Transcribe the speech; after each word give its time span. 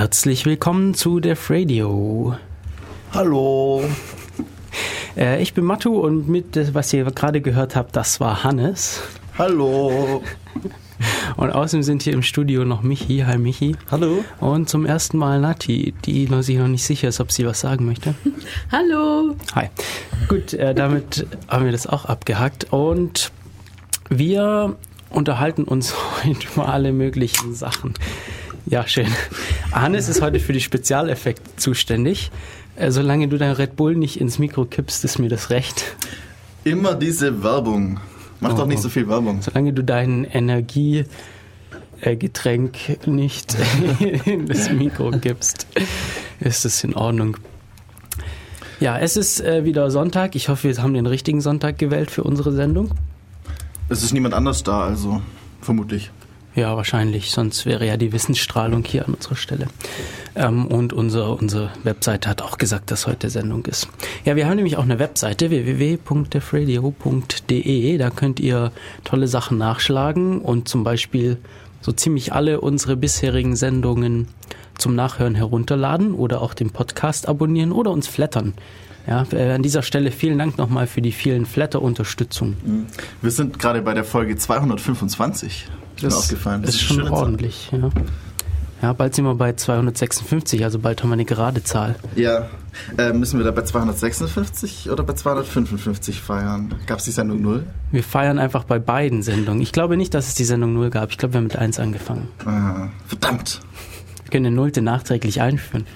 Herzlich 0.00 0.46
willkommen 0.46 0.94
zu 0.94 1.20
Def 1.20 1.50
Radio. 1.50 2.34
Hallo. 3.12 3.84
Äh, 5.14 5.42
ich 5.42 5.52
bin 5.52 5.64
Matu 5.64 5.98
und 6.00 6.26
mit, 6.26 6.74
was 6.74 6.90
ihr 6.94 7.04
gerade 7.04 7.42
gehört 7.42 7.76
habt, 7.76 7.94
das 7.96 8.18
war 8.18 8.42
Hannes. 8.42 9.02
Hallo. 9.36 10.22
Und 11.36 11.50
außerdem 11.50 11.82
sind 11.82 12.00
hier 12.00 12.14
im 12.14 12.22
Studio 12.22 12.64
noch 12.64 12.80
Michi. 12.80 13.24
Hi 13.26 13.36
Michi. 13.36 13.76
Hallo. 13.90 14.24
Und 14.40 14.70
zum 14.70 14.86
ersten 14.86 15.18
Mal 15.18 15.38
Nati, 15.38 15.92
die 16.06 16.26
noch 16.30 16.40
sich 16.40 16.56
noch 16.56 16.68
nicht 16.68 16.84
sicher 16.84 17.08
ist, 17.08 17.20
ob 17.20 17.30
sie 17.30 17.44
was 17.44 17.60
sagen 17.60 17.84
möchte. 17.84 18.14
Hallo. 18.72 19.36
Hi. 19.54 19.68
Gut, 20.28 20.54
äh, 20.54 20.74
damit 20.74 21.26
haben 21.46 21.66
wir 21.66 21.72
das 21.72 21.86
auch 21.86 22.06
abgehackt. 22.06 22.72
Und 22.72 23.32
wir 24.08 24.76
unterhalten 25.10 25.64
uns 25.64 25.94
heute 26.24 26.46
über 26.54 26.70
alle 26.70 26.92
möglichen 26.92 27.54
Sachen. 27.54 27.92
Ja, 28.70 28.86
schön. 28.86 29.08
Hannes 29.72 30.08
ist 30.08 30.22
heute 30.22 30.38
für 30.38 30.52
die 30.52 30.60
Spezialeffekte 30.60 31.42
zuständig. 31.56 32.30
Äh, 32.76 32.92
solange 32.92 33.26
du 33.26 33.36
dein 33.36 33.50
Red 33.52 33.74
Bull 33.74 33.96
nicht 33.96 34.20
ins 34.20 34.38
Mikro 34.38 34.64
kippst, 34.64 35.04
ist 35.04 35.18
mir 35.18 35.28
das 35.28 35.50
recht. 35.50 35.96
Immer 36.62 36.94
diese 36.94 37.42
Werbung. 37.42 37.98
Mach 38.38 38.54
Oh. 38.54 38.58
doch 38.58 38.66
nicht 38.66 38.80
so 38.80 38.88
viel 38.88 39.08
Werbung. 39.08 39.42
Solange 39.42 39.72
du 39.72 39.82
dein 39.82 40.24
Energiegetränk 40.24 43.06
nicht 43.08 43.56
in 44.24 44.46
das 44.46 44.70
Mikro 44.70 45.10
gibst, 45.10 45.66
ist 46.38 46.64
es 46.64 46.84
in 46.84 46.94
Ordnung. 46.94 47.38
Ja, 48.78 48.96
es 48.98 49.16
ist 49.16 49.40
äh, 49.40 49.64
wieder 49.64 49.90
Sonntag. 49.90 50.36
Ich 50.36 50.48
hoffe, 50.48 50.68
wir 50.74 50.80
haben 50.82 50.94
den 50.94 51.06
richtigen 51.06 51.40
Sonntag 51.40 51.76
gewählt 51.76 52.10
für 52.12 52.22
unsere 52.22 52.52
Sendung. 52.52 52.92
Es 53.88 54.04
ist 54.04 54.12
niemand 54.14 54.34
anders 54.34 54.62
da, 54.62 54.84
also 54.84 55.20
vermutlich. 55.60 56.12
Ja, 56.54 56.76
wahrscheinlich. 56.76 57.30
Sonst 57.30 57.64
wäre 57.64 57.86
ja 57.86 57.96
die 57.96 58.12
Wissensstrahlung 58.12 58.84
hier 58.84 59.06
an 59.06 59.14
unserer 59.14 59.36
Stelle. 59.36 59.68
Ähm, 60.34 60.66
und 60.66 60.92
unsere, 60.92 61.32
unsere 61.34 61.70
Webseite 61.84 62.28
hat 62.28 62.42
auch 62.42 62.58
gesagt, 62.58 62.90
dass 62.90 63.06
heute 63.06 63.30
Sendung 63.30 63.64
ist. 63.66 63.88
Ja, 64.24 64.34
wir 64.36 64.46
haben 64.46 64.56
nämlich 64.56 64.76
auch 64.76 64.82
eine 64.82 64.98
Webseite 64.98 65.48
www.defradio.de. 65.50 67.98
Da 67.98 68.10
könnt 68.10 68.40
ihr 68.40 68.72
tolle 69.04 69.28
Sachen 69.28 69.58
nachschlagen 69.58 70.40
und 70.40 70.68
zum 70.68 70.82
Beispiel 70.82 71.38
so 71.80 71.92
ziemlich 71.92 72.32
alle 72.32 72.60
unsere 72.60 72.96
bisherigen 72.96 73.54
Sendungen 73.56 74.28
zum 74.76 74.94
Nachhören 74.94 75.34
herunterladen 75.34 76.14
oder 76.14 76.42
auch 76.42 76.54
den 76.54 76.70
Podcast 76.70 77.28
abonnieren 77.28 77.72
oder 77.72 77.90
uns 77.90 78.08
flattern. 78.08 78.54
Ja, 79.06 79.24
äh, 79.32 79.52
an 79.52 79.62
dieser 79.62 79.82
Stelle 79.82 80.10
vielen 80.10 80.38
Dank 80.38 80.58
nochmal 80.58 80.86
für 80.86 81.00
die 81.00 81.12
vielen 81.12 81.46
Flatter-Unterstützungen. 81.46 82.86
Wir 83.22 83.30
sind 83.30 83.58
gerade 83.58 83.82
bei 83.82 83.94
der 83.94 84.04
Folge 84.04 84.36
225. 84.36 85.68
Ist 86.08 86.12
mir 86.14 86.18
aufgefallen. 86.18 86.62
Das 86.62 86.74
ist 86.74 86.80
schon 86.82 86.98
Zahl. 87.04 87.10
ordentlich, 87.12 87.70
ja. 87.72 87.90
Ja, 88.82 88.94
bald 88.94 89.14
sind 89.14 89.26
wir 89.26 89.34
bei 89.34 89.52
256, 89.52 90.64
also 90.64 90.78
bald 90.78 91.02
haben 91.02 91.10
wir 91.10 91.14
eine 91.14 91.26
gerade 91.26 91.62
Zahl. 91.62 91.96
Ja. 92.16 92.46
Äh, 92.96 93.12
müssen 93.12 93.38
wir 93.38 93.44
da 93.44 93.50
bei 93.50 93.62
256 93.62 94.88
oder 94.90 95.02
bei 95.02 95.12
255 95.12 96.20
feiern? 96.20 96.74
Gab 96.86 96.98
es 97.00 97.04
die 97.04 97.10
Sendung 97.10 97.42
0? 97.42 97.66
Wir 97.90 98.02
feiern 98.02 98.38
einfach 98.38 98.64
bei 98.64 98.78
beiden 98.78 99.22
Sendungen. 99.22 99.60
Ich 99.60 99.72
glaube 99.72 99.98
nicht, 99.98 100.14
dass 100.14 100.28
es 100.28 100.34
die 100.34 100.44
Sendung 100.44 100.72
0 100.72 100.88
gab. 100.88 101.10
Ich 101.10 101.18
glaube, 101.18 101.34
wir 101.34 101.38
haben 101.38 101.44
mit 101.44 101.56
1 101.56 101.78
angefangen. 101.78 102.28
Ah, 102.46 102.88
verdammt. 103.06 103.60
Wir 104.24 104.30
können 104.30 104.46
eine 104.46 104.56
Nullte 104.56 104.80
nachträglich 104.80 105.42
einführen. 105.42 105.86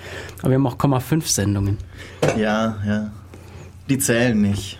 Aber 0.40 0.50
wir 0.50 0.56
haben 0.56 0.66
auch 0.66 0.76
0,5 0.76 1.26
Sendungen. 1.26 1.78
Ja, 2.36 2.76
ja. 2.86 3.10
Die 3.88 3.98
zählen 3.98 4.38
nicht. 4.38 4.78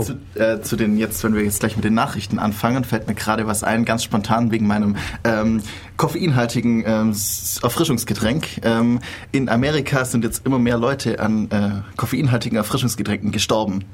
Zu, 0.00 0.18
äh, 0.34 0.60
zu 0.60 0.76
den 0.76 0.96
jetzt, 0.96 1.22
wenn 1.24 1.34
wir 1.34 1.42
jetzt 1.42 1.60
gleich 1.60 1.76
mit 1.76 1.84
den 1.84 1.94
Nachrichten 1.94 2.38
anfangen, 2.38 2.84
fällt 2.84 3.06
mir 3.08 3.14
gerade 3.14 3.46
was 3.46 3.62
ein, 3.62 3.84
ganz 3.84 4.02
spontan 4.02 4.50
wegen 4.50 4.66
meinem 4.66 4.96
ähm, 5.24 5.62
koffeinhaltigen 6.02 6.82
ähm, 6.84 7.14
Erfrischungsgetränk. 7.62 8.60
Ähm, 8.64 8.98
in 9.30 9.48
Amerika 9.48 10.04
sind 10.04 10.24
jetzt 10.24 10.44
immer 10.44 10.58
mehr 10.58 10.76
Leute 10.76 11.20
an 11.20 11.48
äh, 11.52 11.96
koffeinhaltigen 11.96 12.58
Erfrischungsgetränken 12.58 13.30
gestorben. 13.30 13.84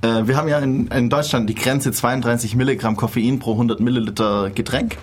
Äh, 0.00 0.28
wir 0.28 0.36
haben 0.36 0.46
ja 0.46 0.60
in, 0.60 0.86
in 0.86 1.10
Deutschland 1.10 1.50
die 1.50 1.56
Grenze 1.56 1.90
32 1.90 2.54
Milligramm 2.54 2.94
Koffein 2.94 3.40
pro 3.40 3.54
100 3.54 3.80
Milliliter 3.80 4.50
Getränk. 4.50 4.98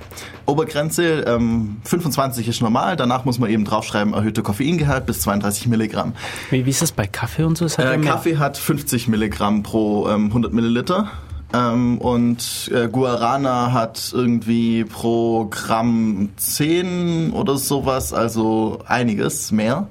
Obergrenze 0.46 1.26
ähm, 1.28 1.82
25 1.84 2.48
ist 2.48 2.62
normal, 2.62 2.96
danach 2.96 3.26
muss 3.26 3.38
man 3.38 3.50
eben 3.50 3.66
draufschreiben, 3.66 4.14
erhöhter 4.14 4.42
Koffeingehalt 4.42 5.06
bis 5.06 5.20
32 5.20 5.68
Milligramm. 5.68 6.14
wie, 6.52 6.66
wie 6.66 6.70
ist 6.70 6.82
das 6.82 6.94
bei 6.94 7.06
Kaffee 7.06 7.44
und 7.44 7.58
so? 7.58 7.66
Äh, 7.66 7.98
Kaffee 7.98 8.38
hat 8.38 8.58
50 8.58 9.10
Milligramm 9.10 9.62
pro 9.62 10.08
ähm, 10.08 10.28
100 10.28 10.54
Milliliter. 10.54 11.12
Ähm, 11.54 12.00
und 12.00 12.72
äh, 12.74 12.88
Guarana 12.88 13.72
hat 13.72 14.12
irgendwie 14.14 14.84
pro 14.84 15.46
Gramm 15.46 16.30
10 16.38 17.32
oder 17.32 17.58
sowas, 17.58 18.14
also 18.14 18.80
einiges 18.88 19.52
mehr. 19.52 19.88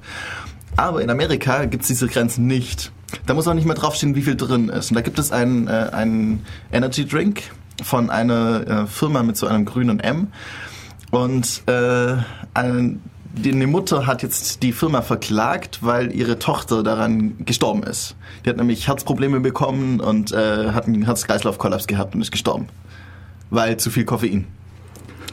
Aber 0.77 1.01
in 1.01 1.09
Amerika 1.09 1.65
gibt 1.65 1.83
es 1.83 1.87
diese 1.87 2.07
Grenzen 2.07 2.47
nicht. 2.47 2.91
Da 3.25 3.33
muss 3.33 3.47
auch 3.47 3.53
nicht 3.53 3.65
mehr 3.65 3.75
draufstehen, 3.75 4.15
wie 4.15 4.21
viel 4.21 4.35
drin 4.35 4.69
ist. 4.69 4.91
Und 4.91 4.95
da 4.95 5.01
gibt 5.01 5.19
es 5.19 5.31
einen, 5.31 5.67
äh, 5.67 5.89
einen 5.91 6.45
Energy 6.71 7.05
Drink 7.05 7.43
von 7.83 8.09
einer 8.09 8.67
äh, 8.67 8.87
Firma 8.87 9.23
mit 9.23 9.37
so 9.37 9.47
einem 9.47 9.65
grünen 9.65 9.99
M. 9.99 10.27
Und 11.11 11.63
äh, 11.67 12.17
ein, 12.53 13.01
die, 13.35 13.51
eine 13.51 13.67
Mutter 13.67 14.07
hat 14.07 14.23
jetzt 14.23 14.63
die 14.63 14.71
Firma 14.71 15.01
verklagt, 15.01 15.79
weil 15.81 16.13
ihre 16.13 16.39
Tochter 16.39 16.83
daran 16.83 17.45
gestorben 17.45 17.83
ist. 17.83 18.15
Die 18.45 18.49
hat 18.49 18.57
nämlich 18.57 18.87
Herzprobleme 18.87 19.39
bekommen 19.39 19.99
und 19.99 20.31
äh, 20.31 20.71
hat 20.71 20.87
einen 20.87 21.03
Herz-Kreislauf-Kollaps 21.03 21.87
gehabt 21.87 22.15
und 22.15 22.21
ist 22.21 22.31
gestorben. 22.31 22.67
Weil 23.49 23.77
zu 23.77 23.89
viel 23.91 24.05
Koffein. 24.05 24.47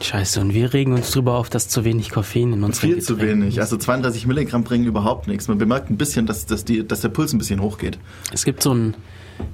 Scheiße, 0.03 0.41
und 0.41 0.53
wir 0.53 0.73
regen 0.75 0.95
uns 0.95 1.13
drüber 1.13 1.35
auf, 1.35 1.49
dass 1.49 1.69
zu 1.69 1.85
wenig 1.85 2.11
Koffein 2.11 2.53
in 2.53 2.65
unseren 2.65 2.91
Viel 2.91 3.03
zu 3.03 3.21
wenig. 3.21 3.61
Also 3.61 3.77
32 3.77 4.27
Milligramm 4.27 4.65
bringen 4.65 4.85
überhaupt 4.85 5.29
nichts. 5.29 5.47
Man 5.49 5.59
bemerkt 5.59 5.91
ein 5.91 5.97
bisschen, 5.97 6.27
dass, 6.27 6.47
dass, 6.47 6.65
die, 6.65 6.87
dass 6.87 7.03
der 7.03 7.09
Puls 7.11 7.33
ein 7.33 7.39
bisschen 7.39 7.61
hochgeht. 7.61 7.99
Es 8.33 8.45
gibt 8.45 8.63
so 8.63 8.75
ein, 8.75 8.95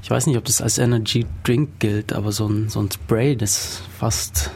ich 0.03 0.11
weiß 0.11 0.27
nicht, 0.27 0.39
ob 0.39 0.45
das 0.45 0.63
als 0.63 0.79
Energy 0.79 1.27
Drink 1.45 1.81
gilt, 1.81 2.13
aber 2.13 2.33
so 2.33 2.47
ein, 2.47 2.69
so 2.69 2.81
ein 2.81 2.91
Spray, 2.91 3.37
das 3.37 3.83
fast, 3.99 4.51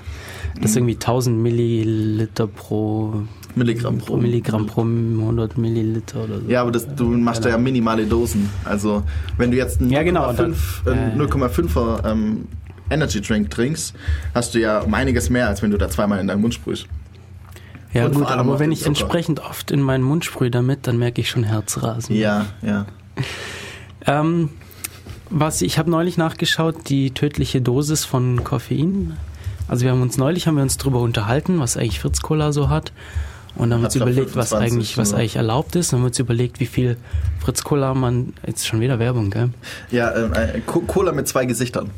das 0.61 0.71
ist 0.71 0.77
irgendwie 0.77 0.95
1000 0.95 1.39
Milliliter 1.39 2.47
pro, 2.47 3.25
Milligramm 3.55 3.99
pro 3.99 4.17
Milligramm 4.17 4.67
pro 4.67 4.81
100 4.83 5.59
Milliliter 5.59 6.25
oder 6.25 6.41
so. 6.41 6.49
Ja, 6.49 6.63
aber 6.63 6.71
das, 6.73 6.87
du 6.95 7.05
machst 7.07 7.45
da 7.45 7.51
ja 7.51 7.59
minimale 7.59 8.07
Dosen. 8.07 8.49
Also 8.65 9.03
wenn 9.37 9.51
du 9.51 9.57
jetzt 9.57 9.81
einen 9.81 9.91
Ja, 9.91 10.03
genau, 10.03 10.31
0,5 10.31 10.37
dann- 10.85 10.95
äh, 10.95 11.01
ja, 11.01 11.09
ja. 11.09 11.15
0,5er 11.17 12.11
ähm, 12.11 12.49
Energy 12.91 13.21
Drink 13.21 13.51
trinkst, 13.51 13.95
hast 14.35 14.55
du 14.55 14.61
ja 14.61 14.81
um 14.81 14.93
einiges 14.95 15.31
mehr, 15.31 15.49
als 15.49 15.63
wenn 15.63 15.71
du 15.71 15.79
da 15.79 15.89
zweimal 15.89 16.19
in 16.21 16.27
deinen 16.29 16.41
Mund 16.41 16.55
sprühst. 16.55 16.87
Ja 17.93 18.07
Und 18.07 18.15
gut, 18.15 18.27
aber 18.27 18.59
wenn 18.59 18.73
ich 18.73 18.79
Zucker. 18.81 18.89
entsprechend 18.89 19.41
oft 19.41 19.71
in 19.71 19.83
meinen 19.83 20.03
Mund 20.03 20.25
sprühe 20.25 20.51
damit, 20.51 20.87
dann 20.87 20.97
merke 20.99 21.21
ich 21.21 21.29
schon 21.29 21.45
Herzrasen. 21.45 22.17
Ja, 22.17 22.47
ja. 22.63 22.87
Ähm, 24.05 24.49
was 25.31 25.63
ich 25.63 25.79
habe 25.79 25.89
neulich 25.91 26.17
nachgeschaut, 26.19 26.89
die 26.89 27.13
tödliche 27.13 27.61
Dosis 27.61 28.05
von 28.05 28.43
Koffein. 28.43 29.17
Also 29.69 29.85
wir 29.85 29.93
haben 29.93 30.03
uns 30.03 30.19
neulich 30.19 30.47
haben 30.49 30.57
wir 30.57 30.63
uns 30.65 30.77
drüber 30.77 31.01
unterhalten, 31.01 31.61
was 31.61 31.77
eigentlich 31.77 32.01
Fritz 32.01 32.21
Cola 32.21 32.53
so 32.53 32.69
hat. 32.69 32.93
Und 33.55 33.71
dann 33.71 33.75
haben 33.75 33.81
wir 33.83 33.87
uns 33.87 33.95
Hat, 33.95 34.03
glaub, 34.03 34.09
überlegt, 34.11 34.37
was 34.37 34.49
25 34.51 34.73
eigentlich, 34.73 34.99
was 34.99 35.13
eigentlich 35.15 35.37
erlaubt 35.37 35.77
ist. 35.77 35.89
Und 35.89 35.93
dann 35.93 35.99
haben 36.01 36.05
wir 36.05 36.09
uns 36.09 36.19
überlegt, 36.19 36.61
wie 36.61 36.67
viel 36.67 36.97
Fritz 37.41 37.63
Cola 37.65 37.93
man 37.95 38.33
jetzt 38.47 38.67
schon 38.67 38.81
wieder 38.81 38.99
Werbung, 38.99 39.31
gell? 39.31 39.51
Ja, 39.91 40.15
ähm, 40.17 40.33
äh, 40.33 40.61
Co- 40.67 40.81
Cola 40.81 41.13
mit 41.13 41.29
zwei 41.29 41.45
Gesichtern. 41.45 41.91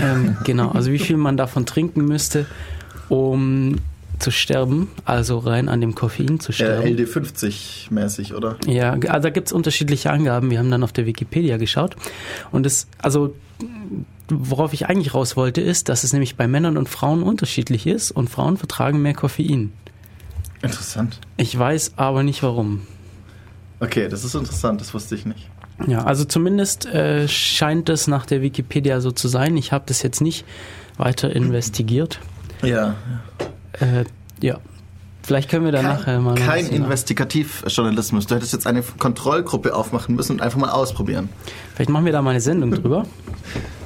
Ähm, 0.00 0.36
genau, 0.44 0.70
also 0.70 0.92
wie 0.92 0.98
viel 0.98 1.16
man 1.16 1.36
davon 1.36 1.66
trinken 1.66 2.04
müsste, 2.04 2.46
um 3.08 3.76
zu 4.20 4.30
sterben, 4.30 4.88
also 5.04 5.38
rein 5.38 5.68
an 5.68 5.80
dem 5.80 5.94
Koffein 5.96 6.38
zu 6.38 6.52
Äh, 6.52 6.54
sterben. 6.54 6.86
LD50 6.88 7.92
mäßig, 7.92 8.34
oder? 8.34 8.56
Ja, 8.66 8.92
also 8.92 9.22
da 9.22 9.30
gibt's 9.30 9.52
unterschiedliche 9.52 10.10
Angaben. 10.12 10.50
Wir 10.50 10.58
haben 10.60 10.70
dann 10.70 10.84
auf 10.84 10.92
der 10.92 11.06
Wikipedia 11.06 11.56
geschaut. 11.56 11.96
Und 12.52 12.64
es, 12.66 12.86
also, 12.98 13.34
worauf 14.28 14.72
ich 14.72 14.86
eigentlich 14.86 15.14
raus 15.14 15.36
wollte, 15.36 15.60
ist, 15.60 15.88
dass 15.88 16.04
es 16.04 16.12
nämlich 16.12 16.36
bei 16.36 16.46
Männern 16.46 16.76
und 16.76 16.88
Frauen 16.88 17.22
unterschiedlich 17.24 17.86
ist 17.88 18.12
und 18.12 18.30
Frauen 18.30 18.56
vertragen 18.56 19.02
mehr 19.02 19.14
Koffein. 19.14 19.72
Interessant. 20.64 21.20
Ich 21.36 21.56
weiß 21.58 21.92
aber 21.96 22.22
nicht 22.22 22.42
warum. 22.42 22.86
Okay, 23.80 24.08
das 24.08 24.24
ist 24.24 24.34
interessant, 24.34 24.80
das 24.80 24.94
wusste 24.94 25.14
ich 25.14 25.26
nicht. 25.26 25.50
Ja, 25.86 26.04
also 26.04 26.24
zumindest 26.24 26.86
äh, 26.86 27.26
scheint 27.28 27.88
es 27.88 28.06
nach 28.06 28.26
der 28.26 28.40
Wikipedia 28.42 29.00
so 29.00 29.10
zu 29.10 29.28
sein. 29.28 29.56
Ich 29.56 29.72
habe 29.72 29.84
das 29.86 30.02
jetzt 30.02 30.20
nicht 30.20 30.44
weiter 30.96 31.34
investigiert. 31.34 32.20
Ja. 32.62 32.94
Äh, 33.80 34.04
ja, 34.40 34.58
vielleicht 35.22 35.50
können 35.50 35.64
wir 35.64 35.72
da 35.72 35.82
nachher 35.82 36.20
mal. 36.20 36.36
kein 36.36 36.66
Investigativjournalismus. 36.66 38.26
Du 38.26 38.36
hättest 38.36 38.52
jetzt 38.52 38.66
eine 38.66 38.82
Kontrollgruppe 38.82 39.74
aufmachen 39.74 40.14
müssen 40.14 40.32
und 40.32 40.42
einfach 40.42 40.58
mal 40.58 40.70
ausprobieren. 40.70 41.28
Vielleicht 41.74 41.90
machen 41.90 42.04
wir 42.04 42.12
da 42.12 42.22
mal 42.22 42.30
eine 42.30 42.40
Sendung 42.40 42.70
drüber. 42.70 43.06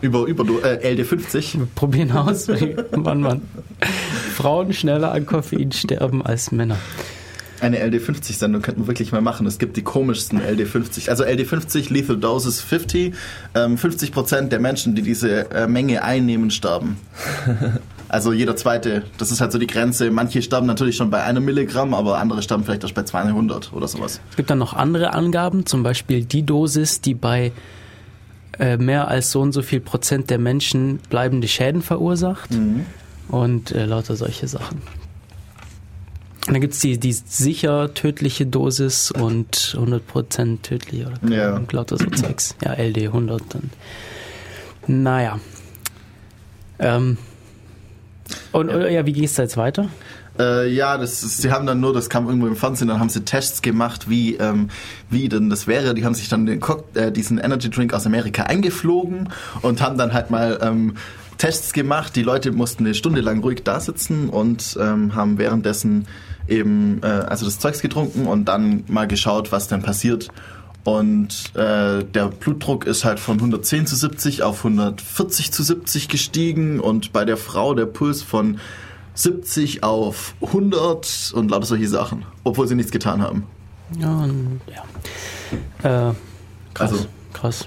Über, 0.00 0.24
über 0.24 0.44
äh, 0.64 0.94
LD50. 0.94 1.58
Wir 1.58 1.68
probieren 1.74 2.12
aus, 2.12 2.48
wann 2.48 3.20
man 3.20 3.42
Frauen 4.34 4.72
schneller 4.72 5.12
an 5.12 5.26
Koffein 5.26 5.72
sterben 5.72 6.24
als 6.24 6.52
Männer. 6.52 6.76
Eine 7.60 7.78
LD50-Sendung 7.84 8.62
könnten 8.62 8.82
wir 8.82 8.86
wirklich 8.86 9.12
mal 9.12 9.20
machen. 9.20 9.46
Es 9.46 9.58
gibt 9.58 9.76
die 9.76 9.82
komischsten 9.82 10.40
LD50. 10.40 11.10
Also 11.10 11.24
LD50, 11.24 11.92
Lethal 11.92 12.16
Doses 12.16 12.60
50. 12.62 13.14
Ähm, 13.54 13.76
50% 13.76 14.48
der 14.48 14.60
Menschen, 14.60 14.94
die 14.94 15.02
diese 15.02 15.50
äh, 15.50 15.66
Menge 15.66 16.02
einnehmen, 16.02 16.50
sterben. 16.50 16.96
Also 18.10 18.32
jeder 18.32 18.56
zweite, 18.56 19.04
das 19.18 19.30
ist 19.30 19.40
halt 19.40 19.52
so 19.52 19.58
die 19.58 19.68
Grenze. 19.68 20.10
Manche 20.10 20.42
sterben 20.42 20.66
natürlich 20.66 20.96
schon 20.96 21.10
bei 21.10 21.22
einem 21.22 21.44
Milligramm, 21.44 21.94
aber 21.94 22.18
andere 22.18 22.42
sterben 22.42 22.64
vielleicht 22.64 22.82
erst 22.82 22.96
bei 22.96 23.04
200 23.04 23.72
oder 23.72 23.86
sowas. 23.86 24.20
Es 24.30 24.36
gibt 24.36 24.50
dann 24.50 24.58
noch 24.58 24.74
andere 24.74 25.12
Angaben, 25.12 25.64
zum 25.64 25.84
Beispiel 25.84 26.24
die 26.24 26.42
Dosis, 26.42 27.00
die 27.00 27.14
bei 27.14 27.52
äh, 28.60 28.76
mehr 28.76 29.08
als 29.08 29.32
so 29.32 29.40
und 29.40 29.52
so 29.52 29.62
viel 29.62 29.80
Prozent 29.80 30.30
der 30.30 30.38
Menschen 30.38 30.98
bleibende 31.08 31.48
Schäden 31.48 31.82
verursacht 31.82 32.52
Mhm. 32.52 32.86
und 33.28 33.72
äh, 33.72 33.84
lauter 33.86 34.14
solche 34.16 34.46
Sachen. 34.46 34.82
Und 36.46 36.54
dann 36.54 36.60
gibt 36.60 36.74
es 36.74 36.80
die, 36.80 36.98
die 36.98 37.12
sicher 37.12 37.92
tödliche 37.94 38.46
Dosis 38.46 39.10
und 39.10 39.76
100% 39.78 40.62
tödlich 40.62 41.06
oder 41.06 41.18
Ja. 41.34 41.56
und 41.56 41.72
lauter 41.72 41.96
so 41.98 42.06
Zeugs. 42.06 42.54
Ja, 42.64 42.72
LD 42.74 43.08
100 43.08 43.42
dann. 43.50 43.70
Naja. 44.86 45.38
Ähm, 46.78 47.18
und 48.52 48.68
ja, 48.70 48.88
ja 48.88 49.06
wie 49.06 49.12
geht's 49.12 49.34
da 49.34 49.42
jetzt 49.42 49.56
weiter? 49.56 49.88
Äh, 50.40 50.68
ja, 50.68 50.96
das 50.96 51.20
sie 51.20 51.52
haben 51.52 51.66
dann 51.66 51.80
nur, 51.80 51.92
das 51.92 52.08
kam 52.08 52.26
irgendwo 52.26 52.46
im 52.46 52.56
Fernsehen, 52.56 52.88
dann 52.88 52.98
haben 52.98 53.10
sie 53.10 53.24
Tests 53.24 53.60
gemacht, 53.60 54.08
wie, 54.08 54.36
ähm, 54.36 54.68
wie 55.10 55.28
denn 55.28 55.50
das 55.50 55.66
wäre. 55.66 55.92
Die 55.92 56.04
haben 56.04 56.14
sich 56.14 56.28
dann 56.28 56.46
den 56.46 56.60
Cock, 56.60 56.84
äh, 56.94 57.12
diesen 57.12 57.38
Energy 57.38 57.68
Drink 57.68 57.92
aus 57.92 58.06
Amerika 58.06 58.44
eingeflogen 58.44 59.28
und 59.60 59.82
haben 59.82 59.98
dann 59.98 60.14
halt 60.14 60.30
mal 60.30 60.58
ähm, 60.62 60.94
Tests 61.36 61.74
gemacht. 61.74 62.16
Die 62.16 62.22
Leute 62.22 62.52
mussten 62.52 62.84
eine 62.84 62.94
Stunde 62.94 63.20
lang 63.20 63.40
ruhig 63.40 63.62
da 63.64 63.80
sitzen 63.80 64.30
und 64.30 64.78
ähm, 64.80 65.14
haben 65.14 65.36
währenddessen 65.36 66.06
eben 66.48 67.00
äh, 67.02 67.06
also 67.06 67.44
das 67.44 67.58
Zeugs 67.58 67.82
getrunken 67.82 68.26
und 68.26 68.46
dann 68.46 68.84
mal 68.88 69.06
geschaut, 69.06 69.52
was 69.52 69.68
denn 69.68 69.82
passiert. 69.82 70.28
Und 70.84 71.54
äh, 71.54 72.02
der 72.04 72.28
Blutdruck 72.28 72.86
ist 72.86 73.04
halt 73.04 73.20
von 73.20 73.36
110 73.36 73.86
zu 73.86 73.96
70 73.96 74.42
auf 74.42 74.58
140 74.58 75.52
zu 75.52 75.62
70 75.62 76.08
gestiegen 76.08 76.80
und 76.80 77.12
bei 77.12 77.26
der 77.26 77.36
Frau 77.36 77.74
der 77.74 77.84
Puls 77.84 78.22
von 78.22 78.58
70 79.14 79.82
auf 79.82 80.34
100 80.40 81.32
und 81.34 81.50
lauter 81.50 81.66
solche 81.66 81.88
Sachen, 81.88 82.24
obwohl 82.44 82.66
sie 82.68 82.74
nichts 82.74 82.92
getan 82.92 83.22
haben. 83.22 83.44
Ja, 83.98 84.08
und, 84.24 84.60
ja. 85.82 86.10
Äh, 86.10 86.14
krass. 86.74 86.92
Also- 86.92 87.06
krass. 87.32 87.66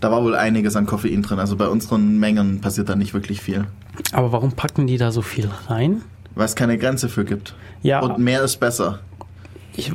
Da 0.00 0.12
war 0.12 0.22
wohl 0.22 0.36
einiges 0.36 0.76
an 0.76 0.86
Koffein 0.86 1.22
drin. 1.22 1.40
Also 1.40 1.56
bei 1.56 1.66
unseren 1.66 2.18
Mengen 2.20 2.60
passiert 2.60 2.88
da 2.88 2.94
nicht 2.94 3.14
wirklich 3.14 3.40
viel, 3.40 3.66
Aber 4.12 4.30
warum 4.30 4.52
packen 4.52 4.86
die 4.86 4.96
da 4.96 5.10
so 5.10 5.22
viel 5.22 5.50
rein? 5.66 6.02
weil 6.36 6.44
es 6.44 6.54
keine 6.54 6.78
Grenze 6.78 7.08
für 7.08 7.24
gibt. 7.24 7.56
Ja, 7.82 7.98
Und 7.98 8.18
mehr 8.20 8.42
ist 8.44 8.58
besser. 8.60 9.00
ich, 9.74 9.90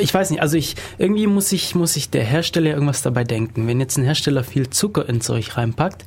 ich 0.00 0.14
weiß 0.14 0.30
nicht, 0.30 0.40
also 0.40 0.56
ich 0.56 0.76
irgendwie 0.98 1.26
muss 1.26 1.50
ich, 1.50 1.74
muss 1.74 1.96
ich 1.96 2.10
der 2.10 2.22
Hersteller 2.22 2.70
irgendwas 2.70 3.02
dabei 3.02 3.24
denken. 3.24 3.66
Wenn 3.66 3.80
jetzt 3.80 3.98
ein 3.98 4.04
Hersteller 4.04 4.44
viel 4.44 4.70
Zucker 4.70 5.08
ins 5.08 5.24
Zeug 5.26 5.56
reinpackt, 5.56 6.04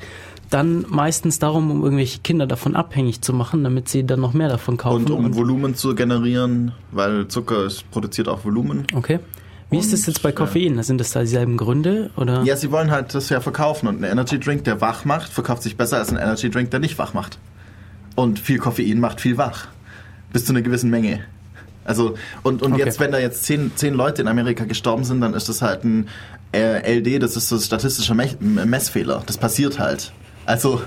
dann 0.53 0.85
meistens 0.89 1.39
darum, 1.39 1.71
um 1.71 1.83
irgendwelche 1.83 2.19
Kinder 2.19 2.45
davon 2.47 2.75
abhängig 2.75 3.21
zu 3.21 3.33
machen, 3.33 3.63
damit 3.63 3.89
sie 3.89 4.05
dann 4.05 4.19
noch 4.19 4.33
mehr 4.33 4.49
davon 4.49 4.77
kaufen. 4.77 5.05
Und 5.05 5.09
um 5.11 5.35
Volumen 5.35 5.75
zu 5.75 5.95
generieren, 5.95 6.71
weil 6.91 7.27
Zucker 7.27 7.65
ist, 7.65 7.89
produziert 7.91 8.27
auch 8.27 8.45
Volumen. 8.45 8.85
okay. 8.95 9.19
Wie 9.69 9.79
ist 9.79 9.91
das 9.91 10.01
Und, 10.01 10.07
jetzt 10.09 10.21
bei 10.21 10.29
ja. 10.29 10.35
Koffein? 10.35 10.83
Sind 10.83 10.99
das 10.99 11.11
da 11.11 11.21
dieselben 11.21 11.57
Gründe? 11.57 12.11
Oder? 12.15 12.43
Ja, 12.43 12.55
sie 12.55 12.69
wollen 12.71 12.91
halt 12.91 13.15
das 13.15 13.29
ja 13.29 13.41
verkaufen 13.41 13.87
und 13.87 14.01
ein 14.01 14.03
Energy 14.03 14.39
Drink, 14.39 14.65
der 14.65 14.81
wach 14.81 15.03
macht, 15.03 15.31
verkauft 15.33 15.63
sich 15.63 15.77
besser 15.77 15.97
als 15.97 16.09
ein 16.11 16.17
Energy 16.17 16.51
Drink, 16.51 16.69
der 16.69 16.79
nicht 16.79 16.99
wach 16.99 17.15
macht. 17.15 17.39
Und 18.15 18.37
viel 18.37 18.59
Koffein 18.59 18.99
macht 18.99 19.19
viel 19.19 19.37
wach. 19.37 19.67
Bis 20.31 20.45
zu 20.45 20.53
einer 20.53 20.61
gewissen 20.61 20.91
Menge. 20.91 21.21
Also, 21.85 22.13
und, 22.43 22.61
und 22.61 22.73
Okay. 22.73 22.83
jetzt, 22.85 22.99
wenn 22.99 23.11
da 23.11 23.17
jetzt 23.17 23.45
zehn, 23.45 23.71
zehn 23.75 23.95
Leute 23.95 24.21
in 24.21 24.27
Amerika 24.27 24.65
gestorben 24.65 25.03
sind, 25.05 25.21
dann 25.21 25.33
ist 25.33 25.49
das 25.49 25.63
halt 25.63 25.83
ein 25.83 26.07
äh, 26.53 26.99
LD, 26.99 27.23
das 27.23 27.35
ist 27.35 27.49
so 27.49 27.55
ein 27.55 27.61
statistischer 27.61 28.13
Mech- 28.13 28.39
Messfehler. 28.39 29.23
Das 29.25 29.37
passiert 29.37 29.79
halt. 29.79 30.13
Also 30.45 30.81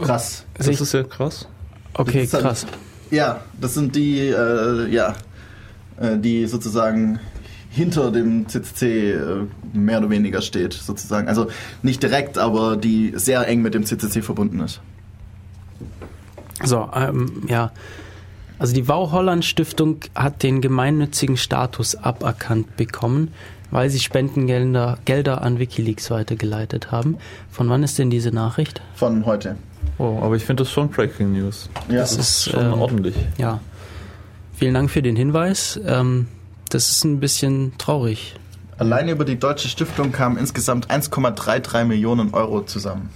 Krass. 0.00 0.44
Das 0.56 0.66
ist 0.66 0.92
ja 0.92 1.02
krass. 1.04 1.46
Okay, 1.94 2.26
halt- 2.32 2.42
krass. 2.42 2.66
Ja, 3.10 3.40
das 3.60 3.74
sind 3.74 3.94
die, 3.94 4.18
äh, 4.30 4.88
ja, 4.90 5.14
äh, 6.00 6.18
die 6.18 6.46
sozusagen 6.46 7.20
hinter 7.70 8.10
dem 8.10 8.48
CCC 8.48 9.12
äh, 9.12 9.18
mehr 9.72 9.98
oder 9.98 10.10
weniger 10.10 10.40
steht, 10.42 10.72
sozusagen. 10.72 11.28
Also 11.28 11.48
nicht 11.82 12.02
direkt, 12.02 12.38
aber 12.38 12.76
die 12.76 13.12
sehr 13.16 13.46
eng 13.46 13.62
mit 13.62 13.74
dem 13.74 13.84
CCC 13.84 14.22
verbunden 14.22 14.60
ist. 14.60 14.80
So, 16.62 16.88
ähm, 16.94 17.42
ja. 17.48 17.72
Also 18.58 18.72
die 18.72 18.86
Wau 18.86 19.10
Holland 19.10 19.44
Stiftung 19.44 19.98
hat 20.14 20.42
den 20.42 20.60
gemeinnützigen 20.60 21.36
Status 21.36 21.96
aberkannt 21.96 22.76
bekommen, 22.76 23.32
weil 23.70 23.90
sie 23.90 23.98
Spendengelder 23.98 24.98
Gelder 25.04 25.42
an 25.42 25.58
Wikileaks 25.58 26.10
weitergeleitet 26.10 26.92
haben. 26.92 27.18
Von 27.50 27.68
wann 27.68 27.82
ist 27.82 27.98
denn 27.98 28.10
diese 28.10 28.30
Nachricht? 28.30 28.80
Von 28.94 29.26
heute. 29.26 29.56
Oh, 29.98 30.18
aber 30.22 30.36
ich 30.36 30.44
finde 30.44 30.62
das 30.62 30.72
schon 30.72 30.88
Breaking 30.88 31.32
News. 31.32 31.68
Ja, 31.88 31.96
Das 31.96 32.16
ist, 32.16 32.50
Schon 32.50 32.64
ähm, 32.64 32.80
ordentlich. 32.80 33.14
Ja. 33.38 33.60
Vielen 34.54 34.74
Dank 34.74 34.90
für 34.90 35.02
den 35.02 35.16
Hinweis. 35.16 35.80
Ähm, 35.84 36.28
das 36.70 36.90
ist 36.90 37.04
ein 37.04 37.20
bisschen 37.20 37.72
traurig. 37.76 38.36
Alleine 38.78 39.12
über 39.12 39.24
die 39.24 39.38
deutsche 39.38 39.68
Stiftung 39.68 40.12
kamen 40.12 40.36
insgesamt 40.36 40.90
1,33 40.90 41.84
Millionen 41.84 42.34
Euro 42.34 42.62
zusammen. 42.62 43.10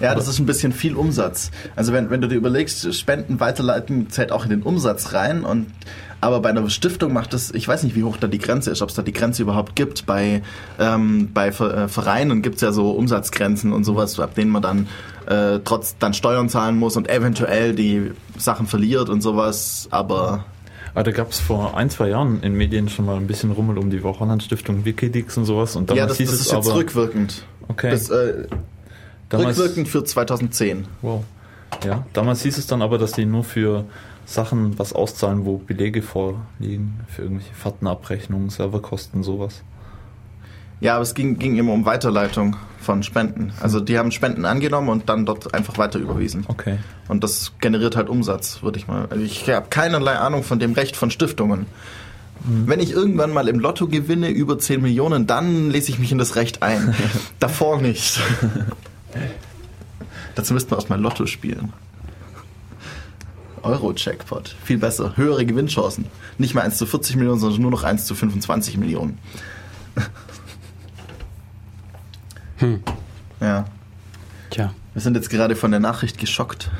Ja, 0.00 0.14
das 0.14 0.28
ist 0.28 0.38
ein 0.38 0.46
bisschen 0.46 0.72
viel 0.72 0.94
Umsatz. 0.94 1.50
Also 1.74 1.92
wenn, 1.92 2.10
wenn 2.10 2.20
du 2.20 2.28
dir 2.28 2.36
überlegst, 2.36 2.94
Spenden 2.94 3.40
weiterleiten 3.40 4.10
zählt 4.10 4.30
auch 4.32 4.44
in 4.44 4.50
den 4.50 4.62
Umsatz 4.62 5.12
rein 5.12 5.44
und 5.44 5.66
aber 6.20 6.40
bei 6.40 6.48
einer 6.48 6.68
Stiftung 6.68 7.12
macht 7.12 7.32
das, 7.32 7.52
ich 7.52 7.68
weiß 7.68 7.84
nicht, 7.84 7.94
wie 7.94 8.02
hoch 8.02 8.16
da 8.16 8.26
die 8.26 8.38
Grenze 8.38 8.72
ist, 8.72 8.82
ob 8.82 8.88
es 8.88 8.96
da 8.96 9.02
die 9.02 9.12
Grenze 9.12 9.42
überhaupt 9.42 9.76
gibt. 9.76 10.04
Bei, 10.04 10.42
ähm, 10.80 11.30
bei 11.32 11.48
äh, 11.48 11.86
Vereinen 11.86 12.42
gibt 12.42 12.56
es 12.56 12.62
ja 12.62 12.72
so 12.72 12.90
Umsatzgrenzen 12.90 13.72
und 13.72 13.84
sowas, 13.84 14.18
ab 14.18 14.34
denen 14.34 14.50
man 14.50 14.62
dann 14.62 14.88
äh, 15.26 15.60
trotz 15.64 15.96
dann 15.98 16.14
Steuern 16.14 16.48
zahlen 16.48 16.76
muss 16.76 16.96
und 16.96 17.08
eventuell 17.08 17.72
die 17.74 18.10
Sachen 18.36 18.66
verliert 18.66 19.08
und 19.08 19.20
sowas. 19.20 19.86
Aber 19.92 20.44
Aber 20.92 21.04
da 21.04 21.12
gab 21.12 21.30
es 21.30 21.38
vor 21.38 21.76
ein, 21.76 21.88
zwei 21.88 22.08
Jahren 22.08 22.42
in 22.42 22.54
Medien 22.54 22.88
schon 22.88 23.06
mal 23.06 23.16
ein 23.16 23.28
bisschen 23.28 23.52
Rummel 23.52 23.78
um 23.78 23.88
die 23.88 24.02
Wau 24.02 24.18
Holland 24.18 24.42
Stiftung, 24.42 24.84
Wikileaks 24.84 25.36
und 25.36 25.44
sowas. 25.44 25.76
Und 25.76 25.90
damals 25.90 26.00
ja, 26.00 26.06
das, 26.06 26.16
hieß 26.16 26.30
das 26.30 26.40
es 26.40 26.46
ist 26.46 26.52
jetzt 26.52 26.66
aber, 26.66 26.78
rückwirkend. 26.78 27.44
Okay. 27.68 27.90
Bis, 27.90 28.10
äh, 28.10 28.48
damals, 29.28 29.58
rückwirkend 29.58 29.88
für 29.88 30.04
2010. 30.04 30.86
Wow. 31.02 31.24
Ja, 31.84 32.06
damals 32.12 32.42
hieß 32.42 32.58
es 32.58 32.66
dann 32.66 32.82
aber, 32.82 32.98
dass 32.98 33.12
die 33.12 33.26
nur 33.26 33.44
für 33.44 33.84
Sachen 34.26 34.78
was 34.78 34.92
auszahlen, 34.92 35.44
wo 35.44 35.58
Belege 35.58 36.02
vorliegen, 36.02 37.00
für 37.08 37.22
irgendwelche 37.22 37.54
Fahrtenabrechnungen, 37.54 38.50
Serverkosten, 38.50 39.22
sowas. 39.22 39.62
Ja, 40.80 40.94
aber 40.94 41.02
es 41.02 41.14
ging, 41.14 41.38
ging 41.38 41.56
immer 41.56 41.72
um 41.72 41.84
Weiterleitung 41.84 42.56
von 42.80 43.02
Spenden. 43.02 43.52
Also 43.60 43.80
die 43.80 43.98
haben 43.98 44.12
Spenden 44.12 44.44
angenommen 44.44 44.88
und 44.90 45.08
dann 45.08 45.26
dort 45.26 45.52
einfach 45.52 45.76
weiter 45.76 45.98
überwiesen. 45.98 46.44
Okay. 46.46 46.78
Und 47.08 47.24
das 47.24 47.52
generiert 47.60 47.96
halt 47.96 48.08
Umsatz, 48.08 48.62
würde 48.62 48.78
ich 48.78 48.86
mal. 48.86 49.06
Also 49.10 49.24
ich 49.24 49.48
habe 49.48 49.66
keinerlei 49.70 50.16
Ahnung 50.16 50.44
von 50.44 50.58
dem 50.58 50.74
Recht 50.74 50.94
von 50.94 51.10
Stiftungen. 51.10 51.66
Wenn 52.44 52.78
ich 52.78 52.92
irgendwann 52.92 53.32
mal 53.32 53.48
im 53.48 53.58
Lotto 53.58 53.88
gewinne 53.88 54.28
über 54.28 54.58
10 54.58 54.80
Millionen, 54.80 55.26
dann 55.26 55.70
lese 55.70 55.90
ich 55.90 55.98
mich 55.98 56.12
in 56.12 56.18
das 56.18 56.36
Recht 56.36 56.62
ein. 56.62 56.94
Davor 57.40 57.80
nicht. 57.80 58.20
Dazu 60.34 60.54
müsste 60.54 60.70
man 60.70 60.78
erstmal 60.78 61.00
Lotto 61.00 61.26
spielen. 61.26 61.72
Euro-Jackpot. 63.62 64.54
Viel 64.64 64.78
besser. 64.78 65.16
Höhere 65.16 65.44
Gewinnchancen. 65.44 66.06
Nicht 66.38 66.54
mehr 66.54 66.62
1 66.64 66.78
zu 66.78 66.86
40 66.86 67.16
Millionen, 67.16 67.40
sondern 67.40 67.60
nur 67.60 67.70
noch 67.72 67.82
1 67.82 68.04
zu 68.06 68.14
25 68.14 68.76
Millionen. 68.76 69.18
Hm. 72.58 72.80
Ja. 73.40 73.64
Tja, 74.50 74.72
Wir 74.94 75.02
sind 75.02 75.14
jetzt 75.16 75.30
gerade 75.30 75.54
von 75.56 75.70
der 75.70 75.80
Nachricht 75.80 76.18
geschockt. 76.18 76.70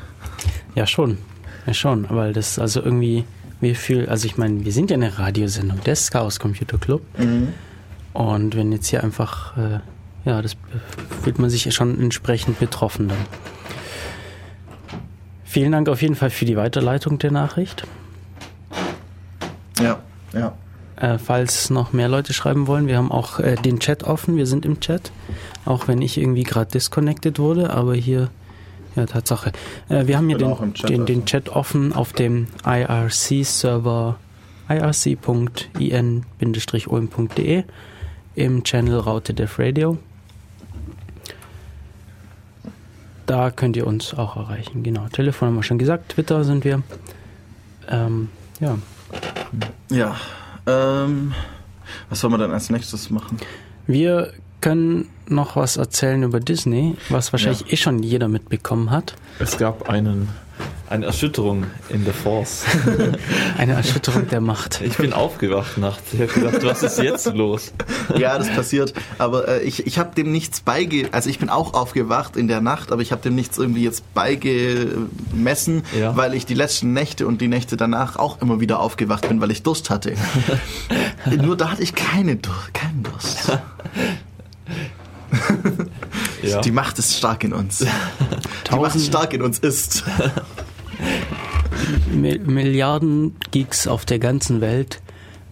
ja 0.75 0.85
schon. 0.87 1.17
Ja 1.65 1.73
schon, 1.73 2.07
weil 2.09 2.33
das 2.33 2.57
also 2.57 2.81
irgendwie, 2.81 3.25
wie 3.61 3.75
viel, 3.75 4.09
also 4.09 4.25
ich 4.25 4.37
meine, 4.37 4.65
wir 4.65 4.71
sind 4.71 4.89
ja 4.89 4.95
eine 4.95 5.19
Radiosendung 5.19 5.81
des 5.83 6.09
Chaos 6.11 6.39
Computer 6.39 6.77
Club. 6.77 7.01
Und 8.13 8.55
wenn 8.55 8.71
jetzt 8.71 8.87
hier 8.87 9.03
einfach, 9.03 9.55
äh, 9.57 9.79
ja, 10.25 10.41
das 10.41 10.55
fühlt 11.23 11.39
man 11.39 11.49
sich 11.49 11.65
ja 11.65 11.71
schon 11.71 11.99
entsprechend 11.99 12.59
betroffen 12.59 13.07
dann. 13.07 13.17
Vielen 15.43 15.71
Dank 15.71 15.89
auf 15.89 16.01
jeden 16.01 16.15
Fall 16.15 16.29
für 16.29 16.45
die 16.45 16.57
Weiterleitung 16.57 17.17
der 17.17 17.31
Nachricht. 17.31 17.83
Ja, 19.79 19.99
ja. 20.33 20.53
Äh, 20.95 21.17
falls 21.17 21.69
noch 21.69 21.93
mehr 21.93 22.09
Leute 22.09 22.33
schreiben 22.33 22.67
wollen, 22.67 22.87
wir 22.87 22.97
haben 22.97 23.11
auch 23.11 23.39
äh, 23.39 23.55
den 23.55 23.79
Chat 23.79 24.03
offen, 24.03 24.35
wir 24.35 24.45
sind 24.45 24.65
im 24.65 24.81
Chat, 24.81 25.11
auch 25.65 25.87
wenn 25.87 26.01
ich 26.01 26.17
irgendwie 26.17 26.43
gerade 26.43 26.69
disconnected 26.71 27.39
wurde, 27.39 27.69
aber 27.69 27.95
hier, 27.95 28.29
ja, 28.95 29.05
Tatsache. 29.05 29.53
Äh, 29.87 30.07
wir 30.07 30.17
haben 30.17 30.27
hier 30.27 30.37
den, 30.37 30.73
Chat 30.73 30.89
den, 30.89 31.05
den 31.05 31.19
offen. 31.19 31.25
Chat 31.25 31.49
offen 31.49 31.93
auf 31.93 32.11
dem 32.11 32.47
IRC-Server 32.65 34.17
irc.in-om.de 34.69 35.23
im 38.35 38.63
Channel 38.63 38.99
Raute 38.99 39.33
Dev 39.33 39.57
Radio. 39.57 39.97
Da 43.29 43.51
könnt 43.51 43.77
ihr 43.77 43.85
uns 43.85 44.15
auch 44.15 44.37
erreichen. 44.37 44.81
Genau, 44.81 45.07
Telefon 45.09 45.49
haben 45.49 45.55
wir 45.55 45.61
schon 45.61 45.77
gesagt, 45.77 46.13
Twitter 46.13 46.43
sind 46.43 46.63
wir. 46.63 46.81
Ähm, 47.87 48.29
ja, 48.59 48.75
Ja. 49.91 50.15
Ähm, 50.65 51.33
was 52.09 52.19
soll 52.21 52.31
man 52.31 52.39
dann 52.39 52.51
als 52.51 52.71
nächstes 52.71 53.11
machen? 53.11 53.37
Wir 53.85 54.33
können 54.61 55.09
noch 55.27 55.55
was 55.55 55.77
erzählen 55.77 56.23
über 56.23 56.39
Disney, 56.39 56.95
was 57.09 57.31
wahrscheinlich 57.31 57.61
Ja. 57.61 57.67
eh 57.73 57.77
schon 57.77 58.01
jeder 58.01 58.27
mitbekommen 58.27 58.89
hat. 58.89 59.13
Es 59.37 59.57
gab 59.59 59.87
einen, 59.89 60.29
eine 60.89 61.05
Erschütterung 61.05 61.65
in 61.89 62.03
der 62.03 62.13
Force. 62.13 62.63
Eine 63.57 63.73
Erschütterung 63.73 64.27
der 64.27 64.41
Macht. 64.41 64.81
Ich 64.81 64.97
bin 64.97 65.13
aufgewacht 65.13 65.77
nachts. 65.77 66.13
Ich 66.13 66.19
habe 66.21 66.31
gedacht, 66.33 66.63
was 66.63 66.83
ist 66.83 66.97
jetzt 66.99 67.27
los? 67.33 67.73
Ja, 68.17 68.37
das 68.39 68.49
passiert. 68.49 68.93
Aber 69.19 69.47
äh, 69.47 69.61
ich, 69.61 69.85
ich 69.85 69.99
habe 69.99 70.15
dem 70.15 70.31
nichts 70.31 70.61
beige... 70.61 71.09
Also 71.11 71.29
ich 71.29 71.37
bin 71.37 71.49
auch 71.49 71.75
aufgewacht 71.75 72.35
in 72.35 72.47
der 72.47 72.59
Nacht, 72.59 72.91
aber 72.91 73.03
ich 73.03 73.11
habe 73.11 73.21
dem 73.21 73.35
nichts 73.35 73.59
irgendwie 73.59 73.83
jetzt 73.83 74.11
beigemessen, 74.15 75.83
Ja. 75.97 76.17
weil 76.17 76.33
ich 76.33 76.47
die 76.47 76.55
letzten 76.55 76.91
Nächte 76.93 77.27
und 77.27 77.39
die 77.39 77.47
Nächte 77.47 77.77
danach 77.77 78.15
auch 78.15 78.41
immer 78.41 78.59
wieder 78.59 78.79
aufgewacht 78.79 79.27
bin, 79.29 79.41
weil 79.41 79.51
ich 79.51 79.61
Durst 79.61 79.91
hatte. 79.91 80.13
Nur 81.25 81.55
da 81.55 81.69
hatte 81.71 81.83
ich 81.83 81.93
keine 81.93 82.35
Dur 82.37 82.55
keinen 82.73 83.03
Durst. 83.03 83.51
Ja. 86.41 86.61
Die 86.61 86.71
Macht 86.71 86.97
ist 86.97 87.15
stark 87.15 87.43
in 87.43 87.53
uns. 87.53 87.85
Die 88.71 88.75
Macht 88.75 88.99
stark 88.99 89.33
in 89.33 89.41
uns 89.43 89.59
ist. 89.59 90.03
Mi- 92.11 92.39
Milliarden 92.39 93.35
Geeks 93.51 93.87
auf 93.87 94.05
der 94.05 94.19
ganzen 94.19 94.61
Welt 94.61 95.01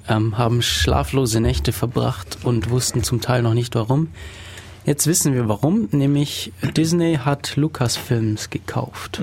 ähm, 0.09 0.37
haben 0.37 0.61
schlaflose 0.61 1.39
Nächte 1.39 1.71
verbracht 1.71 2.39
und 2.43 2.69
wussten 2.69 3.03
zum 3.03 3.21
Teil 3.21 3.41
noch 3.41 3.53
nicht 3.53 3.75
warum. 3.75 4.09
Jetzt 4.85 5.05
wissen 5.07 5.33
wir 5.33 5.49
warum, 5.49 5.89
nämlich 5.91 6.53
Disney 6.75 7.19
hat 7.23 7.55
Lucasfilms 7.57 8.49
gekauft. 8.49 9.19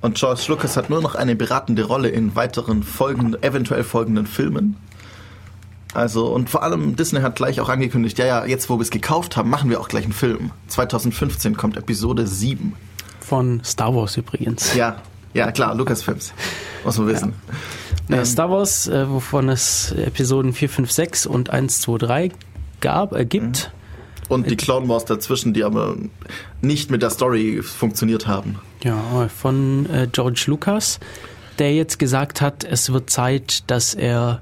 Und 0.00 0.14
George 0.16 0.42
Lucas 0.48 0.76
hat 0.76 0.90
nur 0.90 1.00
noch 1.00 1.14
eine 1.14 1.34
beratende 1.36 1.84
Rolle 1.84 2.08
in 2.08 2.34
weiteren 2.34 2.82
folgenden, 2.82 3.40
eventuell 3.42 3.84
folgenden 3.84 4.26
Filmen. 4.26 4.76
Also, 5.94 6.26
und 6.28 6.48
vor 6.50 6.62
allem 6.62 6.96
Disney 6.96 7.20
hat 7.20 7.36
gleich 7.36 7.60
auch 7.60 7.68
angekündigt, 7.68 8.18
ja, 8.18 8.24
ja, 8.26 8.44
jetzt 8.46 8.70
wo 8.70 8.78
wir 8.78 8.82
es 8.82 8.90
gekauft 8.90 9.36
haben, 9.36 9.50
machen 9.50 9.68
wir 9.70 9.80
auch 9.80 9.88
gleich 9.88 10.04
einen 10.04 10.12
Film. 10.14 10.50
2015 10.68 11.56
kommt 11.56 11.76
Episode 11.76 12.26
7. 12.26 12.74
Von 13.22 13.62
Star 13.64 13.94
Wars 13.94 14.16
übrigens. 14.16 14.74
Ja, 14.74 14.96
ja, 15.34 15.50
klar, 15.50 15.74
Lucasfilms. 15.74 16.32
Muss 16.84 16.98
man 16.98 17.06
wissen. 17.06 17.34
Äh, 18.08 18.24
Star 18.24 18.50
Wars, 18.50 18.88
äh, 18.88 19.08
wovon 19.08 19.48
es 19.48 19.92
Episoden 19.92 20.52
4, 20.52 20.68
5, 20.68 20.90
6 20.90 21.26
und 21.26 21.50
1, 21.50 21.80
2, 21.80 21.98
3 21.98 22.30
gab, 22.80 23.14
äh, 23.14 23.24
gibt. 23.24 23.70
Und 24.28 24.50
die 24.50 24.56
Clone 24.56 24.88
Wars 24.88 25.04
dazwischen, 25.04 25.52
die 25.52 25.62
aber 25.62 25.96
nicht 26.60 26.90
mit 26.90 27.02
der 27.02 27.10
Story 27.10 27.62
funktioniert 27.62 28.26
haben. 28.26 28.58
Ja, 28.82 29.28
von 29.28 29.86
äh, 29.90 30.08
George 30.10 30.44
Lucas, 30.46 31.00
der 31.58 31.74
jetzt 31.74 31.98
gesagt 31.98 32.40
hat, 32.40 32.64
es 32.64 32.92
wird 32.92 33.10
Zeit, 33.10 33.70
dass 33.70 33.94
er 33.94 34.40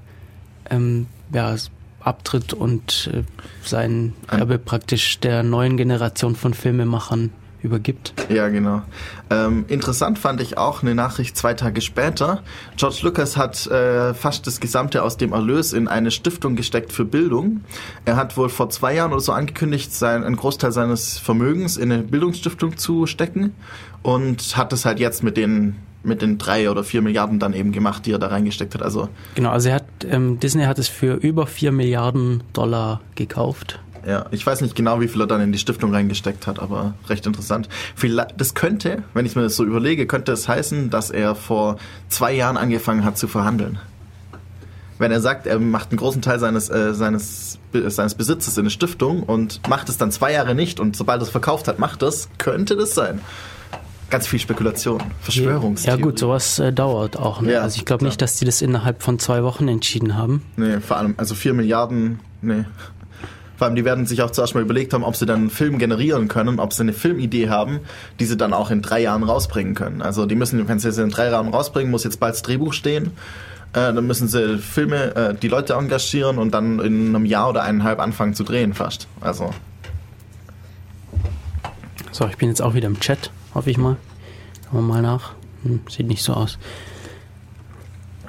ähm, 0.70 1.06
ja, 1.32 1.56
abtritt 2.00 2.52
und 2.52 3.10
äh, 3.12 3.22
sein 3.62 4.14
Erbe 4.28 4.58
praktisch 4.58 5.18
der 5.20 5.42
neuen 5.42 5.76
Generation 5.76 6.36
von 6.36 6.54
Filmemachern 6.54 7.30
übergibt. 7.62 8.14
Ja, 8.28 8.48
genau. 8.48 8.82
Ähm, 9.30 9.64
interessant 9.68 10.18
fand 10.18 10.40
ich 10.40 10.58
auch 10.58 10.82
eine 10.82 10.94
Nachricht 10.94 11.36
zwei 11.36 11.54
Tage 11.54 11.80
später. 11.80 12.42
George 12.76 12.98
Lucas 13.02 13.36
hat 13.36 13.66
äh, 13.66 14.14
fast 14.14 14.46
das 14.46 14.60
Gesamte 14.60 15.02
aus 15.02 15.16
dem 15.16 15.32
Erlös 15.32 15.72
in 15.72 15.88
eine 15.88 16.10
Stiftung 16.10 16.56
gesteckt 16.56 16.92
für 16.92 17.04
Bildung. 17.04 17.62
Er 18.04 18.16
hat 18.16 18.36
wohl 18.36 18.48
vor 18.48 18.70
zwei 18.70 18.94
Jahren 18.94 19.12
oder 19.12 19.20
so 19.20 19.32
angekündigt, 19.32 19.92
sein, 19.92 20.24
einen 20.24 20.36
Großteil 20.36 20.72
seines 20.72 21.18
Vermögens 21.18 21.76
in 21.76 21.92
eine 21.92 22.02
Bildungsstiftung 22.02 22.76
zu 22.76 23.06
stecken 23.06 23.54
und 24.02 24.56
hat 24.56 24.72
es 24.72 24.84
halt 24.84 25.00
jetzt 25.00 25.22
mit 25.22 25.36
den 25.36 25.76
mit 26.02 26.22
den 26.22 26.38
drei 26.38 26.70
oder 26.70 26.82
vier 26.82 27.02
Milliarden 27.02 27.38
dann 27.38 27.52
eben 27.52 27.72
gemacht, 27.72 28.06
die 28.06 28.12
er 28.12 28.18
da 28.18 28.28
reingesteckt 28.28 28.74
hat. 28.74 28.82
Also 28.82 29.08
Genau, 29.34 29.50
also 29.50 29.68
er 29.68 29.76
hat, 29.76 29.84
ähm, 30.08 30.40
Disney 30.40 30.64
hat 30.64 30.78
es 30.78 30.88
für 30.88 31.14
über 31.14 31.46
4 31.46 31.72
Milliarden 31.72 32.42
Dollar 32.52 33.00
gekauft. 33.14 33.80
Ja, 34.06 34.26
ich 34.30 34.46
weiß 34.46 34.60
nicht 34.62 34.74
genau, 34.74 35.00
wie 35.00 35.08
viel 35.08 35.20
er 35.20 35.26
dann 35.26 35.40
in 35.40 35.52
die 35.52 35.58
Stiftung 35.58 35.92
reingesteckt 35.92 36.46
hat, 36.46 36.58
aber 36.58 36.94
recht 37.08 37.26
interessant. 37.26 37.68
Vielleicht, 37.94 38.40
das 38.40 38.54
könnte, 38.54 39.02
wenn 39.14 39.26
ich 39.26 39.36
mir 39.36 39.42
das 39.42 39.56
so 39.56 39.64
überlege, 39.64 40.06
könnte 40.06 40.32
es 40.32 40.48
heißen, 40.48 40.90
dass 40.90 41.10
er 41.10 41.34
vor 41.34 41.76
zwei 42.08 42.32
Jahren 42.32 42.56
angefangen 42.56 43.04
hat 43.04 43.18
zu 43.18 43.28
verhandeln. 43.28 43.78
Wenn 44.98 45.12
er 45.12 45.20
sagt, 45.20 45.46
er 45.46 45.58
macht 45.58 45.90
einen 45.90 45.98
großen 45.98 46.20
Teil 46.20 46.38
seines, 46.38 46.68
äh, 46.68 46.94
seines, 46.94 47.58
seines 47.72 48.14
Besitzes 48.14 48.56
in 48.58 48.64
eine 48.64 48.70
Stiftung 48.70 49.22
und 49.22 49.66
macht 49.68 49.88
es 49.88 49.96
dann 49.96 50.12
zwei 50.12 50.32
Jahre 50.32 50.54
nicht 50.54 50.78
und 50.78 50.94
sobald 50.96 51.20
er 51.20 51.24
es 51.24 51.30
verkauft 51.30 51.68
hat, 51.68 51.78
macht 51.78 52.02
das, 52.02 52.28
könnte 52.38 52.76
das 52.76 52.94
sein. 52.94 53.20
Ganz 54.10 54.26
viel 54.26 54.40
Spekulation, 54.40 55.00
Verschwörungstheorie. 55.22 55.98
Ja 56.00 56.04
gut, 56.04 56.18
sowas 56.18 56.58
äh, 56.58 56.72
dauert 56.72 57.16
auch. 57.16 57.40
Ne? 57.40 57.52
Ja, 57.52 57.60
also 57.60 57.76
ich 57.76 57.84
glaube 57.84 58.04
nicht, 58.04 58.20
dass 58.20 58.36
die 58.36 58.44
das 58.44 58.60
innerhalb 58.60 59.02
von 59.02 59.20
zwei 59.20 59.44
Wochen 59.44 59.68
entschieden 59.68 60.16
haben. 60.16 60.42
Nee, 60.56 60.80
vor 60.80 60.96
allem, 60.96 61.14
also 61.16 61.36
4 61.36 61.54
Milliarden, 61.54 62.18
nee. 62.42 62.64
Vor 63.60 63.66
allem, 63.66 63.76
die 63.76 63.84
werden 63.84 64.06
sich 64.06 64.22
auch 64.22 64.30
zuerst 64.30 64.54
mal 64.54 64.62
überlegt 64.62 64.94
haben, 64.94 65.04
ob 65.04 65.16
sie 65.16 65.26
dann 65.26 65.40
einen 65.40 65.50
Film 65.50 65.78
generieren 65.78 66.28
können, 66.28 66.58
ob 66.58 66.72
sie 66.72 66.80
eine 66.80 66.94
Filmidee 66.94 67.50
haben, 67.50 67.80
die 68.18 68.24
sie 68.24 68.38
dann 68.38 68.54
auch 68.54 68.70
in 68.70 68.80
drei 68.80 69.02
Jahren 69.02 69.22
rausbringen 69.22 69.74
können. 69.74 70.00
Also 70.00 70.24
die 70.24 70.34
müssen, 70.34 70.66
wenn 70.66 70.78
sie 70.78 70.90
sie 70.90 71.02
in 71.02 71.10
drei 71.10 71.28
Jahren 71.28 71.48
rausbringen, 71.48 71.90
muss 71.90 72.02
jetzt 72.04 72.20
bald 72.20 72.32
das 72.32 72.40
Drehbuch 72.40 72.72
stehen. 72.72 73.08
Äh, 73.74 73.92
dann 73.92 74.06
müssen 74.06 74.28
sie 74.28 74.56
Filme, 74.56 75.14
äh, 75.14 75.34
die 75.34 75.48
Leute 75.48 75.74
engagieren 75.74 76.38
und 76.38 76.54
dann 76.54 76.80
in 76.80 77.14
einem 77.14 77.26
Jahr 77.26 77.50
oder 77.50 77.62
eineinhalb 77.62 78.00
anfangen 78.00 78.32
zu 78.32 78.44
drehen 78.44 78.72
fast. 78.72 79.08
Also, 79.20 79.52
So, 82.12 82.26
ich 82.28 82.38
bin 82.38 82.48
jetzt 82.48 82.62
auch 82.62 82.72
wieder 82.72 82.86
im 82.86 82.98
Chat, 82.98 83.30
hoffe 83.54 83.70
ich 83.70 83.76
mal. 83.76 83.98
Schauen 84.70 84.86
wir 84.86 84.94
mal 84.94 85.02
nach. 85.02 85.32
Hm, 85.64 85.80
sieht 85.86 86.06
nicht 86.06 86.22
so 86.22 86.32
aus. 86.32 86.56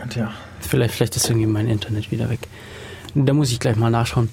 tja. 0.09 0.33
Vielleicht, 0.59 0.93
vielleicht 0.93 1.15
ist 1.15 1.29
irgendwie 1.29 1.47
mein 1.47 1.67
Internet 1.67 2.11
wieder 2.11 2.29
weg. 2.29 2.49
Da 3.15 3.33
muss 3.33 3.51
ich 3.51 3.59
gleich 3.59 3.75
mal 3.75 3.89
nachschauen. 3.91 4.29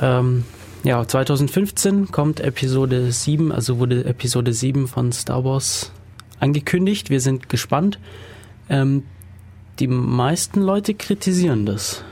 Ähm, 0.00 0.44
ja, 0.84 1.06
2015 1.06 2.12
kommt 2.12 2.40
Episode 2.40 3.10
7, 3.10 3.50
also 3.52 3.78
wurde 3.78 4.04
Episode 4.04 4.52
7 4.52 4.86
von 4.88 5.12
Star 5.12 5.44
Wars 5.44 5.90
angekündigt. 6.38 7.10
Wir 7.10 7.20
sind 7.20 7.48
gespannt. 7.48 7.98
Ähm, 8.68 9.02
die 9.78 9.88
meisten 9.88 10.60
Leute 10.62 10.94
kritisieren 10.94 11.66
das. 11.66 12.02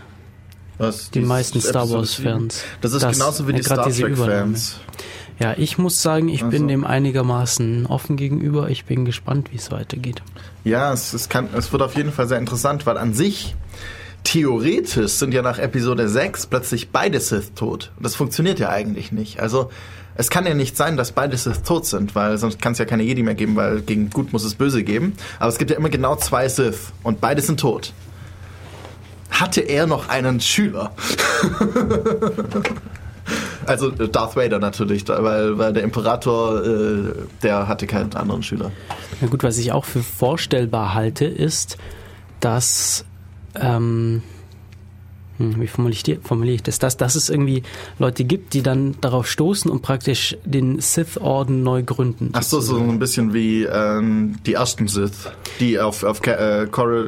Was, 0.79 1.11
Die 1.11 1.21
dies- 1.21 1.29
meisten 1.29 1.61
Star 1.61 1.89
Wars-Fans. 1.89 2.65
Das 2.81 2.93
ist 2.93 3.03
Das- 3.03 3.17
genauso 3.17 3.47
wie 3.47 3.53
die 3.53 3.63
Star. 3.63 3.89
Trek-Fans. 3.89 4.81
Ja, 5.39 5.55
ich 5.57 5.79
muss 5.79 6.01
sagen, 6.03 6.29
ich 6.29 6.41
bin 6.43 6.53
Also. 6.63 6.67
dem 6.69 6.85
einigermaßen 6.85 7.87
offen 7.87 8.17
gegenüber. 8.17 8.71
Ich 8.71 8.85
bin 8.85 9.05
gespannt, 9.05 9.53
wie 9.53 9.57
es 9.57 9.71
weitergeht. 9.71 10.23
Ja, 10.65 10.93
es, 10.93 11.13
es, 11.13 11.29
kann, 11.29 11.49
es 11.57 11.73
wird 11.73 11.83
auf 11.83 11.97
jeden 11.97 12.13
Fall 12.13 12.29
sehr 12.29 12.39
interessant, 12.39 12.87
weil 12.87 12.99
an 12.99 13.15
sich 13.15 13.55
theoretisch 14.25 15.13
sind 15.13 15.33
ja 15.33 15.43
nach 15.43 15.59
Episode 15.59 16.09
6 16.09 16.47
plötzlich 16.47 16.91
beide 16.91 17.21
Sith 17.21 17.55
tot. 17.55 17.93
Das 18.01 18.17
funktioniert 18.17 18.59
ja 18.59 18.71
eigentlich 18.71 19.13
nicht. 19.13 19.41
Also 19.41 19.71
es 20.17 20.31
kann 20.31 20.47
ja 20.47 20.55
nicht 20.55 20.77
sein, 20.77 20.97
dass 20.97 21.13
beide 21.13 21.37
Sith 21.37 21.63
tot 21.63 21.87
sind, 21.87 22.15
weil 22.15 22.39
sonst 22.39 22.61
kann 22.61 22.73
es 22.73 22.79
ja 22.79 22.85
keine 22.85 23.03
Jedi 23.03 23.23
mehr 23.23 23.35
geben, 23.35 23.57
weil 23.57 23.83
gegen 23.83 24.11
Gut 24.11 24.33
muss 24.33 24.45
es 24.45 24.55
Böse 24.55 24.83
geben. 24.83 25.15
Aber 25.39 25.49
es 25.49 25.59
gibt 25.59 25.71
ja 25.71 25.77
immer 25.77 25.91
genau 25.91 26.17
zwei 26.17 26.49
Sith 26.49 26.93
und 27.03 27.21
beide 27.21 27.43
sind 27.43 27.61
tot. 27.61 27.93
Hatte 29.31 29.61
er 29.61 29.87
noch 29.87 30.09
einen 30.09 30.41
Schüler? 30.41 30.93
also 33.67 33.91
äh, 33.91 34.09
Darth 34.09 34.37
Vader 34.37 34.61
natürlich, 34.61 35.07
weil, 35.09 35.59
weil 35.59 35.73
der 35.73 35.83
Imperator, 35.83 36.65
äh, 36.65 37.13
der 37.43 37.67
hatte 37.67 37.87
keinen 37.87 38.15
anderen 38.15 38.45
Schüler. 38.45 38.71
Na 39.21 39.27
gut, 39.27 39.43
was 39.43 39.59
ich 39.59 39.73
auch 39.73 39.85
für 39.85 40.03
vorstellbar 40.03 40.95
halte, 40.95 41.25
ist, 41.25 41.79
dass, 42.39 43.05
ähm, 43.61 44.23
hm, 45.39 45.61
wie 45.61 45.67
formuliere 45.67 45.97
ich, 45.97 46.03
die- 46.05 46.19
formuliere 46.23 46.55
ich 46.57 46.63
das, 46.63 46.79
dass, 46.79 46.97
dass 46.97 47.15
es 47.17 47.29
irgendwie 47.29 47.63
Leute 47.99 48.25
gibt, 48.25 48.55
die 48.55 48.63
dann 48.63 48.95
darauf 49.01 49.27
stoßen 49.27 49.71
und 49.71 49.83
praktisch 49.83 50.37
den 50.45 50.81
Sith-Orden 50.81 51.63
neu 51.63 51.83
gründen. 51.83 52.31
Ach 52.35 52.43
so, 52.43 52.61
so 52.61 52.79
ein 52.79 52.99
bisschen 52.99 53.35
wie 53.35 53.65
ähm, 53.65 54.37
die 54.47 54.55
ersten 54.55 54.87
Sith, 54.89 55.29
die 55.61 55.81
auf, 55.81 56.05
auf 56.05 56.25
äh, 56.27 56.67
Cor 56.71 57.05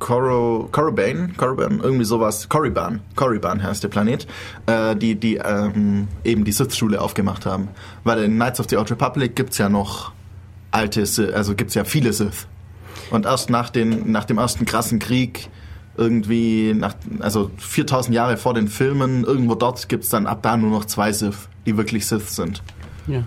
Coro, 0.00 0.68
Korriban, 0.72 1.36
Korriban, 1.36 1.78
irgendwie 1.80 2.04
sowas, 2.04 2.48
Korriban, 2.48 2.98
Korriban 3.14 3.62
heißt 3.62 3.84
der 3.84 3.88
Planet, 3.88 4.26
äh, 4.66 4.96
die, 4.96 5.14
die 5.14 5.36
ähm, 5.36 6.08
eben 6.24 6.44
die 6.44 6.50
Sith-Schule 6.50 7.00
aufgemacht 7.00 7.46
haben. 7.46 7.68
Weil 8.02 8.24
in 8.24 8.34
Knights 8.34 8.58
of 8.58 8.66
the 8.68 8.78
Old 8.78 8.90
Republic 8.90 9.36
gibt's 9.36 9.58
ja 9.58 9.68
noch 9.68 10.10
alte, 10.72 11.06
Sith, 11.06 11.32
also 11.32 11.54
gibt's 11.54 11.74
ja 11.74 11.84
viele 11.84 12.12
Sith. 12.12 12.48
Und 13.12 13.26
erst 13.26 13.48
nach, 13.48 13.70
den, 13.70 14.10
nach 14.10 14.24
dem 14.24 14.38
ersten 14.38 14.64
krassen 14.64 14.98
Krieg, 14.98 15.48
irgendwie, 15.96 16.74
nach, 16.74 16.94
also 17.20 17.50
4000 17.58 18.14
Jahre 18.14 18.36
vor 18.36 18.54
den 18.54 18.68
Filmen, 18.68 19.24
irgendwo 19.24 19.54
dort 19.54 19.88
gibt's 19.88 20.08
dann 20.08 20.26
ab 20.26 20.40
da 20.42 20.56
nur 20.56 20.70
noch 20.70 20.84
zwei 20.86 21.12
Sith, 21.12 21.48
die 21.66 21.76
wirklich 21.76 22.06
Sith 22.06 22.30
sind. 22.30 22.62
Ja. 23.06 23.24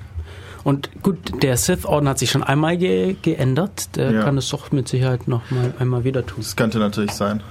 Und 0.64 0.90
gut, 1.04 1.44
der 1.44 1.58
Sith-Orden 1.58 2.10
hat 2.10 2.18
sich 2.18 2.32
schon 2.32 2.42
einmal 2.42 2.76
ge 2.78 3.16
geändert. 3.22 3.96
Der 3.96 4.12
Ja. 4.12 4.24
kann 4.24 4.36
es 4.38 4.50
doch 4.50 4.72
mit 4.72 4.88
Sicherheit 4.88 5.28
noch 5.28 5.52
mal 5.52 5.74
einmal 5.78 6.04
wieder 6.04 6.26
tun. 6.26 6.38
Das 6.40 6.56
könnte 6.56 6.80
natürlich 6.80 7.12
sein. 7.12 7.44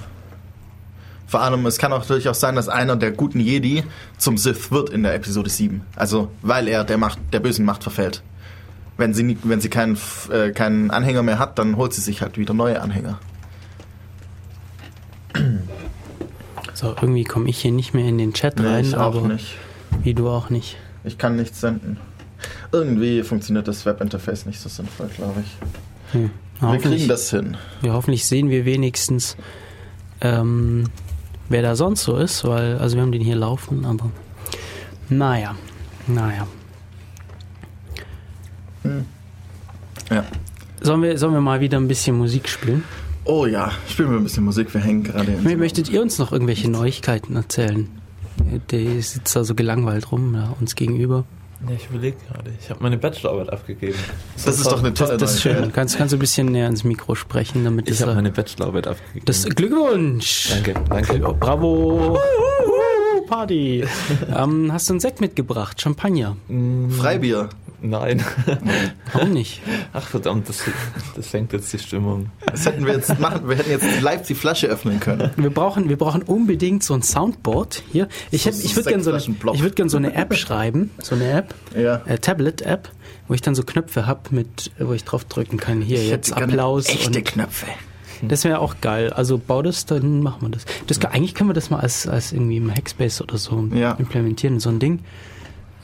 Vor 1.29 1.41
allem, 1.41 1.65
es 1.67 1.79
kann 1.79 1.93
auch 1.93 2.05
durchaus 2.05 2.41
sein, 2.41 2.57
dass 2.57 2.69
einer 2.69 2.97
der 2.97 3.13
guten 3.13 3.39
Jedi 3.41 3.85
zum 4.19 4.37
Sith 4.37 4.73
wird 4.73 4.91
in 4.91 5.05
der 5.05 5.15
Episode 5.15 5.49
7. 5.49 5.83
Also, 5.97 6.31
weil 6.43 6.67
er 6.69 6.83
der 6.85 6.99
Macht, 6.99 7.19
der 7.33 7.39
bösen 7.41 7.65
Macht 7.65 7.83
verfällt. 7.85 8.23
Wenn 8.97 9.15
sie, 9.15 9.39
wenn 9.45 9.61
sie 9.61 9.69
keinen, 9.71 9.97
äh, 10.33 10.51
keinen 10.51 10.91
Anhänger 10.91 11.23
mehr 11.23 11.39
hat, 11.39 11.59
dann 11.59 11.77
holt 11.77 11.93
sie 11.95 12.01
sich 12.01 12.21
halt 12.21 12.37
wieder 12.37 12.55
neue 12.55 12.81
Anhänger. 12.81 13.19
So, 16.75 16.89
irgendwie 16.89 17.23
komme 17.23 17.49
ich 17.49 17.59
hier 17.59 17.71
nicht 17.71 17.95
mehr 17.95 18.07
in 18.07 18.19
den 18.19 18.33
Chat 18.33 18.59
Nee, 18.59 18.67
rein, 18.67 18.85
ich 18.85 18.97
auch 18.97 19.15
aber 19.15 19.29
nicht. 19.29 19.57
wie 20.03 20.13
du 20.13 20.29
auch 20.29 20.51
nicht. 20.51 20.77
Ich 21.05 21.19
kann 21.19 21.37
nichts 21.37 21.61
senden. 21.61 21.99
Irgendwie 22.73 23.23
funktioniert 23.23 23.69
das 23.69 23.87
Webinterface 23.87 24.47
nicht 24.47 24.59
so 24.59 24.69
sinnvoll, 24.69 25.09
glaube 25.15 25.45
ich. 25.45 26.13
Hm. 26.13 26.31
Wir 26.61 26.79
kriegen 26.79 27.07
das 27.07 27.31
hin. 27.31 27.57
Ja, 27.83 27.93
hoffentlich 27.93 28.27
sehen 28.27 28.51
wir 28.51 28.65
wenigstens, 28.65 29.37
ähm, 30.21 30.85
wer 31.49 31.63
da 31.63 31.77
sonst 31.77 32.03
so 32.03 32.17
ist, 32.17 32.45
weil, 32.45 32.79
also 32.79 32.97
wir 32.97 33.03
haben 33.03 33.13
den 33.13 33.23
hier 33.23 33.37
laufen, 33.37 33.85
aber 33.85 34.11
naja, 35.09 35.55
naja. 36.09 36.47
Ja. 40.11 40.25
Sollen 40.81 41.03
wir, 41.03 41.19
sollen 41.19 41.35
wir 41.35 41.41
mal 41.41 41.61
wieder 41.61 41.79
ein 41.79 41.89
bisschen 41.89 42.17
Musik 42.19 42.49
spielen? 42.49 42.85
Oh 43.25 43.47
ja, 43.47 43.73
spielen 43.89 44.11
wir 44.11 44.19
ein 44.19 44.25
bisschen 44.25 44.45
Musik. 44.45 44.73
Wir 44.75 44.81
hängen 44.81 45.03
gerade 45.03 45.31
Möchtet 45.57 45.89
ihr 45.89 46.03
uns 46.03 46.19
noch 46.19 46.33
irgendwelche 46.33 46.71
Neuigkeiten 46.71 47.37
erzählen? 47.37 47.89
Der 48.71 49.03
sitzt 49.03 49.35
da 49.35 49.45
so 49.45 49.55
gelangweilt 49.55 50.13
rum, 50.13 50.33
da 50.35 50.55
uns 50.61 50.75
gegenüber. 50.75 51.25
Ja, 51.67 51.75
ich 51.75 51.89
überlege 51.89 52.17
gerade. 52.31 52.53
Ich 52.61 52.69
habe 52.69 52.83
meine 52.83 52.99
Bachelorarbeit 52.99 53.51
abgegeben. 53.51 53.95
Das 54.45 54.59
ist 54.59 54.67
doch 54.67 54.81
eine 54.81 54.93
Das, 54.93 55.09
tolle 55.09 55.19
das 55.19 55.35
ist 55.35 55.43
schön. 55.43 55.73
Kannst, 55.73 55.97
kannst 55.97 56.13
du 56.13 56.17
ein 56.17 56.21
bisschen 56.21 56.49
näher 56.53 56.69
ins 56.69 56.85
Mikro 56.85 57.15
sprechen, 57.15 57.65
damit 57.65 57.89
Ich 57.89 57.97
das, 57.99 58.07
habe 58.07 58.17
meine 58.17 58.31
Bachelorarbeit 58.33 58.87
abgegeben. 58.89 59.25
das 59.25 59.45
Glückwunsch! 59.47 60.51
danke, 60.51 60.75
danke. 60.91 61.19
Bravo! 61.41 62.19
Party! 63.29 63.85
ähm, 64.37 64.71
hast 64.71 64.91
du 64.91 64.93
einen 64.95 65.01
Sekt 65.01 65.23
mitgebracht? 65.23 65.81
Champagner? 65.81 66.37
Mm, 66.49 66.91
Freibier. 66.91 67.49
Nein. 67.87 68.25
Warum 69.13 69.33
nicht? 69.35 69.61
Ach 69.93 70.07
verdammt, 70.07 70.49
das, 70.49 70.63
das 71.15 71.31
senkt 71.31 71.53
jetzt 71.53 71.71
die 71.73 71.79
Stimmung. 71.79 72.31
Das 72.47 72.65
hätten 72.65 72.87
wir 72.87 72.95
jetzt 72.95 73.21
machen. 73.21 73.47
Wir 73.47 73.57
hätten 73.57 73.71
jetzt 73.71 74.01
live 74.01 74.27
die 74.27 74.35
Flasche 74.35 74.69
öffnen 74.69 75.01
können. 75.01 75.31
Wir 75.37 75.51
brauchen, 75.51 75.91
wir 75.91 75.99
brauchen 75.99 76.23
unbedingt 76.23 76.83
so 76.83 76.95
ein 76.95 77.03
Soundboard 77.03 77.83
hier. 77.93 78.09
Ich, 78.31 78.45
So 78.45 78.51
ich 78.51 78.75
würde 78.75 78.89
gerne 78.89 79.05
so, 79.05 79.11
eine- 79.13 79.23
ich 79.55 79.63
würd 79.63 79.77
gern 79.77 79.89
so 79.91 79.99
eine 79.99 80.15
App 80.15 80.35
schreiben, 80.37 80.91
so 81.03 81.15
eine 81.15 81.31
App, 81.31 81.55
Ja. 81.77 82.01
äh, 82.07 82.19
Tablet-App, 82.19 82.89
wo 83.29 83.35
ich 83.35 83.43
dann 83.43 83.55
so 83.55 83.63
Knöpfe 83.65 84.07
hab, 84.07 84.33
mit, 84.33 84.71
wo 84.79 84.95
ich 84.95 85.05
drauf 85.05 85.25
drücken 85.27 85.59
kann. 85.59 85.83
Hier 85.83 85.99
Ich 85.99 86.09
jetzt 86.09 86.33
Applaus 86.33 86.89
Echte 86.89 87.07
und 87.19 87.25
Knöpfe. 87.25 87.67
das 88.23 88.45
wäre 88.45 88.61
auch 88.61 88.77
geil. 88.81 89.13
Also 89.13 89.37
bau 89.37 89.61
das, 89.61 89.85
dann 89.85 90.23
machen 90.23 90.41
wir 90.41 90.49
das. 90.49 90.65
das 90.87 91.01
kann- 91.01 91.13
eigentlich 91.13 91.35
können 91.35 91.51
wir 91.51 91.55
das 91.55 91.69
mal 91.69 91.81
als, 91.81 92.09
als 92.09 92.33
irgendwie 92.33 92.57
im 92.57 92.71
Hackspace 92.75 93.21
oder 93.21 93.37
so 93.37 93.69
Ja. 93.75 93.93
implementieren, 93.93 94.59
so 94.59 94.71
ein 94.71 94.79
Ding. 94.79 95.01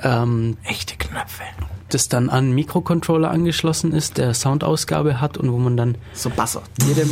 Ähm, 0.02 0.56
Echte 0.64 0.96
Knöpfe. 0.96 1.42
das 1.90 2.08
dann 2.08 2.30
an 2.30 2.38
einen 2.46 2.54
Mikrocontroller 2.54 3.30
angeschlossen 3.30 3.92
ist, 3.92 4.16
der 4.18 4.32
Soundausgabe 4.34 5.20
hat 5.20 5.36
und 5.38 5.52
wo 5.52 5.58
man 5.58 5.76
dann 5.76 5.96
So 6.14 6.30
Basser. 6.30 6.62
jedem, 6.86 7.08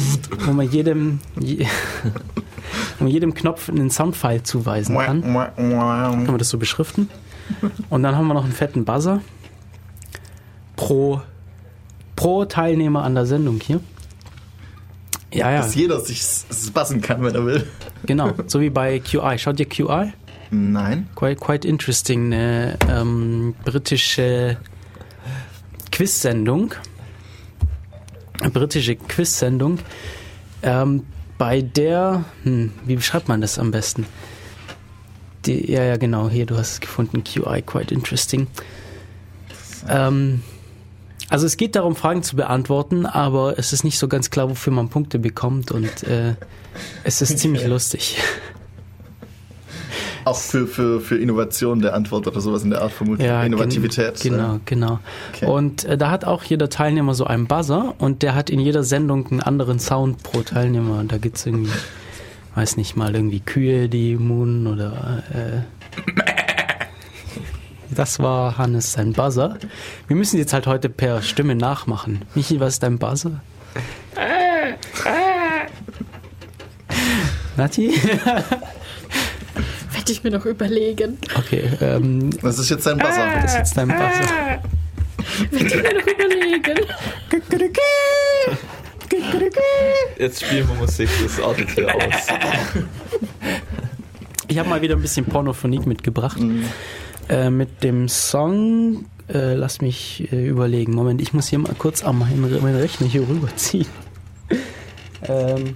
wo 0.46 0.53
man 0.53 0.70
jedem, 0.70 1.20
je, 1.40 1.66
wo 2.98 3.05
man 3.05 3.12
jedem 3.12 3.35
Knopf 3.35 3.68
einen 3.68 3.90
Soundfile 3.90 4.42
zuweisen 4.42 4.96
kann. 4.96 5.22
Kann 5.22 6.27
man 6.27 6.38
das 6.38 6.48
so 6.48 6.59
beschriften? 6.59 7.09
Und 7.90 8.03
dann 8.03 8.14
haben 8.16 8.27
wir 8.29 8.35
noch 8.35 8.44
einen 8.44 8.53
fetten 8.53 8.85
Buzzer 8.85 9.20
pro, 10.77 11.20
pro 12.16 12.44
Teilnehmer 12.44 13.03
an 13.05 13.14
der 13.14 13.27
Sendung 13.27 13.59
hier. 13.61 13.81
Ja, 15.33 15.51
ja, 15.51 15.59
Dass 15.59 15.74
jeder 15.74 16.01
sich 16.01 16.22
bassen 16.72 17.01
kann, 17.03 17.22
wenn 17.22 17.35
er 17.35 17.44
will. 17.44 17.66
genau. 18.07 18.33
So 18.46 18.61
wie 18.61 18.70
bei 18.70 18.98
QI. 18.98 19.38
Schaut 19.38 19.61
ihr 19.61 19.66
QI? 19.68 20.12
Nein. 20.50 21.08
Quite, 21.14 21.40
quite 21.40 21.68
interesting. 21.68 22.32
Eine 22.32 22.78
ähm, 22.88 23.54
britische 23.64 24.56
Quiz-Sendung. 25.92 26.74
Eine 28.40 28.50
britische 28.50 28.96
Quiz-Sendung. 28.96 29.78
Ähm, 30.62 31.04
bei 31.37 31.62
der, 31.62 32.24
hm, 32.42 32.72
wie 32.84 32.96
beschreibt 32.96 33.28
man 33.28 33.40
das 33.40 33.58
am 33.58 33.70
besten? 33.70 34.06
Die, 35.46 35.70
ja, 35.70 35.84
ja, 35.84 35.96
genau, 35.96 36.28
hier, 36.28 36.46
du 36.46 36.56
hast 36.56 36.72
es 36.72 36.80
gefunden, 36.80 37.22
QI, 37.22 37.62
quite 37.62 37.94
interesting. 37.94 38.48
Ähm, 39.88 40.42
also 41.30 41.46
es 41.46 41.56
geht 41.56 41.76
darum, 41.76 41.94
Fragen 41.94 42.22
zu 42.22 42.37
beantworten, 42.37 43.06
aber 43.06 43.58
es 43.58 43.72
ist 43.72 43.84
nicht 43.84 43.98
so 43.98 44.08
ganz 44.08 44.30
klar, 44.30 44.48
wofür 44.50 44.72
man 44.72 44.88
Punkte 44.88 45.18
bekommt 45.18 45.70
und 45.70 46.02
äh, 46.04 46.34
es 47.04 47.20
ist 47.22 47.38
ziemlich 47.38 47.66
lustig. 47.66 48.16
Auch 50.24 50.37
für, 50.37 50.66
für, 50.66 51.00
für 51.00 51.16
Innovation 51.16 51.81
der 51.81 51.94
Antwort 51.94 52.26
oder 52.26 52.40
sowas 52.40 52.62
in 52.62 52.70
der 52.70 52.83
Art 52.83 52.92
vermutlich. 52.92 53.26
Ja, 53.26 53.42
Innovativität. 53.42 54.20
Gen 54.20 54.33
genau, 54.33 54.57
äh, 54.57 54.61
genau. 54.64 54.98
Okay. 55.35 55.46
Und 55.46 55.85
äh, 55.85 55.96
da 55.96 56.11
hat 56.11 56.24
auch 56.24 56.42
jeder 56.44 56.68
Teilnehmer 56.68 57.14
so 57.14 57.24
einen 57.24 57.46
Buzzer 57.46 57.94
und 57.98 58.22
der 58.22 58.35
hat 58.35 58.50
in 58.50 58.61
jeder 58.61 58.83
Sendung 58.85 59.26
einen 59.31 59.40
anderen 59.40 59.78
Sound 59.78 60.22
pro 60.22 60.42
Teilnehmer. 60.42 60.98
Und 60.98 61.12
da 61.12 61.18
gibt's 61.18 61.46
irgendwie, 61.46 61.72
weiß 62.54 62.76
nicht 62.76 62.96
mal, 62.96 63.14
irgendwie 63.14 63.40
Kühe, 63.40 63.88
die 63.88 64.16
muhen 64.16 64.66
oder 64.66 65.22
äh, 65.33 66.02
Das 67.90 68.18
war 68.18 68.59
Hannes 68.59 68.92
sein 68.92 69.12
Buzzer. 69.12 69.57
Wir 70.07 70.16
müssen 70.16 70.38
jetzt 70.38 70.52
halt 70.52 70.66
heute 70.66 70.88
per 70.88 71.22
Stimme 71.22 71.54
nachmachen. 71.54 72.22
Michi, 72.35 72.61
was 72.61 72.74
ist 72.74 72.83
dein 72.83 72.98
Buzzer? 72.98 73.40
Nati? 77.57 77.92
Werde 80.09 80.18
ich 80.21 80.25
mir 80.25 80.31
noch 80.31 80.47
überlegen. 80.47 81.18
Okay, 81.37 81.64
ähm, 81.83 82.31
Das 82.40 82.59
ist 82.59 82.71
jetzt 82.71 82.85
sein 82.85 82.97
Buzzer. 82.97 83.29
das 83.42 83.53
ist 83.53 83.59
jetzt 83.59 83.77
dein 83.77 83.88
Buzzer. 83.88 84.01
Werde 85.51 85.66
ich 85.66 85.75
mir 85.75 85.83
noch 85.83 86.07
überlegen. 86.07 86.79
Jetzt 90.18 90.42
spielen 90.44 90.66
wir 90.66 90.75
Musik, 90.77 91.11
das 91.23 91.38
artet 91.42 91.68
hier 91.73 91.94
aus. 91.94 92.27
Ich 94.49 94.59
habe 94.59 94.71
mal 94.71 94.81
wieder 94.81 94.97
ein 94.97 95.03
bisschen 95.03 95.27
Pornophonik 95.27 95.87
mitgebracht. 95.87 96.40
Äh, 97.29 97.51
mit 97.51 97.83
dem 97.85 98.09
Song, 98.09 99.05
äh, 99.29 99.53
lass 99.53 99.83
mich 99.83 100.27
äh, 100.33 100.49
überlegen. 100.49 100.94
Moment, 100.94 101.21
ich 101.21 101.35
muss 101.35 101.49
hier 101.49 101.59
mal 101.59 101.75
kurz 101.77 102.03
am 102.03 102.21
meinen, 102.21 102.62
meinen 102.62 102.77
Rechner 102.81 103.07
hier 103.07 103.29
rüberziehen. 103.29 103.87
ähm, 105.25 105.75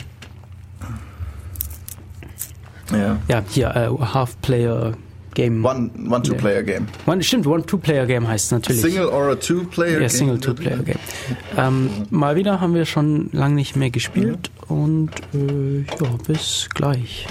ja, 2.90 3.18
ja 3.28 3.42
hier, 3.48 3.74
äh, 3.76 4.04
Half-Player. 4.04 4.94
Game. 5.34 5.64
One-Two-Player-Game. 5.64 6.86
One, 7.06 7.22
stimmt, 7.22 7.46
One 7.46 7.64
Two 7.64 7.78
Player 7.78 8.04
Game 8.04 8.28
heißt 8.28 8.46
es 8.46 8.50
natürlich. 8.50 8.82
Single 8.82 9.06
or 9.06 9.30
a 9.30 9.34
Two-Player-Game. 9.34 10.02
ja, 10.02 10.08
Single 10.10 10.38
Two 10.38 10.52
Player 10.52 10.82
Game. 10.82 10.98
Ähm, 11.56 11.88
mal 12.10 12.36
wieder 12.36 12.60
haben 12.60 12.74
wir 12.74 12.84
schon 12.84 13.30
lange 13.32 13.54
nicht 13.54 13.74
mehr 13.74 13.88
gespielt 13.88 14.50
und 14.68 15.08
äh, 15.32 15.80
ja, 15.80 16.10
bis 16.26 16.68
gleich. 16.74 17.26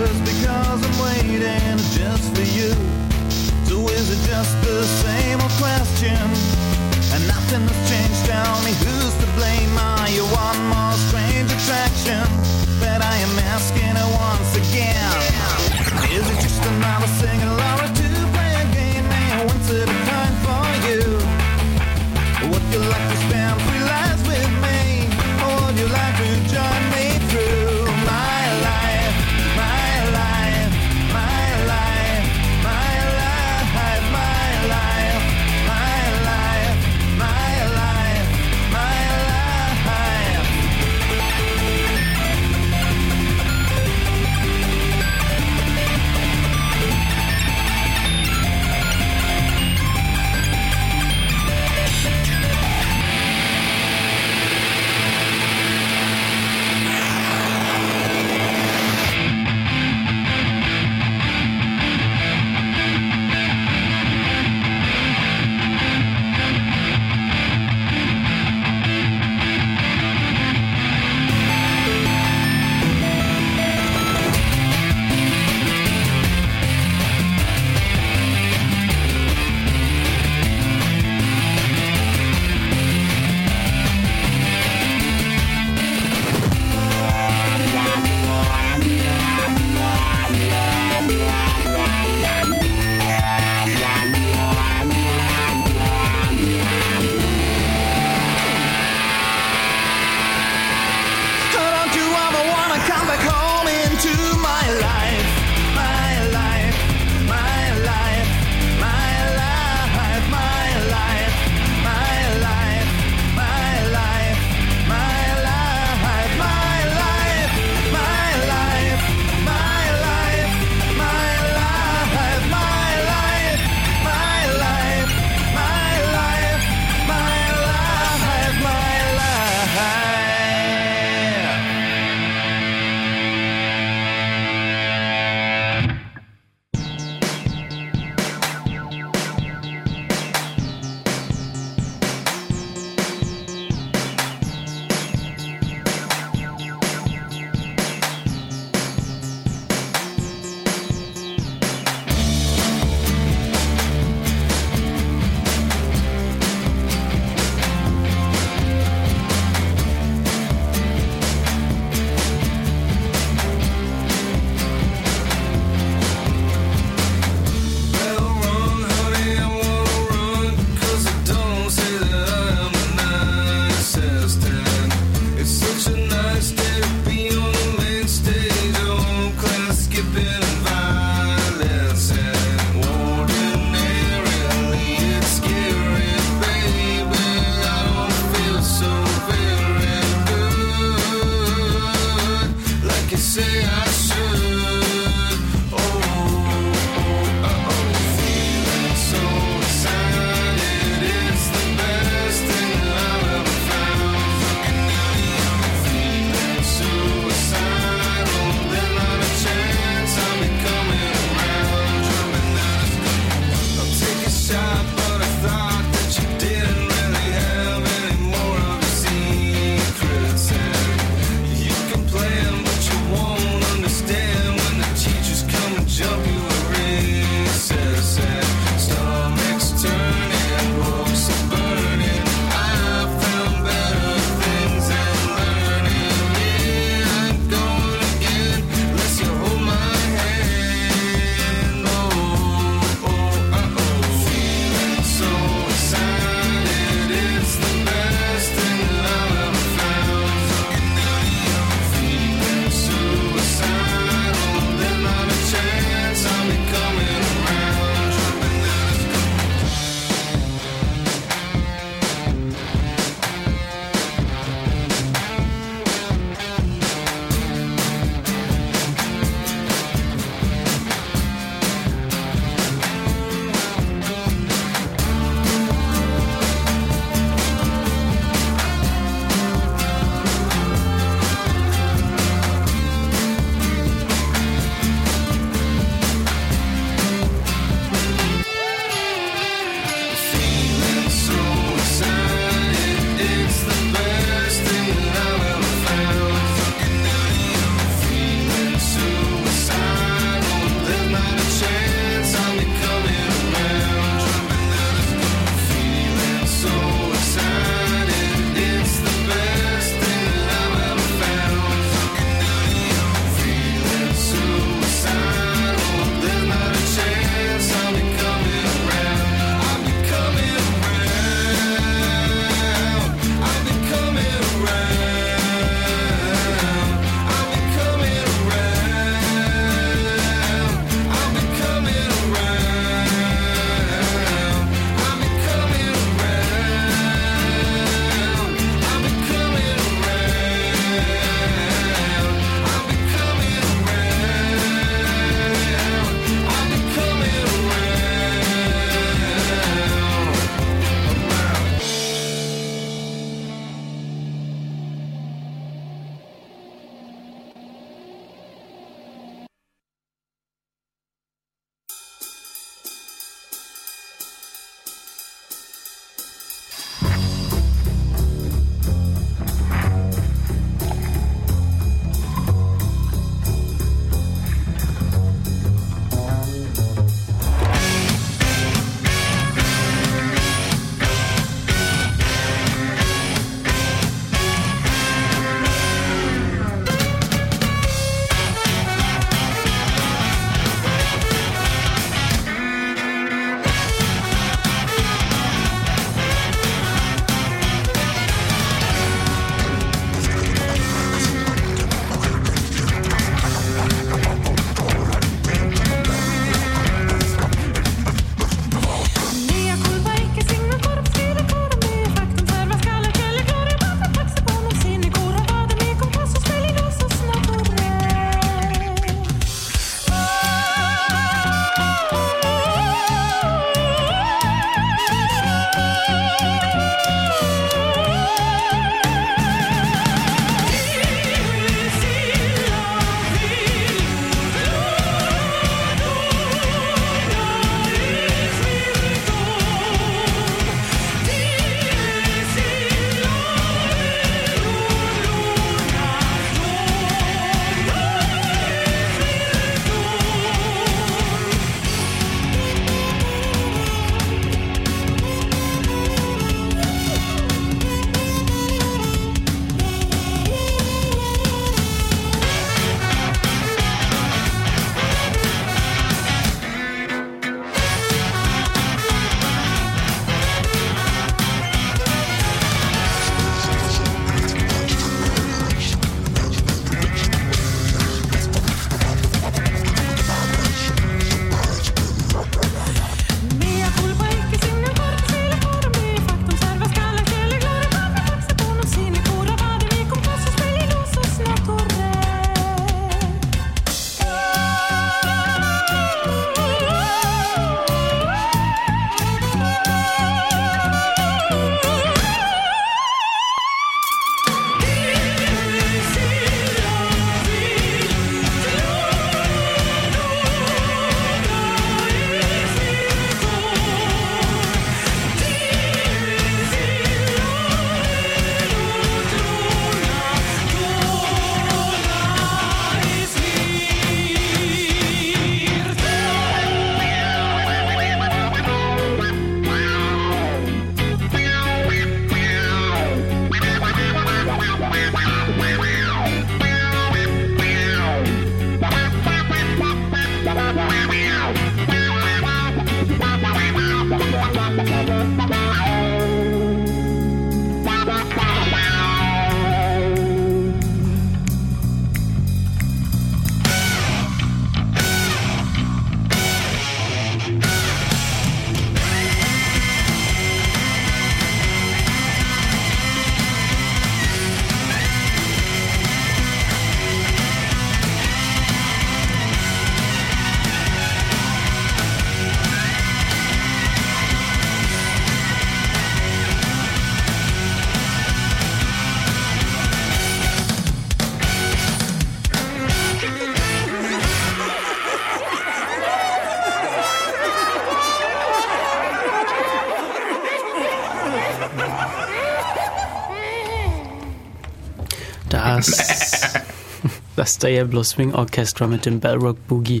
Das 597.58 597.68
Diablo 597.68 598.04
Swing 598.04 598.34
Orchestra 598.34 598.86
mit 598.86 599.04
dem 599.04 599.18
Bellrock 599.18 599.66
Boogie 599.66 600.00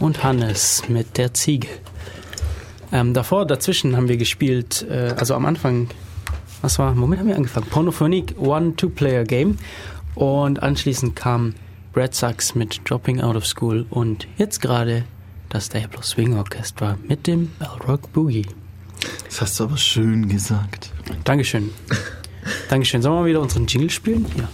und 0.00 0.24
Hannes 0.24 0.82
mit 0.88 1.16
der 1.16 1.32
Ziege. 1.34 1.68
Ähm, 2.90 3.14
davor, 3.14 3.46
dazwischen 3.46 3.96
haben 3.96 4.08
wir 4.08 4.16
gespielt, 4.16 4.84
äh, 4.90 5.14
also 5.16 5.34
am 5.34 5.46
Anfang, 5.46 5.88
was 6.62 6.80
war, 6.80 6.98
womit 6.98 7.20
haben 7.20 7.28
wir 7.28 7.36
angefangen? 7.36 7.66
Pornophonic 7.66 8.34
One 8.40 8.74
Two-Player 8.74 9.22
Game 9.22 9.56
und 10.16 10.64
anschließend 10.64 11.14
kam 11.14 11.54
Brad 11.92 12.12
Sachs 12.12 12.56
mit 12.56 12.80
Dropping 12.90 13.20
Out 13.20 13.36
of 13.36 13.46
School 13.46 13.86
und 13.88 14.26
jetzt 14.36 14.60
gerade 14.60 15.04
das 15.48 15.68
Diablo 15.68 16.02
Swing 16.02 16.36
Orchestra 16.36 16.98
mit 17.06 17.28
dem 17.28 17.52
Bellrock 17.60 18.12
Boogie. 18.12 18.46
Das 19.26 19.42
hast 19.42 19.60
du 19.60 19.64
aber 19.64 19.76
schön 19.76 20.28
gesagt. 20.28 20.90
Dankeschön. 21.22 21.70
Dankeschön. 22.68 23.00
Sollen 23.00 23.14
wir 23.14 23.20
mal 23.20 23.28
wieder 23.28 23.40
unseren 23.40 23.66
Jingle 23.66 23.90
spielen? 23.90 24.26
Hier. 24.34 24.48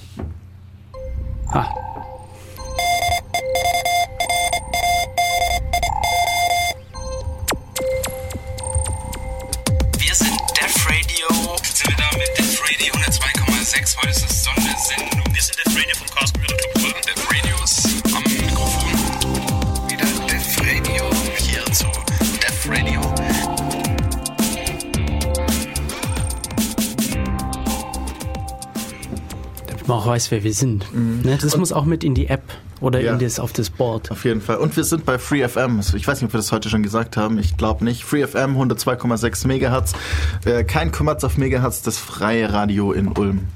Weiß, 30.12 30.30
wer 30.30 30.44
wir 30.44 30.52
sind. 30.52 30.86
Ne? 31.24 31.38
Das 31.40 31.56
muss 31.56 31.72
auch 31.72 31.86
mit 31.86 32.04
in 32.04 32.14
die 32.14 32.26
App 32.26 32.42
oder 32.82 33.00
Ja. 33.00 33.14
in 33.14 33.18
das, 33.18 33.40
auf 33.40 33.52
das 33.54 33.70
Board. 33.70 34.10
Auf 34.10 34.24
jeden 34.26 34.42
Fall. 34.42 34.56
Und 34.56 34.76
wir 34.76 34.84
sind 34.84 35.06
bei 35.06 35.18
FreeFM. 35.18 35.78
Also 35.78 35.96
Ich 35.96 36.06
weiß 36.06 36.20
nicht, 36.20 36.26
ob 36.28 36.34
wir 36.34 36.38
das 36.38 36.52
heute 36.52 36.68
schon 36.68 36.82
gesagt 36.82 37.16
haben. 37.16 37.38
Ich 37.38 37.56
glaube 37.56 37.82
nicht. 37.84 38.04
FreeFM 38.04 38.56
102,6 38.56 39.46
Megahertz. 39.46 39.94
Äh, 40.44 40.64
kein 40.64 40.92
Kommerz 40.92 41.24
auf 41.24 41.38
Megahertz, 41.38 41.80
das 41.80 41.96
freie 41.96 42.52
Radio 42.52 42.92
in 42.92 43.08
Ulm. 43.08 43.46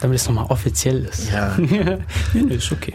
Damit 0.00 0.18
es 0.18 0.26
nochmal 0.28 0.46
offiziell 0.50 1.04
ist. 1.06 1.30
Ja. 1.32 1.56
ja, 1.58 1.98
nee, 2.34 2.54
ist 2.54 2.70
okay. 2.70 2.94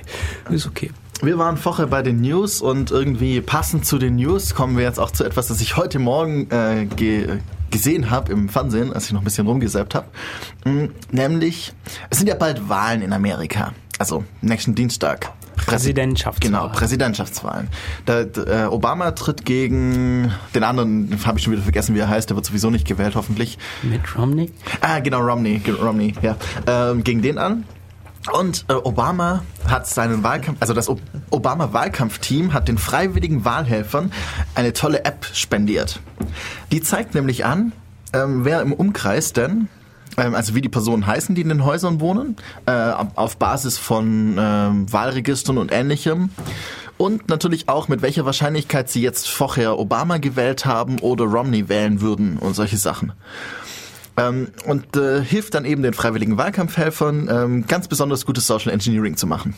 Ist 0.52 0.68
okay. 0.68 0.92
Wir 1.24 1.38
waren 1.40 1.58
vorher 1.58 1.88
bei 1.88 2.02
den 2.04 2.22
News 2.22 2.62
und 2.62 2.92
irgendwie 2.92 3.42
passend 3.42 3.86
zu 3.86 3.98
den 3.98 4.18
News 4.18 4.54
kommen 4.54 4.78
wir 4.78 4.84
jetzt 4.84 5.00
auch 5.00 5.12
zu 5.12 5.24
etwas, 5.26 5.48
das 5.48 5.60
ich 5.62 5.76
heute 5.76 5.98
Morgen 6.00 6.50
äh, 6.52 6.86
ge 6.86 7.40
gesehen 7.70 8.10
habe 8.10 8.32
im 8.32 8.50
Fernsehen, 8.50 8.94
als 8.94 9.08
ich 9.08 9.14
noch 9.14 9.22
ein 9.22 9.24
bisschen 9.24 9.48
rumgesappt 9.48 9.96
habe. 9.96 10.08
Nämlich, 11.12 11.74
es 12.10 12.18
sind 12.18 12.28
ja 12.28 12.36
bald 12.36 12.70
Wahlen 12.70 13.02
in 13.02 13.14
Amerika. 13.14 13.74
Also 13.98 14.24
nächsten 14.42 14.76
Dienstag. 14.76 15.32
Präsidentschaftswahlen. 15.66 16.54
Genau, 16.54 16.70
Präsidentschaftswahlen. 16.70 17.68
Da, 18.06 18.22
äh, 18.22 18.66
Obama 18.68 19.12
tritt 19.12 19.46
gegen 19.46 20.32
den 20.56 20.64
anderen, 20.64 21.20
habe 21.26 21.38
ich 21.38 21.44
schon 21.44 21.54
wieder 21.54 21.64
vergessen, 21.64 21.96
wie 21.96 22.00
er 22.00 22.08
heißt, 22.08 22.30
der 22.30 22.36
wird 22.36 22.46
sowieso 22.46 22.70
nicht 22.70 22.88
gewählt, 22.88 23.16
hoffentlich. 23.16 23.58
Mit 23.84 24.18
Romney? 24.18 24.52
Ah, 24.82 25.00
genau, 25.00 25.20
Romney, 25.20 25.62
Romney, 25.82 26.14
ja. 26.22 26.38
Ähm, 26.66 27.04
gegen 27.04 27.22
den 27.22 27.38
an. 27.38 27.66
Und 28.32 28.66
äh, 28.68 28.74
Obama 28.74 29.44
hat 29.68 29.88
seinen 29.88 30.24
Wahlkampf, 30.24 30.58
also 30.62 30.74
das 30.74 30.90
Obama-Wahlkampfteam 31.30 32.54
hat 32.54 32.68
den 32.68 32.78
freiwilligen 32.78 33.46
Wahlhelfern 33.46 34.12
eine 34.56 34.74
tolle 34.74 35.06
App 35.06 35.26
spendiert. 35.34 36.00
Die 36.72 36.82
zeigt 36.82 37.16
nämlich 37.16 37.46
an, 37.46 37.72
ähm, 38.14 38.46
wer 38.46 38.62
im 38.62 38.74
Umkreis 38.74 39.34
denn, 39.34 39.68
ähm, 40.18 40.36
also 40.36 40.56
wie 40.56 40.62
die 40.62 40.70
Personen 40.70 41.08
heißen, 41.08 41.36
die 41.36 41.42
in 41.42 41.50
den 41.50 41.66
Häusern 41.66 42.00
wohnen, 42.00 42.38
äh, 42.66 42.72
auf 43.16 43.38
Basis 43.38 43.78
von 43.78 44.38
ähm, 44.40 44.92
Wahlregistern 44.92 45.58
und 45.58 45.72
ähnlichem. 45.72 46.30
Und 46.98 47.30
natürlich 47.30 47.70
auch, 47.70 47.88
mit 47.88 48.02
welcher 48.02 48.26
Wahrscheinlichkeit 48.26 48.90
sie 48.90 49.02
jetzt 49.02 49.30
vorher 49.30 49.80
Obama 49.80 50.18
gewählt 50.18 50.66
haben 50.66 51.00
oder 51.00 51.24
Romney 51.26 51.70
wählen 51.70 52.02
würden 52.02 52.38
und 52.38 52.56
solche 52.56 52.78
Sachen. 52.78 53.14
Ähm, 54.20 54.50
und 54.66 54.96
äh, 54.98 55.24
hilft 55.24 55.54
dann 55.54 55.66
eben 55.66 55.82
den 55.82 55.94
freiwilligen 55.94 56.38
Wahlkampfhelfern, 56.38 57.30
ähm, 57.32 57.68
ganz 57.68 57.88
besonders 57.88 58.26
gutes 58.26 58.48
Social 58.48 58.72
Engineering 58.72 59.18
zu 59.18 59.28
machen. 59.28 59.56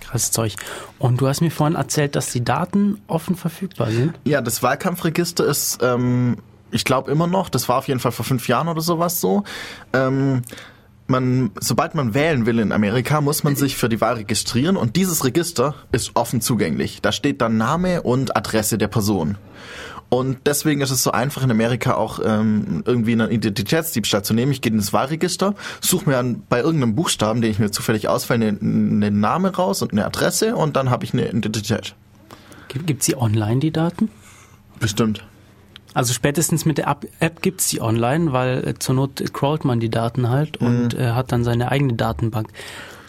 Krasses 0.00 0.30
Zeug. 0.30 0.56
Und 0.98 1.20
du 1.20 1.28
hast 1.28 1.40
mir 1.40 1.50
vorhin 1.50 1.76
erzählt, 1.76 2.16
dass 2.16 2.32
die 2.32 2.44
Daten 2.44 3.00
offen 3.06 3.36
verfügbar 3.36 3.90
sind. 3.90 4.18
Ja, 4.24 4.40
das 4.40 4.62
Wahlkampfregister 4.62 5.44
ist, 5.44 5.78
ähm, 5.82 6.38
ich 6.70 6.84
glaube 6.84 7.10
immer 7.10 7.26
noch, 7.26 7.48
das 7.48 7.68
war 7.68 7.78
auf 7.78 7.88
jeden 7.88 8.00
Fall 8.00 8.12
vor 8.12 8.24
fünf 8.24 8.48
Jahren 8.48 8.68
oder 8.68 8.80
sowas 8.80 9.20
so. 9.20 9.44
Ähm, 9.92 10.42
man, 11.06 11.50
sobald 11.60 11.94
man 11.94 12.14
wählen 12.14 12.46
will 12.46 12.60
in 12.60 12.72
Amerika, 12.72 13.20
muss 13.20 13.42
man 13.44 13.56
sich 13.56 13.76
für 13.76 13.88
die 13.88 14.00
Wahl 14.00 14.14
registrieren 14.14 14.76
und 14.76 14.96
dieses 14.96 15.24
Register 15.24 15.74
ist 15.92 16.12
offen 16.14 16.40
zugänglich. 16.40 17.02
Da 17.02 17.12
steht 17.12 17.40
dann 17.40 17.56
Name 17.56 18.02
und 18.02 18.36
Adresse 18.36 18.78
der 18.78 18.88
Person. 18.88 19.36
Und 20.10 20.38
deswegen 20.44 20.80
ist 20.80 20.90
es 20.90 21.04
so 21.04 21.12
einfach 21.12 21.44
in 21.44 21.50
Amerika 21.52 21.94
auch 21.94 22.18
ähm, 22.22 22.82
irgendwie 22.84 23.12
einen 23.12 23.30
Identitätsdiebstahl 23.30 24.24
zu 24.24 24.34
nehmen. 24.34 24.50
Ich 24.50 24.60
gehe 24.60 24.72
ins 24.72 24.92
Wahlregister, 24.92 25.54
suche 25.80 26.10
mir 26.10 26.18
an, 26.18 26.42
bei 26.48 26.58
irgendeinem 26.58 26.96
Buchstaben, 26.96 27.40
den 27.40 27.50
ich 27.52 27.60
mir 27.60 27.70
zufällig 27.70 28.08
auswähle, 28.08 28.48
einen 28.48 29.02
einen 29.02 29.20
Name 29.20 29.54
raus 29.54 29.82
und 29.82 29.92
eine 29.92 30.04
Adresse 30.04 30.56
und 30.56 30.74
dann 30.76 30.90
habe 30.90 31.04
ich 31.04 31.12
eine 31.12 31.28
Identität. 31.28 31.94
Gibt 32.68 33.00
es 33.00 33.06
die 33.06 33.16
online, 33.16 33.60
die 33.60 33.70
Daten? 33.70 34.10
Bestimmt. 34.80 35.24
Also 35.94 36.12
spätestens 36.12 36.64
mit 36.64 36.78
der 36.78 36.96
App, 37.18 37.42
gibt 37.42 37.60
es 37.60 37.68
die 37.68 37.80
online, 37.80 38.32
weil 38.32 38.66
äh, 38.66 38.74
zur 38.78 38.94
Not 38.96 39.22
crawlt 39.32 39.64
man 39.64 39.80
die 39.80 39.90
Daten 39.90 40.28
halt 40.28 40.56
und 40.58 40.94
äh, 40.94 41.10
hat 41.10 41.32
dann 41.32 41.44
seine 41.44 41.70
eigene 41.70 41.94
Datenbank. 41.94 42.48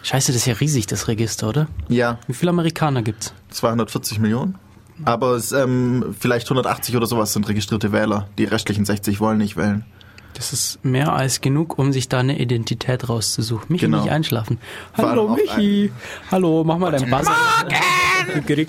Scheiße, 0.04 0.32
das 0.32 0.41
ist 0.41 0.45
ja 0.47 0.54
riesig, 0.56 0.88
das 0.88 1.08
Register, 1.08 1.47
oder? 1.47 1.68
Ja, 1.89 2.18
Wie 2.28 2.34
viele 2.34 2.49
Amerikaner 2.49 3.04
gibt's? 3.04 3.34
240 3.52 4.20
Millionen. 4.20 4.56
Aber 5.06 5.32
es, 5.36 5.52
ähm, 5.52 6.16
vielleicht 6.20 6.47
180 6.47 6.95
oder 6.95 7.06
sowas 7.08 7.34
sind 7.34 7.47
registrierte 7.47 7.91
Wähler. 7.91 8.28
Die 8.38 8.43
restlichen 8.45 8.86
60 8.86 9.20
wollen 9.20 9.38
nicht 9.38 9.58
wählen. 9.58 9.86
Das 10.34 10.54
ist 10.54 10.84
mehr 10.86 11.14
als 11.14 11.41
genug, 11.41 11.78
um 11.78 11.91
sich 11.91 12.08
da 12.10 12.20
eine 12.20 12.39
Identität 12.39 13.10
rauszusuchen. 13.10 13.66
Michi, 13.70 13.86
Genau. 13.86 14.02
nicht 14.02 14.12
einschlafen. 14.12 14.60
Hallo 14.95 15.28
Michi. 15.36 15.91
Hallo, 16.32 16.64
mach 16.64 16.78
mal 16.78 16.91
deinen 16.91 17.10
Buzzer. 17.10 17.32
Morgen! 18.34 18.68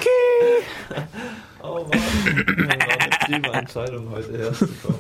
Oh 1.63 1.87
Mann, 1.89 1.91
das 1.93 2.67
war 2.67 3.01
eine 3.01 3.41
prima 3.43 3.59
Entscheidung, 3.59 4.11
heute 4.11 4.37
herzukommen. 4.39 4.99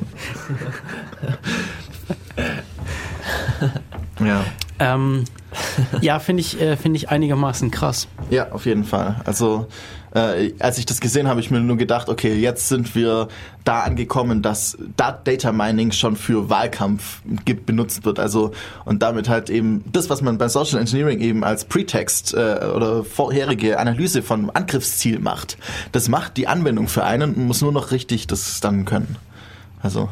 Ja. 4.24 4.44
ähm, 4.78 5.24
ja, 6.00 6.18
finde 6.18 6.40
ich, 6.40 6.60
äh, 6.60 6.76
finde 6.76 6.96
ich 6.96 7.08
einigermaßen 7.10 7.70
krass. 7.70 8.08
Ja, 8.30 8.50
auf 8.52 8.66
jeden 8.66 8.84
Fall. 8.84 9.16
Also 9.24 9.66
äh, 10.14 10.52
als 10.58 10.78
ich 10.78 10.86
das 10.86 11.00
gesehen 11.00 11.28
habe, 11.28 11.40
ich 11.40 11.50
mir 11.50 11.60
nur 11.60 11.76
gedacht, 11.76 12.08
okay, 12.08 12.34
jetzt 12.34 12.68
sind 12.68 12.94
wir 12.94 13.28
da 13.64 13.80
angekommen, 13.80 14.42
dass 14.42 14.76
Dat 14.96 15.26
Data 15.26 15.52
Mining 15.52 15.92
schon 15.92 16.16
für 16.16 16.50
Wahlkampf 16.50 17.22
gibt, 17.44 17.66
benutzt 17.66 18.04
wird. 18.04 18.18
Also 18.18 18.52
und 18.84 19.02
damit 19.02 19.28
halt 19.28 19.50
eben 19.50 19.84
das, 19.92 20.10
was 20.10 20.20
man 20.20 20.38
bei 20.38 20.48
Social 20.48 20.80
Engineering 20.80 21.20
eben 21.20 21.44
als 21.44 21.64
Pretext 21.64 22.34
äh, 22.34 22.36
oder 22.74 23.04
vorherige 23.04 23.78
Analyse 23.78 24.22
von 24.22 24.50
Angriffsziel 24.50 25.18
macht, 25.18 25.56
das 25.92 26.08
macht 26.08 26.36
die 26.36 26.46
Anwendung 26.46 26.88
für 26.88 27.04
einen 27.04 27.34
und 27.34 27.46
muss 27.46 27.62
nur 27.62 27.72
noch 27.72 27.90
richtig 27.90 28.26
das 28.26 28.60
dann 28.60 28.84
können. 28.84 29.16
Also 29.82 30.08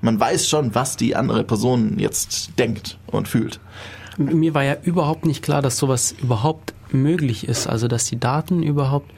man 0.00 0.18
weiß 0.18 0.48
schon, 0.48 0.74
was 0.74 0.96
die 0.96 1.16
andere 1.16 1.44
Person 1.44 1.98
jetzt 1.98 2.58
denkt 2.58 2.98
und 3.06 3.28
fühlt. 3.28 3.60
Mir 4.16 4.54
war 4.54 4.64
ja 4.64 4.76
überhaupt 4.82 5.26
nicht 5.26 5.42
klar, 5.42 5.62
dass 5.62 5.76
sowas 5.76 6.14
überhaupt 6.20 6.74
möglich 6.92 7.46
ist. 7.46 7.68
Also, 7.68 7.86
dass 7.86 8.06
die 8.06 8.18
Daten 8.18 8.62
überhaupt 8.62 9.12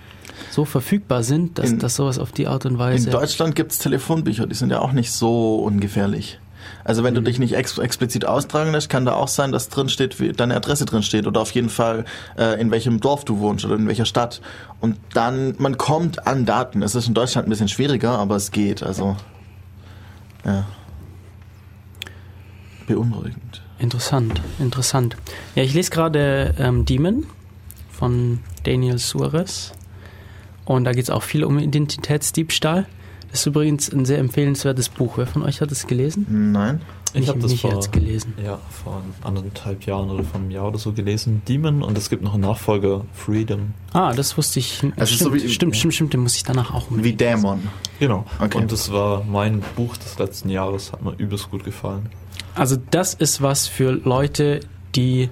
so 0.50 0.64
verfügbar 0.64 1.22
sind, 1.22 1.58
dass, 1.58 1.70
In- 1.70 1.78
dass 1.78 1.96
sowas 1.96 2.18
auf 2.18 2.32
die 2.32 2.46
Art 2.46 2.64
und 2.66 2.72
In 2.74 2.78
Weise. 2.78 3.10
Deutschland 3.10 3.54
gibt's 3.54 3.78
Telefonbücher, 3.78 4.46
die 4.46 4.54
sind 4.54 4.70
ja 4.70 4.80
auch 4.80 4.92
nicht 4.92 5.12
so 5.12 5.56
ungefährlich. 5.56 6.38
Also 6.84 7.04
wenn 7.04 7.14
du 7.14 7.20
dich 7.22 7.38
nicht 7.38 7.54
ex 7.54 7.78
explizit 7.78 8.24
austragen 8.24 8.72
lässt, 8.72 8.88
kann 8.88 9.04
da 9.04 9.12
auch 9.14 9.28
sein, 9.28 9.52
dass 9.52 9.68
drin 9.68 9.88
steht, 9.88 10.18
wie 10.20 10.32
deine 10.32 10.56
Adresse 10.56 10.84
drin 10.86 11.02
steht 11.02 11.26
oder 11.26 11.40
auf 11.40 11.50
jeden 11.52 11.68
Fall 11.68 12.04
äh, 12.38 12.60
in 12.60 12.70
welchem 12.70 13.00
Dorf 13.00 13.24
du 13.24 13.38
wohnst 13.38 13.64
oder 13.64 13.74
in 13.76 13.86
welcher 13.86 14.04
Stadt. 14.06 14.40
Und 14.80 14.96
dann, 15.14 15.54
man 15.58 15.76
kommt 15.78 16.26
an 16.26 16.46
Daten. 16.46 16.82
Es 16.82 16.94
ist 16.94 17.06
in 17.08 17.14
Deutschland 17.14 17.46
ein 17.46 17.50
bisschen 17.50 17.68
schwieriger, 17.68 18.18
aber 18.18 18.36
es 18.36 18.50
geht. 18.50 18.82
Also, 18.82 19.16
ja. 20.44 20.64
Beunruhigend. 22.86 23.62
Interessant, 23.78 24.40
interessant. 24.58 25.16
Ja, 25.54 25.62
ich 25.62 25.74
lese 25.74 25.90
gerade 25.90 26.54
ähm, 26.58 26.84
Demon 26.84 27.26
von 27.90 28.40
Daniel 28.64 28.98
Suarez. 28.98 29.72
Und 30.74 30.84
da 30.84 30.92
geht 30.92 31.02
es 31.02 31.10
auch 31.10 31.24
viel 31.24 31.42
um 31.42 31.58
Identitätsdiebstahl. 31.58 32.86
Das 33.32 33.40
ist 33.40 33.46
übrigens 33.46 33.92
ein 33.92 34.04
sehr 34.04 34.18
empfehlenswertes 34.18 34.88
Buch. 34.88 35.18
Wer 35.18 35.26
von 35.26 35.42
euch 35.42 35.60
hat 35.60 35.72
es 35.72 35.86
gelesen? 35.88 36.26
Nein? 36.52 36.80
Ich 37.12 37.28
habe 37.28 37.40
das 37.40 37.50
nicht 37.50 37.62
vor, 37.62 37.72
jetzt 37.74 37.90
gelesen. 37.90 38.34
Ja, 38.44 38.60
vor 38.70 39.02
anderthalb 39.22 39.84
Jahren 39.84 40.10
oder 40.10 40.22
vor 40.22 40.38
einem 40.38 40.52
Jahr 40.52 40.68
oder 40.68 40.78
so 40.78 40.92
gelesen. 40.92 41.42
Demon 41.48 41.82
und 41.82 41.98
es 41.98 42.08
gibt 42.08 42.22
noch 42.22 42.34
einen 42.34 42.42
Nachfolger, 42.42 43.04
Freedom. 43.14 43.74
Ah, 43.92 44.12
das 44.12 44.36
wusste 44.36 44.60
ich. 44.60 44.80
Also 44.96 45.14
stimmt, 45.14 45.18
so 45.20 45.34
wie- 45.34 45.48
stimmt, 45.48 45.76
stimmt, 45.76 45.94
stimmt, 45.94 46.12
den 46.12 46.20
muss 46.20 46.36
ich 46.36 46.44
danach 46.44 46.72
auch 46.72 46.86
Wie 46.90 47.12
Dämon. 47.12 47.62
Genau. 47.98 48.24
Okay. 48.38 48.58
Und 48.58 48.70
das 48.70 48.92
war 48.92 49.24
mein 49.24 49.62
Buch 49.74 49.96
des 49.96 50.20
letzten 50.20 50.50
Jahres, 50.50 50.92
hat 50.92 51.02
mir 51.02 51.12
übelst 51.18 51.50
gut 51.50 51.64
gefallen. 51.64 52.06
Also 52.54 52.76
das 52.92 53.14
ist 53.14 53.42
was 53.42 53.66
für 53.66 53.90
Leute, 53.90 54.60
die 54.94 55.30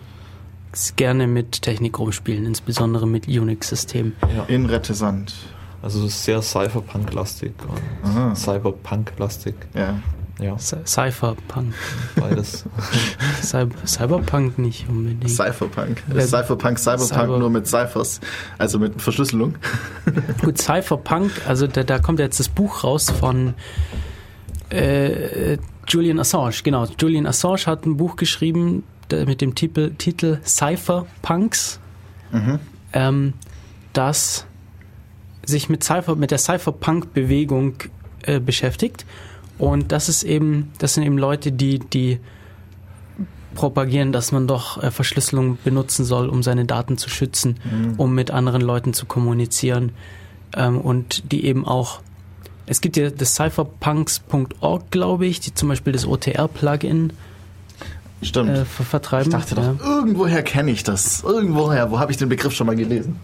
gerne 0.96 1.26
mit 1.26 1.62
Technik 1.62 1.98
rumspielen, 1.98 2.46
insbesondere 2.46 3.06
mit 3.06 3.26
Unix-Systemen. 3.28 4.14
Interessant. 4.48 5.34
Also 5.82 6.00
es 6.04 6.06
ist 6.14 6.24
sehr 6.24 6.42
Cypherpunk-lastig. 6.42 7.52
Cyberpunk-lastig. 8.34 9.54
Ja. 9.74 9.98
Ja, 10.40 10.54
Cy- 10.56 10.84
Cypherpunk. 10.86 11.74
beides. 12.14 12.64
Cy 13.42 13.66
Cyberpunk 13.84 14.56
nicht 14.58 14.88
unbedingt. 14.88 15.28
Cypherpunk. 15.30 16.00
Ja, 16.14 16.20
Cypherpunk, 16.20 16.78
Cyberpunk 16.78 17.10
Cyber- 17.10 17.38
nur 17.40 17.50
mit 17.50 17.66
Cyphers, 17.66 18.20
also 18.56 18.78
mit 18.78 19.02
Verschlüsselung. 19.02 19.56
Gut, 20.42 20.58
Cypherpunk, 20.58 21.32
also 21.48 21.66
da, 21.66 21.82
da 21.82 21.98
kommt 21.98 22.20
jetzt 22.20 22.38
das 22.38 22.48
Buch 22.48 22.84
raus 22.84 23.10
von 23.10 23.54
äh, 24.70 25.58
Julian 25.88 26.20
Assange. 26.20 26.54
Genau, 26.62 26.86
Julian 27.00 27.26
Assange 27.26 27.66
hat 27.66 27.84
ein 27.84 27.96
Buch 27.96 28.14
geschrieben 28.14 28.84
mit 29.12 29.40
dem 29.40 29.54
Titel, 29.54 29.92
Titel 29.96 30.38
Cypherpunks, 30.44 31.80
ähm, 32.92 33.34
das 33.92 34.46
sich 35.44 35.68
mit, 35.68 35.82
Cypher, 35.82 36.14
mit 36.16 36.30
der 36.30 36.38
Cypherpunk-Bewegung 36.38 37.74
äh, 38.22 38.40
beschäftigt. 38.40 39.06
Und 39.58 39.92
das 39.92 40.08
ist 40.08 40.22
eben, 40.22 40.72
das 40.78 40.94
sind 40.94 41.04
eben 41.04 41.18
Leute, 41.18 41.52
die, 41.52 41.78
die 41.78 42.20
propagieren, 43.54 44.12
dass 44.12 44.30
man 44.30 44.46
doch 44.46 44.82
äh, 44.82 44.90
Verschlüsselung 44.90 45.58
benutzen 45.64 46.04
soll, 46.04 46.28
um 46.28 46.42
seine 46.42 46.64
Daten 46.64 46.98
zu 46.98 47.08
schützen, 47.08 47.58
um 47.96 48.14
mit 48.14 48.30
anderen 48.30 48.60
Leuten 48.60 48.92
zu 48.92 49.06
kommunizieren. 49.06 49.92
Ähm, 50.54 50.80
und 50.80 51.32
die 51.32 51.44
eben 51.44 51.66
auch 51.66 52.00
es 52.68 52.82
gibt 52.82 52.98
ja 52.98 53.08
das 53.08 53.34
cypherpunks.org, 53.34 54.90
glaube 54.90 55.26
ich, 55.26 55.40
die 55.40 55.54
zum 55.54 55.70
Beispiel 55.70 55.94
das 55.94 56.06
OTR-Plugin 56.06 57.12
Stimmt. 58.22 58.50
äh, 58.50 58.64
ver 58.64 58.84
vertreiben. 58.84 59.28
ich 59.28 59.32
dachte 59.32 59.54
doch, 59.54 59.62
ja. 59.62 59.76
irgendwoher 59.84 60.42
kenne 60.42 60.70
ich 60.70 60.82
das. 60.82 61.22
Irgendwoher. 61.22 61.90
Wo 61.90 61.98
habe 61.98 62.10
ich 62.10 62.18
den 62.18 62.28
Begriff 62.28 62.52
schon 62.54 62.66
mal 62.66 62.76
gelesen? 62.76 63.16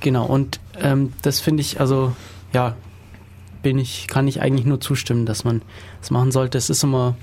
Genau, 0.00 0.26
und 0.26 0.60
ähm, 0.78 1.12
das 1.22 1.40
finde 1.40 1.62
ich, 1.62 1.80
also 1.80 2.14
ja, 2.52 2.74
bin 3.62 3.78
ich, 3.78 4.06
kann 4.08 4.28
ich 4.28 4.40
eigentlich 4.40 4.66
nur 4.66 4.80
zustimmen, 4.80 5.26
dass 5.26 5.44
man 5.44 5.62
das 6.00 6.10
machen 6.10 6.30
sollte. 6.32 6.58
Es 6.58 6.68
ist 6.68 6.82
immer, 6.82 7.16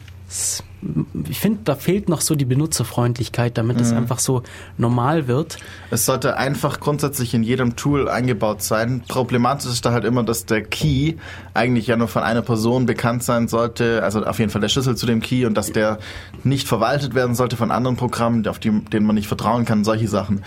ich 1.30 1.40
finde, 1.40 1.60
da 1.64 1.76
fehlt 1.76 2.10
noch 2.10 2.22
so 2.22 2.36
die 2.36 2.46
Benutzerfreundlichkeit, 2.46 3.58
damit 3.58 3.80
es 3.80 3.92
einfach 3.92 4.18
so 4.18 4.42
normal 4.78 5.28
wird. 5.28 5.58
Es 5.92 6.06
sollte 6.06 6.38
einfach 6.38 6.80
grundsätzlich 6.80 7.34
in 7.34 7.44
jedem 7.44 7.76
Tool 7.76 8.10
eingebaut 8.10 8.64
sein. 8.64 9.04
Problematisch 9.08 9.72
ist 9.72 9.86
da 9.86 9.92
halt 9.92 10.06
immer, 10.06 10.24
dass 10.24 10.46
der 10.46 10.64
Key 10.64 11.16
eigentlich 11.54 11.88
ja 11.88 11.98
nur 11.98 12.08
von 12.08 12.24
einer 12.24 12.42
Person 12.42 12.88
bekannt 12.88 13.24
sein 13.24 13.48
sollte, 13.48 14.02
also 14.04 14.24
auf 14.26 14.40
jeden 14.40 14.50
Fall 14.50 14.62
der 14.62 14.70
Schlüssel 14.70 14.96
zu 14.96 15.06
dem 15.06 15.22
Key 15.22 15.46
und 15.46 15.56
dass 15.56 15.72
der 15.72 16.00
nicht 16.44 16.68
verwaltet 16.68 17.14
werden 17.14 17.36
sollte 17.36 17.58
von 17.58 17.70
anderen 17.70 17.98
Programmen, 17.98 18.48
auf 18.48 18.58
die, 18.58 18.72
denen 18.72 19.06
man 19.06 19.16
nicht 19.16 19.28
vertrauen 19.28 19.66
kann, 19.66 19.84
solche 19.84 20.08
Sachen. 20.08 20.42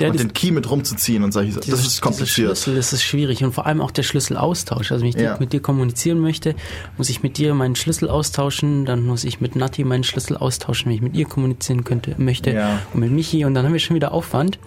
Ja, 0.00 0.10
und 0.10 0.18
den 0.20 0.32
Key 0.32 0.50
mit 0.52 0.70
rumzuziehen 0.70 1.22
und 1.24 1.32
solche 1.32 1.52
Sachen. 1.52 1.70
Das 1.70 1.80
ist 1.86 2.00
kompliziert. 2.00 2.48
Schlüssel, 2.48 2.76
das 2.76 2.92
ist 2.92 3.02
schwierig 3.02 3.42
und 3.44 3.52
vor 3.52 3.66
allem 3.66 3.80
auch 3.80 3.90
der 3.90 4.02
Schlüsselaustausch. 4.02 4.92
Also 4.92 5.02
wenn 5.02 5.10
ich 5.10 5.16
Ja. 5.16 5.36
mit 5.40 5.52
dir 5.52 5.60
kommunizieren 5.60 6.20
möchte, 6.20 6.54
muss 6.96 7.08
ich 7.10 7.22
mit 7.22 7.38
dir 7.38 7.54
meinen 7.54 7.74
Schlüssel 7.76 8.08
austauschen, 8.08 8.84
dann 8.84 9.04
muss 9.04 9.24
ich 9.24 9.40
mit 9.40 9.56
Nati 9.56 9.84
meinen 9.84 10.04
Schlüssel 10.04 10.36
austauschen, 10.36 10.86
wenn 10.90 10.94
ich 10.96 11.02
mit 11.02 11.14
ihr 11.16 11.26
kommunizieren 11.26 11.84
könnte, 11.84 12.14
möchte 12.18 12.52
Ja. 12.52 12.78
und 12.94 13.00
mit 13.00 13.10
Michi 13.10 13.44
und 13.44 13.54
dann 13.54 13.64
haben 13.66 13.72
wir 13.72 13.80
schon 13.80 13.96
wieder 13.96 14.12
Aufwand, 14.12 14.58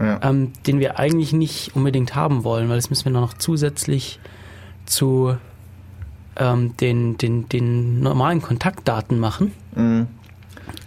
ähm, 0.00 0.52
den 0.66 0.78
wir 0.80 0.98
eigentlich 0.98 1.32
nicht 1.32 1.74
unbedingt 1.74 2.14
haben 2.14 2.44
wollen, 2.44 2.68
weil 2.68 2.76
das 2.76 2.90
müssen 2.90 3.06
wir 3.06 3.12
dann 3.12 3.22
noch 3.22 3.34
zusätzlich 3.34 4.20
zu 4.86 5.36
ähm, 6.36 6.76
den, 6.76 7.18
den, 7.18 7.48
den 7.48 8.00
normalen 8.00 8.40
Kontaktdaten 8.42 9.18
machen. 9.18 9.52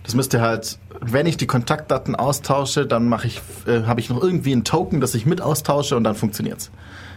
Das 0.03 0.15
müsste 0.15 0.39
halt, 0.41 0.77
wenn 1.01 1.25
ich 1.25 1.35
die 1.37 1.47
Kontaktdaten 1.47 2.15
austausche, 2.15 2.85
dann 2.85 3.09
mache 3.09 3.27
ich, 3.27 3.41
äh, 3.67 3.83
habe 3.83 3.99
ich 3.99 4.09
noch 4.09 4.21
irgendwie 4.21 4.53
ein 4.53 4.63
Token, 4.63 5.01
das 5.01 5.15
ich 5.15 5.25
mit 5.25 5.41
austausche 5.41 5.97
und 5.97 6.03
dann 6.03 6.15
funktioniert's. 6.15 6.71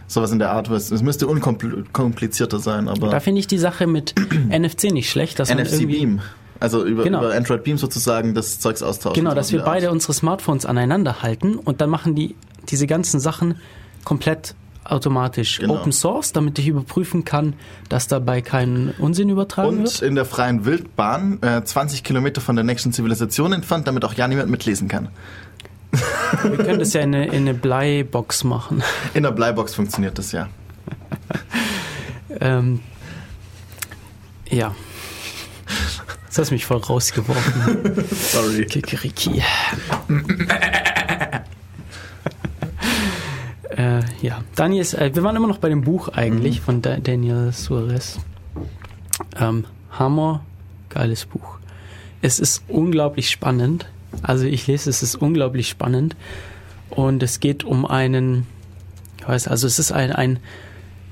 Sowas 0.07 0.33
in 0.33 0.39
der 0.39 0.51
Art. 0.51 0.69
Es 0.71 0.91
müsste 1.03 1.27
unkomplizierter 1.27 2.59
sein, 2.59 2.89
aber 2.89 3.09
Da 3.11 3.21
finde 3.21 3.41
ich 3.41 3.47
die 3.47 3.59
Sache 3.59 3.87
mit 3.87 4.15
NFC 4.51 4.85
nicht 4.93 5.11
schlecht, 5.11 5.39
dass 5.39 5.49
man 5.49 5.59
NFC 5.59 5.73
irgendwie 5.75 5.99
Beam, 5.99 6.21
also 6.61 6.85
über, 6.85 7.05
Genau. 7.05 7.21
über 7.21 7.35
Android 7.35 7.65
Beam 7.65 7.79
sozusagen 7.79 8.35
das 8.35 8.61
Zeugs 8.61 8.83
austauschen. 8.83 9.23
Genau, 9.23 9.35
dass 9.35 9.53
wir 9.53 9.61
Art. 9.61 9.67
beide 9.67 9.91
unsere 9.91 10.13
Smartphones 10.13 10.67
aneinander 10.67 11.23
halten 11.23 11.55
und 11.57 11.81
dann 11.81 11.91
machen 11.91 12.15
die 12.15 12.35
diese 12.69 12.87
ganzen 12.87 13.21
Sachen 13.21 13.57
komplett 14.05 14.55
automatisch 14.85 15.59
Genau. 15.59 15.75
Open 15.77 15.93
Source, 15.93 16.33
damit 16.33 16.59
ich 16.59 16.69
überprüfen 16.69 17.25
kann, 17.25 17.55
dass 17.89 18.07
dabei 18.07 18.41
kein 18.43 18.95
Unsinn 18.99 19.29
übertragen 19.31 19.69
Und 19.79 19.83
wird. 19.85 20.03
in 20.03 20.15
der 20.15 20.25
freien 20.25 20.65
Wildbahn, 20.65 21.43
äh, 21.43 21.63
20 21.65 22.03
Kilometer 22.05 22.41
von 22.41 22.57
der 22.57 22.65
nächsten 22.65 22.93
Zivilisation 22.93 23.53
entfernt, 23.53 23.87
damit 23.87 24.05
auch 24.05 24.15
ja 24.15 24.29
niemand 24.29 24.51
mitlesen 24.51 24.89
kann. 24.89 25.09
Wir 26.43 26.57
können 26.57 26.79
das 26.81 26.93
ja 26.93 27.01
in 27.03 27.15
eine, 27.15 27.27
in 27.27 27.33
eine 27.49 27.55
Bleibox 27.55 28.45
machen. 28.45 28.83
In 29.15 29.23
der 29.23 29.31
Bleibox 29.31 29.75
funktioniert 29.75 30.19
das 30.19 30.33
ja. 30.33 30.49
Ähm, 32.41 32.81
ja. 34.51 34.75
Das 36.27 36.39
hast 36.39 36.51
mich 36.51 36.67
voll 36.67 36.79
rausgeworfen. 36.79 38.05
Sorry. 38.11 38.67
Kikeriki. 38.67 39.41
Äh, 43.77 44.03
ja, 44.23 44.43
Daniel 44.55 44.83
ist, 44.83 44.95
äh, 44.95 45.11
wir 45.15 45.23
waren 45.23 45.37
immer 45.37 45.49
noch 45.49 45.59
bei 45.59 45.69
dem 45.69 45.83
Buch 45.83 46.09
eigentlich 46.09 46.61
von 46.61 46.83
da 46.83 46.97
Daniel 46.97 47.53
Suarez. 47.53 48.19
Ähm, 49.39 49.65
Hammer, 49.91 50.45
geiles 50.89 51.25
Buch. 51.27 51.59
Es 52.23 52.39
ist 52.39 52.65
unglaublich 52.69 53.31
spannend. 53.31 53.87
Also 54.23 54.47
ich 54.47 54.67
lese, 54.67 54.91
es 54.91 55.03
ist 55.03 55.17
unglaublich 55.17 55.69
spannend. 55.69 56.17
Und 56.91 57.23
es 57.23 57.41
geht 57.41 57.65
um 57.65 57.85
einen, 57.85 58.47
ich 59.19 59.29
weiß, 59.29 59.49
also 59.49 59.67
es 59.67 59.79
ist 59.79 59.93
ein, 59.93 60.13
ein 60.13 60.39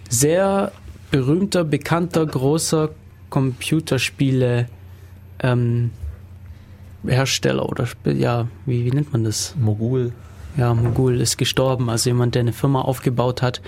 sehr 0.09 0.73
berühmter, 1.11 1.65
bekannter, 1.65 2.25
großer 2.25 2.91
Computerspiele 3.31 4.69
ähm, 5.41 5.91
Hersteller 7.05 7.69
oder 7.69 7.89
ja, 8.05 8.47
wie, 8.67 8.85
wie 8.85 8.91
nennt 8.91 9.13
man 9.13 9.25
das? 9.25 9.55
Mogul. 9.59 10.13
Ja, 10.57 10.75
Mogul 10.75 11.21
ist 11.21 11.39
gestorben, 11.39 11.89
also 11.89 12.11
jemand, 12.11 12.35
der 12.35 12.41
eine 12.41 12.53
Firma 12.53 12.83
aufgebaut 12.83 13.43
hat, 13.43 13.63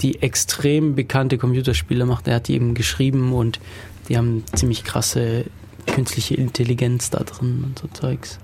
die 0.00 0.22
extrem 0.22 0.94
bekannte 0.94 1.38
Computerspiele 1.38 2.06
macht. 2.06 2.28
Er 2.28 2.36
hat 2.36 2.48
die 2.48 2.54
eben 2.54 2.74
geschrieben 2.74 3.32
und 3.32 3.60
die 4.08 4.16
haben 4.16 4.44
ziemlich 4.54 4.84
krasse 4.84 5.44
künstliche 5.86 6.34
Intelligenz 6.34 7.10
da 7.10 7.20
drin 7.20 7.64
und 7.64 7.78
so 7.78 7.88
Zeugs. 7.88 8.38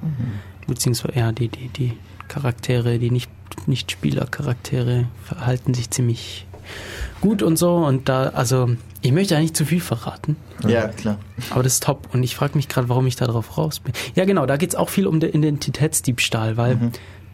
Beziehungsweise, 0.66 1.18
ja, 1.18 1.32
die, 1.32 1.48
die, 1.48 1.68
die 1.68 1.92
Charaktere, 2.28 2.98
die 2.98 3.10
nicht, 3.10 3.30
nicht 3.66 3.90
Spielercharaktere 3.90 5.06
verhalten 5.24 5.74
sich 5.74 5.90
ziemlich 5.90 6.46
gut 7.20 7.42
und 7.42 7.58
so 7.58 7.76
und 7.76 8.08
da, 8.08 8.28
also 8.30 8.70
ich 9.02 9.12
möchte 9.12 9.36
eigentlich 9.36 9.50
nicht 9.50 9.56
zu 9.56 9.66
viel 9.66 9.80
verraten. 9.80 10.36
Ja, 10.66 10.88
klar. 10.88 11.18
Aber 11.50 11.62
das 11.62 11.74
ist 11.74 11.82
top. 11.82 12.08
Und 12.14 12.22
ich 12.22 12.34
frage 12.34 12.56
mich 12.56 12.68
gerade, 12.68 12.88
warum 12.88 13.06
ich 13.06 13.16
da 13.16 13.26
drauf 13.26 13.58
raus 13.58 13.80
bin. 13.80 13.92
Ja, 14.14 14.24
genau, 14.24 14.46
da 14.46 14.56
geht 14.56 14.70
es 14.70 14.74
auch 14.74 14.88
viel 14.88 15.06
um 15.06 15.20
den 15.20 15.30
Identitätsdiebstahl, 15.30 16.56
weil 16.56 16.78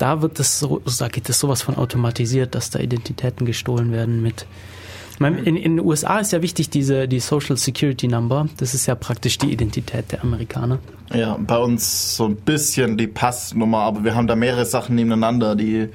da 0.01 0.23
wird 0.23 0.39
das 0.39 0.59
so, 0.59 0.81
da 0.99 1.09
geht 1.09 1.29
es 1.29 1.39
sowas 1.39 1.63
von 1.63 1.77
automatisiert, 1.77 2.55
dass 2.55 2.71
da 2.71 2.79
Identitäten 2.79 3.47
gestohlen 3.47 3.93
werden 3.93 4.23
mit. 4.23 4.47
In, 5.21 5.37
in 5.45 5.77
den 5.77 5.81
USA 5.81 6.19
ist 6.19 6.33
ja 6.33 6.41
wichtig 6.41 6.71
diese 6.71 7.07
die 7.07 7.21
Social 7.21 7.59
Security 7.59 8.09
Number. 8.09 8.49
Das 8.57 8.73
ist 8.73 8.87
ja 8.87 8.95
praktisch 8.95 9.37
die 9.37 9.53
Identität 9.53 10.11
der 10.13 10.23
Amerikaner. 10.23 10.79
Ja, 11.13 11.37
bei 11.39 11.59
uns 11.59 12.17
so 12.17 12.25
ein 12.25 12.37
bisschen 12.37 12.97
die 12.97 13.07
Passnummer, 13.07 13.81
aber 13.81 14.03
wir 14.03 14.15
haben 14.15 14.27
da 14.27 14.35
mehrere 14.35 14.65
Sachen 14.65 14.95
nebeneinander, 14.95 15.57
die 15.57 15.89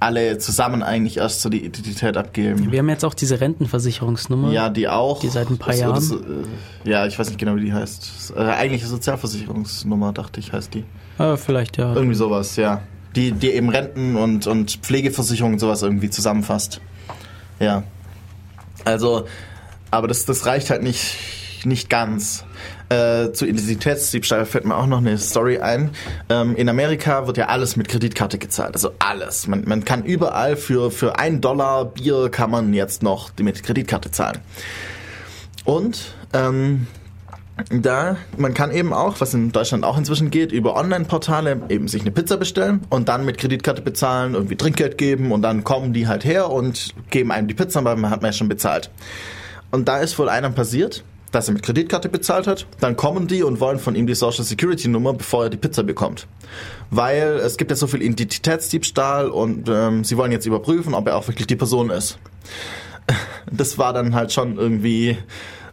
alle 0.00 0.38
zusammen 0.38 0.82
eigentlich 0.82 1.18
erst 1.18 1.42
so 1.42 1.50
die 1.50 1.62
Identität 1.62 2.16
abgeben. 2.16 2.72
Wir 2.72 2.78
haben 2.78 2.88
jetzt 2.88 3.04
auch 3.04 3.12
diese 3.14 3.38
Rentenversicherungsnummer. 3.38 4.50
Ja, 4.50 4.70
die 4.70 4.88
auch. 4.88 5.20
Die 5.20 5.28
seit 5.28 5.50
ein 5.50 5.58
paar 5.58 5.72
Das- 5.72 5.80
Jahren. 5.80 5.94
das, 5.96 6.10
äh, 6.12 6.88
ja, 6.90 7.04
ich 7.04 7.18
weiß 7.18 7.28
nicht 7.28 7.38
genau, 7.38 7.56
wie 7.56 7.66
die 7.66 7.72
heißt. 7.74 8.32
Äh, 8.34 8.40
eigentlich 8.40 8.82
Sozialversicherungsnummer, 8.86 10.12
dachte 10.14 10.40
ich, 10.40 10.52
heißt 10.54 10.72
die. 10.72 10.84
Äh, 11.18 11.36
vielleicht 11.36 11.76
ja. 11.76 11.92
Irgendwie 11.94 12.14
sowas, 12.14 12.56
ja. 12.56 12.80
Die, 13.16 13.32
die 13.32 13.50
eben 13.50 13.70
Renten 13.70 14.16
und, 14.16 14.46
und 14.46 14.78
Pflegeversicherung 14.82 15.54
und 15.54 15.58
sowas 15.58 15.82
irgendwie 15.82 16.10
zusammenfasst. 16.10 16.80
Ja. 17.58 17.82
Also, 18.84 19.26
aber 19.90 20.08
das, 20.08 20.24
das 20.24 20.46
reicht 20.46 20.70
halt 20.70 20.82
nicht, 20.82 21.16
nicht 21.64 21.90
ganz. 21.90 22.44
Äh, 22.90 23.32
zu 23.32 23.44
Identitätsdiebstahl 23.44 24.46
fällt 24.46 24.64
mir 24.64 24.76
auch 24.76 24.86
noch 24.86 24.98
eine 24.98 25.18
Story 25.18 25.58
ein. 25.58 25.90
Ähm, 26.30 26.56
in 26.56 26.68
Amerika 26.68 27.26
wird 27.26 27.36
ja 27.36 27.46
alles 27.46 27.76
mit 27.76 27.88
Kreditkarte 27.88 28.38
gezahlt. 28.38 28.74
Also 28.74 28.92
alles. 28.98 29.46
Man, 29.46 29.64
man 29.66 29.84
kann 29.84 30.04
überall 30.04 30.56
für, 30.56 30.90
für 30.90 31.18
ein 31.18 31.40
Dollar 31.40 31.84
Bier 31.84 32.30
kann 32.30 32.50
man 32.50 32.72
jetzt 32.72 33.02
noch 33.02 33.30
mit 33.40 33.62
Kreditkarte 33.62 34.10
zahlen. 34.10 34.38
Und 35.64 36.14
ähm, 36.32 36.86
da, 37.70 38.16
man 38.36 38.54
kann 38.54 38.70
eben 38.70 38.92
auch, 38.92 39.20
was 39.20 39.34
in 39.34 39.52
Deutschland 39.52 39.84
auch 39.84 39.98
inzwischen 39.98 40.30
geht, 40.30 40.52
über 40.52 40.76
Online-Portale 40.76 41.62
eben 41.68 41.88
sich 41.88 42.02
eine 42.02 42.10
Pizza 42.10 42.36
bestellen 42.36 42.80
und 42.88 43.08
dann 43.08 43.24
mit 43.24 43.38
Kreditkarte 43.38 43.82
bezahlen, 43.82 44.34
irgendwie 44.34 44.56
Trinkgeld 44.56 44.96
geben 44.96 45.32
und 45.32 45.42
dann 45.42 45.64
kommen 45.64 45.92
die 45.92 46.06
halt 46.06 46.24
her 46.24 46.50
und 46.50 46.94
geben 47.10 47.32
einem 47.32 47.48
die 47.48 47.54
Pizza, 47.54 47.84
weil 47.84 47.96
man 47.96 48.10
hat 48.10 48.22
man 48.22 48.30
ja 48.30 48.32
schon 48.32 48.48
bezahlt. 48.48 48.90
Und 49.70 49.88
da 49.88 49.98
ist 49.98 50.18
wohl 50.18 50.28
einem 50.28 50.54
passiert, 50.54 51.04
dass 51.32 51.48
er 51.48 51.54
mit 51.54 51.62
Kreditkarte 51.62 52.08
bezahlt 52.08 52.46
hat. 52.46 52.66
Dann 52.80 52.96
kommen 52.96 53.26
die 53.26 53.42
und 53.42 53.60
wollen 53.60 53.78
von 53.78 53.94
ihm 53.94 54.06
die 54.06 54.14
Social 54.14 54.44
Security 54.44 54.88
Nummer, 54.88 55.12
bevor 55.12 55.44
er 55.44 55.50
die 55.50 55.56
Pizza 55.56 55.82
bekommt. 55.82 56.26
Weil 56.90 57.40
es 57.44 57.56
gibt 57.56 57.70
ja 57.70 57.76
so 57.76 57.86
viel 57.86 58.02
Identitätsdiebstahl 58.02 59.28
und 59.28 59.68
ähm, 59.68 60.04
sie 60.04 60.16
wollen 60.16 60.32
jetzt 60.32 60.46
überprüfen, 60.46 60.94
ob 60.94 61.06
er 61.06 61.16
auch 61.16 61.28
wirklich 61.28 61.46
die 61.46 61.56
Person 61.56 61.90
ist. 61.90 62.18
Das 63.50 63.78
war 63.78 63.94
dann 63.94 64.14
halt 64.14 64.30
schon 64.30 64.58
irgendwie 64.58 65.16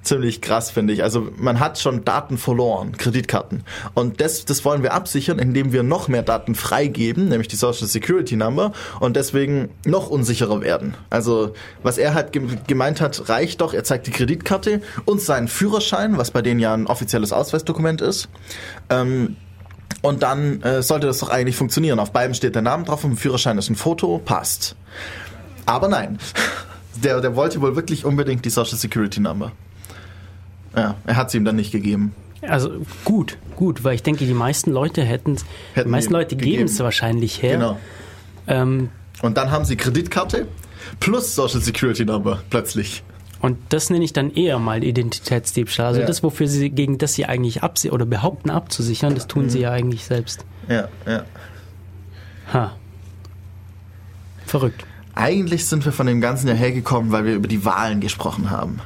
ziemlich 0.08 0.42
krass, 0.42 0.72
finde 0.72 0.94
ich. 0.94 1.04
Also 1.04 1.30
man 1.38 1.60
hat 1.60 1.80
schon 1.80 2.06
Daten 2.06 2.38
verloren, 2.38 2.98
Kreditkarten. 2.98 3.64
Und 3.94 4.22
das, 4.22 4.46
das 4.46 4.64
wollen 4.66 4.84
wir 4.84 4.94
absichern, 4.94 5.40
indem 5.40 5.74
wir 5.74 5.84
noch 5.84 6.08
mehr 6.08 6.24
Daten 6.24 6.56
freigeben, 6.56 7.28
nämlich 7.30 7.48
die 7.48 7.56
Social 7.56 7.88
Security 7.88 8.36
Number, 8.36 8.72
und 9.00 9.16
deswegen 9.16 9.70
noch 9.86 10.10
unsicherer 10.10 10.62
werden. 10.62 10.94
Also 11.10 11.54
was 11.84 11.98
er 11.98 12.14
halt 12.14 12.32
gem- 12.32 12.58
gemeint 12.68 13.02
hat, 13.02 13.30
reicht 13.30 13.62
doch, 13.62 13.74
er 13.74 13.84
zeigt 13.84 14.08
die 14.08 14.12
Kreditkarte 14.12 14.82
und 15.06 15.22
seinen 15.22 15.48
Führerschein, 15.48 16.18
was 16.18 16.32
bei 16.32 16.42
denen 16.42 16.60
ja 16.60 16.74
ein 16.74 16.88
offizielles 16.88 17.34
Ausweisdokument 17.34 18.02
ist. 18.02 18.30
Ähm, 18.90 19.36
und 20.02 20.22
dann 20.24 20.62
äh, 20.62 20.84
sollte 20.84 21.08
das 21.08 21.20
doch 21.20 21.30
eigentlich 21.30 21.56
funktionieren. 21.56 22.00
Auf 22.00 22.12
beiden 22.12 22.36
steht 22.36 22.54
der 22.56 22.62
Name 22.62 22.84
drauf, 22.84 23.04
im 23.04 23.18
Führerschein 23.18 23.58
ist 23.58 23.70
ein 23.70 23.76
Foto, 23.76 24.20
passt. 24.24 24.76
Aber 25.66 25.88
nein, 25.88 26.20
der, 27.04 27.22
der 27.22 27.36
wollte 27.36 27.60
wohl 27.62 27.76
wirklich 27.76 28.06
unbedingt 28.06 28.46
die 28.46 28.50
Social 28.52 28.78
Security 28.78 29.20
Number. 29.20 29.52
Ja, 30.76 30.96
er 31.06 31.16
hat 31.16 31.32
sie 31.32 31.38
ihm 31.38 31.46
dann 31.46 31.56
nicht 31.56 31.72
gegeben. 31.72 32.14
Also 32.42 32.70
gut, 33.06 33.38
gut, 33.56 33.84
weil 33.84 33.96
ich 33.96 34.04
denke, 34.04 34.26
die 34.26 34.34
meisten 34.34 34.72
Leute 34.72 35.04
hätten, 35.04 35.36
die 35.38 35.42
Hätten 35.74 35.90
meisten 35.90 36.10
die 36.10 36.18
Leute 36.20 36.36
geben 36.36 36.66
es 36.66 36.80
wahrscheinlich 36.80 37.42
her. 37.42 37.58
Genau. 37.58 37.80
Ähm, 38.48 38.90
Und 39.22 39.38
dann 39.38 39.50
haben 39.52 39.66
sie 39.66 39.76
Kreditkarte 39.76 40.48
plus 41.00 41.34
Social 41.34 41.62
Security 41.62 42.06
Number 42.06 42.42
plötzlich. 42.50 43.04
und 43.42 43.58
das 43.70 43.90
nenne 43.90 44.04
ich 44.06 44.14
dann 44.14 44.32
eher 44.32 44.60
mal 44.60 44.84
Identitätsdiebstahl. 44.84 45.88
Also 45.88 46.02
Ja. 46.02 46.06
das, 46.08 46.22
wofür 46.24 46.48
sie 46.48 46.70
gegen 46.70 46.98
das 47.00 47.14
sie 47.14 47.26
eigentlich 47.26 47.64
absi 47.64 47.90
oder 47.90 48.06
behaupten 48.06 48.50
abzusichern, 48.52 49.16
das 49.16 49.26
tun 49.28 49.50
sie 49.50 49.60
ja 49.62 49.72
eigentlich 49.72 50.06
selbst. 50.06 50.46
Ja, 50.70 50.88
ja. 51.08 51.24
Ha. 52.54 52.76
Verrückt. 54.46 54.86
Eigentlich 55.16 55.66
sind 55.66 55.86
wir 55.86 55.92
von 55.92 56.06
dem 56.08 56.22
Ganzen 56.22 56.48
ja 56.48 56.54
hergekommen, 56.54 57.12
weil 57.12 57.26
wir 57.26 57.34
über 57.36 57.48
die 57.48 57.66
Wahlen 57.66 58.02
gesprochen 58.02 58.52
haben. 58.52 58.80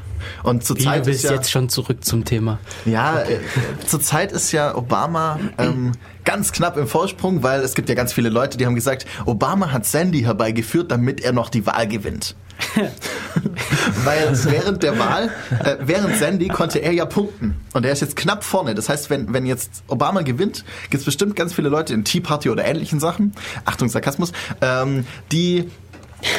Und 0.43 0.63
zur 0.63 0.77
Wie, 0.77 0.83
Zeit 0.83 1.05
du 1.05 1.11
ist 1.11 1.23
ja, 1.23 1.33
jetzt 1.33 1.51
schon 1.51 1.69
zurück 1.69 2.03
zum 2.03 2.25
Thema. 2.25 2.59
Ja, 2.85 3.21
äh, 3.21 3.39
zurzeit 3.85 4.31
ist 4.31 4.51
ja 4.51 4.75
Obama 4.75 5.39
ähm, 5.57 5.93
ganz 6.25 6.51
knapp 6.51 6.77
im 6.77 6.87
Vorsprung, 6.87 7.43
weil 7.43 7.61
es 7.61 7.73
gibt 7.73 7.89
ja 7.89 7.95
ganz 7.95 8.13
viele 8.13 8.29
Leute, 8.29 8.57
die 8.57 8.65
haben 8.65 8.75
gesagt, 8.75 9.05
Obama 9.25 9.71
hat 9.71 9.85
Sandy 9.85 10.21
herbeigeführt, 10.21 10.91
damit 10.91 11.21
er 11.21 11.31
noch 11.31 11.49
die 11.49 11.65
Wahl 11.65 11.87
gewinnt. 11.87 12.35
weil 14.03 14.37
während 14.45 14.83
der 14.83 14.99
Wahl, 14.99 15.31
äh, 15.63 15.77
während 15.79 16.17
Sandy 16.17 16.49
konnte 16.49 16.79
er 16.79 16.91
ja 16.91 17.05
punkten. 17.05 17.55
Und 17.73 17.85
er 17.85 17.91
ist 17.91 18.01
jetzt 18.01 18.15
knapp 18.15 18.43
vorne. 18.43 18.75
Das 18.75 18.89
heißt, 18.89 19.09
wenn, 19.09 19.33
wenn 19.33 19.45
jetzt 19.45 19.83
Obama 19.87 20.21
gewinnt, 20.21 20.65
gibt 20.89 21.01
es 21.01 21.05
bestimmt 21.05 21.35
ganz 21.35 21.53
viele 21.53 21.69
Leute 21.69 21.93
in 21.93 22.03
Tea 22.03 22.19
Party 22.19 22.49
oder 22.49 22.65
ähnlichen 22.65 22.99
Sachen, 22.99 23.33
Achtung 23.65 23.89
Sarkasmus, 23.89 24.31
ähm, 24.61 25.05
die 25.31 25.69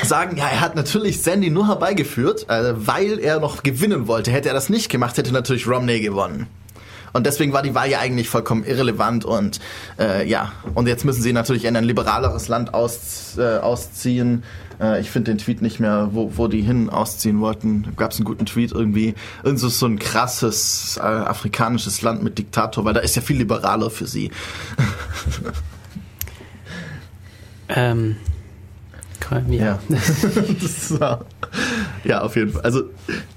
sagen, 0.02 0.36
ja, 0.36 0.48
er 0.48 0.60
hat 0.60 0.76
natürlich 0.76 1.22
Sandy 1.22 1.50
nur 1.50 1.68
herbeigeführt, 1.68 2.48
äh, 2.48 2.74
weil 2.74 3.18
er 3.18 3.40
noch 3.40 3.62
gewinnen 3.62 4.06
wollte. 4.06 4.30
Hätte 4.30 4.48
er 4.48 4.54
das 4.54 4.68
nicht 4.68 4.88
gemacht, 4.88 5.16
hätte 5.16 5.32
natürlich 5.32 5.66
Romney 5.66 6.00
gewonnen. 6.00 6.46
Und 7.12 7.26
deswegen 7.26 7.52
war 7.52 7.62
die 7.62 7.74
Wahl 7.74 7.90
ja 7.90 7.98
eigentlich 7.98 8.28
vollkommen 8.28 8.64
irrelevant 8.64 9.24
und 9.24 9.58
äh, 9.98 10.28
ja, 10.28 10.52
und 10.74 10.86
jetzt 10.86 11.04
müssen 11.04 11.22
sie 11.22 11.32
natürlich 11.32 11.64
in 11.64 11.76
ein 11.76 11.82
liberaleres 11.82 12.46
Land 12.46 12.72
aus, 12.72 13.36
äh, 13.36 13.58
ausziehen. 13.58 14.44
Äh, 14.80 15.00
ich 15.00 15.10
finde 15.10 15.32
den 15.32 15.38
Tweet 15.38 15.60
nicht 15.60 15.80
mehr, 15.80 16.10
wo, 16.12 16.36
wo 16.36 16.46
die 16.46 16.62
hin 16.62 16.88
ausziehen 16.88 17.40
wollten. 17.40 17.94
Gab 17.96 18.12
es 18.12 18.18
einen 18.18 18.26
guten 18.26 18.46
Tweet 18.46 18.70
irgendwie. 18.70 19.14
Irgend 19.42 19.58
so, 19.58 19.68
so 19.68 19.86
ein 19.86 19.98
krasses 19.98 20.98
äh, 20.98 21.00
afrikanisches 21.00 22.02
Land 22.02 22.22
mit 22.22 22.38
Diktator, 22.38 22.84
weil 22.84 22.94
da 22.94 23.00
ist 23.00 23.16
ja 23.16 23.22
viel 23.22 23.38
liberaler 23.38 23.90
für 23.90 24.06
sie. 24.06 24.30
Ähm, 27.72 28.16
ja. 29.48 29.78
das 29.88 31.00
war, 31.00 31.24
ja, 32.04 32.22
auf 32.22 32.36
jeden 32.36 32.52
Fall. 32.52 32.62
Also 32.62 32.84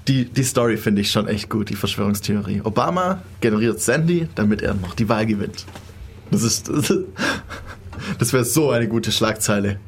die, 0.08 0.24
die 0.24 0.42
Story 0.42 0.76
finde 0.76 1.02
ich 1.02 1.10
schon 1.10 1.28
echt 1.28 1.48
gut, 1.48 1.70
die 1.70 1.76
Verschwörungstheorie. 1.76 2.62
Obama 2.64 3.22
generiert 3.40 3.80
Sandy, 3.80 4.28
damit 4.34 4.62
er 4.62 4.74
noch 4.74 4.94
die 4.94 5.08
Wahl 5.08 5.26
gewinnt. 5.26 5.66
Das 6.30 6.42
ist, 6.42 6.70
das 8.18 8.32
wäre 8.32 8.44
so 8.44 8.70
eine 8.70 8.88
gute 8.88 9.12
Schlagzeile. 9.12 9.78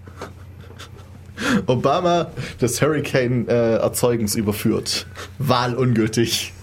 Obama 1.66 2.30
das 2.61 2.80
Hurricane 2.80 3.47
äh, 3.49 3.76
Erzeugens 3.76 4.34
überführt. 4.34 5.07
Wahl 5.38 5.74
ungültig. 5.74 6.53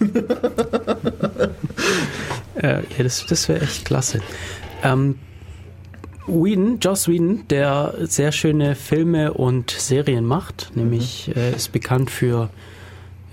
Äh, 2.56 2.82
ja, 2.96 3.02
das, 3.02 3.26
das 3.26 3.48
wäre 3.48 3.62
echt 3.62 3.84
klasse. 3.84 4.20
Ähm, 4.84 5.18
Whedon, 6.26 6.78
Joss 6.80 7.06
Whedon, 7.08 7.46
der 7.48 7.94
sehr 8.00 8.32
schöne 8.32 8.74
Filme 8.74 9.34
und 9.34 9.70
Serien 9.70 10.24
macht, 10.24 10.72
nämlich 10.74 11.28
Mhm. 11.28 11.34
äh, 11.40 11.50
ist 11.56 11.72
bekannt 11.72 12.10
für, 12.10 12.50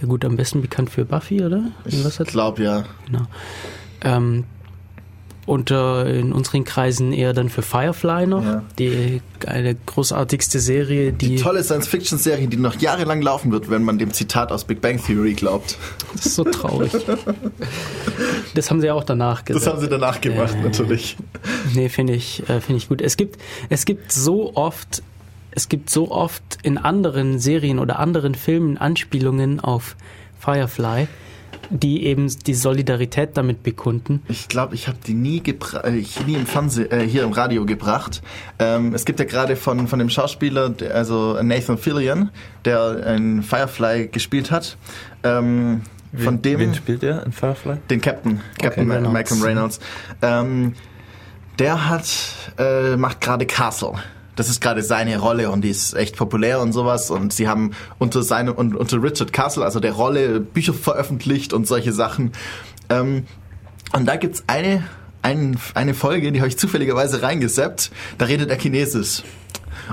ja 0.01 0.07
gut, 0.07 0.25
am 0.25 0.35
besten 0.35 0.61
bekannt 0.61 0.89
für 0.89 1.05
Buffy, 1.05 1.43
oder? 1.43 1.63
Ich 1.85 2.03
glaube 2.27 2.63
ja. 2.63 2.83
Genau. 3.05 3.23
Ähm, 4.03 4.43
unter 5.47 6.05
in 6.05 6.33
unseren 6.33 6.63
Kreisen 6.65 7.13
eher 7.13 7.33
dann 7.33 7.49
für 7.49 7.61
Firefly 7.63 8.27
noch, 8.27 8.43
Ja. 8.43 8.63
die 8.77 9.21
eine 9.47 9.73
großartigste 9.75 10.59
Serie, 10.59 11.11
die, 11.13 11.35
Die 11.35 11.35
tolle 11.37 11.63
Science-Fiction-Serie, 11.63 12.47
die 12.47 12.57
noch 12.57 12.79
jahrelang 12.79 13.21
laufen 13.23 13.51
wird, 13.51 13.69
wenn 13.69 13.83
man 13.83 13.97
dem 13.97 14.13
Zitat 14.13 14.51
aus 14.51 14.65
Big 14.65 14.81
Bang 14.81 15.03
Theory 15.03 15.33
glaubt. 15.33 15.77
das 16.13 16.27
ist 16.27 16.35
so 16.35 16.43
traurig. 16.43 16.91
das 18.53 18.69
haben 18.69 18.81
sie 18.81 18.91
auch 18.91 19.03
danach 19.03 19.45
gesagt. 19.45 19.65
Das 19.65 19.73
haben 19.73 19.81
sie 19.81 19.89
danach 19.89 20.21
gemacht, 20.21 20.55
Äh. 20.59 20.63
natürlich. 20.63 21.17
Nee, 21.73 21.89
finde 21.89 22.13
ich, 22.13 22.41
äh, 22.49 22.61
finde 22.61 22.77
ich 22.77 22.87
gut. 22.89 23.01
Es 23.01 23.17
gibt, 23.17 23.39
es 23.69 23.85
gibt 23.85 24.11
so 24.11 24.55
oft, 24.55 25.01
es 25.51 25.69
gibt 25.69 25.89
so 25.89 26.11
oft 26.11 26.43
in 26.63 26.77
anderen 26.77 27.39
Serien 27.39 27.79
oder 27.79 27.99
anderen 27.99 28.35
Filmen 28.35 28.77
Anspielungen 28.77 29.59
auf 29.59 29.95
Firefly, 30.39 31.07
die 31.71 32.05
eben 32.05 32.27
die 32.45 32.53
Solidarität 32.53 33.37
damit 33.37 33.63
bekunden. 33.63 34.21
Ich 34.27 34.47
glaube, 34.47 34.75
ich 34.75 34.87
habe 34.87 34.97
die 35.05 35.13
nie, 35.13 35.41
gebra 35.41 35.79
äh, 35.85 35.95
ich 35.95 36.25
nie 36.25 36.35
im 36.35 36.45
Fernseh 36.45 36.83
äh, 36.83 37.07
hier 37.07 37.23
im 37.23 37.31
Radio 37.31 37.65
gebracht. 37.65 38.21
Ähm, 38.59 38.93
es 38.93 39.05
gibt 39.05 39.19
ja 39.19 39.25
gerade 39.25 39.55
von, 39.55 39.87
von 39.87 39.97
dem 39.99 40.09
Schauspieler, 40.09 40.73
also 40.93 41.41
Nathan 41.41 41.77
Fillion, 41.77 42.29
der 42.65 43.05
in 43.07 43.41
Firefly 43.41 44.09
gespielt 44.11 44.51
hat. 44.51 44.77
Ähm, 45.23 45.81
von 46.15 46.35
wen, 46.35 46.41
dem, 46.41 46.59
Wen 46.59 46.73
spielt 46.75 47.03
er 47.03 47.25
in 47.25 47.31
Firefly? 47.31 47.77
den 47.89 48.01
Captain, 48.01 48.41
Captain 48.61 48.83
Okay, 48.83 48.93
Reynolds. 48.95 49.13
Malcolm 49.13 49.41
Reynolds. 49.41 49.79
Ähm, 50.21 50.73
der 51.57 51.89
hat, 51.89 52.05
äh, 52.57 52.97
macht 52.97 53.21
gerade 53.21 53.45
Castle. 53.45 53.93
Das 54.41 54.49
ist 54.49 54.59
gerade 54.59 54.81
seine 54.81 55.19
Rolle 55.19 55.51
und 55.51 55.61
die 55.61 55.69
ist 55.69 55.93
echt 55.93 56.17
populär 56.17 56.61
und 56.61 56.73
sowas. 56.73 57.11
Und 57.11 57.31
sie 57.31 57.47
haben 57.47 57.73
unter 57.99 58.23
seinem 58.23 58.55
und 58.55 58.75
unter 58.75 59.03
Richard 59.03 59.31
Castle, 59.31 59.63
also 59.63 59.79
der 59.79 59.91
Rolle, 59.91 60.39
Bücher 60.39 60.73
veröffentlicht 60.73 61.53
und 61.53 61.67
solche 61.67 61.93
Sachen. 61.93 62.31
Ähm, 62.89 63.27
und 63.93 64.07
da 64.07 64.15
gibt's 64.15 64.43
eine, 64.47 64.83
ein, 65.21 65.59
eine 65.75 65.93
Folge, 65.93 66.31
die 66.31 66.39
habe 66.39 66.47
ich 66.47 66.57
zufälligerweise 66.57 67.21
reingesappt. 67.21 67.91
Da 68.17 68.25
redet 68.25 68.49
er 68.49 68.57
Chinesisch. 68.57 69.21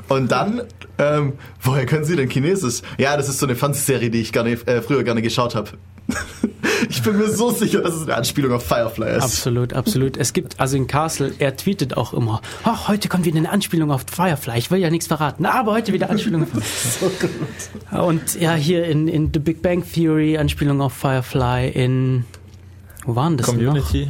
Und 0.09 0.33
dann, 0.33 0.63
ähm, 0.97 1.35
woher 1.61 1.85
können 1.85 2.05
Sie 2.05 2.17
denn 2.17 2.31
Chinesisch? 2.31 2.81
Ja, 2.97 3.19
das 3.19 3.29
ist 3.29 3.41
so 3.41 3.45
eine 3.45 3.55
Fernsehserie, 3.55 4.09
die 4.09 4.23
ich 4.23 4.33
gerne, 4.33 4.53
äh, 4.53 4.81
früher 4.81 5.05
gerne 5.05 5.21
geschaut 5.21 5.57
habe. 5.57 5.73
ich 6.89 7.03
bin 7.03 7.19
mir 7.19 7.29
so 7.29 7.51
sicher, 7.51 7.83
dass 7.83 7.95
es 7.95 8.03
eine 8.03 8.17
Anspielung 8.17 8.53
auf 8.53 8.67
Firefly 8.67 9.17
ist. 9.17 9.23
Absolut, 9.23 9.73
absolut. 9.73 10.17
Es 10.17 10.33
gibt, 10.33 10.59
also 10.59 10.77
in 10.77 10.87
Castle, 10.87 11.33
er 11.39 11.57
tweetet 11.57 11.97
auch 11.97 12.13
immer, 12.15 12.41
ach, 12.65 12.89
heute 12.89 13.09
kommt 13.09 13.25
wieder 13.27 13.39
eine 13.39 13.51
Anspielung 13.51 13.91
auf 13.91 14.05
Firefly. 14.11 14.59
Ich 14.59 14.71
will 14.71 14.79
ja 14.79 14.91
nichts 14.91 15.07
verraten, 15.07 15.45
aber 15.47 15.73
heute 15.73 15.93
wieder 15.93 16.11
Anspielung 16.11 16.43
auf 16.43 16.49
So 17.01 17.11
gut. 17.21 18.01
Und 18.01 18.41
ja, 18.41 18.55
hier 18.55 18.85
in, 18.87 19.09
in 19.09 19.31
The 19.33 19.39
Big 19.39 19.63
Bang 19.63 19.85
Theory, 19.85 20.39
Anspielung 20.39 20.81
auf 20.81 20.95
Firefly, 20.95 21.69
in, 21.69 22.25
wo 23.05 23.15
waren 23.15 23.37
das 23.37 23.47
noch? 23.47 23.55
Community? 23.55 24.09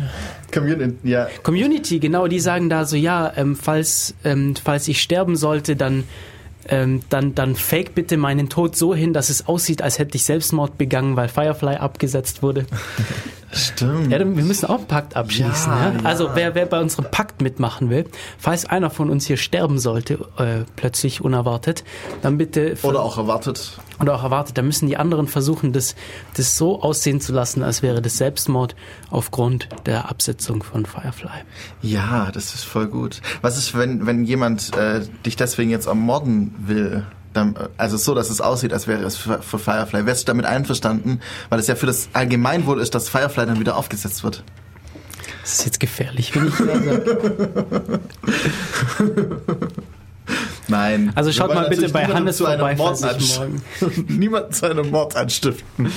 Community, 0.53 1.09
ja. 1.09 1.29
Community, 1.43 1.99
genau, 1.99 2.27
die 2.27 2.41
sagen 2.41 2.71
da 2.71 2.85
so, 2.85 2.97
ja, 2.97 3.33
ähm, 3.37 3.57
falls, 3.57 4.15
ähm, 4.25 4.55
falls 4.57 4.89
ich 4.89 5.03
sterben 5.03 5.37
sollte, 5.37 5.77
dann, 5.77 6.05
ähm, 6.69 7.03
dann, 7.09 7.35
dann 7.35 7.55
fake 7.55 7.95
bitte 7.95 8.17
meinen 8.17 8.49
Tod 8.49 8.77
so 8.77 8.95
hin, 8.95 9.13
dass 9.13 9.31
es 9.31 9.47
aussieht, 9.47 9.83
als 9.83 9.99
hätte 9.99 10.17
ich 10.17 10.25
Selbstmord 10.25 10.79
begangen, 10.79 11.17
weil 11.17 11.29
Firefly 11.29 11.77
abgesetzt 11.77 12.43
wurde. 12.43 12.67
Stimmt. 13.53 14.13
Ja, 14.13 14.19
wir 14.19 14.27
müssen 14.27 14.67
auch 14.67 14.79
einen 14.79 14.87
Pakt 14.87 15.17
abschließen. 15.17 15.73
Ja, 15.73 15.93
ja. 15.93 16.05
Also 16.05 16.31
wer, 16.35 16.55
wer 16.55 16.67
bei 16.67 16.81
unserem 16.81 17.11
Pakt 17.11 17.41
mitmachen 17.41 17.89
will, 17.89 18.05
falls 18.39 18.67
einer 18.67 18.91
von 18.91 19.09
uns 19.11 19.27
hier 19.27 19.37
sterben 19.39 19.79
sollte, 19.79 20.19
äh, 20.37 20.65
plötzlich 20.77 21.23
unerwartet, 21.23 21.85
dann 22.23 22.37
bitte 22.37 22.77
Oder 22.83 23.03
auch 23.03 23.17
erwartet. 23.17 23.79
oder 24.01 24.15
auch 24.15 24.23
erwartet, 24.23 24.59
dann 24.59 24.67
müssen 24.67 24.87
die 24.87 24.97
anderen 24.97 25.29
versuchen, 25.29 25.73
das, 25.73 25.95
das 26.37 26.59
so 26.59 26.83
aussehen 26.83 27.21
zu 27.21 27.33
lassen, 27.33 27.63
als 27.63 27.83
wäre 27.83 28.03
das 28.03 28.19
Selbstmord 28.19 28.77
aufgrund 29.11 29.69
der 29.87 30.11
Absetzung 30.11 30.63
von 30.63 30.85
Firefly. 30.85 31.31
Ja, 31.81 32.31
das 32.33 32.55
ist 32.55 32.65
voll 32.65 32.87
gut. 32.87 33.21
Was 33.41 33.57
ist, 33.57 33.77
wenn, 33.77 34.07
wenn 34.07 34.25
jemand 34.25 34.77
äh, 34.77 35.01
dich 35.25 35.37
deswegen 35.37 35.71
jetzt 35.71 35.87
ermorden 35.87 36.55
will? 36.59 37.07
Also 37.77 37.97
so, 37.97 38.15
dass 38.15 38.31
es 38.31 38.41
aussieht, 38.41 38.73
als 38.73 38.87
wäre 38.87 39.03
es 39.05 39.17
für, 39.17 39.43
für 39.43 39.59
Firefly. 39.59 40.07
Wärst 40.07 40.23
du 40.23 40.27
damit 40.27 40.47
einverstanden? 40.47 41.21
Weil 41.49 41.59
es 41.59 41.67
ja 41.67 41.75
für 41.75 41.87
das 41.87 42.09
Allgemeinwohl 42.13 42.81
ist, 42.81 42.95
dass 42.95 43.09
Firefly 43.09 43.47
dann 43.47 43.61
wieder 43.61 43.77
aufgesetzt 43.77 44.25
wird. 44.25 44.43
Das 45.43 45.55
ist 45.55 45.65
jetzt 45.65 45.81
gefährlich, 45.81 46.35
wenn 46.35 46.49
ich 46.49 46.59
ja 46.59 46.67
sage. 46.67 48.01
Nein. 50.69 51.13
Also 51.15 51.33
schaut 51.33 51.55
mal 51.55 51.69
bitte 51.69 51.89
bei 51.89 52.07
Hannes 52.07 52.37
zu 52.37 52.45
vorbei, 52.45 52.77
Mord 52.77 52.99
falls 52.99 53.41
ich 53.81 54.09
Niemanden 54.09 54.53
zu 54.53 54.67
einem 54.67 54.91
Mord 54.91 55.17
anstiften. 55.17 55.91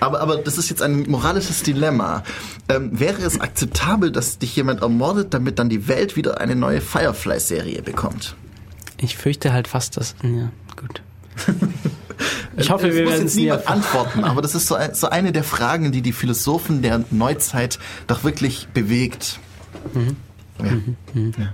Aber, 0.00 0.20
aber 0.20 0.38
das 0.38 0.58
ist 0.58 0.70
jetzt 0.70 0.82
ein 0.82 1.08
moralisches 1.08 1.62
Dilemma. 1.62 2.22
Ähm, 2.68 2.98
wäre 2.98 3.22
es 3.22 3.40
akzeptabel, 3.40 4.10
dass 4.10 4.38
dich 4.38 4.56
jemand 4.56 4.82
ermordet, 4.82 5.34
damit 5.34 5.58
dann 5.58 5.68
die 5.68 5.88
Welt 5.88 6.16
wieder 6.16 6.40
eine 6.40 6.56
neue 6.56 6.80
Firefly-Serie 6.80 7.82
bekommt? 7.82 8.34
Ich 8.96 9.16
fürchte 9.16 9.52
halt 9.52 9.68
fast, 9.68 9.96
dass. 9.96 10.14
Ja, 10.22 10.50
gut. 10.80 11.02
Ich 12.56 12.70
hoffe, 12.70 12.92
wir 12.92 13.06
werden 13.06 13.26
es 13.26 13.36
nie 13.36 13.42
niemand 13.42 13.68
antworten, 13.68 14.24
aber 14.24 14.42
das 14.42 14.56
ist 14.56 14.66
so, 14.66 14.74
ein, 14.74 14.94
so 14.94 15.08
eine 15.08 15.30
der 15.30 15.44
Fragen, 15.44 15.92
die 15.92 16.02
die 16.02 16.12
Philosophen 16.12 16.82
der 16.82 17.04
Neuzeit 17.10 17.78
doch 18.08 18.24
wirklich 18.24 18.66
bewegt. 18.74 19.38
Mhm. 19.94 20.16
Ja. 20.60 20.72
Ja. 21.38 21.52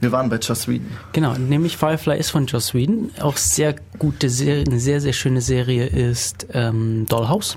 Wir 0.00 0.10
waren 0.10 0.28
bei 0.28 0.36
Joss 0.36 0.66
Whedon. 0.66 0.88
Genau, 1.12 1.34
nämlich 1.34 1.76
Firefly 1.76 2.18
ist 2.18 2.30
von 2.30 2.46
Joss 2.46 2.74
Whedon. 2.74 3.10
Auch 3.20 3.36
sehr 3.36 3.76
gute 3.98 4.28
Serie, 4.28 4.64
eine 4.66 4.80
sehr, 4.80 5.00
sehr 5.00 5.12
schöne 5.12 5.40
Serie 5.40 5.86
ist 5.86 6.48
ähm, 6.52 7.06
Dollhouse. 7.08 7.54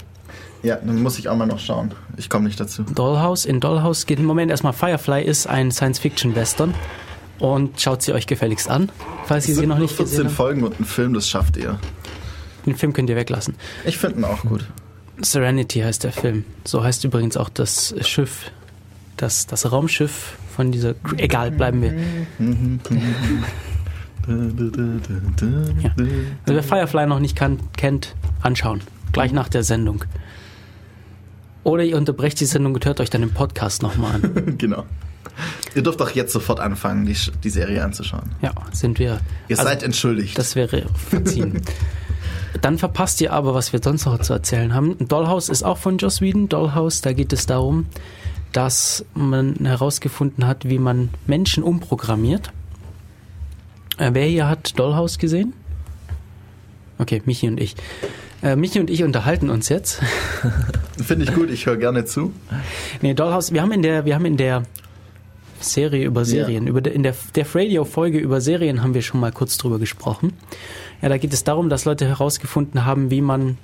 Ja, 0.61 0.75
dann 0.75 1.01
muss 1.01 1.17
ich 1.17 1.27
auch 1.27 1.35
mal 1.35 1.47
noch 1.47 1.59
schauen. 1.59 1.93
Ich 2.17 2.29
komme 2.29 2.45
nicht 2.45 2.59
dazu. 2.59 2.83
Dollhouse. 2.83 3.45
In 3.45 3.59
Dollhouse 3.59 4.05
geht 4.05 4.19
im 4.19 4.25
Moment 4.25 4.51
erstmal 4.51 4.73
Firefly 4.73 5.23
ist 5.23 5.47
ein 5.47 5.71
Science-Fiction-Western. 5.71 6.73
Und 7.39 7.81
schaut 7.81 8.01
sie 8.01 8.13
euch 8.13 8.27
gefälligst 8.27 8.69
an, 8.69 8.89
falls 9.25 9.47
ihr 9.49 9.55
sie 9.55 9.67
noch 9.67 9.77
nicht 9.77 9.95
14 9.95 10.05
gesehen 10.05 10.25
habt. 10.27 10.35
Folgen 10.35 10.63
und 10.63 10.79
ein 10.79 10.85
Film, 10.85 11.13
das 11.13 11.27
schafft 11.27 11.57
ihr. 11.57 11.79
Den 12.65 12.75
Film 12.75 12.93
könnt 12.93 13.09
ihr 13.09 13.15
weglassen. 13.15 13.55
Ich 13.85 13.97
finde 13.97 14.19
ihn 14.19 14.23
auch 14.23 14.41
gut. 14.41 14.65
Serenity 15.21 15.81
heißt 15.81 16.03
der 16.03 16.11
Film. 16.11 16.45
So 16.63 16.83
heißt 16.83 17.03
übrigens 17.03 17.37
auch 17.37 17.49
das 17.49 17.95
Schiff, 18.01 18.51
das, 19.17 19.47
das 19.47 19.71
Raumschiff 19.71 20.37
von 20.55 20.71
dieser. 20.71 20.95
Egal, 21.17 21.51
bleiben 21.51 21.81
wir. 21.81 21.93
Ja. 25.81 25.91
Also 25.97 26.55
wer 26.55 26.63
Firefly 26.63 27.05
noch 27.05 27.19
nicht 27.19 27.35
kann, 27.35 27.59
kennt, 27.77 28.15
anschauen. 28.41 28.81
Gleich 29.11 29.31
nach 29.31 29.49
der 29.49 29.63
Sendung. 29.63 30.03
Oder 31.63 31.83
ihr 31.83 31.97
unterbrecht 31.97 32.39
die 32.39 32.45
Sendung 32.45 32.73
und 32.75 32.85
hört 32.85 32.99
euch 32.99 33.09
dann 33.09 33.21
den 33.21 33.33
Podcast 33.33 33.81
nochmal 33.81 34.15
an. 34.15 34.55
genau. 34.57 34.85
Ihr 35.75 35.83
dürft 35.83 36.01
auch 36.01 36.11
jetzt 36.11 36.31
sofort 36.33 36.59
anfangen, 36.59 37.05
die, 37.05 37.15
die 37.43 37.49
Serie 37.49 37.83
anzuschauen. 37.83 38.31
Ja, 38.41 38.53
sind 38.71 38.99
wir. 38.99 39.19
Ihr 39.47 39.57
Also, 39.57 39.69
seid 39.69 39.83
entschuldigt. 39.83 40.37
Das 40.37 40.55
wäre 40.55 40.85
verziehen. 41.09 41.61
Dann 42.61 42.77
verpasst 42.77 43.19
ihr 43.21 43.33
aber, 43.33 43.53
was 43.53 43.73
wir 43.73 43.81
sonst 43.83 44.05
noch 44.05 44.19
zu 44.19 44.31
erzählen 44.33 44.73
haben. 44.73 44.95
Dollhouse 45.07 45.49
ist 45.49 45.63
auch 45.63 45.77
von 45.77 45.97
Joss 45.97 46.21
Whedon. 46.21 46.47
Dollhouse, 46.47 47.01
da 47.01 47.11
geht 47.11 47.33
es 47.33 47.45
darum, 47.45 47.87
dass 48.53 49.03
man 49.13 49.55
herausgefunden 49.65 50.47
hat, 50.47 50.63
wie 50.69 50.79
man 50.79 51.09
Menschen 51.27 51.63
umprogrammiert. 51.63 52.51
Äh, 53.97 54.11
wer 54.13 54.25
hier 54.25 54.47
hat 54.47 54.79
Dollhouse 54.79 55.17
gesehen? 55.17 55.53
Okay, 56.97 57.21
Michi 57.25 57.49
und 57.49 57.59
ich. 57.59 57.75
Äh, 58.41 58.55
Michi 58.55 58.79
und 58.79 58.89
ich 58.89 59.03
unterhalten 59.03 59.49
uns 59.49 59.67
jetzt. 59.67 60.01
Finde 60.97 61.25
ich 61.25 61.33
gut, 61.33 61.49
ich 61.49 61.65
höre 61.65 61.75
gerne 61.77 62.05
zu. 62.05 62.31
Nee, 63.01 63.13
Dollhouse, 63.13 63.51
wir 63.51 63.61
haben 63.61 63.73
in 63.73 63.81
der, 63.81 64.05
wir 64.05 64.15
haben 64.15 64.25
in 64.25 64.37
der 64.37 64.63
Serie 65.59 66.05
über 66.05 66.25
Serien, 66.25 66.67
über 66.67 66.81
de, 66.81 66.93
in 66.93 67.03
der 67.03 67.15
Def 67.35 67.55
Radio 67.55 67.85
Folge 67.85 68.19
über 68.19 68.41
Serien 68.41 68.81
haben 68.81 68.93
wir 68.93 69.01
schon 69.01 69.19
mal 69.19 69.31
kurz 69.31 69.57
drüber 69.57 69.79
gesprochen. 69.79 70.33
Ja, 71.01 71.09
da 71.09 71.17
geht 71.17 71.33
es 71.33 71.43
darum, 71.43 71.69
dass 71.69 71.85
Leute 71.85 72.07
herausgefunden 72.07 72.85
haben, 72.85 73.11
wie 73.11 73.21
man 73.21 73.57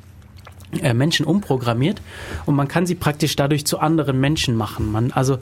äh, 0.81 0.93
Menschen 0.93 1.25
umprogrammiert 1.25 2.01
und 2.45 2.55
man 2.55 2.67
kann 2.67 2.85
sie 2.85 2.95
praktisch 2.95 3.35
dadurch 3.35 3.65
zu 3.65 3.79
anderen 3.79 4.19
Menschen 4.19 4.55
machen. 4.55 4.91
Man, 4.91 5.11
also 5.11 5.37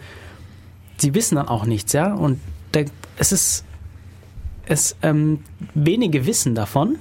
sie 0.98 1.14
wissen 1.14 1.36
dann 1.36 1.48
auch 1.48 1.66
nichts, 1.66 1.94
ja, 1.94 2.14
und 2.14 2.40
da, 2.72 2.82
es 3.18 3.32
ist 3.32 3.66
es 4.66 4.96
ähm, 5.02 5.40
wenige 5.74 6.26
wissen 6.26 6.56
davon. 6.56 6.98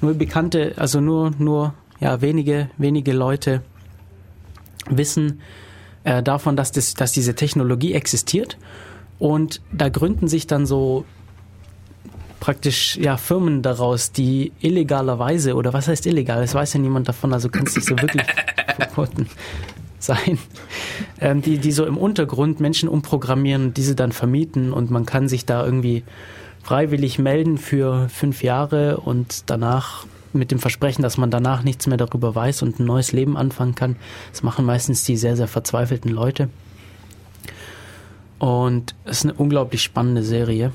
Nur 0.00 0.14
bekannte, 0.14 0.74
also 0.76 1.00
nur 1.00 1.32
nur 1.38 1.74
ja 2.00 2.20
wenige 2.20 2.70
wenige 2.76 3.12
Leute 3.12 3.62
wissen 4.88 5.40
äh, 6.06 6.22
davon, 6.22 6.56
dass, 6.56 6.70
das, 6.70 6.94
dass 6.94 7.12
diese 7.12 7.34
Technologie 7.34 7.92
existiert. 7.92 8.56
Und 9.18 9.60
da 9.72 9.88
gründen 9.88 10.28
sich 10.28 10.46
dann 10.46 10.64
so 10.64 11.04
praktisch 12.38 12.96
ja 12.96 13.16
Firmen 13.16 13.62
daraus, 13.62 14.12
die 14.12 14.52
illegalerweise 14.60 15.54
oder 15.54 15.72
was 15.72 15.88
heißt 15.88 16.06
illegal? 16.06 16.42
Es 16.42 16.54
weiß 16.54 16.74
ja 16.74 16.80
niemand 16.80 17.08
davon, 17.08 17.32
also 17.32 17.48
kann 17.48 17.66
es 17.66 17.74
nicht 17.74 17.88
so 17.88 18.00
wirklich 18.00 18.22
verboten 18.76 19.28
sein, 19.98 20.38
ähm, 21.20 21.42
die 21.42 21.58
die 21.58 21.72
so 21.72 21.84
im 21.84 21.96
Untergrund 21.96 22.60
Menschen 22.60 22.88
umprogrammieren, 22.88 23.74
diese 23.74 23.96
dann 23.96 24.12
vermieten 24.12 24.72
und 24.72 24.90
man 24.92 25.06
kann 25.06 25.28
sich 25.28 25.44
da 25.44 25.64
irgendwie 25.64 26.04
freiwillig 26.62 27.18
melden 27.18 27.58
für 27.58 28.08
fünf 28.10 28.44
Jahre 28.44 28.98
und 28.98 29.50
danach 29.50 30.06
mit 30.36 30.50
dem 30.50 30.58
Versprechen, 30.58 31.02
dass 31.02 31.16
man 31.16 31.30
danach 31.30 31.62
nichts 31.62 31.86
mehr 31.86 31.96
darüber 31.96 32.34
weiß 32.34 32.62
und 32.62 32.78
ein 32.78 32.84
neues 32.84 33.12
Leben 33.12 33.36
anfangen 33.36 33.74
kann. 33.74 33.96
Das 34.32 34.42
machen 34.42 34.64
meistens 34.64 35.04
die 35.04 35.16
sehr, 35.16 35.36
sehr 35.36 35.48
verzweifelten 35.48 36.10
Leute. 36.10 36.48
Und 38.38 38.94
es 39.04 39.18
ist 39.18 39.24
eine 39.24 39.34
unglaublich 39.34 39.82
spannende 39.82 40.22
Serie, 40.22 40.72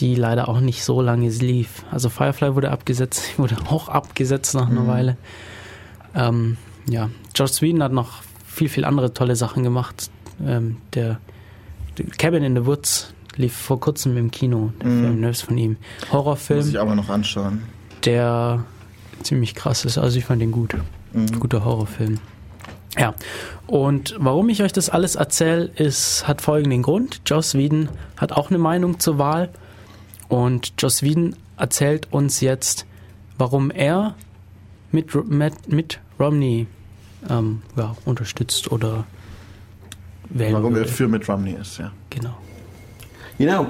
die 0.00 0.14
leider 0.14 0.48
auch 0.48 0.60
nicht 0.60 0.84
so 0.84 1.00
lange 1.00 1.28
lief. 1.28 1.84
Also 1.90 2.08
Firefly 2.08 2.54
wurde 2.54 2.70
abgesetzt, 2.70 3.22
wurde 3.38 3.56
auch 3.68 3.88
abgesetzt 3.88 4.54
nach 4.54 4.68
einer 4.68 4.86
Weile. 4.86 5.16
Ähm, 6.14 6.56
ja, 6.88 7.10
Joss 7.34 7.62
Whedon 7.62 7.82
hat 7.82 7.92
noch 7.92 8.22
viel, 8.46 8.68
viel 8.68 8.84
andere 8.84 9.14
tolle 9.14 9.36
Sachen 9.36 9.62
gemacht. 9.62 10.10
Ähm, 10.44 10.78
der, 10.94 11.20
der 11.96 12.06
Cabin 12.06 12.42
in 12.42 12.56
the 12.56 12.66
Woods 12.66 13.12
lief 13.36 13.54
vor 13.54 13.78
kurzem 13.78 14.16
im 14.16 14.30
Kino, 14.30 14.72
der 14.80 14.88
Film, 14.88 15.20
ne, 15.20 15.30
ist 15.30 15.42
von 15.42 15.56
ihm. 15.56 15.76
Muss 16.00 16.12
Horrorfilm, 16.12 16.68
ich 16.68 16.80
aber 16.80 16.94
noch 16.94 17.08
anschauen. 17.08 17.62
Der 18.04 18.64
ziemlich 19.22 19.54
krass 19.54 19.84
ist. 19.84 19.98
Also 19.98 20.18
ich 20.18 20.24
fand 20.24 20.42
den 20.42 20.52
gut. 20.52 20.74
Guter 21.40 21.64
Horrorfilm. 21.64 22.18
Ja, 22.96 23.14
und 23.66 24.14
warum 24.18 24.48
ich 24.48 24.62
euch 24.62 24.72
das 24.72 24.90
alles 24.90 25.14
erzähle, 25.14 25.70
ist, 25.76 26.26
hat 26.26 26.40
folgenden 26.40 26.82
Grund. 26.82 27.22
Joss 27.26 27.54
Whedon 27.54 27.88
hat 28.16 28.32
auch 28.32 28.50
eine 28.50 28.58
Meinung 28.58 28.98
zur 28.98 29.18
Wahl 29.18 29.50
und 30.28 30.74
Joss 30.78 31.02
Whedon 31.02 31.36
erzählt 31.56 32.08
uns 32.10 32.40
jetzt, 32.40 32.86
warum 33.36 33.70
er 33.70 34.14
mit, 34.92 35.14
mit, 35.28 35.68
mit 35.68 36.00
Romney 36.18 36.66
ähm, 37.28 37.62
ja, 37.76 37.96
unterstützt 38.04 38.70
oder 38.70 39.04
wählen 40.30 40.54
Warum 40.54 40.74
er 40.74 40.80
würde. 40.80 40.90
für 40.90 41.08
Mitt 41.08 41.28
Romney 41.28 41.52
ist, 41.52 41.78
ja. 41.78 41.92
Genau. 42.10 42.36
You 43.38 43.46
know, 43.46 43.66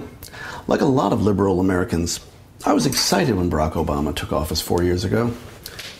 like 0.66 0.80
a 0.80 0.86
lot 0.86 1.12
of 1.12 1.24
liberal 1.24 1.60
Americans, 1.60 2.20
I 2.66 2.72
was 2.72 2.86
excited 2.86 3.36
when 3.36 3.50
Barack 3.50 3.72
Obama 3.72 4.14
took 4.14 4.32
office 4.32 4.60
four 4.60 4.82
years 4.82 5.04
ago. 5.04 5.32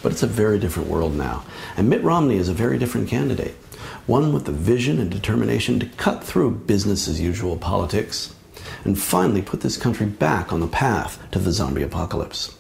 But 0.03 0.13
it's 0.13 0.23
a 0.23 0.29
very 0.29 0.59
different 0.59 0.89
world 0.89 1.15
now. 1.15 1.45
And 1.77 1.89
Mitt 1.89 2.03
Romney 2.03 2.37
is 2.37 2.49
a 2.49 2.55
very 2.55 2.79
different 2.79 3.09
candidate. 3.09 3.55
One 4.07 4.33
with 4.33 4.45
the 4.45 4.53
vision 4.53 5.01
and 5.01 5.11
determination 5.11 5.81
to 5.81 5.87
cut 5.87 6.23
through 6.23 6.51
business 6.53 7.09
as 7.09 7.21
usual 7.21 7.57
politics 7.57 8.35
and 8.85 8.99
finally 8.99 9.43
put 9.43 9.61
this 9.61 9.77
country 9.77 10.07
back 10.07 10.53
on 10.53 10.61
the 10.61 10.69
path 10.69 11.21
to 11.33 11.39
the 11.39 11.53
zombie 11.53 11.83
apocalypse. 11.83 12.55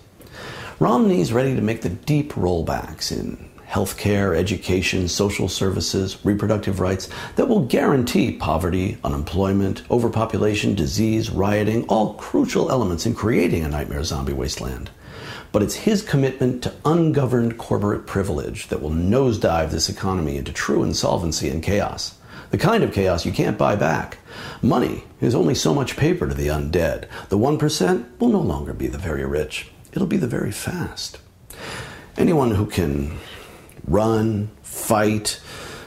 Romney's 0.79 1.33
ready 1.33 1.55
to 1.55 1.63
make 1.63 1.83
the 1.83 1.89
deep 1.89 2.33
rollbacks 2.35 3.11
in 3.11 3.48
healthcare, 3.69 4.35
education, 4.35 5.07
social 5.07 5.49
services, 5.49 6.19
reproductive 6.25 6.81
rights 6.81 7.09
that 7.37 7.49
will 7.49 7.67
guarantee 7.67 8.33
poverty, 8.33 8.97
unemployment, 9.05 9.83
overpopulation, 9.91 10.75
disease, 10.75 11.31
rioting, 11.31 11.85
all 11.85 12.15
crucial 12.15 12.71
elements 12.71 13.05
in 13.05 13.15
creating 13.15 13.65
a 13.65 13.69
nightmare 13.69 14.05
zombie 14.05 14.33
wasteland. 14.33 14.91
But 15.53 15.63
it's 15.63 15.75
his 15.75 16.03
commitment 16.03 16.63
to 16.63 16.75
ungoverned 16.85 17.59
corporate 17.59 18.07
privilege 18.07 18.69
that 18.69 18.83
will 18.83 18.91
nosedive 18.91 19.71
this 19.71 19.89
economy 19.89 20.37
into 20.37 20.53
true 20.53 20.83
insolvency 20.83 21.49
and 21.49 21.63
chaos. 21.63 22.19
The 22.51 22.59
kind 22.59 22.83
of 22.83 22.93
chaos 22.93 23.27
you 23.27 23.33
can't 23.33 23.59
buy 23.59 23.77
back. 23.77 24.19
Money 24.63 25.05
is 25.21 25.35
only 25.35 25.55
so 25.55 25.75
much 25.75 25.97
paper 25.97 26.27
to 26.27 26.35
the 26.35 26.49
undead. 26.49 27.07
The 27.29 27.39
1% 27.39 28.07
will 28.19 28.29
no 28.29 28.41
longer 28.41 28.73
be 28.73 28.87
the 28.87 28.99
very 28.99 29.25
rich, 29.27 29.71
it'll 29.93 30.07
be 30.07 30.17
the 30.17 30.27
very 30.27 30.53
fast. 30.53 31.19
Anyone 32.17 32.53
who 32.53 32.67
can 32.67 33.19
run, 33.91 34.51
fight, 34.63 35.41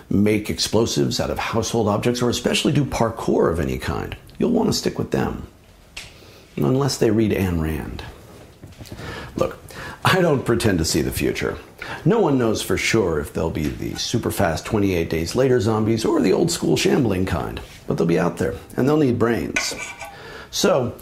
make 0.09 0.49
explosives 0.49 1.19
out 1.19 1.29
of 1.29 1.39
household 1.39 1.87
objects, 1.87 2.21
or 2.21 2.29
especially 2.29 2.73
do 2.73 2.83
parkour 2.83 3.51
of 3.51 3.59
any 3.59 3.77
kind, 3.77 4.15
you'll 4.37 4.51
want 4.51 4.69
to 4.69 4.73
stick 4.73 4.97
with 4.97 5.11
them. 5.11 5.47
Unless 6.57 6.97
they 6.97 7.11
read 7.11 7.31
Ayn 7.31 7.61
Rand. 7.61 8.03
Look, 9.35 9.57
I 10.03 10.21
don't 10.21 10.45
pretend 10.45 10.79
to 10.79 10.85
see 10.85 11.01
the 11.01 11.11
future. 11.11 11.57
No 12.05 12.19
one 12.19 12.37
knows 12.37 12.61
for 12.61 12.77
sure 12.77 13.19
if 13.19 13.33
they'll 13.33 13.49
be 13.49 13.67
the 13.67 13.95
super 13.97 14.31
fast 14.31 14.65
28 14.65 15.09
days 15.09 15.35
later 15.35 15.59
zombies 15.59 16.05
or 16.05 16.21
the 16.21 16.33
old 16.33 16.51
school 16.51 16.75
shambling 16.75 17.25
kind, 17.25 17.61
but 17.87 17.97
they'll 17.97 18.07
be 18.07 18.19
out 18.19 18.37
there 18.37 18.55
and 18.75 18.87
they'll 18.87 18.97
need 18.97 19.19
brains. 19.19 19.75
So, 20.51 20.95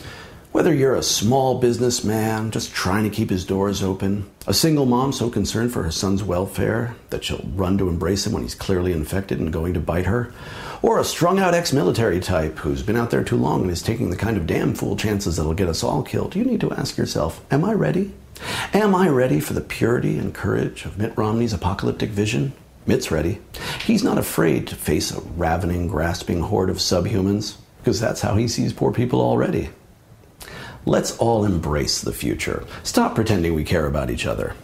Whether 0.51 0.73
you're 0.73 0.95
a 0.95 1.03
small 1.03 1.59
businessman 1.59 2.49
just 2.49 2.73
trying 2.73 3.03
to 3.03 3.15
keep 3.15 3.29
his 3.29 3.45
doors 3.45 3.83
open, 3.83 4.27
a 4.47 4.53
single 4.53 4.87
mom 4.87 5.13
so 5.13 5.29
concerned 5.29 5.71
for 5.71 5.83
her 5.83 5.91
son's 5.91 6.23
welfare 6.23 6.95
that 7.11 7.23
she'll 7.23 7.47
run 7.53 7.77
to 7.77 7.87
embrace 7.87 8.25
him 8.25 8.33
when 8.33 8.41
he's 8.41 8.55
clearly 8.55 8.91
infected 8.91 9.39
and 9.39 9.53
going 9.53 9.75
to 9.75 9.79
bite 9.79 10.07
her, 10.07 10.33
or 10.81 10.97
a 10.97 11.03
strung 11.03 11.37
out 11.37 11.53
ex 11.53 11.71
military 11.71 12.19
type 12.19 12.57
who's 12.57 12.81
been 12.81 12.95
out 12.95 13.11
there 13.11 13.23
too 13.23 13.35
long 13.35 13.61
and 13.61 13.69
is 13.69 13.83
taking 13.83 14.09
the 14.09 14.15
kind 14.15 14.37
of 14.37 14.47
damn 14.47 14.73
fool 14.73 14.95
chances 14.95 15.37
that'll 15.37 15.53
get 15.53 15.69
us 15.69 15.83
all 15.83 16.01
killed, 16.01 16.35
you 16.35 16.43
need 16.43 16.61
to 16.61 16.71
ask 16.71 16.97
yourself 16.97 17.45
Am 17.51 17.63
I 17.63 17.73
ready? 17.73 18.11
Am 18.73 18.95
I 18.95 19.07
ready 19.07 19.39
for 19.39 19.53
the 19.53 19.61
purity 19.61 20.17
and 20.17 20.33
courage 20.33 20.83
of 20.83 20.97
Mitt 20.97 21.15
Romney's 21.15 21.53
apocalyptic 21.53 22.09
vision? 22.09 22.53
Mitt's 22.87 23.11
ready. 23.11 23.39
He's 23.85 24.03
not 24.03 24.17
afraid 24.17 24.65
to 24.69 24.75
face 24.75 25.11
a 25.11 25.21
ravening, 25.21 25.87
grasping 25.87 26.41
horde 26.41 26.71
of 26.71 26.77
subhumans, 26.77 27.57
because 27.83 27.99
that's 27.99 28.21
how 28.21 28.33
he 28.33 28.47
sees 28.47 28.73
poor 28.73 28.91
people 28.91 29.21
already. 29.21 29.69
Let's 30.85 31.17
all 31.17 31.45
embrace 31.45 32.01
the 32.01 32.13
future. 32.13 32.65
Stop 32.83 33.15
pretending 33.15 33.53
we 33.53 33.63
care 33.63 33.85
about 33.85 34.09
each 34.09 34.25
other. 34.25 34.55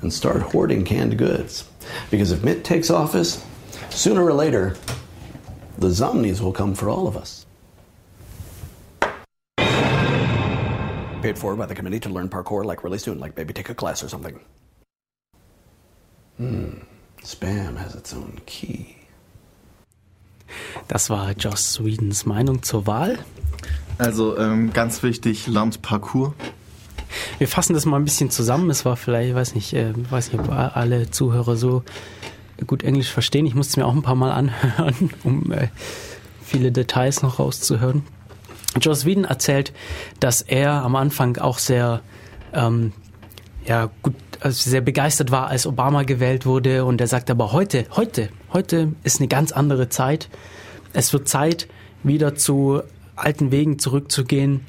And 0.00 0.12
start 0.12 0.42
hoarding 0.42 0.84
canned 0.84 1.16
goods. 1.16 1.64
Because 2.10 2.32
if 2.32 2.42
Mitt 2.42 2.64
takes 2.64 2.90
office, 2.90 3.44
sooner 3.90 4.24
or 4.24 4.32
later, 4.32 4.76
the 5.78 5.88
zomnies 5.88 6.40
will 6.40 6.52
come 6.52 6.74
for 6.74 6.88
all 6.88 7.06
of 7.06 7.16
us. 7.16 7.46
Paid 11.22 11.38
for 11.38 11.54
by 11.54 11.66
the 11.66 11.74
committee 11.74 12.00
to 12.00 12.08
learn 12.08 12.28
parkour 12.28 12.64
like 12.64 12.82
really 12.82 12.98
soon, 12.98 13.20
like 13.20 13.36
maybe 13.36 13.52
take 13.52 13.68
a 13.68 13.74
class 13.74 14.02
or 14.02 14.08
something. 14.08 14.40
Hmm. 16.36 16.78
Spam 17.22 17.76
has 17.76 17.94
its 17.94 18.12
own 18.12 18.40
key. 18.46 18.96
Das 20.88 21.08
war 21.08 21.32
Joss 21.34 21.74
Swedens 21.74 22.24
Meinung 22.26 22.62
zur 22.64 22.86
Wahl. 22.86 23.18
Also 24.02 24.36
ähm, 24.36 24.72
ganz 24.72 25.04
wichtig, 25.04 25.46
lernt 25.46 25.80
Parcours. 25.80 26.32
Wir 27.38 27.46
fassen 27.46 27.74
das 27.74 27.86
mal 27.86 27.98
ein 27.98 28.04
bisschen 28.04 28.30
zusammen. 28.30 28.68
Es 28.68 28.84
war 28.84 28.96
vielleicht, 28.96 29.28
ich 29.28 29.34
weiß 29.36 29.54
nicht, 29.54 29.74
äh, 29.74 29.92
weiß 30.10 30.32
nicht, 30.32 30.42
ob 30.42 30.50
alle 30.50 31.10
Zuhörer 31.10 31.54
so 31.54 31.84
gut 32.66 32.82
Englisch 32.82 33.10
verstehen. 33.10 33.46
Ich 33.46 33.54
musste 33.54 33.72
es 33.72 33.76
mir 33.76 33.86
auch 33.86 33.94
ein 33.94 34.02
paar 34.02 34.16
Mal 34.16 34.32
anhören, 34.32 35.10
um 35.22 35.52
äh, 35.52 35.68
viele 36.42 36.72
Details 36.72 37.22
noch 37.22 37.38
rauszuhören. 37.38 38.02
Joss 38.80 39.04
Whedon 39.04 39.24
erzählt, 39.24 39.72
dass 40.18 40.40
er 40.42 40.82
am 40.82 40.96
Anfang 40.96 41.36
auch 41.36 41.58
sehr, 41.58 42.00
ähm, 42.54 42.92
ja, 43.64 43.88
gut, 44.02 44.14
also 44.40 44.68
sehr 44.68 44.80
begeistert 44.80 45.30
war, 45.30 45.46
als 45.46 45.64
Obama 45.64 46.02
gewählt 46.02 46.44
wurde. 46.44 46.84
Und 46.84 47.00
er 47.00 47.06
sagt 47.06 47.30
aber 47.30 47.52
heute, 47.52 47.86
heute, 47.94 48.30
heute 48.52 48.94
ist 49.04 49.20
eine 49.20 49.28
ganz 49.28 49.52
andere 49.52 49.90
Zeit. 49.90 50.28
Es 50.92 51.12
wird 51.12 51.28
Zeit, 51.28 51.68
wieder 52.02 52.34
zu 52.34 52.82
alten 53.16 53.50
Wegen 53.50 53.78
zurückzugehen. 53.78 54.60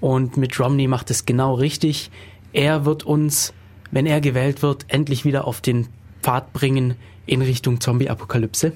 Und 0.00 0.36
mit 0.36 0.58
Romney 0.58 0.88
macht 0.88 1.10
es 1.10 1.26
genau 1.26 1.54
richtig. 1.54 2.10
Er 2.52 2.84
wird 2.84 3.04
uns, 3.04 3.52
wenn 3.90 4.06
er 4.06 4.20
gewählt 4.20 4.62
wird, 4.62 4.86
endlich 4.88 5.24
wieder 5.24 5.46
auf 5.46 5.60
den 5.60 5.88
Pfad 6.22 6.52
bringen 6.52 6.94
in 7.26 7.42
Richtung 7.42 7.80
Zombie-Apokalypse, 7.80 8.72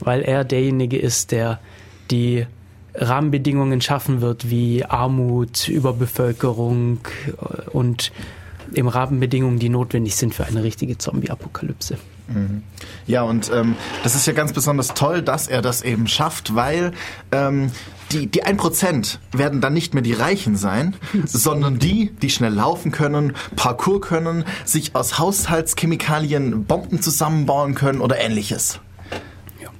weil 0.00 0.22
er 0.22 0.44
derjenige 0.44 0.98
ist, 0.98 1.32
der 1.32 1.58
die 2.10 2.46
Rahmenbedingungen 2.94 3.80
schaffen 3.80 4.20
wird, 4.20 4.50
wie 4.50 4.84
Armut, 4.84 5.68
Überbevölkerung 5.68 7.00
äh, 7.26 7.70
und 7.70 8.12
eben 8.74 8.88
Rahmenbedingungen, 8.88 9.58
die 9.58 9.68
notwendig 9.68 10.16
sind 10.16 10.34
für 10.34 10.44
eine 10.44 10.62
richtige 10.62 10.98
Zombie-Apokalypse. 10.98 11.96
Ja, 13.06 13.22
und 13.22 13.50
ähm, 13.54 13.74
das 14.02 14.14
ist 14.14 14.26
ja 14.26 14.34
ganz 14.34 14.52
besonders 14.52 14.88
toll, 14.88 15.22
dass 15.22 15.48
er 15.48 15.62
das 15.62 15.80
eben 15.80 16.06
schafft, 16.06 16.54
weil 16.54 16.92
ähm, 17.32 17.70
die, 18.12 18.26
die 18.26 18.44
1% 18.44 19.18
werden 19.32 19.60
dann 19.60 19.74
nicht 19.74 19.94
mehr 19.94 20.02
die 20.02 20.12
Reichen 20.12 20.56
sein, 20.56 20.94
sondern 21.24 21.78
die, 21.78 22.10
die 22.22 22.30
schnell 22.30 22.52
laufen 22.54 22.92
können, 22.92 23.34
Parkour 23.56 24.00
können, 24.00 24.44
sich 24.64 24.94
aus 24.94 25.18
Haushaltschemikalien 25.18 26.64
Bomben 26.64 27.02
zusammenbauen 27.02 27.74
können 27.74 28.00
oder 28.00 28.18
ähnliches. 28.18 28.80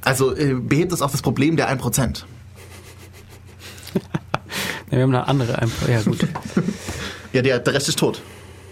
Also 0.02 0.34
äh, 0.36 0.54
behebt 0.54 0.92
das 0.92 1.02
auch 1.02 1.10
das 1.10 1.22
Problem 1.22 1.56
der 1.56 1.70
1%. 1.70 2.22
Ja, 4.90 4.96
wir 4.96 5.02
haben 5.02 5.14
eine 5.14 5.28
andere 5.28 5.58
einfach. 5.58 5.86
Ja, 5.88 6.00
gut. 6.02 6.18
Ja, 7.34 7.42
der, 7.42 7.58
der 7.58 7.74
Rest 7.74 7.90
ist 7.90 7.98
tot. 7.98 8.22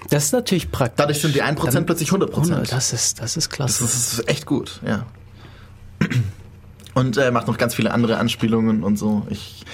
Das 0.09 0.25
ist 0.25 0.33
natürlich 0.33 0.71
praktisch. 0.71 0.97
Dadurch 0.97 1.21
sind 1.21 1.35
die 1.35 1.43
1% 1.43 1.73
Dann- 1.73 1.85
plötzlich 1.85 2.09
100%. 2.11 2.71
Das 2.71 2.95
ist, 2.95 3.21
das 3.21 3.37
ist 3.37 3.51
klasse. 3.51 3.83
Das 3.85 3.95
ist, 3.95 4.13
das 4.13 4.19
ist 4.21 4.29
echt 4.31 4.47
gut, 4.47 4.81
ja. 4.87 5.05
Und 6.97 7.17
er 7.19 7.31
macht 7.31 7.47
noch 7.47 7.59
ganz 7.59 7.75
viele 7.75 7.91
andere 7.93 8.17
Anspielungen 8.17 8.83
und 8.83 8.99
so. 8.99 9.27
Ich, 9.29 9.65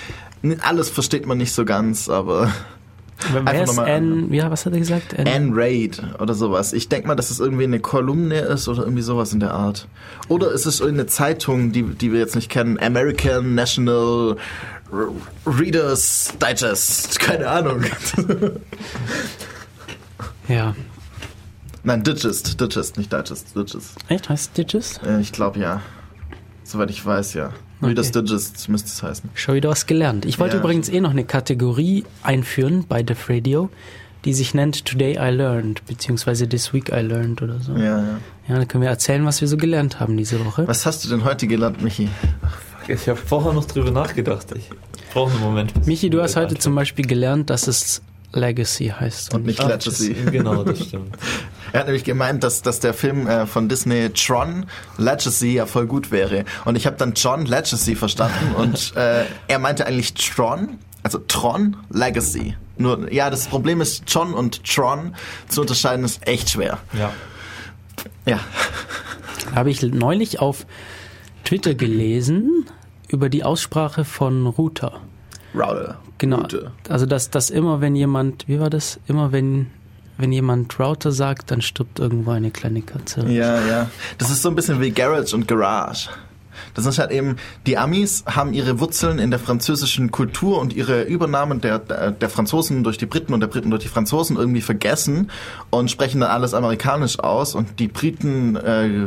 alles 0.60 0.90
versteht 0.90 1.24
man 1.26 1.38
nicht 1.38 1.52
so 1.52 1.64
ganz, 1.64 2.08
aber 2.08 2.52
Wer 3.44 3.62
ist 3.62 3.78
Anne, 3.78 4.26
ja, 4.34 4.50
was 4.50 4.66
hat 4.66 4.72
er 4.72 4.80
gesagt? 4.80 5.16
Anne- 5.16 5.30
Anne 5.32 5.50
Raid 5.54 6.02
oder 6.18 6.34
sowas. 6.34 6.72
Ich 6.72 6.88
denke 6.88 7.06
mal, 7.06 7.14
dass 7.14 7.30
es 7.30 7.38
irgendwie 7.38 7.62
eine 7.62 7.78
Kolumne 7.78 8.40
ist 8.40 8.66
oder 8.66 8.82
irgendwie 8.82 9.02
sowas 9.02 9.32
in 9.32 9.38
der 9.38 9.54
Art. 9.54 9.86
Oder 10.26 10.50
ist 10.50 10.66
es 10.66 10.80
irgendeine 10.80 11.06
Zeitung, 11.06 11.70
die, 11.70 11.84
die 11.84 12.10
wir 12.12 12.18
jetzt 12.18 12.34
nicht 12.34 12.48
kennen? 12.50 12.80
American 12.80 13.54
National 13.54 14.36
Readers 15.46 16.34
Digest. 16.42 17.20
Keine 17.20 17.46
Ahnung. 17.48 17.82
Ja. 20.48 20.74
Nein, 21.84 22.02
Digest. 22.02 22.60
Digest, 22.60 22.98
nicht 22.98 23.12
Digest. 23.12 23.56
Digest. 23.56 23.94
Echt? 24.08 24.28
Heißt 24.28 24.56
Digits? 24.58 24.98
Äh, 25.06 25.20
ich 25.20 25.32
glaube 25.32 25.60
ja. 25.60 25.80
Soweit 26.72 26.88
ich 26.90 27.04
weiß, 27.04 27.34
ja. 27.34 27.50
Readers 27.82 28.12
Digest 28.12 28.66
müsste 28.70 28.88
es 28.88 29.02
heißen. 29.02 29.28
Schon 29.34 29.56
wieder 29.56 29.68
was 29.68 29.84
gelernt. 29.86 30.24
Ich 30.24 30.38
wollte 30.38 30.56
Ja. 30.56 30.62
übrigens 30.62 30.88
eh 30.88 31.00
noch 31.00 31.10
eine 31.10 31.24
Kategorie 31.24 32.04
einführen 32.22 32.86
bei 32.88 33.02
Def 33.02 33.28
Radio, 33.28 33.68
die 34.24 34.32
sich 34.32 34.54
nennt 34.54 34.86
Today 34.86 35.16
I 35.20 35.30
Learned, 35.34 35.84
beziehungsweise 35.86 36.48
This 36.48 36.72
Week 36.72 36.88
I 36.90 37.00
Learned 37.00 37.42
oder 37.42 37.60
so. 37.60 37.72
Ja, 37.74 37.98
ja. 37.98 38.18
Ja, 38.48 38.56
dann 38.56 38.66
können 38.68 38.82
wir 38.82 38.88
erzählen, 38.88 39.24
was 39.26 39.42
wir 39.42 39.48
so 39.48 39.58
gelernt 39.58 40.00
haben 40.00 40.16
diese 40.16 40.42
Woche. 40.44 40.66
Was 40.66 40.86
hast 40.86 41.04
du 41.04 41.10
denn 41.10 41.24
heute 41.24 41.46
gelernt, 41.46 41.82
Michi? 41.82 42.08
Ich 42.88 43.06
habe 43.08 43.18
vorher 43.18 43.52
noch 43.52 43.66
drüber 43.66 43.90
nachgedacht. 43.90 44.46
Ich 44.56 44.70
brauche 45.12 45.30
einen 45.32 45.40
Moment. 45.40 45.86
Michi, 45.86 46.06
ich 46.06 46.12
du 46.12 46.22
hast 46.22 46.36
heute 46.36 46.54
zum 46.56 46.74
Beispiel 46.74 47.04
gelernt, 47.06 47.50
dass 47.50 47.66
es 47.68 48.00
Legacy 48.32 48.88
heißt. 48.98 49.34
Und 49.34 49.46
nicht 49.46 49.60
Ah, 49.60 49.68
Legacy. 49.68 50.14
Genau, 50.30 50.64
das 50.64 50.80
stimmt. 50.88 51.16
Er 51.72 51.80
hat 51.80 51.86
nämlich 51.86 52.04
gemeint, 52.04 52.42
dass, 52.44 52.62
dass 52.62 52.80
der 52.80 52.94
Film 52.94 53.26
äh, 53.26 53.46
von 53.46 53.68
Disney 53.68 54.10
Tron 54.10 54.66
Legacy 54.98 55.54
ja 55.54 55.66
voll 55.66 55.86
gut 55.86 56.10
wäre. 56.10 56.44
Und 56.64 56.76
ich 56.76 56.86
habe 56.86 56.96
dann 56.96 57.14
John 57.14 57.46
Legacy 57.46 57.94
verstanden 57.94 58.54
und 58.56 58.94
äh, 58.96 59.24
er 59.48 59.58
meinte 59.58 59.86
eigentlich 59.86 60.14
Tron, 60.14 60.78
also 61.02 61.18
Tron 61.28 61.76
Legacy. 61.90 62.56
Nur, 62.78 63.12
ja, 63.12 63.30
das 63.30 63.46
Problem 63.46 63.80
ist, 63.80 64.04
John 64.06 64.32
und 64.34 64.64
Tron 64.64 65.14
zu 65.48 65.60
unterscheiden 65.60 66.04
ist 66.04 66.26
echt 66.26 66.50
schwer. 66.50 66.78
Ja. 66.98 67.12
Ja. 68.26 68.40
Habe 69.54 69.70
ich 69.70 69.82
neulich 69.82 70.40
auf 70.40 70.66
Twitter 71.44 71.74
gelesen 71.74 72.66
über 73.08 73.28
die 73.28 73.44
Aussprache 73.44 74.04
von 74.04 74.46
Router. 74.46 75.00
Router. 75.54 75.98
Genau. 76.22 76.36
Route. 76.36 76.70
Also 76.88 77.04
dass, 77.04 77.30
dass 77.30 77.50
immer 77.50 77.80
wenn 77.80 77.96
jemand, 77.96 78.46
wie 78.46 78.60
war 78.60 78.70
das? 78.70 79.00
Immer 79.08 79.32
wenn 79.32 79.66
wenn 80.18 80.30
jemand 80.30 80.78
Router 80.78 81.10
sagt, 81.10 81.50
dann 81.50 81.62
stirbt 81.62 81.98
irgendwo 81.98 82.30
eine 82.30 82.52
kleine 82.52 82.82
Katze. 82.82 83.26
Ja, 83.26 83.60
ja. 83.66 83.90
Das 84.18 84.30
ist 84.30 84.42
so 84.42 84.50
ein 84.50 84.54
bisschen 84.54 84.80
wie 84.80 84.92
Garage 84.92 85.34
und 85.34 85.48
Garage. 85.48 86.10
Das 86.74 86.86
ist 86.86 87.00
halt 87.00 87.10
eben, 87.10 87.38
die 87.66 87.76
Amis 87.76 88.22
haben 88.26 88.52
ihre 88.52 88.78
Wurzeln 88.78 89.18
in 89.18 89.30
der 89.30 89.40
französischen 89.40 90.12
Kultur 90.12 90.60
und 90.60 90.74
ihre 90.74 91.02
Übernahme 91.02 91.56
der, 91.58 91.80
der 91.80 92.28
Franzosen 92.28 92.84
durch 92.84 92.98
die 92.98 93.06
Briten 93.06 93.34
und 93.34 93.40
der 93.40 93.48
Briten 93.48 93.70
durch 93.70 93.82
die 93.82 93.88
Franzosen 93.88 94.36
irgendwie 94.36 94.60
vergessen 94.60 95.28
und 95.70 95.90
sprechen 95.90 96.20
dann 96.20 96.30
alles 96.30 96.54
amerikanisch 96.54 97.18
aus 97.18 97.56
und 97.56 97.80
die 97.80 97.88
Briten 97.88 98.54
äh, 98.54 99.06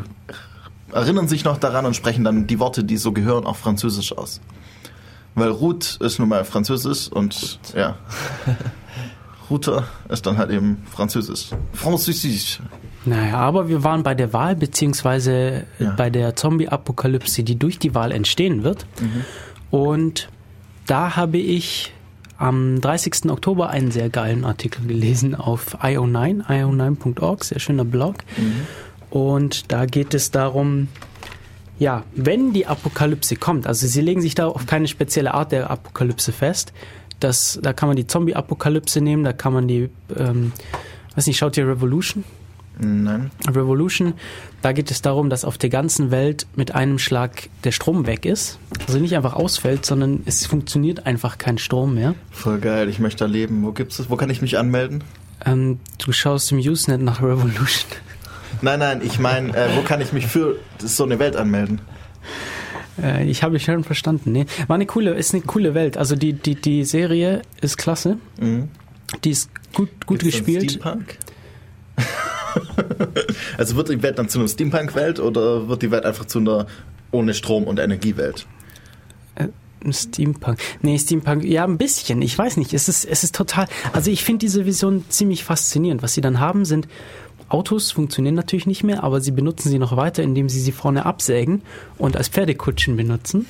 erinnern 0.91 1.29
sich 1.29 1.45
noch 1.45 1.59
daran 1.59 1.85
und 1.85 1.95
sprechen 1.95 2.25
dann 2.25 2.45
die 2.45 2.59
Worte, 2.59 2.83
die 2.83 2.97
so 2.97 3.13
gehören, 3.13 3.45
auch 3.45 3.55
französisch 3.55 4.17
aus. 4.17 4.41
Weil 5.35 5.49
Route 5.49 5.97
ist 6.03 6.17
nun 6.19 6.29
mal 6.29 6.43
französisch 6.45 7.09
und 7.09 7.59
ja. 7.75 7.97
Router 9.49 9.83
ist 10.09 10.25
dann 10.25 10.37
halt 10.37 10.49
eben 10.49 10.83
französisch. 10.91 11.49
Französisch. 11.73 12.59
Naja, 13.05 13.37
aber 13.37 13.67
wir 13.67 13.83
waren 13.83 14.01
bei 14.01 14.15
der 14.15 14.33
Wahl, 14.33 14.55
beziehungsweise 14.55 15.65
Ja. 15.77 15.91
bei 15.91 16.09
der 16.09 16.35
Zombie-Apokalypse, 16.35 17.43
die 17.43 17.55
durch 17.59 17.77
die 17.77 17.93
Wahl 17.93 18.11
entstehen 18.11 18.63
wird. 18.63 18.87
Und 19.69 20.29
da 20.87 21.15
habe 21.15 21.37
ich 21.37 21.93
am 22.37 22.81
30. 22.81 23.29
Oktober 23.29 23.69
einen 23.69 23.91
sehr 23.91 24.09
geilen 24.09 24.43
Artikel 24.45 24.87
gelesen 24.87 25.35
auf 25.35 25.75
io9, 25.83 26.45
io9.org, 26.47 27.43
sehr 27.43 27.59
schöner 27.59 27.85
Blog. 27.85 28.15
Und 29.11 29.71
da 29.71 29.85
geht 29.85 30.15
es 30.15 30.31
darum, 30.31 30.87
ja, 31.79 32.03
wenn 32.15 32.53
die 32.53 32.67
Apokalypse 32.67 33.35
kommt, 33.35 33.67
also 33.67 33.87
sie 33.87 34.01
legen 34.01 34.21
sich 34.21 34.35
da 34.35 34.47
auf 34.47 34.65
keine 34.65 34.87
spezielle 34.87 35.33
Art 35.33 35.51
der 35.51 35.69
Apokalypse 35.69 36.31
fest. 36.31 36.73
Das, 37.19 37.59
da 37.61 37.73
kann 37.73 37.87
man 37.87 37.95
die 37.95 38.07
Zombie-Apokalypse 38.07 39.01
nehmen, 39.01 39.23
da 39.23 39.33
kann 39.33 39.53
man 39.53 39.67
die, 39.67 39.89
ähm, 40.17 40.51
weiß 41.15 41.27
nicht, 41.27 41.37
schaut 41.37 41.57
ihr 41.57 41.67
Revolution? 41.67 42.23
Nein. 42.77 43.31
Revolution, 43.47 44.13
da 44.61 44.73
geht 44.73 44.91
es 44.91 45.01
darum, 45.01 45.29
dass 45.29 45.45
auf 45.45 45.57
der 45.57 45.69
ganzen 45.69 46.11
Welt 46.11 46.45
mit 46.55 46.75
einem 46.75 46.99
Schlag 46.99 47.49
der 47.63 47.71
Strom 47.71 48.05
weg 48.05 48.25
ist. 48.25 48.59
Also 48.85 48.99
nicht 48.99 49.15
einfach 49.15 49.33
ausfällt, 49.33 49.85
sondern 49.85 50.23
es 50.25 50.45
funktioniert 50.45 51.05
einfach 51.05 51.37
kein 51.37 51.57
Strom 51.57 51.95
mehr. 51.95 52.15
Voll 52.31 52.59
geil, 52.59 52.89
ich 52.89 52.99
möchte 52.99 53.25
da 53.25 53.31
leben. 53.31 53.63
Wo 53.63 53.71
gibt's 53.71 53.97
das? 53.97 54.09
Wo 54.09 54.17
kann 54.17 54.29
ich 54.29 54.41
mich 54.41 54.57
anmelden? 54.57 55.03
Ähm, 55.45 55.79
du 56.03 56.11
schaust 56.11 56.51
im 56.51 56.57
Usenet 56.59 57.01
nach 57.01 57.21
Revolution. 57.21 57.91
Nein, 58.61 58.79
nein, 58.79 59.01
ich 59.03 59.19
meine, 59.19 59.55
äh, 59.55 59.75
wo 59.75 59.81
kann 59.81 60.01
ich 60.01 60.13
mich 60.13 60.27
für 60.27 60.59
so 60.79 61.03
eine 61.03 61.19
Welt 61.19 61.35
anmelden? 61.35 61.81
Äh, 63.01 63.25
ich 63.25 63.43
habe 63.43 63.59
schon 63.59 63.83
verstanden. 63.83 64.31
Nee, 64.31 64.45
war 64.67 64.75
eine 64.75 64.85
coole, 64.85 65.13
ist 65.13 65.33
eine 65.33 65.43
coole 65.43 65.73
Welt. 65.73 65.97
Also 65.97 66.15
die, 66.15 66.33
die, 66.33 66.55
die 66.55 66.83
Serie 66.83 67.41
ist 67.61 67.77
klasse. 67.77 68.17
Mhm. 68.39 68.69
Die 69.23 69.31
ist 69.31 69.49
gut, 69.73 69.89
gut 70.05 70.19
Gibt's 70.19 70.37
gespielt. 70.37 70.71
Steampunk? 70.71 71.17
also 73.57 73.75
wird 73.75 73.89
die 73.89 74.01
Welt 74.01 74.17
dann 74.17 74.29
zu 74.29 74.39
einer 74.39 74.47
Steampunk-Welt 74.47 75.19
oder 75.19 75.67
wird 75.67 75.81
die 75.81 75.91
Welt 75.91 76.05
einfach 76.05 76.25
zu 76.25 76.39
einer 76.39 76.67
ohne 77.11 77.33
Strom- 77.33 77.65
und 77.65 77.79
Energiewelt? 77.79 78.45
Steampunk. 79.93 80.59
Nee, 80.81 80.97
Steampunk, 80.97 81.43
ja, 81.43 81.63
ein 81.63 81.77
bisschen. 81.77 82.21
Ich 82.21 82.37
weiß 82.37 82.57
nicht. 82.57 82.73
Es 82.73 82.89
ist, 82.89 83.05
es 83.05 83.23
ist 83.23 83.35
total. 83.35 83.67
Also 83.93 84.11
ich 84.11 84.23
finde 84.23 84.39
diese 84.39 84.65
Vision 84.65 85.05
ziemlich 85.09 85.43
faszinierend. 85.43 86.01
Was 86.01 86.13
sie 86.13 86.21
dann 86.21 86.39
haben, 86.39 86.65
sind 86.65 86.87
Autos 87.47 87.91
funktionieren 87.91 88.33
natürlich 88.35 88.65
nicht 88.65 88.83
mehr, 88.83 89.03
aber 89.03 89.21
sie 89.21 89.31
benutzen 89.31 89.69
sie 89.69 89.77
noch 89.77 89.95
weiter, 89.95 90.23
indem 90.23 90.49
sie 90.49 90.59
sie 90.59 90.71
vorne 90.71 91.05
absägen 91.05 91.61
und 91.97 92.17
als 92.17 92.27
Pferdekutschen 92.27 92.97
benutzen. 92.97 93.45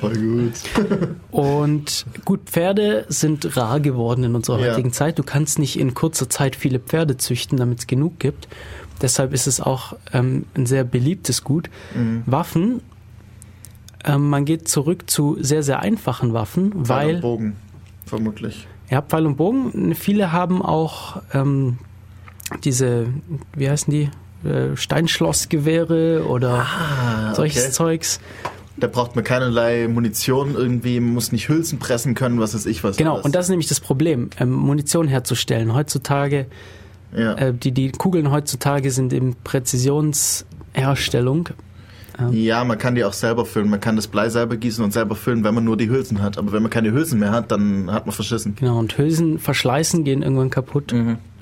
Voll 0.00 0.16
gut. 0.16 0.52
Und 1.32 2.06
gut, 2.24 2.40
Pferde 2.46 3.04
sind 3.08 3.56
rar 3.56 3.80
geworden 3.80 4.22
in 4.24 4.34
unserer 4.34 4.60
Ja. 4.60 4.72
heutigen 4.72 4.92
Zeit. 4.92 5.18
Du 5.18 5.22
kannst 5.22 5.58
nicht 5.58 5.78
in 5.78 5.92
kurzer 5.94 6.30
Zeit 6.30 6.54
viele 6.56 6.78
Pferde 6.78 7.16
züchten, 7.16 7.58
damit 7.58 7.80
es 7.80 7.86
genug 7.86 8.18
gibt. 8.20 8.48
Deshalb 9.02 9.32
ist 9.34 9.46
es 9.46 9.60
auch 9.60 9.94
ähm, 10.12 10.46
ein 10.54 10.64
sehr 10.66 10.84
beliebtes 10.84 11.42
Gut. 11.44 11.68
Waffen, 12.26 12.80
ähm, 14.04 14.30
man 14.30 14.44
geht 14.44 14.68
zurück 14.68 15.10
zu 15.10 15.36
sehr, 15.40 15.62
sehr 15.62 15.80
einfachen 15.80 16.32
Waffen, 16.32 16.84
Pfeil 16.84 16.88
weil 16.88 17.14
und 17.16 17.20
Bogen, 17.22 17.56
vermutlich. 18.06 18.66
ja, 18.88 19.02
Pfeil 19.02 19.26
und 19.26 19.36
Bogen. 19.36 19.94
Viele 19.94 20.32
haben 20.32 20.62
auch 20.62 21.20
ähm, 21.34 21.78
diese, 22.64 23.06
wie 23.54 23.70
heißen 23.70 23.90
die? 23.90 24.10
Äh, 24.46 24.76
Steinschlossgewehre 24.76 26.26
oder 26.26 26.66
solches 27.34 27.64
okay. 27.64 27.72
Zeugs. 27.72 28.20
Da 28.78 28.86
braucht 28.86 29.16
man 29.16 29.24
keinerlei 29.24 29.88
Munition 29.88 30.54
irgendwie, 30.54 31.00
man 31.00 31.14
muss 31.14 31.32
nicht 31.32 31.48
Hülsen 31.48 31.78
pressen 31.78 32.12
können, 32.14 32.38
was 32.38 32.54
weiß 32.54 32.66
ich 32.66 32.84
was. 32.84 32.98
Genau, 32.98 33.14
alles. 33.14 33.24
und 33.24 33.34
das 33.34 33.46
ist 33.46 33.50
nämlich 33.50 33.68
das 33.68 33.80
Problem, 33.80 34.28
ähm, 34.38 34.52
Munition 34.52 35.08
herzustellen. 35.08 35.72
Heutzutage, 35.74 36.46
Ja. 37.16 37.32
äh, 37.34 37.54
die, 37.54 37.72
die 37.72 37.90
Kugeln 37.92 38.30
heutzutage 38.30 38.90
sind 38.90 39.14
in 39.14 39.34
Präzisionsherstellung. 39.42 41.48
ja, 42.32 42.62
man 42.64 42.76
kann 42.78 42.94
die 42.94 43.04
auch 43.04 43.12
selber 43.14 43.46
füllen. 43.46 43.70
Man 43.70 43.80
kann 43.80 43.96
das 43.96 44.06
Blei 44.08 44.28
selber 44.28 44.56
gießen 44.56 44.84
und 44.84 44.92
selber 44.92 45.16
füllen, 45.16 45.42
wenn 45.44 45.54
man 45.54 45.64
nur 45.64 45.76
die 45.78 45.88
Hülsen 45.88 46.20
hat. 46.22 46.36
Aber 46.38 46.52
wenn 46.52 46.62
man 46.62 46.70
keine 46.70 46.92
Hülsen 46.92 47.18
mehr 47.20 47.32
hat, 47.32 47.50
dann 47.50 47.90
hat 47.90 48.04
man 48.06 48.14
verschissen. 48.14 48.54
Genau, 48.56 48.78
und 48.78 48.96
Hülsen 48.98 49.38
verschleißen, 49.38 50.04
gehen 50.04 50.22
irgendwann 50.22 50.50
kaputt. 50.50 50.94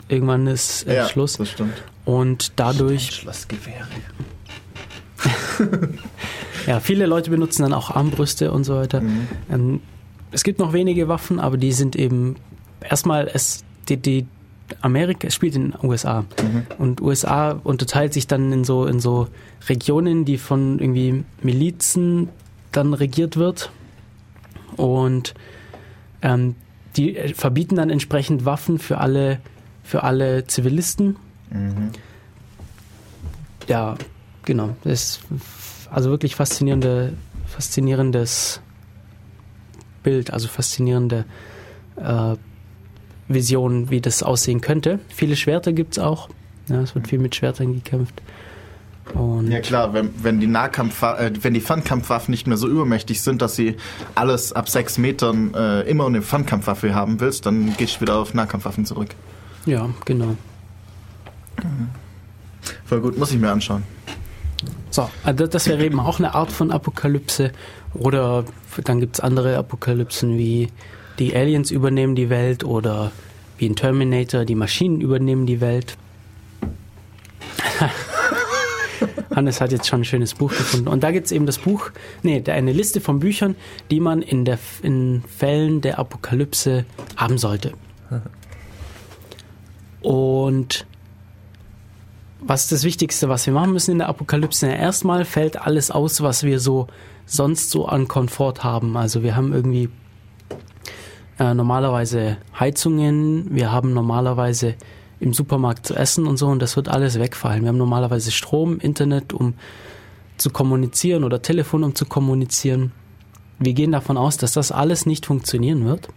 Irgendwann 0.09 0.47
ist 0.47 0.87
äh, 0.87 0.97
ja, 0.97 1.09
Schluss. 1.09 1.37
das 1.37 1.51
stimmt. 1.51 1.83
Und 2.05 2.53
dadurch, 2.57 3.11
Schlossgewehre. 3.11 3.87
ja, 6.67 6.81
viele 6.81 7.07
Leute 7.07 7.31
benutzen 7.31 7.63
dann 7.63 7.73
auch 7.73 7.91
Armbrüste 7.91 8.53
und 8.53 8.65
so 8.65 8.77
weiter. 8.77 9.03
Ähm, 9.51 9.81
es 10.33 10.45
gibt 10.45 10.59
noch 10.59 10.73
wenige 10.73 11.09
Waffen, 11.09 11.41
aber 11.41 11.57
die 11.57 11.73
sind 11.73 11.97
eben 11.97 12.37
erstmal 12.81 13.31
es 13.33 13.65
die, 13.89 13.97
die 13.97 14.27
Amerika 14.81 15.29
es 15.29 15.35
spielt 15.35 15.55
in 15.57 15.71
den 15.71 15.75
USA 15.83 16.25
und 16.79 17.01
USA 17.01 17.53
unterteilt 17.53 18.13
sich 18.13 18.27
dann 18.27 18.53
in 18.53 18.65
so 18.65 18.87
in 18.87 18.99
so 18.99 19.29
Regionen, 19.69 20.25
die 20.25 20.39
von 20.39 20.79
irgendwie 20.79 21.25
Milizen 21.43 22.29
dann 22.73 22.95
regiert 22.95 23.37
wird 23.37 23.71
und 24.77 25.35
ähm, 26.23 26.57
die 26.97 27.17
äh, 27.17 27.35
verbieten 27.35 27.77
dann 27.77 27.91
entsprechend 27.91 28.45
Waffen 28.45 28.79
für 28.79 28.99
alle 28.99 29.41
für 29.85 30.03
alle 30.03 30.47
Zivilisten. 30.47 31.16
Ja, 33.68 33.97
genau. 34.45 34.74
Das 34.82 34.93
ist 34.93 35.20
also 35.91 36.11
wirklich 36.11 36.35
faszinierende, 36.35 37.12
faszinierendes 37.47 38.61
Bild, 40.03 40.32
also 40.32 40.49
faszinierende 40.49 41.24
äh, 41.97 42.35
Vision, 43.28 43.91
wie 43.91 44.01
das 44.01 44.22
aussehen 44.22 44.61
könnte. 44.61 44.99
Viele 45.09 45.37
Schwerter 45.37 45.72
gibt's 45.72 45.99
auch. 45.99 46.28
Ja, 46.68 46.80
es 46.80 46.95
wird 46.95 47.09
viel 47.09 47.18
mit 47.18 47.37
Schwertern 47.37 47.74
gekämpft. 47.74 48.22
Und 49.12 49.51
Ja 49.51 49.61
klar, 49.61 49.93
wenn, 49.93 50.11
wenn 50.22 50.41
die 50.41 50.47
Nahkampf, 50.47 51.03
äh, 51.03 51.30
wenn 51.43 51.53
die 51.53 51.61
Fernkampfwaffen 51.61 52.32
nicht 52.32 52.47
mehr 52.47 52.57
so 52.57 52.68
übermächtig 52.68 53.20
sind, 53.20 53.43
dass 53.43 53.55
sie 53.55 53.76
alles 54.14 54.53
ab 54.53 54.68
sechs 54.68 54.97
Metern 54.97 55.53
äh, 55.55 55.82
immer 55.82 56.07
eine 56.07 56.22
Fernkampfwaffe 56.22 56.95
haben 56.95 57.20
willst, 57.20 57.45
dann 57.45 57.76
gehst 57.76 57.97
du 57.97 58.01
wieder 58.03 58.16
auf 58.16 58.32
Nahkampfwaffen 58.32 58.87
zurück. 58.87 59.11
Ja, 59.67 59.89
genau. 60.05 60.37
Voll 62.85 63.01
gut, 63.01 63.19
muss 63.19 63.33
ich 63.33 63.39
mir 63.39 63.51
anschauen. 63.51 63.83
So, 64.91 65.11
also 65.25 65.47
das 65.47 65.67
wäre 65.67 65.85
eben 65.85 66.01
auch 66.01 66.19
eine 66.19 66.35
Art 66.35 66.53
von 66.53 66.71
Apokalypse. 66.71 67.53
Oder 67.95 68.45
dann 68.85 69.01
gibt's 69.01 69.21
andere 69.21 69.57
Apokalypsen 69.57 70.39
wie 70.39 70.69
die 71.19 71.35
Aliens 71.35 71.71
übernehmen 71.71 72.15
die 72.15 72.31
Welt 72.31 72.65
oder 72.65 73.12
wie 73.59 73.67
in 73.67 73.77
Terminator, 73.77 74.45
die 74.45 74.55
Maschinen 74.55 75.01
übernehmen 75.01 75.47
die 75.47 75.61
Welt. 75.61 75.97
Hannes 79.35 79.61
hat 79.61 79.73
jetzt 79.73 79.87
schon 79.87 80.03
ein 80.03 80.05
schönes 80.05 80.35
Buch 80.35 80.51
gefunden. 80.51 80.89
Und 80.89 81.03
da 81.03 81.11
gibt's 81.11 81.33
eben 81.33 81.47
das 81.47 81.59
Buch, 81.59 81.91
nee, 82.23 82.43
eine 82.47 82.73
Liste 82.73 83.01
von 83.01 83.21
Büchern, 83.21 83.57
die 83.91 84.01
man 84.01 84.23
in, 84.23 84.45
der, 84.45 84.59
in 84.83 85.23
Fällen 85.37 85.81
der 85.81 85.99
Apokalypse 85.99 86.85
haben 87.17 87.39
sollte. 87.39 87.73
Und 90.05 90.87
was 92.41 92.65
ist 92.65 92.73
das 92.73 92.85
Wichtigste, 92.85 93.31
was 93.31 93.47
wir 93.47 93.55
machen 93.55 93.73
müssen 93.73 93.93
in 93.93 93.99
der 93.99 94.09
Apokalypse? 94.09 94.67
Erstmal 94.67 95.25
fällt 95.25 95.61
alles 95.61 95.91
aus, 95.91 96.23
was 96.23 96.43
wir 96.43 96.61
so 96.61 96.89
sonst 97.25 97.71
so 97.71 97.87
an 97.87 98.07
Komfort 98.07 98.63
haben. 98.63 98.99
Also 98.99 99.23
wir 99.23 99.35
haben 99.35 99.55
irgendwie 99.55 99.89
äh, 101.39 101.55
normalerweise 101.55 102.37
Heizungen, 102.59 103.47
wir 103.55 103.73
haben 103.73 103.95
normalerweise 103.95 104.75
im 105.21 105.33
Supermarkt 105.33 105.87
zu 105.87 105.95
essen 105.95 106.27
und 106.27 106.37
so 106.37 106.49
und 106.49 106.61
das 106.61 106.77
wird 106.77 106.89
alles 106.89 107.19
wegfallen. 107.19 107.63
Wir 107.63 107.69
haben 107.69 107.79
normalerweise 107.79 108.31
Strom, 108.31 108.79
Internet, 108.79 109.33
um 109.33 109.55
zu 110.37 110.51
kommunizieren 110.51 111.25
oder 111.25 111.41
Telefon, 111.41 111.83
um 111.83 111.95
zu 111.95 112.05
kommunizieren. 112.05 112.93
Wir 113.59 113.73
gehen 113.73 113.93
davon 113.93 114.19
aus, 114.19 114.37
dass 114.37 114.53
das 114.53 114.71
alles 114.71 115.07
nicht 115.07 115.25
funktionieren 115.25 115.87
wird. 115.87 116.09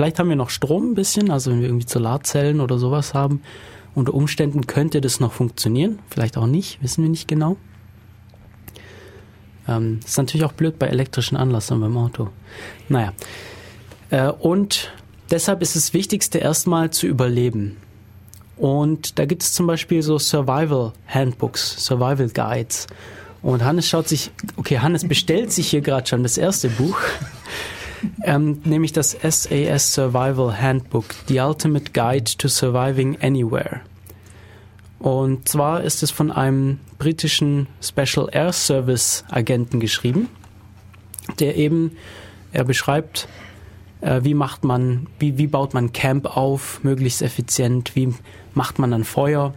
Vielleicht 0.00 0.18
haben 0.18 0.30
wir 0.30 0.36
noch 0.36 0.48
Strom 0.48 0.92
ein 0.92 0.94
bisschen, 0.94 1.30
also 1.30 1.50
wenn 1.50 1.60
wir 1.60 1.68
irgendwie 1.68 1.86
Solarzellen 1.86 2.62
oder 2.62 2.78
sowas 2.78 3.12
haben. 3.12 3.42
Unter 3.94 4.14
Umständen 4.14 4.66
könnte 4.66 5.02
das 5.02 5.20
noch 5.20 5.30
funktionieren, 5.30 5.98
vielleicht 6.08 6.38
auch 6.38 6.46
nicht, 6.46 6.82
wissen 6.82 7.02
wir 7.02 7.10
nicht 7.10 7.28
genau. 7.28 7.58
Ähm, 9.68 10.00
ist 10.02 10.16
natürlich 10.16 10.46
auch 10.46 10.54
blöd 10.54 10.78
bei 10.78 10.86
elektrischen 10.86 11.36
Anlassern 11.36 11.82
beim 11.82 11.98
Auto. 11.98 12.30
Naja. 12.88 13.12
Äh, 14.08 14.28
und 14.30 14.90
deshalb 15.30 15.60
ist 15.60 15.76
das 15.76 15.92
Wichtigste 15.92 16.38
erstmal 16.38 16.88
zu 16.88 17.06
überleben. 17.06 17.76
Und 18.56 19.18
da 19.18 19.26
gibt 19.26 19.42
es 19.42 19.52
zum 19.52 19.66
Beispiel 19.66 20.00
so 20.00 20.18
Survival 20.18 20.94
Handbooks, 21.08 21.84
Survival 21.84 22.30
Guides. 22.30 22.86
Und 23.42 23.62
Hannes 23.62 23.86
schaut 23.86 24.08
sich, 24.08 24.30
okay, 24.56 24.78
Hannes 24.78 25.06
bestellt 25.06 25.52
sich 25.52 25.68
hier 25.68 25.82
gerade 25.82 26.08
schon 26.08 26.22
das 26.22 26.38
erste 26.38 26.70
Buch, 26.70 26.96
ähm, 28.22 28.60
nämlich 28.64 28.92
das 28.92 29.16
SAS 29.22 29.94
Survival 29.94 30.60
Handbook, 30.60 31.06
The 31.28 31.40
Ultimate 31.40 31.92
Guide 31.92 32.36
to 32.38 32.48
Surviving 32.48 33.18
Anywhere. 33.20 33.80
Und 34.98 35.48
zwar 35.48 35.82
ist 35.82 36.02
es 36.02 36.10
von 36.10 36.30
einem 36.30 36.78
britischen 36.98 37.66
Special 37.80 38.28
Air 38.30 38.52
Service 38.52 39.24
Agenten 39.30 39.80
geschrieben, 39.80 40.28
der 41.38 41.56
eben, 41.56 41.92
er 42.52 42.64
beschreibt, 42.64 43.26
äh, 44.02 44.20
wie 44.22 44.34
macht 44.34 44.64
man, 44.64 45.06
wie, 45.18 45.38
wie 45.38 45.46
baut 45.46 45.72
man 45.72 45.92
Camp 45.92 46.36
auf, 46.36 46.84
möglichst 46.84 47.22
effizient, 47.22 47.96
wie 47.96 48.12
macht 48.54 48.78
man 48.78 48.92
ein 48.92 49.04
Feuer, 49.04 49.54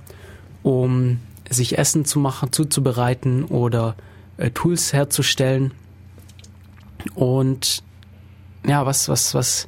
um 0.63 1.19
sich 1.49 1.77
Essen 1.77 2.05
zu 2.05 2.19
machen, 2.19 2.51
zuzubereiten 2.51 3.43
oder 3.43 3.95
äh, 4.37 4.49
Tools 4.51 4.93
herzustellen. 4.93 5.71
Und 7.15 7.83
ja, 8.65 8.85
was, 8.85 9.09
was, 9.09 9.33
was, 9.33 9.67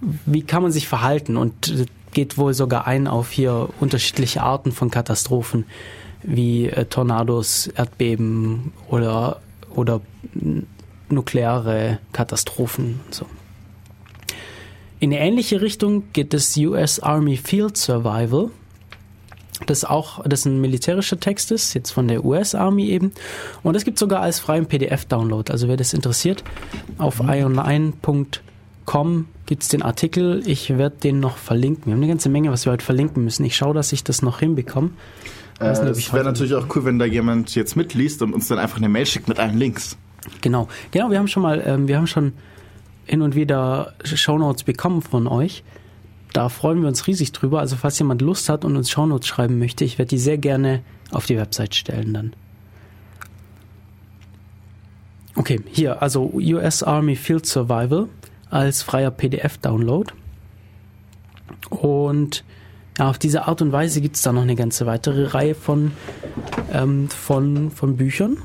wie 0.00 0.42
kann 0.42 0.62
man 0.62 0.72
sich 0.72 0.88
verhalten? 0.88 1.36
Und 1.36 1.86
geht 2.12 2.38
wohl 2.38 2.54
sogar 2.54 2.86
ein 2.86 3.06
auf 3.06 3.30
hier 3.30 3.68
unterschiedliche 3.80 4.42
Arten 4.42 4.72
von 4.72 4.90
Katastrophen, 4.90 5.64
wie 6.22 6.66
äh, 6.66 6.84
Tornados, 6.86 7.68
Erdbeben 7.68 8.72
oder, 8.88 9.40
oder 9.74 10.00
nukleare 11.08 11.98
Katastrophen 12.12 13.00
so. 13.10 13.26
In 15.00 15.12
eine 15.12 15.20
ähnliche 15.20 15.60
Richtung 15.60 16.12
geht 16.12 16.34
das 16.34 16.56
US 16.56 16.98
Army 16.98 17.36
Field 17.36 17.76
Survival. 17.76 18.50
Das 19.66 19.84
auch, 19.84 20.24
das 20.24 20.44
ein 20.44 20.60
militärischer 20.60 21.18
Text 21.18 21.50
ist, 21.50 21.74
jetzt 21.74 21.90
von 21.90 22.08
der 22.08 22.24
US 22.24 22.54
Army 22.54 22.86
eben. 22.86 23.12
Und 23.62 23.74
es 23.74 23.84
gibt 23.84 23.98
sogar 23.98 24.20
als 24.20 24.38
freien 24.38 24.66
PDF-Download. 24.66 25.50
Also 25.50 25.68
wer 25.68 25.76
das 25.76 25.94
interessiert, 25.94 26.44
auf 26.98 27.20
ionline.com 27.20 29.26
gibt 29.46 29.62
es 29.62 29.68
den 29.68 29.82
Artikel. 29.82 30.42
Ich 30.46 30.76
werde 30.76 30.96
den 30.96 31.20
noch 31.20 31.36
verlinken. 31.36 31.86
Wir 31.86 31.92
haben 31.92 32.00
eine 32.00 32.08
ganze 32.08 32.28
Menge, 32.28 32.52
was 32.52 32.66
wir 32.66 32.72
heute 32.72 32.84
verlinken 32.84 33.24
müssen. 33.24 33.44
Ich 33.44 33.56
schaue, 33.56 33.74
dass 33.74 33.92
ich 33.92 34.04
das 34.04 34.22
noch 34.22 34.40
hinbekomme. 34.40 34.90
Äh, 35.60 35.70
es 35.70 36.12
wäre 36.12 36.24
natürlich 36.24 36.54
auch 36.54 36.66
cool, 36.74 36.84
wenn 36.84 36.98
da 36.98 37.04
jemand 37.04 37.54
jetzt 37.54 37.76
mitliest 37.76 38.22
und 38.22 38.32
uns 38.32 38.48
dann 38.48 38.58
einfach 38.58 38.76
eine 38.76 38.88
Mail 38.88 39.06
schickt 39.06 39.28
mit 39.28 39.40
allen 39.40 39.58
Links. 39.58 39.96
Genau, 40.40 40.68
genau. 40.90 41.10
Wir 41.10 41.18
haben 41.18 41.28
schon 41.28 41.42
mal, 41.42 41.62
ähm, 41.64 41.88
wir 41.88 41.96
haben 41.96 42.06
schon 42.06 42.32
hin 43.06 43.22
und 43.22 43.34
wieder 43.34 43.94
Shownotes 44.04 44.64
bekommen 44.64 45.02
von 45.02 45.26
euch. 45.26 45.64
Da 46.32 46.48
freuen 46.48 46.80
wir 46.82 46.88
uns 46.88 47.06
riesig 47.06 47.32
drüber. 47.32 47.60
Also 47.60 47.76
falls 47.76 47.98
jemand 47.98 48.22
Lust 48.22 48.48
hat 48.48 48.64
und 48.64 48.76
uns 48.76 48.90
Shownotes 48.90 49.26
schreiben 49.26 49.58
möchte, 49.58 49.84
ich 49.84 49.98
werde 49.98 50.10
die 50.10 50.18
sehr 50.18 50.38
gerne 50.38 50.82
auf 51.10 51.26
die 51.26 51.36
Website 51.36 51.74
stellen 51.74 52.14
dann. 52.14 52.32
Okay, 55.34 55.60
hier, 55.70 56.02
also 56.02 56.30
US 56.34 56.82
Army 56.82 57.14
Field 57.14 57.46
Survival 57.46 58.08
als 58.50 58.82
freier 58.82 59.10
PDF-Download. 59.10 60.12
Und 61.70 62.44
ja, 62.98 63.08
auf 63.08 63.18
diese 63.18 63.46
Art 63.46 63.62
und 63.62 63.70
Weise 63.70 64.00
gibt 64.00 64.16
es 64.16 64.22
da 64.22 64.32
noch 64.32 64.42
eine 64.42 64.56
ganze 64.56 64.86
weitere 64.86 65.26
Reihe 65.26 65.54
von, 65.54 65.92
ähm, 66.72 67.08
von, 67.08 67.70
von 67.70 67.96
Büchern. 67.96 68.38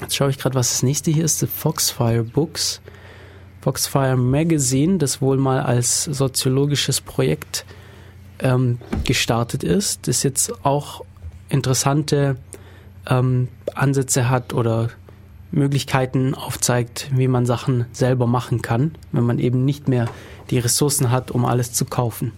Jetzt 0.00 0.14
schaue 0.14 0.30
ich 0.30 0.38
gerade, 0.38 0.54
was 0.54 0.70
das 0.70 0.82
nächste 0.82 1.10
hier 1.10 1.24
ist. 1.24 1.40
The 1.40 1.46
Foxfire 1.46 2.22
Books. 2.22 2.80
Foxfire 3.64 4.18
Magazine, 4.18 4.98
das 4.98 5.22
wohl 5.22 5.38
mal 5.38 5.62
als 5.62 6.04
soziologisches 6.04 7.00
Projekt 7.00 7.64
ähm, 8.40 8.78
gestartet 9.04 9.64
ist, 9.64 10.06
das 10.06 10.22
jetzt 10.22 10.66
auch 10.66 11.02
interessante 11.48 12.36
ähm, 13.08 13.48
Ansätze 13.74 14.28
hat 14.28 14.52
oder 14.52 14.90
Möglichkeiten 15.50 16.34
aufzeigt, 16.34 17.08
wie 17.14 17.26
man 17.26 17.46
Sachen 17.46 17.86
selber 17.92 18.26
machen 18.26 18.60
kann, 18.60 18.96
wenn 19.12 19.24
man 19.24 19.38
eben 19.38 19.64
nicht 19.64 19.88
mehr 19.88 20.10
die 20.50 20.58
Ressourcen 20.58 21.10
hat, 21.10 21.30
um 21.30 21.46
alles 21.46 21.72
zu 21.72 21.86
kaufen. 21.86 22.32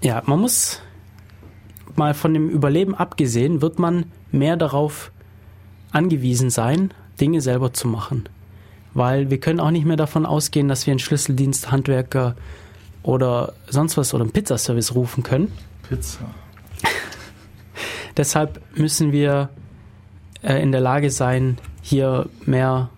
Ja, 0.00 0.22
man 0.26 0.38
muss 0.38 0.78
mal 1.96 2.14
von 2.14 2.32
dem 2.34 2.50
Überleben 2.50 2.94
abgesehen, 2.94 3.62
wird 3.62 3.80
man 3.80 4.04
mehr 4.30 4.56
darauf 4.56 5.10
angewiesen 5.90 6.50
sein, 6.50 6.94
Dinge 7.22 7.40
selber 7.40 7.72
zu 7.72 7.86
machen. 7.86 8.28
Weil 8.94 9.30
wir 9.30 9.38
können 9.38 9.60
auch 9.60 9.70
nicht 9.70 9.86
mehr 9.86 9.96
davon 9.96 10.26
ausgehen, 10.26 10.68
dass 10.68 10.86
wir 10.86 10.90
einen 10.90 10.98
Schlüsseldienst, 10.98 11.70
Handwerker 11.70 12.34
oder 13.02 13.54
sonst 13.68 13.96
was 13.96 14.12
oder 14.12 14.24
einen 14.24 14.32
Pizzaservice 14.32 14.94
rufen 14.94 15.22
können. 15.22 15.50
Pizza. 15.88 16.18
Deshalb 18.16 18.60
müssen 18.76 19.12
wir 19.12 19.48
äh, 20.42 20.60
in 20.60 20.72
der 20.72 20.80
Lage 20.80 21.10
sein, 21.10 21.58
hier 21.80 22.28
mehr, 22.44 22.90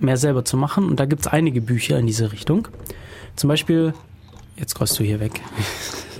mehr 0.00 0.16
selber 0.16 0.44
zu 0.44 0.56
machen. 0.56 0.88
Und 0.88 0.98
da 0.98 1.04
gibt 1.04 1.26
es 1.26 1.26
einige 1.28 1.60
Bücher 1.60 1.98
in 1.98 2.06
diese 2.06 2.32
Richtung. 2.32 2.68
Zum 3.36 3.48
Beispiel, 3.48 3.92
jetzt 4.56 4.74
kommst 4.74 4.98
du 4.98 5.04
hier 5.04 5.20
weg. 5.20 5.40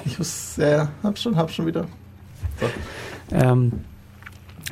Ich 0.05 0.19
muss, 0.19 0.57
ja, 0.59 0.89
hab 1.03 1.19
schon, 1.19 1.35
hab 1.35 1.51
schon 1.51 1.67
wieder. 1.67 1.87
Ähm, 3.33 3.73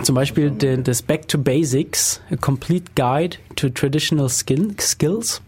zum 0.02 0.14
Beispiel 0.14 0.50
den, 0.50 0.84
das 0.84 1.02
Back 1.02 1.28
to 1.28 1.38
Basics, 1.38 2.20
A 2.30 2.36
Complete 2.36 2.92
Guide 2.94 3.36
to 3.56 3.68
Traditional 3.68 4.28
Skill, 4.28 4.74
Skills, 4.80 5.40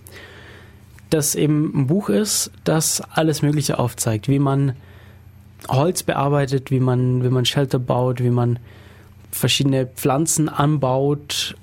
das 1.10 1.34
eben 1.34 1.72
ein 1.74 1.86
Buch 1.86 2.08
ist, 2.08 2.50
das 2.64 3.00
alles 3.00 3.42
Mögliche 3.42 3.78
aufzeigt, 3.78 4.28
wie 4.28 4.38
man 4.38 4.74
Holz 5.68 6.02
bearbeitet, 6.02 6.70
wie 6.70 6.80
man, 6.80 7.24
wie 7.24 7.28
man 7.28 7.44
Shelter 7.44 7.78
baut, 7.78 8.22
wie 8.22 8.30
man 8.30 8.58
verschiedene 9.30 9.86
Pflanzen 9.86 10.48
anbaut 10.48 11.56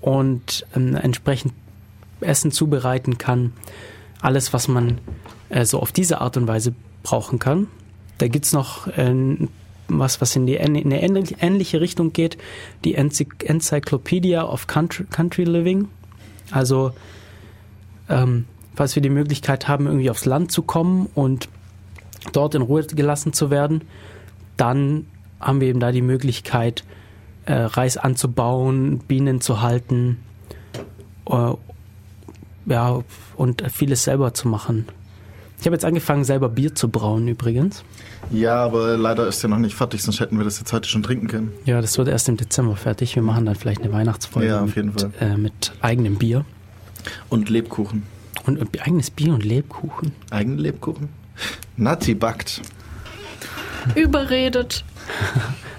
und 0.00 0.66
ähm, 0.74 0.96
entsprechend 0.96 1.54
Essen 2.20 2.50
zubereiten 2.50 3.18
kann. 3.18 3.52
Alles, 4.20 4.52
was 4.52 4.68
man 4.68 4.98
äh, 5.50 5.64
so 5.64 5.80
auf 5.80 5.92
diese 5.92 6.20
Art 6.20 6.36
und 6.36 6.48
Weise 6.48 6.74
brauchen 7.02 7.38
kann. 7.38 7.68
Da 8.18 8.28
gibt's 8.28 8.52
noch 8.52 8.86
äh, 8.88 9.36
was, 9.88 10.20
was 10.20 10.34
in, 10.36 10.46
die, 10.46 10.54
in 10.54 10.76
eine 10.76 11.02
ähnlich- 11.02 11.36
ähnliche 11.40 11.80
Richtung 11.80 12.12
geht, 12.12 12.38
die 12.84 12.96
Ency- 12.96 13.44
Encyclopedia 13.44 14.42
of 14.42 14.66
Country, 14.66 15.04
Country 15.04 15.44
Living. 15.44 15.88
Also, 16.50 16.92
ähm, 18.08 18.46
falls 18.74 18.94
wir 18.94 19.02
die 19.02 19.10
Möglichkeit 19.10 19.68
haben, 19.68 19.86
irgendwie 19.86 20.10
aufs 20.10 20.24
Land 20.24 20.52
zu 20.52 20.62
kommen 20.62 21.08
und 21.14 21.48
dort 22.32 22.54
in 22.54 22.62
Ruhe 22.62 22.84
gelassen 22.84 23.32
zu 23.32 23.50
werden, 23.50 23.82
dann 24.56 25.06
haben 25.40 25.60
wir 25.60 25.68
eben 25.68 25.80
da 25.80 25.92
die 25.92 26.02
Möglichkeit, 26.02 26.84
äh, 27.46 27.52
Reis 27.54 27.96
anzubauen, 27.96 29.00
Bienen 29.00 29.40
zu 29.40 29.60
halten, 29.60 30.18
äh, 31.28 31.52
ja, 32.66 33.02
und 33.36 33.62
vieles 33.70 34.04
selber 34.04 34.32
zu 34.32 34.48
machen. 34.48 34.86
Ich 35.60 35.66
habe 35.66 35.76
jetzt 35.76 35.84
angefangen, 35.84 36.24
selber 36.24 36.48
Bier 36.48 36.74
zu 36.74 36.88
brauen 36.88 37.28
übrigens. 37.28 37.84
Ja, 38.30 38.56
aber 38.64 38.96
leider 38.96 39.26
ist 39.26 39.42
ja 39.42 39.48
noch 39.48 39.58
nicht 39.58 39.74
fertig, 39.74 40.02
sonst 40.02 40.20
hätten 40.20 40.38
wir 40.38 40.44
das 40.44 40.58
jetzt 40.58 40.72
heute 40.72 40.88
schon 40.88 41.02
trinken 41.02 41.28
können. 41.28 41.52
Ja, 41.64 41.80
das 41.80 41.98
wird 41.98 42.08
erst 42.08 42.28
im 42.28 42.36
Dezember 42.36 42.76
fertig. 42.76 43.14
Wir 43.14 43.22
machen 43.22 43.46
dann 43.46 43.54
vielleicht 43.54 43.82
eine 43.82 43.92
Weihnachtsfolge 43.92 44.48
Ja, 44.48 44.60
auf 44.60 44.66
mit, 44.66 44.76
jeden 44.76 44.92
Fall. 44.92 45.10
Äh, 45.20 45.36
mit 45.36 45.72
eigenem 45.80 46.16
Bier. 46.16 46.44
Und 47.28 47.48
Lebkuchen. 47.50 48.02
Und 48.46 48.60
äh, 48.60 48.80
eigenes 48.80 49.10
Bier 49.10 49.32
und 49.34 49.44
Lebkuchen. 49.44 50.12
Eigene 50.30 50.56
Lebkuchen? 50.60 51.08
Nati 51.76 52.14
backt. 52.14 52.62
Überredet. 53.94 54.84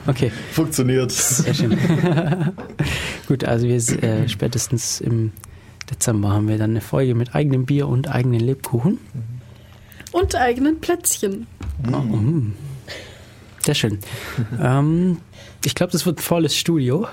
Okay, 0.08 0.32
Funktioniert. 0.52 1.12
sehr 1.12 1.52
schön. 1.56 1.76
Gut, 3.28 3.44
also 3.44 3.66
wir 3.66 3.76
äh, 4.04 4.30
spätestens 4.30 5.02
im 5.02 5.32
Dezember 5.90 6.30
haben 6.30 6.48
wir 6.48 6.60
dann 6.60 6.70
eine 6.70 6.82
Folge 6.82 7.16
mit 7.16 7.34
eigenem 7.34 7.66
Bier 7.66 7.88
und 7.88 8.08
eigenen 8.08 8.40
Lebkuchen. 8.40 9.00
Und 10.16 10.34
eigenen 10.34 10.80
Plätzchen. 10.80 11.46
Mm. 11.84 12.54
Sehr 13.60 13.76
schön. 13.76 14.00
ähm, 14.62 15.18
ich 15.66 15.76
glaube, 15.76 15.92
das 15.92 16.06
wird 16.06 16.20
ein 16.20 16.22
volles 16.22 16.56
Studio. 16.56 17.06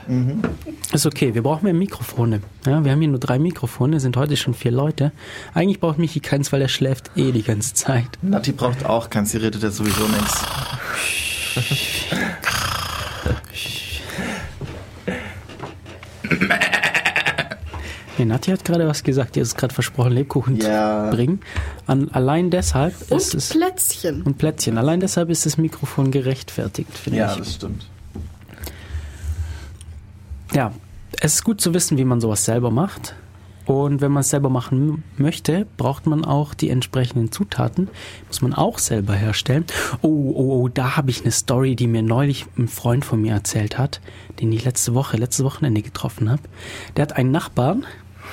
Ist 0.92 1.04
okay, 1.04 1.34
wir 1.34 1.42
brauchen 1.42 1.64
mehr 1.64 1.74
Mikrofone. 1.74 2.42
Ja, 2.64 2.84
wir 2.84 2.92
haben 2.92 3.00
hier 3.00 3.08
nur 3.08 3.18
drei 3.18 3.40
Mikrofone, 3.40 3.98
sind 3.98 4.16
heute 4.16 4.36
schon 4.36 4.54
vier 4.54 4.70
Leute. 4.70 5.10
Eigentlich 5.52 5.80
braucht 5.80 5.98
Michi 5.98 6.20
keins, 6.20 6.52
weil 6.52 6.62
er 6.62 6.68
schläft 6.68 7.10
eh 7.16 7.32
die 7.32 7.42
ganze 7.42 7.74
Zeit. 7.74 8.06
Nati 8.22 8.52
braucht 8.52 8.86
auch 8.86 9.10
keins, 9.10 9.32
sie 9.32 9.38
redet 9.38 9.64
ja 9.64 9.72
sowieso 9.72 10.06
nichts. 10.06 10.44
Nee, 18.22 18.26
Nati 18.28 18.52
hat 18.52 18.64
gerade 18.64 18.86
was 18.86 19.02
gesagt, 19.02 19.36
ihr 19.36 19.42
ist 19.42 19.58
gerade 19.58 19.74
versprochen, 19.74 20.12
Lebkuchen 20.12 20.56
Ja. 20.60 21.10
zu 21.10 21.16
bringen. 21.16 21.40
An, 21.88 22.08
allein 22.12 22.50
deshalb 22.50 22.94
Und 23.10 23.16
ist 23.16 23.34
es. 23.34 23.48
Plätzchen. 23.48 24.22
Und 24.22 24.38
Plätzchen. 24.38 24.78
Allein 24.78 25.00
deshalb 25.00 25.28
ist 25.28 25.44
das 25.44 25.58
Mikrofon 25.58 26.12
gerechtfertigt, 26.12 26.96
finde 26.96 27.18
Ja, 27.18 27.32
ich. 27.32 27.38
das 27.38 27.54
stimmt. 27.54 27.88
Ja, 30.54 30.72
es 31.20 31.34
ist 31.34 31.44
gut 31.44 31.60
zu 31.60 31.74
wissen, 31.74 31.98
wie 31.98 32.04
man 32.04 32.20
sowas 32.20 32.44
selber 32.44 32.70
macht. 32.70 33.16
Und 33.64 34.00
wenn 34.00 34.10
man 34.12 34.20
es 34.22 34.30
selber 34.30 34.50
machen 34.50 35.02
möchte, 35.16 35.66
braucht 35.76 36.06
man 36.06 36.24
auch 36.24 36.52
die 36.54 36.68
entsprechenden 36.70 37.30
Zutaten. 37.32 37.88
Muss 38.28 38.42
man 38.42 38.54
auch 38.54 38.78
selber 38.78 39.14
herstellen. 39.14 39.64
Oh, 40.00 40.08
oh, 40.08 40.62
oh, 40.62 40.68
da 40.68 40.96
habe 40.96 41.10
ich 41.10 41.22
eine 41.22 41.30
Story, 41.30 41.74
die 41.76 41.86
mir 41.86 42.02
neulich 42.02 42.46
ein 42.58 42.66
Freund 42.68 43.04
von 43.04 43.20
mir 43.20 43.32
erzählt 43.32 43.78
hat, 43.78 44.00
den 44.40 44.52
ich 44.52 44.64
letzte 44.64 44.94
Woche, 44.94 45.16
letzte 45.16 45.44
Wochenende 45.44 45.80
getroffen 45.82 46.28
habe. 46.30 46.42
Der 46.96 47.02
hat 47.02 47.16
einen 47.16 47.30
Nachbarn, 47.30 47.84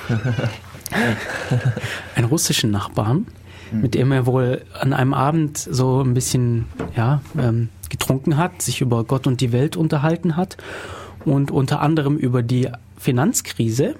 einen 2.15 2.27
russischen 2.27 2.71
Nachbarn, 2.71 3.27
mit 3.71 3.93
dem 3.93 4.11
er 4.11 4.25
wohl 4.25 4.63
an 4.79 4.93
einem 4.93 5.13
Abend 5.13 5.57
so 5.57 6.01
ein 6.01 6.13
bisschen 6.13 6.65
ja, 6.95 7.21
ähm, 7.37 7.69
getrunken 7.89 8.37
hat, 8.37 8.61
sich 8.61 8.81
über 8.81 9.03
Gott 9.03 9.27
und 9.27 9.41
die 9.41 9.51
Welt 9.51 9.77
unterhalten 9.77 10.35
hat 10.35 10.57
und 11.25 11.51
unter 11.51 11.81
anderem 11.81 12.17
über 12.17 12.41
die 12.41 12.69
Finanzkrise. 12.97 13.95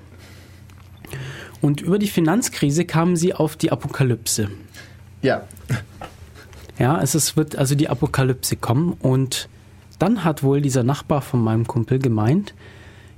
Und 1.61 1.81
über 1.81 1.99
die 1.99 2.07
Finanzkrise 2.07 2.85
kamen 2.85 3.17
sie 3.17 3.33
auf 3.33 3.57
die 3.57 3.71
Apokalypse. 3.71 4.49
Ja. 5.21 5.43
Ja, 6.77 7.01
es 7.01 7.13
ist, 7.13 7.35
wird 7.35 7.57
also 7.57 7.75
die 7.75 7.89
Apokalypse 7.89 8.55
kommen 8.55 8.93
und 8.93 9.49
dann 9.99 10.23
hat 10.23 10.43
wohl 10.43 10.61
dieser 10.61 10.83
Nachbar 10.83 11.21
von 11.21 11.43
meinem 11.43 11.67
Kumpel 11.67 11.99
gemeint, 11.99 12.53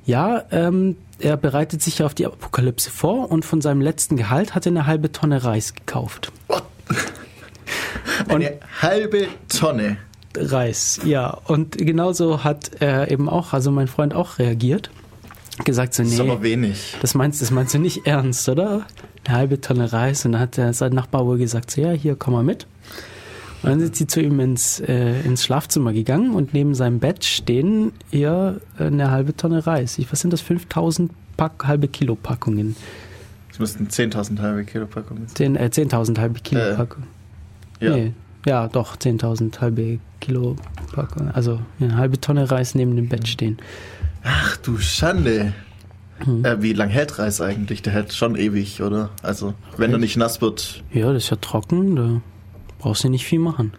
ja, 0.05 0.43
ähm, 0.51 0.97
er 1.19 1.37
bereitet 1.37 1.81
sich 1.81 2.01
auf 2.03 2.13
die 2.13 2.25
Apokalypse 2.25 2.89
vor 2.89 3.29
und 3.31 3.45
von 3.45 3.61
seinem 3.61 3.81
letzten 3.81 4.17
Gehalt 4.17 4.55
hat 4.55 4.65
er 4.65 4.71
eine 4.71 4.87
halbe 4.87 5.11
Tonne 5.11 5.43
Reis 5.43 5.73
gekauft. 5.75 6.31
Eine 8.27 8.59
halbe 8.81 9.27
Tonne. 9.47 9.97
Reis, 10.35 10.99
ja. 11.03 11.37
Und 11.45 11.77
genauso 11.77 12.43
hat 12.43 12.71
er 12.79 13.11
eben 13.11 13.29
auch, 13.29 13.53
also 13.53 13.71
mein 13.71 13.87
Freund 13.87 14.13
auch 14.13 14.39
reagiert. 14.39 14.89
Gesagt 15.65 15.93
so, 15.93 16.03
Das 16.03 16.13
ist 16.13 16.19
aber 16.19 16.37
nee, 16.37 16.43
wenig. 16.43 16.95
das 17.01 17.13
meinst, 17.13 17.41
das 17.41 17.51
meinst 17.51 17.73
du 17.73 17.79
nicht 17.79 18.07
ernst, 18.07 18.47
oder? 18.49 18.85
Eine 19.25 19.37
halbe 19.37 19.61
Tonne 19.61 19.91
Reis. 19.91 20.25
Und 20.25 20.31
dann 20.33 20.41
hat 20.41 20.57
der, 20.57 20.73
sein 20.73 20.93
Nachbar 20.93 21.25
wohl 21.25 21.37
gesagt, 21.37 21.71
so, 21.71 21.81
ja, 21.81 21.91
hier, 21.91 22.15
komm 22.15 22.33
mal 22.33 22.43
mit. 22.43 22.65
Und 23.63 23.69
dann 23.69 23.79
sind 23.79 23.95
sie 23.95 24.07
zu 24.07 24.21
ihm 24.21 24.39
ins, 24.39 24.79
äh, 24.79 25.21
ins 25.21 25.43
Schlafzimmer 25.43 25.93
gegangen 25.93 26.33
und 26.33 26.53
neben 26.53 26.73
seinem 26.73 26.99
Bett 26.99 27.23
stehen 27.23 27.91
ihr 28.09 28.59
eine 28.79 29.11
halbe 29.11 29.35
Tonne 29.35 29.67
Reis. 29.67 29.99
Ich, 29.99 30.11
was 30.11 30.19
sind 30.21 30.33
das? 30.33 30.41
5000 30.41 31.11
Pack, 31.37 31.65
halbe 31.65 31.87
Kilo 31.87 32.15
Packungen. 32.15 32.75
Es 33.51 33.59
müssten 33.59 33.87
10.000 33.87 34.39
halbe 34.39 34.63
Kilo 34.63 34.87
Packungen 34.87 35.27
sein. 35.27 35.35
10, 35.35 35.55
äh, 35.55 35.69
10.000 35.71 36.17
halbe 36.19 36.39
Kilo 36.39 36.61
Äh, 36.61 36.75
Packungen. 36.75 37.07
Ja. 37.79 37.95
Nee, 37.95 38.13
ja, 38.45 38.67
doch, 38.67 38.95
10.000 38.95 39.59
halbe 39.61 39.99
Kilo 40.19 40.55
Packungen. 40.93 41.31
Also 41.31 41.59
eine 41.79 41.97
halbe 41.97 42.19
Tonne 42.19 42.49
Reis 42.49 42.73
neben 42.75 42.95
dem 42.95 43.09
Bett 43.09 43.27
stehen. 43.27 43.57
Ach 44.23 44.57
du 44.57 44.77
Schande. 44.77 45.53
Hm. 46.19 46.45
Äh, 46.45 46.61
wie 46.61 46.73
lang 46.73 46.89
hält 46.89 47.17
Reis 47.19 47.41
eigentlich? 47.41 47.81
Der 47.81 47.93
hält 47.93 48.13
schon 48.13 48.35
ewig, 48.35 48.81
oder? 48.81 49.09
Also, 49.23 49.53
wenn 49.77 49.91
er 49.91 49.97
nicht 49.97 50.17
nass 50.17 50.41
wird. 50.41 50.83
Ja, 50.93 51.11
das 51.13 51.23
ist 51.25 51.29
ja 51.31 51.37
trocken, 51.37 51.95
da 51.95 52.21
brauchst 52.81 53.03
du 53.03 53.09
nicht 53.09 53.25
viel 53.25 53.39
machen. 53.39 53.73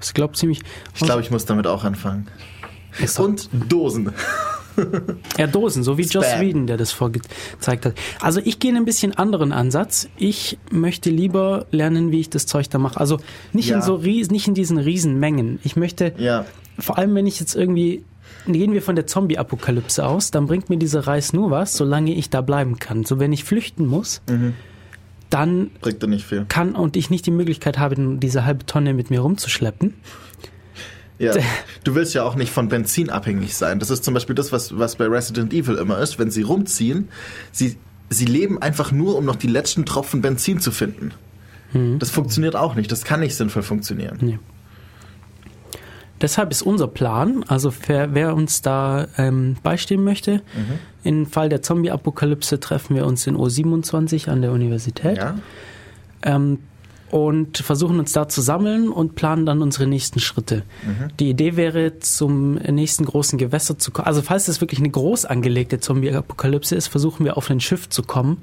Das 0.00 0.14
glaubt 0.14 0.36
ziemlich. 0.36 0.60
Ich 0.94 1.00
glaube, 1.02 1.22
ich 1.22 1.30
muss 1.30 1.44
damit 1.46 1.66
auch 1.66 1.84
anfangen. 1.84 2.28
Und 3.18 3.48
Dosen. 3.68 4.12
Ja, 5.36 5.46
Dosen, 5.46 5.82
so 5.82 5.98
wie 5.98 6.02
Joss 6.04 6.24
Spam. 6.24 6.40
Whedon, 6.40 6.66
der 6.66 6.78
das 6.78 6.92
vorgezeigt 6.92 7.84
hat. 7.84 7.94
Also 8.22 8.40
ich 8.42 8.58
gehe 8.58 8.70
einen 8.74 8.86
bisschen 8.86 9.12
anderen 9.14 9.52
Ansatz. 9.52 10.08
Ich 10.16 10.56
möchte 10.70 11.10
lieber 11.10 11.66
lernen, 11.70 12.10
wie 12.10 12.20
ich 12.20 12.30
das 12.30 12.46
Zeug 12.46 12.70
da 12.70 12.78
mache. 12.78 12.98
Also 12.98 13.18
nicht 13.52 13.68
Ja. 13.68 13.76
in 13.76 13.82
so 13.82 13.96
ries, 13.96 14.30
nicht 14.30 14.48
in 14.48 14.54
diesen 14.54 14.78
riesen 14.78 15.20
Mengen. 15.20 15.58
Ich 15.62 15.76
möchte, 15.76 16.14
Ja. 16.16 16.46
vor 16.78 16.96
allem 16.96 17.14
wenn 17.14 17.26
ich 17.26 17.38
jetzt 17.38 17.54
irgendwie, 17.54 18.02
gehen 18.46 18.72
wir 18.72 18.80
von 18.80 18.96
der 18.96 19.06
Zombie-Apokalypse 19.06 20.06
aus, 20.06 20.30
dann 20.30 20.46
bringt 20.46 20.70
mir 20.70 20.78
dieser 20.78 21.06
Reis 21.06 21.34
nur 21.34 21.50
was, 21.50 21.76
solange 21.76 22.14
ich 22.14 22.30
da 22.30 22.40
bleiben 22.40 22.78
kann. 22.78 23.04
So 23.04 23.18
wenn 23.18 23.30
ich 23.34 23.44
flüchten 23.44 23.84
muss, 23.86 24.22
Mhm. 24.30 24.54
Dann 25.32 25.70
Bringt 25.80 26.02
er 26.02 26.08
nicht 26.08 26.26
viel. 26.26 26.44
kann 26.48 26.74
und 26.74 26.96
ich 26.96 27.10
nicht 27.10 27.26
die 27.26 27.30
Möglichkeit 27.30 27.78
habe, 27.78 27.96
diese 28.18 28.44
halbe 28.44 28.66
Tonne 28.66 28.94
mit 28.94 29.10
mir 29.10 29.20
rumzuschleppen. 29.20 29.94
Ja. 31.18 31.34
Du 31.84 31.94
willst 31.94 32.14
ja 32.14 32.24
auch 32.24 32.34
nicht 32.34 32.50
von 32.50 32.68
Benzin 32.68 33.08
abhängig 33.08 33.54
sein. 33.56 33.78
Das 33.78 33.90
ist 33.90 34.02
zum 34.02 34.12
Beispiel 34.12 34.34
das, 34.34 34.50
was, 34.50 34.76
was 34.76 34.96
bei 34.96 35.06
Resident 35.06 35.52
Evil 35.52 35.76
immer 35.76 35.98
ist. 35.98 36.18
Wenn 36.18 36.30
sie 36.30 36.42
rumziehen, 36.42 37.08
sie, 37.52 37.76
sie 38.10 38.24
leben 38.24 38.60
einfach 38.60 38.90
nur, 38.90 39.16
um 39.16 39.24
noch 39.24 39.36
die 39.36 39.46
letzten 39.46 39.86
Tropfen 39.86 40.20
Benzin 40.20 40.58
zu 40.60 40.72
finden. 40.72 41.12
Das 41.98 42.10
funktioniert 42.10 42.54
auch 42.54 42.74
nicht. 42.74 42.92
Das 42.92 43.04
kann 43.04 43.20
nicht 43.20 43.34
sinnvoll 43.34 43.62
funktionieren. 43.62 44.40
Deshalb 46.22 46.50
ist 46.52 46.62
unser 46.62 46.86
Plan, 46.86 47.44
also 47.48 47.72
wer, 47.86 48.14
wer 48.14 48.34
uns 48.34 48.62
da 48.62 49.08
ähm, 49.18 49.56
beistehen 49.62 50.04
möchte, 50.04 50.36
Mhm. 50.36 50.78
im 51.02 51.26
Fall 51.26 51.48
der 51.48 51.62
Zombie-Apokalypse 51.62 52.60
treffen 52.60 52.94
wir 52.96 53.06
uns 53.06 53.26
in 53.26 53.36
O27 53.36 54.28
an 54.30 54.40
der 54.40 54.52
Universität 54.52 55.18
Ja? 55.18 55.34
ähm, 56.22 56.60
und 57.10 57.58
versuchen 57.58 57.98
uns 57.98 58.12
da 58.12 58.26
zu 58.28 58.40
sammeln 58.40 58.88
und 58.88 59.16
planen 59.16 59.44
dann 59.44 59.60
unsere 59.60 59.86
nächsten 59.86 60.18
Schritte. 60.20 60.62
Mhm. 60.86 61.08
Die 61.20 61.28
Idee 61.28 61.56
wäre, 61.56 61.98
zum 61.98 62.54
nächsten 62.54 63.04
großen 63.04 63.38
Gewässer 63.38 63.78
zu 63.78 63.90
kommen. 63.90 64.06
Also 64.06 64.22
falls 64.22 64.46
das 64.46 64.62
wirklich 64.62 64.80
eine 64.80 64.88
groß 64.88 65.26
angelegte 65.26 65.78
Zombie-Apokalypse 65.78 66.74
ist, 66.74 66.86
versuchen 66.86 67.26
wir 67.26 67.36
auf 67.36 67.50
ein 67.50 67.60
Schiff 67.60 67.88
zu 67.90 68.02
kommen. 68.02 68.38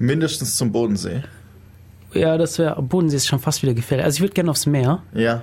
Mindestens 0.00 0.56
zum 0.56 0.72
Bodensee. 0.72 1.22
Ja, 2.12 2.36
das 2.38 2.58
wäre, 2.58 2.82
Bodensee 2.82 3.18
ist 3.18 3.28
schon 3.28 3.38
fast 3.38 3.62
wieder 3.62 3.74
gefährlich. 3.74 4.04
Also 4.06 4.16
ich 4.16 4.22
würde 4.22 4.34
gerne 4.34 4.50
aufs 4.50 4.66
Meer, 4.66 5.02
Ja. 5.14 5.42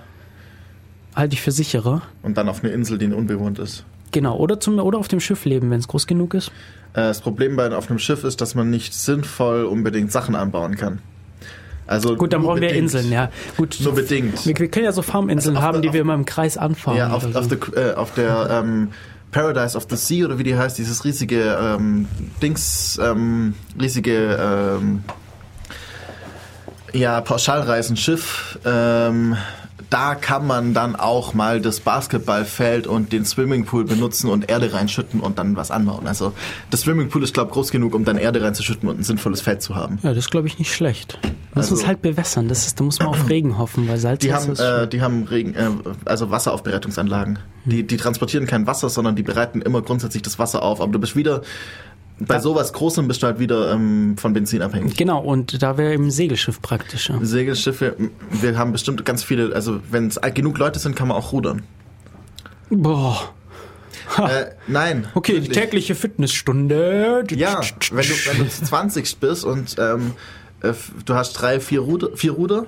Halte 1.18 1.34
ich 1.34 1.42
für 1.42 1.52
sicherer. 1.52 2.02
Und 2.22 2.38
dann 2.38 2.48
auf 2.48 2.64
eine 2.64 2.72
Insel, 2.72 2.98
die 2.98 3.08
unbewohnt 3.08 3.60
ist. 3.60 3.84
Genau, 4.12 4.38
oder, 4.38 4.60
zum, 4.60 4.80
oder 4.80 5.00
auf 5.00 5.08
dem 5.08 5.20
Schiff 5.20 5.44
leben, 5.46 5.70
wenn 5.70 5.80
es 5.80 5.88
groß 5.88 6.08
genug 6.08 6.34
ist. 6.34 6.48
Äh, 6.94 7.02
Das 7.02 7.20
Problem 7.22 7.56
bei 7.56 7.76
auf 7.76 7.90
einem 7.90 8.00
Schiff 8.00 8.24
ist, 8.24 8.40
dass 8.40 8.56
man 8.56 8.70
nicht 8.70 8.94
sinnvoll 8.94 9.66
unbedingt 9.66 10.12
Sachen 10.12 10.36
anbauen 10.36 10.76
kann. 10.78 11.00
Also 11.88 12.16
Gut, 12.16 12.34
dann 12.34 12.42
brauchen 12.44 12.62
wir 12.62 12.68
bedingt. 12.68 12.84
Inseln, 12.94 13.12
ja. 13.12 13.30
Gut, 13.56 13.78
Nur 13.82 13.96
bedingt. 13.96 14.46
wir, 14.46 14.58
wir 14.60 14.68
können 14.68 14.86
ja 14.86 14.92
so 14.92 15.02
Farminseln 15.02 15.56
Also 15.56 15.68
auf 15.68 15.74
haben, 15.76 15.82
die 15.82 15.94
wir 15.94 16.02
immer 16.02 16.14
im 16.14 16.26
Kreis 16.26 16.58
anfahren. 16.58 16.98
Ja, 16.98 17.12
auf, 17.12 17.26
oder 17.26 17.40
auf, 17.40 17.46
so. 17.50 17.56
der, 17.56 17.92
äh, 17.92 17.94
auf 17.96 18.14
der 18.14 18.50
ähm, 18.52 18.90
Paradise 19.32 19.78
of 19.78 19.88
the 19.90 19.96
Sea 19.96 20.26
oder 20.26 20.38
wie 20.38 20.44
die 20.44 20.58
heißt, 20.58 20.78
dieses 20.78 21.06
riesige 21.06 21.58
ähm, 21.62 22.08
Dings, 22.42 23.00
ähm, 23.02 23.56
riesige 23.80 24.38
ähm, 24.80 25.04
ja, 26.94 27.22
Pauschalreisenschiff. 27.22 28.60
Ähm, 28.66 29.38
da 29.90 30.16
kann 30.16 30.46
man 30.46 30.74
dann 30.74 30.96
auch 30.96 31.34
mal 31.34 31.62
das 31.62 31.80
Basketballfeld 31.80 32.88
und 32.88 33.14
den 33.14 33.24
Swimmingpool 33.26 33.86
benutzen 33.86 34.30
und 34.30 34.50
Erde 34.50 34.74
reinschütten 34.74 35.20
und 35.22 35.38
dann 35.40 35.56
was 35.56 35.72
anbauen. 35.72 36.08
Also 36.08 36.34
das 36.72 36.82
Swimmingpool 36.82 37.24
ist, 37.24 37.34
glaube 37.34 37.50
ich, 37.50 37.54
groß 37.54 37.72
genug, 37.72 37.96
um 37.96 38.04
dann 38.04 38.18
Erde 38.18 38.42
reinzuschütten 38.42 38.90
und 38.90 39.00
ein 39.00 39.04
sinnvolles 39.04 39.42
Feld 39.42 39.62
zu 39.62 39.76
haben. 39.76 40.00
ja, 40.04 40.14
das 40.14 40.30
glaube 40.30 40.48
ich 40.48 40.60
nicht 40.60 40.74
schlecht. 40.74 41.20
Muss 41.54 41.66
Also- 41.66 41.76
uns 41.76 41.88
halt 41.88 42.02
bewässern. 42.02 42.48
Das 42.50 42.66
ist, 42.68 42.80
da 42.80 42.84
muss 42.84 43.00
man 43.00 43.08
auf 43.10 43.30
Regen 43.30 43.58
hoffen, 43.58 43.88
weil 43.88 43.98
Salz 43.98 44.20
Die 44.20 44.28
ist 44.28 44.34
haben, 44.34 44.52
es 44.52 44.60
äh, 44.60 44.88
die 44.88 45.02
haben 45.02 45.24
Regen, 45.24 45.56
äh, 45.56 45.70
also 46.06 46.30
Wasseraufbereitungsanlagen. 46.32 47.40
Die, 47.66 47.86
die 47.86 47.98
transportieren 47.98 48.46
kein 48.48 48.68
Wasser, 48.68 48.90
sondern 48.90 49.16
die 49.16 49.24
bereiten 49.24 49.62
immer 49.62 49.82
grundsätzlich 49.82 50.22
das 50.24 50.38
Wasser 50.40 50.64
auf. 50.64 50.80
Aber 50.82 50.92
du 50.92 51.00
bist 51.00 51.16
wieder, 51.16 51.42
bei 52.20 52.40
sowas 52.40 52.74
Großem 52.74 53.08
bist 53.08 53.22
du 53.22 53.28
halt 53.28 53.40
wieder 53.40 53.72
ähm, 53.72 54.16
von 54.18 54.34
Benzin 54.34 54.62
abhängig. 54.62 54.98
Genau, 54.98 55.22
und 55.22 55.62
da 55.62 55.78
wäre 55.78 55.94
eben 55.94 56.06
ein 56.06 56.12
Segelschiff 56.12 56.62
praktischer. 56.62 57.20
Segelschiffe, 57.22 57.96
wir 58.32 58.58
haben 58.58 58.72
bestimmt 58.72 59.06
ganz 59.06 59.24
viele, 59.24 59.54
also 59.54 59.80
wenn 59.92 60.08
es 60.08 60.20
genug 60.34 60.58
Leute 60.58 60.80
sind, 60.80 60.96
kann 60.96 61.08
man 61.08 61.18
auch 61.18 61.32
rudern. 61.32 61.64
Boah. 62.70 63.34
Äh, 64.18 64.52
nein. 64.68 65.08
Okay, 65.14 65.34
die 65.34 65.42
wirklich. 65.44 65.58
tägliche 65.58 65.96
Fitnessstunde. 65.96 67.24
Ja, 67.30 67.62
wenn 67.92 68.06
du, 68.06 68.14
wenn 68.26 68.38
du 68.40 68.50
zu 68.50 68.64
20 68.64 69.18
bist 69.18 69.44
und 69.44 69.76
ähm, 69.78 70.14
äh, 70.62 70.74
du 71.06 71.14
hast 71.14 71.34
drei, 71.34 71.60
vier 71.60 71.82
Ruder, 71.82 72.10
vier 72.16 72.32
Ruder 72.32 72.66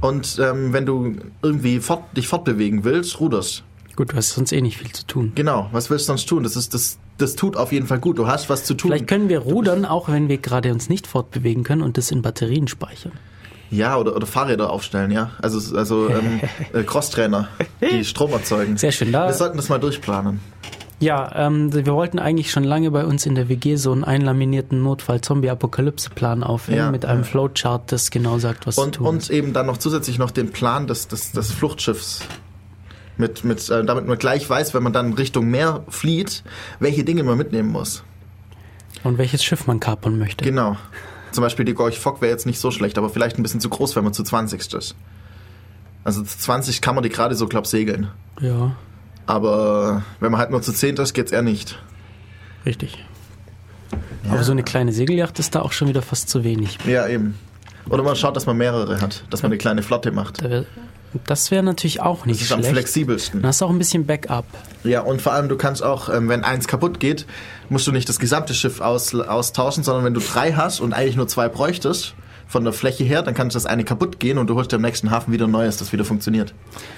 und 0.00 0.38
ähm, 0.42 0.72
wenn 0.72 0.86
du 0.86 1.16
irgendwie 1.42 1.80
fort, 1.80 2.16
dich 2.16 2.28
fortbewegen 2.28 2.84
willst, 2.84 3.20
ruderst. 3.20 3.64
Gut, 3.96 4.12
du 4.12 4.16
hast 4.16 4.30
sonst 4.30 4.52
eh 4.52 4.60
nicht 4.60 4.78
viel 4.78 4.92
zu 4.92 5.06
tun. 5.06 5.32
Genau, 5.34 5.68
was 5.72 5.90
willst 5.90 6.06
du 6.06 6.12
sonst 6.12 6.26
tun? 6.26 6.42
Das 6.42 6.56
ist 6.56 6.74
das, 6.74 6.98
das 7.20 7.36
tut 7.36 7.56
auf 7.56 7.72
jeden 7.72 7.86
Fall 7.86 7.98
gut. 7.98 8.18
Du 8.18 8.26
hast 8.26 8.48
was 8.50 8.64
zu 8.64 8.74
tun. 8.74 8.90
Vielleicht 8.90 9.06
können 9.08 9.28
wir 9.28 9.40
rudern, 9.40 9.84
auch 9.84 10.08
wenn 10.08 10.28
wir 10.28 10.38
gerade 10.38 10.72
uns 10.72 10.88
nicht 10.88 11.06
fortbewegen 11.06 11.62
können 11.64 11.82
und 11.82 11.96
das 11.96 12.10
in 12.10 12.22
Batterien 12.22 12.68
speichern. 12.68 13.12
ja, 13.70 13.96
oder, 13.96 14.16
oder 14.16 14.26
Fahrräder 14.26 14.70
aufstellen, 14.70 15.10
ja. 15.10 15.30
Also 15.42 15.76
also 15.76 16.08
ähm, 16.08 16.40
äh, 16.72 16.82
Crosstrainer, 16.82 17.48
die 17.80 18.04
Strom 18.04 18.32
erzeugen. 18.32 18.76
Sehr 18.76 18.92
schön. 18.92 19.12
Da, 19.12 19.26
Wir 19.28 19.34
sollten 19.34 19.56
das 19.56 19.68
mal 19.68 19.78
durchplanen. 19.78 20.40
Ja, 21.02 21.46
ähm, 21.46 21.72
wir 21.72 21.86
wollten 21.86 22.18
eigentlich 22.18 22.50
schon 22.50 22.62
lange 22.64 22.90
bei 22.90 23.06
uns 23.06 23.24
in 23.24 23.34
der 23.34 23.48
WG 23.48 23.76
so 23.76 23.90
einen 23.90 24.04
einlaminierten 24.04 24.82
Notfall-Zombie-Apokalypse-Plan 24.82 26.42
aufhängen 26.42 26.78
Ja, 26.78 26.90
mit 26.90 27.04
einem 27.06 27.22
ja. 27.22 27.26
Flowchart, 27.26 27.90
das 27.92 28.10
genau 28.10 28.38
sagt, 28.38 28.66
was 28.66 28.74
zu 28.74 28.82
Und, 28.82 28.94
tun 28.96 29.06
und 29.06 29.16
ist. 29.18 29.30
eben 29.30 29.52
dann 29.54 29.64
noch 29.66 29.78
zusätzlich 29.78 30.18
noch 30.18 30.30
den 30.30 30.50
Plan 30.52 30.86
des, 30.86 31.08
des, 31.08 31.32
des 31.32 31.52
Fluchtschiffs. 31.52 32.20
Mit, 33.20 33.44
mit, 33.44 33.68
äh, 33.70 33.84
damit 33.84 34.06
man 34.06 34.18
gleich 34.18 34.48
weiß, 34.48 34.74
wenn 34.74 34.82
man 34.82 34.92
dann 34.92 35.12
Richtung 35.12 35.48
Meer 35.50 35.84
flieht, 35.88 36.42
welche 36.78 37.04
Dinge 37.04 37.22
man 37.22 37.36
mitnehmen 37.38 37.68
muss. 37.70 38.02
Und 39.04 39.18
welches 39.18 39.44
Schiff 39.44 39.66
man 39.66 39.78
kapern 39.78 40.18
möchte. 40.18 40.44
Genau. 40.44 40.76
Zum 41.32 41.42
Beispiel 41.42 41.64
die 41.64 41.74
Gorch 41.74 41.98
Fock 41.98 42.20
wäre 42.20 42.32
jetzt 42.32 42.46
nicht 42.46 42.58
so 42.58 42.70
schlecht, 42.70 42.98
aber 42.98 43.08
vielleicht 43.10 43.38
ein 43.38 43.42
bisschen 43.42 43.60
zu 43.60 43.68
groß, 43.68 43.94
wenn 43.94 44.02
man 44.04 44.12
zu 44.12 44.24
20 44.24 44.74
ist. 44.74 44.96
Also 46.02 46.22
zu 46.22 46.38
20 46.38 46.80
kann 46.80 46.94
man 46.94 47.04
die 47.04 47.10
gerade 47.10 47.34
so, 47.34 47.46
glaub, 47.46 47.66
segeln. 47.66 48.08
Ja, 48.40 48.74
Aber 49.26 50.02
wenn 50.18 50.32
man 50.32 50.40
halt 50.40 50.50
nur 50.50 50.62
zu 50.62 50.72
10 50.72 50.96
ist, 50.96 51.12
geht's 51.14 51.30
eher 51.30 51.42
nicht. 51.42 51.78
richtig. 52.66 53.04
Aber 54.28 54.44
so 54.44 54.52
eine 54.52 54.62
kleine 54.62 54.92
Segelyacht 54.92 55.38
ist 55.38 55.54
da 55.54 55.62
auch 55.62 55.72
schon 55.72 55.88
wieder 55.88 56.02
fast 56.02 56.28
zu 56.28 56.44
wenig. 56.44 56.78
Ja, 56.86 57.06
eben. 57.08 57.34
Oder 57.88 58.02
man 58.02 58.16
schaut, 58.16 58.36
dass 58.36 58.46
man 58.46 58.56
mehrere 58.56 59.00
hat, 59.00 59.24
dass 59.30 59.42
man 59.42 59.50
eine 59.50 59.58
kleine 59.58 59.82
Flotte 59.82 60.12
macht. 60.12 60.42
Da 60.42 60.64
Das 61.26 61.50
wäre 61.50 61.62
natürlich 61.62 62.00
auch 62.00 62.18
Das 62.18 62.26
nicht 62.26 62.42
ist 62.42 62.52
am 62.52 62.60
schlecht. 62.60 62.74
flexibelsten. 62.74 63.42
Dann 63.42 63.48
hast 63.48 63.60
du 63.60 63.64
auch 63.66 63.70
ein 63.70 63.78
bisschen 63.78 64.06
Backup. 64.06 64.44
Ja, 64.84 65.00
und 65.00 65.20
vor 65.20 65.32
allem, 65.32 65.48
du 65.48 65.56
kannst 65.56 65.82
auch, 65.82 66.08
ähm, 66.08 66.28
wenn 66.28 66.44
eins 66.44 66.68
kaputt 66.68 67.00
geht, 67.00 67.26
musst 67.68 67.86
du 67.86 67.92
nicht 67.92 68.08
das 68.08 68.18
gesamte 68.18 68.54
Schiff 68.54 68.80
aus, 68.80 69.14
austauschen, 69.14 69.82
sondern 69.84 70.04
wenn 70.04 70.14
du 70.14 70.20
drei 70.20 70.52
hast 70.52 70.80
und 70.80 70.92
eigentlich 70.92 71.16
nur 71.16 71.28
zwei 71.28 71.48
bräuchtest, 71.48 72.14
von 72.46 72.64
der 72.64 72.72
Fläche 72.72 73.04
her, 73.04 73.22
dann 73.22 73.32
kann 73.34 73.48
das 73.48 73.64
eine 73.64 73.84
kaputt 73.84 74.18
gehen 74.18 74.36
und 74.36 74.48
du 74.50 74.56
holst 74.56 74.72
dir 74.72 74.76
am 74.76 74.82
nächsten 74.82 75.12
Hafen 75.12 75.32
wieder 75.32 75.46
ein 75.46 75.52
neues, 75.52 75.76
das 75.76 75.92
wieder 75.92 76.04
funktioniert. 76.04 76.52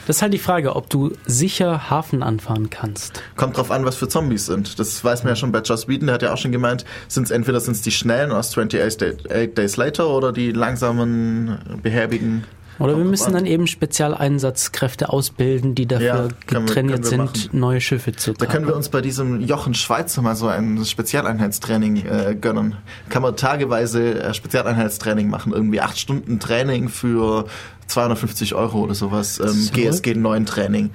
Das 0.06 0.16
ist 0.16 0.22
halt 0.22 0.32
die 0.32 0.38
Frage, 0.38 0.74
ob 0.76 0.88
du 0.88 1.12
sicher 1.26 1.90
Hafen 1.90 2.22
anfahren 2.22 2.70
kannst. 2.70 3.22
Kommt 3.36 3.58
drauf 3.58 3.70
an, 3.70 3.84
was 3.84 3.96
für 3.96 4.08
Zombies 4.08 4.46
sind. 4.46 4.78
Das 4.78 5.04
weiß 5.04 5.24
man 5.24 5.32
ja 5.32 5.36
schon 5.36 5.52
bei 5.52 5.60
Joss 5.60 5.88
Whedon, 5.88 6.06
der 6.06 6.14
hat 6.14 6.22
ja 6.22 6.32
auch 6.32 6.38
schon 6.38 6.52
gemeint, 6.52 6.86
sind's 7.06 7.30
entweder 7.30 7.60
sind's 7.60 7.82
die 7.82 7.90
schnellen 7.90 8.32
aus 8.32 8.48
28 8.56 8.96
Day- 8.96 9.46
Days 9.48 9.76
Later 9.76 10.08
oder 10.08 10.32
die 10.32 10.52
langsamen, 10.52 11.58
behäbigen. 11.82 12.44
Oder 12.82 12.96
wir 12.98 13.04
müssen 13.04 13.32
dann 13.32 13.46
eben 13.46 13.66
Spezialeinsatzkräfte 13.66 15.08
ausbilden, 15.10 15.74
die 15.74 15.86
dafür 15.86 16.28
Ja, 16.50 16.60
können 16.60 16.88
wir- 16.88 17.02
sind, 17.04 17.54
neue 17.54 17.80
Schiffe 17.80 18.12
zu 18.12 18.32
Da 18.32 18.46
können 18.46 18.66
wir 18.66 18.74
uns 18.74 18.88
bei 18.88 19.00
diesem 19.00 19.40
Jochen 19.40 19.74
Schweizer 19.74 20.20
mal 20.22 20.34
so 20.34 20.48
ein 20.48 20.84
Spezialeinheitstraining 20.84 22.04
äh, 22.06 22.34
gönnen. 22.40 22.76
Kann 23.08 23.22
man 23.22 23.36
tageweise 23.36 24.20
äh, 24.22 24.34
Spezialeinheitstraining 24.34 25.28
machen, 25.30 25.52
irgendwie 25.52 25.80
acht 25.80 25.98
Stunden 25.98 26.40
Training 26.40 26.88
für 26.88 27.46
250 27.86 28.54
Euro 28.54 28.80
oder 28.80 28.94
sowas. 28.94 29.38
Ähm, 29.38 29.48
So. 29.48 29.72
GSG 29.72 30.14
9 30.14 30.46
Training. 30.46 30.90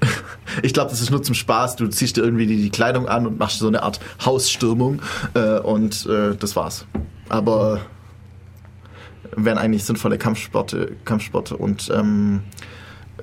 Ich 0.62 0.72
glaube, 0.72 0.88
das 0.90 1.00
ist 1.02 1.10
nur 1.10 1.22
zum 1.22 1.34
Spaß. 1.34 1.76
Du 1.76 1.86
ziehst 1.88 2.16
dir 2.16 2.22
irgendwie 2.22 2.46
die, 2.46 2.56
die 2.56 2.70
Kleidung 2.70 3.06
an 3.06 3.26
und 3.26 3.38
machst 3.38 3.58
so 3.58 3.68
eine 3.68 3.82
Art 3.82 4.00
Hausstürmung 4.24 5.02
äh, 5.34 5.58
und 5.58 6.06
äh, 6.06 6.34
das 6.36 6.56
war's. 6.56 6.86
Aber 7.28 7.80
wären 9.44 9.58
eigentlich 9.58 9.84
sinnvolle 9.84 10.18
Kampfsporte, 10.18 10.92
Kampfsporte 11.04 11.56
und 11.56 11.90
ähm, 11.94 12.40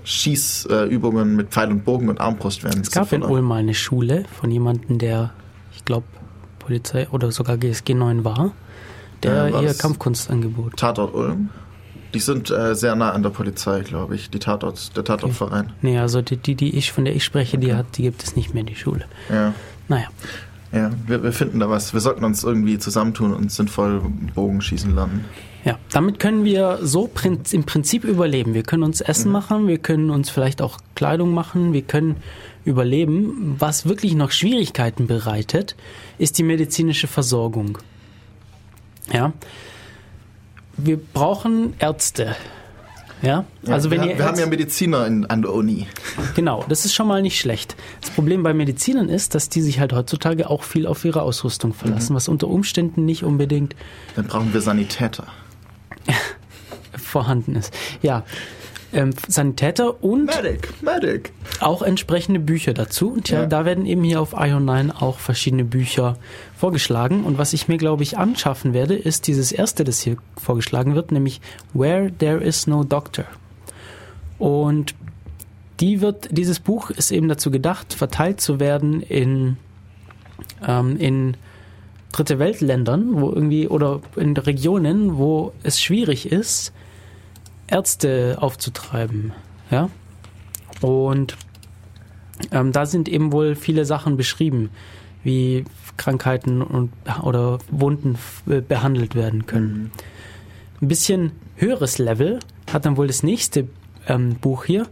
Schießübungen 0.03 1.35
mit 1.35 1.49
Pfeil 1.49 1.69
und 1.71 1.83
Bogen 1.85 2.09
und 2.09 2.19
Armbrust 2.21 2.63
wären 2.63 2.81
Es 2.81 2.91
gab 2.91 3.03
in 3.05 3.09
sinnvoller. 3.09 3.33
Ulm 3.33 3.45
mal 3.45 3.55
eine 3.59 3.73
Schule 3.73 4.25
von 4.39 4.51
jemandem, 4.51 4.97
der, 4.97 5.31
ich 5.75 5.83
glaube, 5.85 6.05
Polizei 6.59 7.07
oder 7.09 7.31
sogar 7.31 7.57
GSG 7.57 7.93
9 7.93 8.23
war, 8.23 8.51
der 9.23 9.47
Äh, 9.47 9.53
war 9.53 9.61
das- 9.63 9.77
Kampfkunst 9.77 10.29
angebot. 10.29 10.77
Tatort 10.77 11.13
Ulm. 11.13 11.49
Die 12.13 12.19
sind 12.19 12.49
äh, 12.49 12.75
sehr 12.75 12.95
nah 12.95 13.11
an 13.11 13.23
der 13.23 13.29
Polizei, 13.29 13.81
glaube 13.81 14.15
ich, 14.15 14.29
die 14.29 14.39
Tatort, 14.39 14.95
der 14.95 15.03
Tatortverein. 15.03 15.73
Nee, 15.81 15.99
also 15.99 16.21
die, 16.21 16.37
die, 16.37 16.55
die 16.55 16.77
ich, 16.77 16.91
von 16.93 17.03
der 17.03 17.13
ich 17.15 17.25
spreche, 17.25 17.57
die 17.57 17.73
hat, 17.73 17.97
die 17.97 18.03
gibt 18.03 18.23
es 18.23 18.35
nicht 18.37 18.53
mehr, 18.53 18.63
die 18.63 18.75
Schule. 18.75 19.05
Ja. 19.29 19.53
Naja. 19.89 20.07
Ja, 20.71 20.91
wir, 21.07 21.23
wir 21.23 21.33
finden 21.33 21.59
da 21.59 21.69
was. 21.69 21.93
Wir 21.93 21.99
sollten 21.99 22.23
uns 22.23 22.43
irgendwie 22.43 22.77
zusammentun 22.79 23.33
und 23.33 23.51
sinnvoll 23.51 24.01
Bogenschießen 24.33 24.95
lernen. 24.95 25.25
Ja, 25.65 25.79
damit 25.91 26.19
können 26.19 26.45
wir 26.45 26.77
so 26.83 27.09
im 27.23 27.63
Prinzip 27.63 28.03
überleben. 28.03 28.53
Wir 28.53 28.61
können 28.61 28.83
uns 28.83 29.01
Essen 29.01 29.31
machen, 29.31 29.67
wir 29.67 29.79
können 29.79 30.11
uns 30.11 30.29
vielleicht 30.29 30.61
auch 30.61 30.77
Kleidung 30.93 31.33
machen, 31.33 31.73
wir 31.73 31.81
können 31.81 32.17
überleben. 32.65 33.55
Was 33.57 33.87
wirklich 33.87 34.13
noch 34.13 34.29
Schwierigkeiten 34.29 35.07
bereitet, 35.07 35.75
ist 36.19 36.37
die 36.37 36.43
medizinische 36.43 37.07
Versorgung. 37.07 37.79
Ja. 39.11 39.33
Wir 40.77 40.97
brauchen 40.97 41.73
Ärzte. 41.79 42.35
Ja, 43.23 43.45
also 43.65 43.89
wenn 43.89 44.01
wir, 44.01 44.11
ihr 44.11 44.17
wir 44.19 44.25
haben 44.25 44.37
ja 44.37 44.45
Mediziner 44.45 45.07
in, 45.07 45.25
an 45.25 45.41
der 45.41 45.51
Uni. 45.51 45.87
Genau, 46.35 46.63
das 46.69 46.85
ist 46.85 46.93
schon 46.93 47.07
mal 47.07 47.23
nicht 47.23 47.39
schlecht. 47.39 47.75
Das 48.01 48.11
Problem 48.11 48.43
bei 48.43 48.53
Medizinern 48.53 49.09
ist, 49.09 49.33
dass 49.33 49.49
die 49.49 49.61
sich 49.61 49.79
halt 49.79 49.93
heutzutage 49.93 50.47
auch 50.47 50.61
viel 50.61 50.85
auf 50.85 51.03
ihre 51.05 51.23
Ausrüstung 51.23 51.73
verlassen, 51.73 52.15
was 52.15 52.27
unter 52.27 52.49
Umständen 52.49 53.05
nicht 53.05 53.23
unbedingt 53.23 53.75
Dann 54.15 54.27
brauchen 54.27 54.53
wir 54.53 54.61
Sanitäter. 54.61 55.25
vorhanden 56.97 57.55
ist. 57.55 57.73
Ja, 58.01 58.23
ähm, 58.93 59.11
Sanitäter 59.27 60.01
und 60.03 60.25
Medic, 60.25 60.69
Medic. 60.81 61.33
auch 61.59 61.81
entsprechende 61.81 62.39
Bücher 62.39 62.73
dazu. 62.73 63.11
Und 63.11 63.29
ja, 63.29 63.41
Ja. 63.41 63.45
da 63.45 63.65
werden 63.65 63.85
eben 63.85 64.03
hier 64.03 64.21
auf 64.21 64.33
Ion9 64.37 64.91
auch 65.01 65.19
verschiedene 65.19 65.65
Bücher 65.65 66.17
vorgeschlagen. 66.57 67.23
Und 67.25 67.37
was 67.37 67.51
ich 67.53 67.67
mir, 67.67 67.77
glaube 67.77 68.03
ich, 68.03 68.17
anschaffen 68.17 68.73
werde, 68.73 68.95
ist 68.95 69.27
dieses 69.27 69.51
erste, 69.51 69.83
das 69.83 69.99
hier 69.99 70.15
vorgeschlagen 70.37 70.95
wird, 70.95 71.11
nämlich 71.11 71.41
Where 71.73 72.11
There 72.17 72.41
Is 72.41 72.67
No 72.67 72.83
Doctor. 72.83 73.25
Und 74.37 74.95
die 75.81 75.99
wird, 75.99 76.29
dieses 76.31 76.59
Buch 76.61 76.89
ist 76.89 77.11
eben 77.11 77.27
dazu 77.27 77.51
gedacht, 77.51 77.93
verteilt 77.93 78.39
zu 78.39 78.61
werden 78.61 79.01
in, 79.01 79.57
ähm, 80.65 80.95
in 80.97 81.35
dritte 82.15 82.39
Weltländern, 82.39 83.21
wo 83.21 83.29
irgendwie, 83.29 83.67
oder 83.67 84.01
in 84.15 84.37
Regionen, 84.37 85.17
wo 85.17 85.51
es 85.63 85.81
schwierig 85.81 86.31
ist, 86.31 86.71
Ärzte 87.67 88.37
aufzutreiben. 88.39 89.33
Ja? 89.69 89.89
Und 90.81 91.35
ähm, 92.51 92.71
da 92.71 92.85
sind 92.85 93.09
eben 93.09 93.33
wohl 93.33 93.55
viele 93.55 93.83
Sachen 93.83 94.15
beschrieben, 94.15 94.69
wie 95.23 95.65
Krankheiten 95.97 96.61
und, 96.61 96.91
oder 97.21 97.59
Wunden 97.69 98.17
äh, 98.49 98.61
behandelt 98.61 99.15
werden 99.15 99.45
können. 99.45 99.91
Ein 100.81 100.87
bisschen 100.87 101.31
höheres 101.55 101.97
Level 101.97 102.39
hat 102.71 102.85
dann 102.85 102.95
wohl 102.95 103.07
das 103.07 103.23
nächste 103.23 103.67
ähm, 104.07 104.35
Buch 104.35 104.65
hier, 104.65 104.87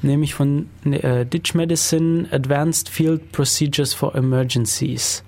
nämlich 0.00 0.34
von 0.34 0.68
äh, 0.84 1.26
Ditch 1.26 1.54
Medicine 1.54 2.28
Advanced 2.30 2.88
Field 2.88 3.32
Procedures 3.32 3.92
for 3.92 4.14
Emergencies. 4.14 5.22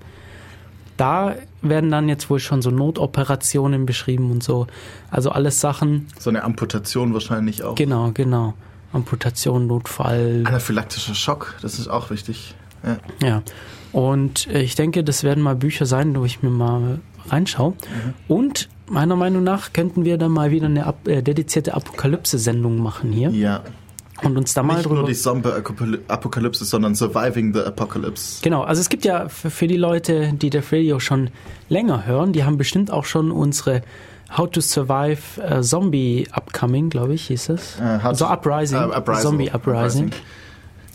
Da 0.97 1.35
werden 1.61 1.91
dann 1.91 2.07
jetzt 2.07 2.29
wohl 2.29 2.39
schon 2.39 2.61
so 2.61 2.71
Notoperationen 2.71 3.85
beschrieben 3.85 4.31
und 4.31 4.43
so. 4.43 4.67
Also 5.11 5.29
alles 5.31 5.59
Sachen, 5.61 6.07
So 6.19 6.29
eine 6.29 6.43
Amputation 6.43 7.13
wahrscheinlich 7.13 7.63
auch. 7.63 7.75
genau, 7.75 8.11
genau. 8.13 8.53
Amputation, 8.93 9.67
Notfall, 9.67 10.43
Anaphylaktischer 10.45 11.15
Schock, 11.15 11.55
das 11.61 11.79
ist 11.79 11.89
auch 11.89 12.09
wichtig. 12.11 12.55
Ja. 12.85 12.97
Ja, 13.27 13.41
und 13.91 14.47
äh, 14.47 14.61
ich 14.61 14.75
denke, 14.75 15.03
das 15.03 15.23
werden 15.23 15.43
mal 15.43 15.55
Bücher 15.55 15.85
sein, 15.85 16.15
wo 16.15 16.23
ich 16.23 16.41
mir 16.43 16.49
mal 16.49 16.99
reinschaue. 17.27 17.73
Und 18.29 18.69
meiner 18.87 19.15
Meinung 19.17 19.43
nach 19.43 19.73
könnten 19.73 20.05
wir 20.05 20.17
dann 20.17 20.31
mal 20.31 20.51
wieder 20.51 20.67
eine 20.67 20.85
ab, 20.85 21.07
äh, 21.07 21.21
dedizierte 21.21 21.73
Apokalypse-Sendung 21.73 22.77
machen 22.81 23.11
hier 23.11 23.31
ja. 23.31 23.63
Und 24.23 24.37
uns 24.37 24.53
da 24.53 24.63
mal 24.63 24.75
Nicht 24.75 24.85
drüber. 24.85 24.95
nur 24.99 25.07
die 25.07 25.13
Zombie-Apokalypse, 25.13 26.65
sondern 26.65 26.95
Surviving 26.95 27.53
the 27.53 27.61
Apocalypse. 27.61 28.41
Genau, 28.41 28.63
also 28.63 28.79
es 28.81 28.89
gibt 28.89 29.05
ja 29.05 29.27
für, 29.29 29.49
für 29.49 29.67
die 29.67 29.77
Leute, 29.77 30.33
die 30.33 30.49
Def 30.49 30.71
Radio 30.71 30.99
schon 30.99 31.29
länger 31.69 32.05
hören, 32.05 32.33
die 32.33 32.43
haben 32.43 32.57
bestimmt 32.57 32.91
auch 32.91 33.05
schon 33.05 33.31
unsere 33.31 33.81
How 34.35 34.49
to 34.49 34.59
Survive 34.61 35.41
äh, 35.41 35.61
Zombie 35.61 36.27
Upcoming, 36.31 36.89
glaube 36.89 37.13
ich, 37.13 37.27
hieß 37.27 37.49
es. 37.49 37.79
Äh, 37.79 37.99
How 38.03 38.17
so 38.17 38.25
to- 38.25 38.31
Uprising, 38.33 38.77
äh, 38.77 38.95
Uprising. 38.95 39.21
Zombie 39.23 39.51
Uprising, 39.51 40.11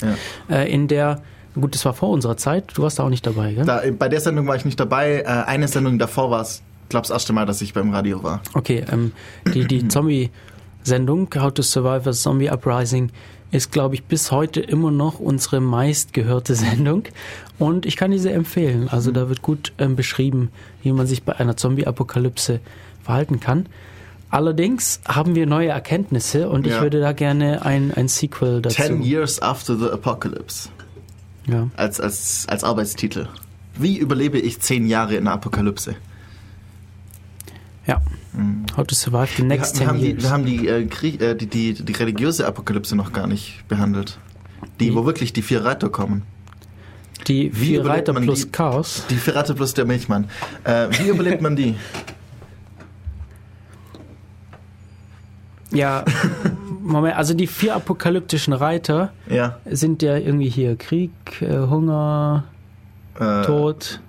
Ja. 0.03 0.57
Äh, 0.57 0.73
in 0.73 0.89
der, 0.89 1.23
gut, 1.55 1.75
das 1.75 1.85
war 1.85 1.93
vor 1.95 2.09
unserer 2.11 2.37
Zeit, 2.37 2.73
du 2.75 2.83
warst 2.83 2.99
da 2.99 3.05
auch 3.05 3.09
nicht 3.11 3.27
dabei, 3.27 3.53
gell? 3.53 3.65
Da, 3.65 3.83
bei 3.99 4.09
der 4.09 4.21
Sendung 4.21 4.47
war 4.47 4.57
ich 4.57 4.65
nicht 4.65 4.81
dabei. 4.81 5.27
Eine 5.27 5.69
Sendung 5.69 5.99
davor 5.99 6.31
war 6.31 6.41
es, 6.41 6.63
glaube 6.89 7.03
das 7.07 7.11
erste 7.11 7.33
Mal, 7.33 7.47
dass 7.47 7.61
ich 7.61 7.73
beim 7.75 7.93
Radio 7.95 8.23
war. 8.23 8.41
Okay, 8.55 8.85
ähm, 8.91 9.13
die, 9.55 9.67
die 9.67 9.87
Zombie-Sendung, 10.85 11.29
How 11.37 11.53
to 11.53 11.63
Survive 11.63 12.09
a 12.09 12.13
Zombie 12.13 12.49
Uprising, 12.51 13.11
ist, 13.53 13.73
glaube 13.73 13.97
ich, 13.97 14.05
bis 14.05 14.31
heute 14.31 14.61
immer 14.61 14.91
noch 14.91 15.19
unsere 15.19 15.61
meistgehörte 15.61 16.55
Sendung. 16.55 17.05
Und 17.59 17.85
ich 17.87 17.97
kann 17.97 18.11
diese 18.11 18.31
empfehlen. 18.33 18.89
Also 18.89 19.11
da 19.11 19.29
wird 19.29 19.43
gut 19.43 19.73
ähm, 19.79 19.97
beschrieben, 19.97 20.51
wie 20.83 20.93
man 20.93 21.07
sich 21.07 21.23
bei 21.25 21.37
einer 21.39 21.57
Zombie-Apokalypse 21.57 22.61
verhalten 23.03 23.41
kann. 23.41 23.67
Allerdings 24.31 25.01
haben 25.07 25.35
wir 25.35 25.47
neue 25.47 25.69
Erkenntnisse 25.71 26.49
und 26.49 26.67
ich 26.67 26.73
Ja. 26.75 26.83
würde 26.83 27.01
da 27.01 27.13
gerne 27.13 27.65
ein, 27.65 27.93
ein 27.93 28.07
Sequel 28.07 28.63
dazu. 28.63 28.77
Ten 28.81 29.03
Years 29.03 29.43
After 29.43 29.77
the 29.77 29.91
Apocalypse. 29.91 30.69
Ja. 31.49 31.69
Als, 31.77 32.01
als, 32.01 32.45
als 32.49 32.63
Arbeitstitel. 32.63 33.27
Wie 33.77 33.99
überlebe 33.99 34.39
ich 34.39 34.61
zehn 34.61 34.87
Jahre 34.87 35.17
in 35.17 35.25
der 35.25 35.33
Apokalypse? 35.35 35.97
Ja. 37.91 38.01
How 38.77 38.87
to 38.87 38.95
Survive 38.95 39.29
the 39.37 39.43
Next 39.43 39.75
wir, 39.75 39.81
wir, 39.81 39.87
Ten 39.87 39.89
haben 39.89 39.99
die, 40.01 40.07
Years. 40.11 40.23
wir 40.23 40.31
haben 40.31 40.45
die, 40.47 40.69
äh, 40.69 40.87
Krieg, 40.87 41.21
äh, 41.21 41.35
die, 41.35 41.47
die, 41.47 41.75
die 41.75 41.93
religiöse 41.93 42.47
Apokalypse 42.47 42.95
noch 42.97 43.13
gar 43.13 43.27
nicht 43.27 43.67
behandelt. 43.69 44.19
Die, 44.79 44.95
wo 44.95 45.05
wirklich 45.05 45.33
die 45.33 45.43
vier 45.43 45.65
Reiter 45.65 45.89
kommen. 45.91 46.23
die 47.27 47.51
wie 47.55 47.67
vier 47.67 47.85
Reiter 47.85 48.13
man 48.13 48.23
plus 48.23 48.43
die- 48.47 48.51
Chaos. 48.53 49.05
Die 49.11 49.17
vier 49.17 49.35
Reiter 49.37 49.55
plus 49.55 49.75
der 49.75 49.85
Milchmann. 49.85 50.25
Äh, 50.65 50.89
wie 50.99 51.09
überlebt 51.09 51.43
man 51.43 51.57
die? 51.57 51.75
Ja, 55.73 56.05
Moment, 56.83 57.17
also 57.17 57.35
die 57.35 57.47
vier 57.47 57.77
apokalyptischen 57.77 58.53
Reiter 58.53 59.13
Ja. 59.29 59.59
sind 59.71 60.03
ja 60.03 60.17
irgendwie 60.17 60.49
hier 60.49 60.77
Krieg, 60.77 61.11
äh, 61.41 61.59
Hunger, 61.59 62.45
Äh, 63.19 63.43
Tod 63.45 64.01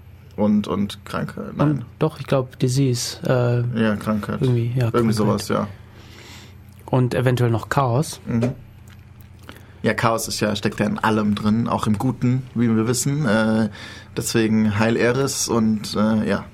Und, 0.41 0.67
und 0.67 0.99
Krankheit. 1.05 1.49
und 1.51 1.57
Nein. 1.57 1.85
doch, 1.99 2.19
ich 2.19 2.27
glaube, 2.27 2.55
Disease. 2.57 3.17
Äh, 3.25 3.79
Ja, 3.81 3.95
Krankheit. 3.95 4.41
irgendwie, 4.41 4.67
ja. 4.75 4.85
Irgendwie 4.85 4.91
Krankheit. 5.13 5.15
sowas, 5.15 5.47
ja. 5.49 5.67
Und 6.85 7.13
eventuell 7.15 7.51
noch 7.51 7.69
Chaos. 7.69 8.19
Mhm. 8.25 8.51
Ja, 9.83 9.95
Chaos 9.95 10.27
ist 10.27 10.39
ja, 10.41 10.55
steckt 10.55 10.79
ja 10.79 10.85
in 10.85 10.99
allem 10.99 11.33
drin, 11.33 11.67
auch 11.67 11.87
im 11.87 11.97
Guten, 11.97 12.43
wie 12.53 12.67
wir 12.69 12.87
wissen. 12.87 13.25
Äh, 13.25 13.69
deswegen 14.15 14.77
Heil 14.77 14.95
Eris 14.95 15.47
und 15.47 15.95
äh, 15.95 16.29
ja. 16.29 16.45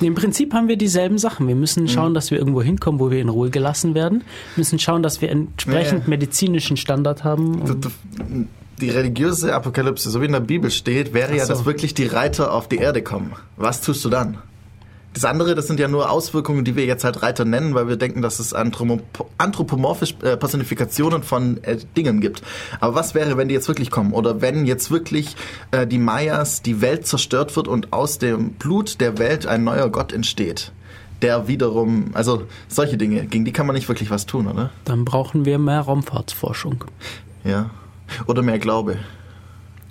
Nee, 0.00 0.08
Im 0.08 0.14
Prinzip 0.14 0.52
haben 0.52 0.68
wir 0.68 0.76
dieselben 0.76 1.16
Sachen. 1.16 1.48
Wir 1.48 1.54
Mhm. 1.54 1.60
müssen 1.62 1.88
schauen, 1.88 2.12
dass 2.12 2.30
wir 2.30 2.36
irgendwo 2.38 2.60
hinkommen, 2.60 3.00
wo 3.00 3.10
wir 3.10 3.20
in 3.22 3.30
Ruhe 3.30 3.48
gelassen 3.48 3.94
werden. 3.94 4.18
Wir 4.54 4.60
müssen 4.60 4.78
schauen, 4.78 5.02
dass 5.02 5.22
wir 5.22 5.30
entsprechend 5.30 6.00
Ja, 6.00 6.04
ja. 6.04 6.08
medizinischen 6.10 6.76
Standard 6.76 7.24
haben. 7.24 7.62
Die 8.80 8.90
religiöse 8.90 9.54
Apokalypse, 9.54 10.10
so 10.10 10.20
wie 10.20 10.26
in 10.26 10.32
der 10.32 10.40
Bibel 10.40 10.70
steht, 10.70 11.14
wäre 11.14 11.36
ja, 11.36 11.46
so. 11.46 11.52
dass 11.52 11.64
wirklich 11.64 11.94
die 11.94 12.06
Reiter 12.06 12.52
auf 12.52 12.68
die 12.68 12.76
Erde 12.78 13.02
kommen. 13.02 13.32
Was 13.56 13.80
tust 13.80 14.04
du 14.04 14.08
dann? 14.08 14.38
Das 15.12 15.24
andere, 15.24 15.54
das 15.54 15.68
sind 15.68 15.78
ja 15.78 15.86
nur 15.86 16.10
Auswirkungen, 16.10 16.64
die 16.64 16.74
wir 16.74 16.86
jetzt 16.86 17.04
halt 17.04 17.22
Reiter 17.22 17.44
nennen, 17.44 17.72
weil 17.74 17.86
wir 17.86 17.96
denken, 17.96 18.20
dass 18.20 18.40
es 18.40 18.52
anthropo- 18.52 19.26
anthropomorphisch 19.38 20.16
äh, 20.22 20.36
Personifikationen 20.36 21.22
von 21.22 21.62
äh, 21.62 21.78
Dingen 21.96 22.20
gibt. 22.20 22.42
Aber 22.80 22.96
was 22.96 23.14
wäre, 23.14 23.36
wenn 23.36 23.46
die 23.46 23.54
jetzt 23.54 23.68
wirklich 23.68 23.92
kommen? 23.92 24.12
Oder 24.12 24.40
wenn 24.40 24.66
jetzt 24.66 24.90
wirklich 24.90 25.36
äh, 25.70 25.86
die 25.86 25.98
Mayas, 25.98 26.62
die 26.62 26.80
Welt 26.80 27.06
zerstört 27.06 27.54
wird 27.54 27.68
und 27.68 27.92
aus 27.92 28.18
dem 28.18 28.54
Blut 28.54 29.00
der 29.00 29.16
Welt 29.18 29.46
ein 29.46 29.62
neuer 29.62 29.88
Gott 29.88 30.12
entsteht? 30.12 30.72
Der 31.22 31.46
wiederum, 31.46 32.10
also 32.14 32.42
solche 32.66 32.96
Dinge, 32.96 33.24
gegen 33.26 33.44
die 33.44 33.52
kann 33.52 33.66
man 33.66 33.76
nicht 33.76 33.88
wirklich 33.88 34.10
was 34.10 34.26
tun, 34.26 34.48
oder? 34.48 34.70
dann 34.84 35.04
brauchen 35.04 35.44
wir 35.44 35.60
mehr 35.60 35.80
Raumfahrtsforschung. 35.80 36.84
Ja. 37.44 37.70
Oder 38.26 38.42
mehr 38.42 38.58
Glaube. 38.58 38.98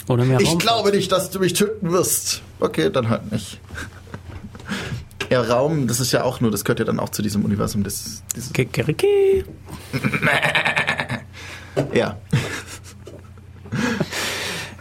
Oder 0.08 0.26
mehr 0.26 0.40
Ich 0.40 0.48
Raumfahrt. 0.50 0.62
glaube 0.62 0.92
nicht, 0.92 1.12
dass 1.12 1.30
du 1.30 1.40
mich 1.40 1.54
töten 1.54 1.92
wirst. 1.92 2.42
Okay, 2.60 2.90
dann 2.90 3.10
halt 3.10 3.32
nicht. 3.32 3.60
Ja, 5.30 5.42
Raum, 5.42 5.88
das 5.88 6.00
ist 6.00 6.12
ja 6.12 6.24
auch 6.24 6.42
nur, 6.42 6.52
das 6.52 6.66
gehört 6.66 6.80
ja 6.80 6.86
dann 6.86 7.00
auch 7.00 7.10
zu 7.10 7.22
diesem 7.22 7.46
Universum. 7.46 7.84
Das, 7.84 8.22
dieses, 8.36 8.52
Kikeriki. 8.54 9.46
ja, 11.94 12.18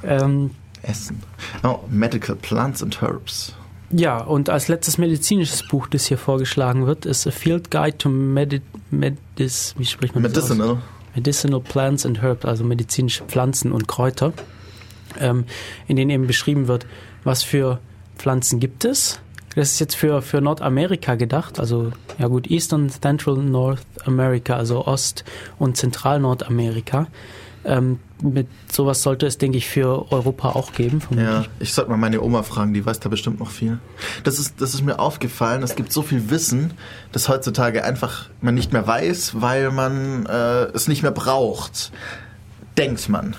Ähm, 0.05 0.51
Essen. 0.83 1.23
Oh, 1.63 1.79
Medical 1.89 2.37
Plants 2.37 2.83
and 2.83 3.01
Herbs. 3.01 3.55
Ja, 3.91 4.19
und 4.19 4.51
als 4.51 4.69
letztes 4.69 4.99
medizinisches 4.99 5.67
Buch, 5.69 5.87
das 5.87 6.07
hier 6.07 6.19
vorgeschlagen 6.19 6.87
wird, 6.87 7.07
ist 7.07 7.27
A 7.27 7.31
Field 7.31 7.71
Guide 7.71 7.99
to 7.99 8.09
Medi 8.09 8.63
Medis, 8.91 9.75
wie 9.79 9.85
spricht 9.85 10.15
man 10.15 10.33
das 10.33 10.51
aus? 10.51 10.79
Medicinal. 11.15 11.61
Plants 11.61 12.07
and 12.07 12.23
Herbs, 12.23 12.45
also 12.45 12.65
medizinische 12.65 13.25
Pflanzen 13.25 13.73
und 13.73 13.89
Kräuter, 13.89 14.33
ähm, 15.19 15.45
in 15.87 15.97
denen 15.97 16.11
eben 16.11 16.27
beschrieben 16.27 16.69
wird, 16.69 16.87
was 17.25 17.43
für 17.43 17.81
Pflanzen 18.17 18.61
gibt 18.61 18.85
es. 18.85 19.21
Das 19.55 19.73
ist 19.73 19.81
jetzt 19.81 19.97
für, 19.97 20.23
für 20.23 20.41
Nordamerika 20.41 21.15
gedacht, 21.15 21.61
also 21.61 21.93
ja 22.19 22.29
gut, 22.29 22.51
Eastern, 22.51 22.89
Central, 22.89 23.37
North 23.37 23.85
America, 24.07 24.57
also 24.57 24.87
Ost- 24.87 25.25
und 25.59 25.77
Zentral-Nordamerika. 25.77 27.09
Ähm, 27.65 28.01
mit 28.23 28.47
sowas 28.71 29.03
sollte 29.03 29.27
es, 29.27 29.39
denke 29.39 29.59
ich, 29.59 29.69
für 29.69 30.11
Europa 30.13 30.51
auch 30.51 30.73
geben. 30.73 31.01
vermutlich. 31.01 31.29
Ja, 31.29 31.45
ich 31.59 31.73
sollte 31.73 31.91
mal 31.91 31.97
meine 31.97 32.21
Oma 32.23 32.43
fragen, 32.43 32.75
die 32.75 32.85
weiß 32.85 33.01
da 33.01 33.09
bestimmt 33.09 33.41
noch 33.41 33.51
viel. 33.51 33.79
Das 34.25 34.39
ist, 34.39 34.61
das 34.61 34.75
ist 34.75 34.83
mir 34.83 34.99
aufgefallen, 34.99 35.63
es 35.63 35.77
gibt 35.77 35.93
so 35.93 36.03
viel 36.03 36.31
Wissen, 36.31 36.73
das 37.13 37.29
heutzutage 37.29 37.85
einfach 37.85 38.29
man 38.41 38.55
nicht 38.55 38.73
mehr 38.73 38.87
weiß, 38.87 39.41
weil 39.41 39.71
man 39.71 40.27
äh, 40.27 40.65
es 40.75 40.89
nicht 40.89 41.03
mehr 41.03 41.13
braucht. 41.13 41.93
Denkt 42.77 43.09
man. 43.09 43.37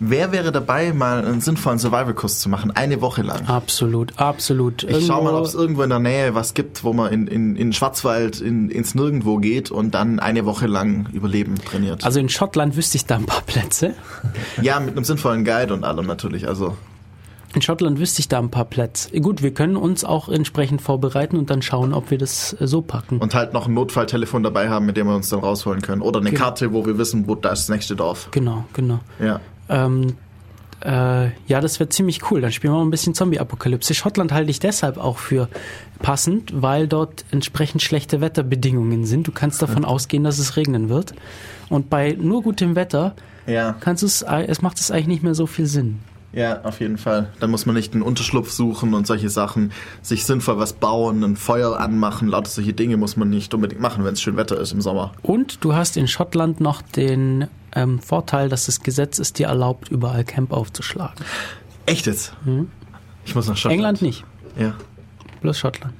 Wer 0.00 0.32
wäre 0.32 0.52
dabei, 0.52 0.92
mal 0.92 1.24
einen 1.24 1.40
sinnvollen 1.40 1.78
Survival-Kurs 1.78 2.40
zu 2.40 2.48
machen, 2.48 2.70
eine 2.70 3.00
Woche 3.00 3.22
lang? 3.22 3.46
Absolut, 3.46 4.18
absolut. 4.18 4.82
Ich 4.84 5.06
schau 5.06 5.22
mal, 5.22 5.30
Irgendwo- 5.30 5.38
ob 5.40 5.44
es 5.46 5.54
irgendwo 5.54 5.82
in 5.82 5.90
der 5.90 5.98
Nähe 5.98 6.34
was 6.34 6.54
gibt, 6.54 6.84
wo 6.84 6.92
man 6.92 7.12
in, 7.12 7.26
in, 7.26 7.56
in 7.56 7.72
Schwarzwald 7.72 8.40
in, 8.40 8.70
ins 8.70 8.94
Nirgendwo 8.94 9.38
geht 9.38 9.70
und 9.70 9.94
dann 9.94 10.18
eine 10.20 10.44
Woche 10.46 10.66
lang 10.66 11.08
Überleben 11.12 11.56
trainiert. 11.64 12.04
Also 12.04 12.20
in 12.20 12.28
Schottland 12.28 12.76
wüsste 12.76 12.96
ich 12.96 13.06
da 13.06 13.16
ein 13.16 13.26
paar 13.26 13.42
Plätze. 13.42 13.94
ja, 14.60 14.80
mit 14.80 14.96
einem 14.96 15.04
sinnvollen 15.04 15.44
Guide 15.44 15.72
und 15.74 15.84
allem 15.84 16.06
natürlich. 16.06 16.46
Also 16.48 16.76
In 17.54 17.62
Schottland 17.62 17.98
wüsste 18.00 18.20
ich 18.20 18.28
da 18.28 18.38
ein 18.40 18.50
paar 18.50 18.64
Plätze. 18.64 19.20
Gut, 19.20 19.42
wir 19.42 19.54
können 19.54 19.76
uns 19.76 20.04
auch 20.04 20.28
entsprechend 20.28 20.82
vorbereiten 20.82 21.36
und 21.36 21.50
dann 21.50 21.62
schauen, 21.62 21.92
ob 21.94 22.10
wir 22.10 22.18
das 22.18 22.56
äh, 22.60 22.66
so 22.66 22.82
packen. 22.82 23.18
und 23.18 23.34
halt 23.34 23.52
noch 23.52 23.68
ein 23.68 23.74
Notfalltelefon 23.74 24.42
dabei 24.42 24.68
haben, 24.68 24.86
mit 24.86 24.96
dem 24.96 25.06
wir 25.06 25.14
uns 25.14 25.28
dann 25.28 25.38
rausholen 25.40 25.80
können. 25.80 26.02
Oder 26.02 26.18
eine 26.20 26.30
Genau. 26.30 26.42
Karte, 26.42 26.72
wo 26.72 26.84
wir 26.84 26.98
wissen, 26.98 27.28
wo 27.28 27.34
da 27.36 27.50
ist 27.50 27.60
das 27.62 27.68
nächste 27.68 27.94
Dorf. 27.96 28.28
Genau, 28.32 28.64
genau. 28.72 28.98
Ja. 29.20 29.40
Ähm, 29.68 30.14
äh, 30.84 31.26
ja, 31.46 31.60
das 31.60 31.80
wird 31.80 31.92
ziemlich 31.92 32.30
cool. 32.30 32.40
Dann 32.40 32.52
spielen 32.52 32.72
wir 32.74 32.78
mal 32.78 32.84
ein 32.84 32.90
bisschen 32.90 33.14
Zombie-Apokalypse. 33.14 33.94
Schottland 33.94 34.32
halte 34.32 34.50
ich 34.50 34.58
deshalb 34.58 34.98
auch 34.98 35.18
für 35.18 35.48
passend, 36.00 36.50
weil 36.62 36.86
dort 36.88 37.24
entsprechend 37.30 37.82
schlechte 37.82 38.20
Wetterbedingungen 38.20 39.06
sind. 39.06 39.26
Du 39.26 39.32
kannst 39.32 39.62
davon 39.62 39.84
ausgehen, 39.84 40.24
dass 40.24 40.38
es 40.38 40.56
regnen 40.56 40.88
wird. 40.88 41.14
Und 41.70 41.88
bei 41.88 42.16
nur 42.20 42.42
gutem 42.42 42.76
Wetter 42.76 43.14
Ja. 43.46 43.74
kannst 43.80 44.02
du 44.02 44.06
es, 44.06 44.22
es 44.22 44.60
macht 44.62 44.78
es 44.78 44.90
eigentlich 44.90 45.06
nicht 45.06 45.22
mehr 45.22 45.34
so 45.34 45.46
viel 45.46 45.66
Sinn. 45.66 46.00
Ja, 46.34 46.62
auf 46.64 46.80
jeden 46.80 46.98
Fall. 46.98 47.28
Dann 47.38 47.50
muss 47.50 47.64
man 47.64 47.76
nicht 47.76 47.94
einen 47.94 48.02
Unterschlupf 48.02 48.50
suchen 48.50 48.92
und 48.92 49.06
solche 49.06 49.30
Sachen, 49.30 49.70
sich 50.02 50.24
sinnvoll 50.26 50.58
was 50.58 50.72
bauen, 50.72 51.22
ein 51.22 51.36
Feuer 51.36 51.78
anmachen, 51.78 52.26
lauter 52.26 52.50
solche 52.50 52.72
Dinge 52.72 52.96
muss 52.96 53.16
man 53.16 53.30
nicht 53.30 53.54
unbedingt 53.54 53.80
machen, 53.80 54.04
wenn 54.04 54.14
es 54.14 54.20
schön 54.20 54.36
Wetter 54.36 54.58
ist 54.60 54.72
im 54.72 54.80
Sommer. 54.80 55.12
Und 55.22 55.64
du 55.64 55.74
hast 55.74 55.96
in 55.96 56.08
Schottland 56.08 56.60
noch 56.60 56.82
den 56.82 57.46
ähm, 57.74 57.98
Vorteil, 58.00 58.48
dass 58.48 58.66
das 58.66 58.80
Gesetz 58.80 59.18
es 59.18 59.32
dir 59.32 59.46
erlaubt, 59.48 59.88
überall 59.88 60.24
Camp 60.24 60.52
aufzuschlagen. 60.52 61.24
Echt 61.86 62.06
jetzt? 62.06 62.32
Ich 63.24 63.34
muss 63.34 63.46
nach 63.48 63.56
Schottland. 63.56 63.78
England 63.78 64.02
nicht, 64.02 64.24
Ja. 64.58 64.74
bloß 65.42 65.58
Schottland. 65.58 65.94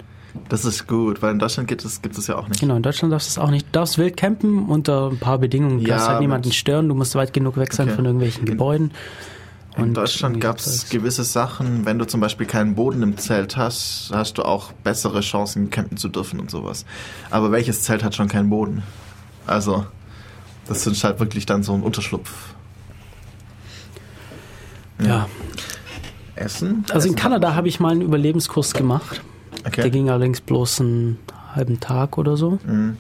Das 0.49 0.65
ist 0.65 0.89
gut, 0.89 1.23
weil 1.23 1.31
in 1.33 1.39
Deutschland 1.39 1.69
gibt 1.69 1.85
es, 1.85 2.03
gibt 2.03 2.19
es 2.19 2.27
ja 2.27 2.37
auch 2.37 2.49
nicht. 2.49 2.61
Genau, 2.61 2.75
in 2.77 2.83
Deutschland 2.83 3.13
darfst 3.13 3.29
du 3.29 3.31
es 3.33 3.39
auch 3.47 3.51
nicht. 3.51 3.67
Du 3.67 3.73
darfst 3.73 3.99
wild 3.99 4.17
campen 4.17 4.67
unter 4.69 5.09
ein 5.11 5.19
paar 5.19 5.39
Bedingungen. 5.39 5.79
Du 5.79 5.85
Ja, 5.85 5.91
darfst 5.97 6.09
halt 6.09 6.21
niemanden 6.21 6.53
stören, 6.53 6.89
du 6.89 6.95
musst 6.95 7.15
weit 7.15 7.33
genug 7.33 7.57
weg 7.57 7.73
sein 7.73 7.87
Okay. 7.87 7.97
von 7.97 8.05
irgendwelchen 8.05 8.41
In- 8.41 8.47
Gebäuden. 8.53 8.91
In 9.77 9.83
Und 9.85 9.95
Deutschland 9.95 10.35
irgendwie 10.37 10.47
gab 10.47 10.59
es 10.59 10.89
gewisse 10.89 11.25
Sachen, 11.25 11.85
wenn 11.85 11.99
du 11.99 12.05
zum 12.07 12.21
Beispiel 12.21 12.47
keinen 12.47 12.75
Boden 12.77 13.03
im 13.03 13.17
Zelt 13.17 13.57
hast, 13.57 14.11
hast 14.13 14.39
du 14.39 14.43
auch 14.43 14.71
bessere 14.73 15.21
Chancen, 15.21 15.71
campen 15.71 15.97
zu 15.97 16.09
dürfen 16.09 16.39
und 16.41 16.51
sowas. 16.51 16.85
Aber 17.31 17.51
welches 17.53 17.83
Zelt 17.83 18.03
hat 18.05 18.15
schon 18.15 18.29
keinen 18.29 18.51
Boden? 18.51 18.83
Also, 19.47 19.85
das 20.67 20.85
sind 20.85 21.03
halt 21.05 21.21
wirklich 21.21 21.47
dann 21.47 21.63
so 21.63 21.73
ein 21.75 21.83
Unterschlupf. 21.83 22.55
Ja. 25.05 25.29
Essen? 26.37 26.85
Also 26.91 27.09
in 27.09 27.15
Essen 27.15 27.17
Kanada 27.17 27.55
habe 27.55 27.69
ich 27.69 27.81
mal 27.81 27.93
einen 27.93 28.03
Überlebenskurs 28.03 28.73
gemacht. 28.75 29.23
Okay. 29.67 29.83
Der 29.83 29.91
ging 29.91 30.11
allerdings 30.11 30.41
bloß 30.41 30.81
einen 30.81 31.19
halben 31.55 31.81
Tag 31.81 32.19
oder 32.19 32.37
so. 32.37 32.59
Mhm. 32.67 32.97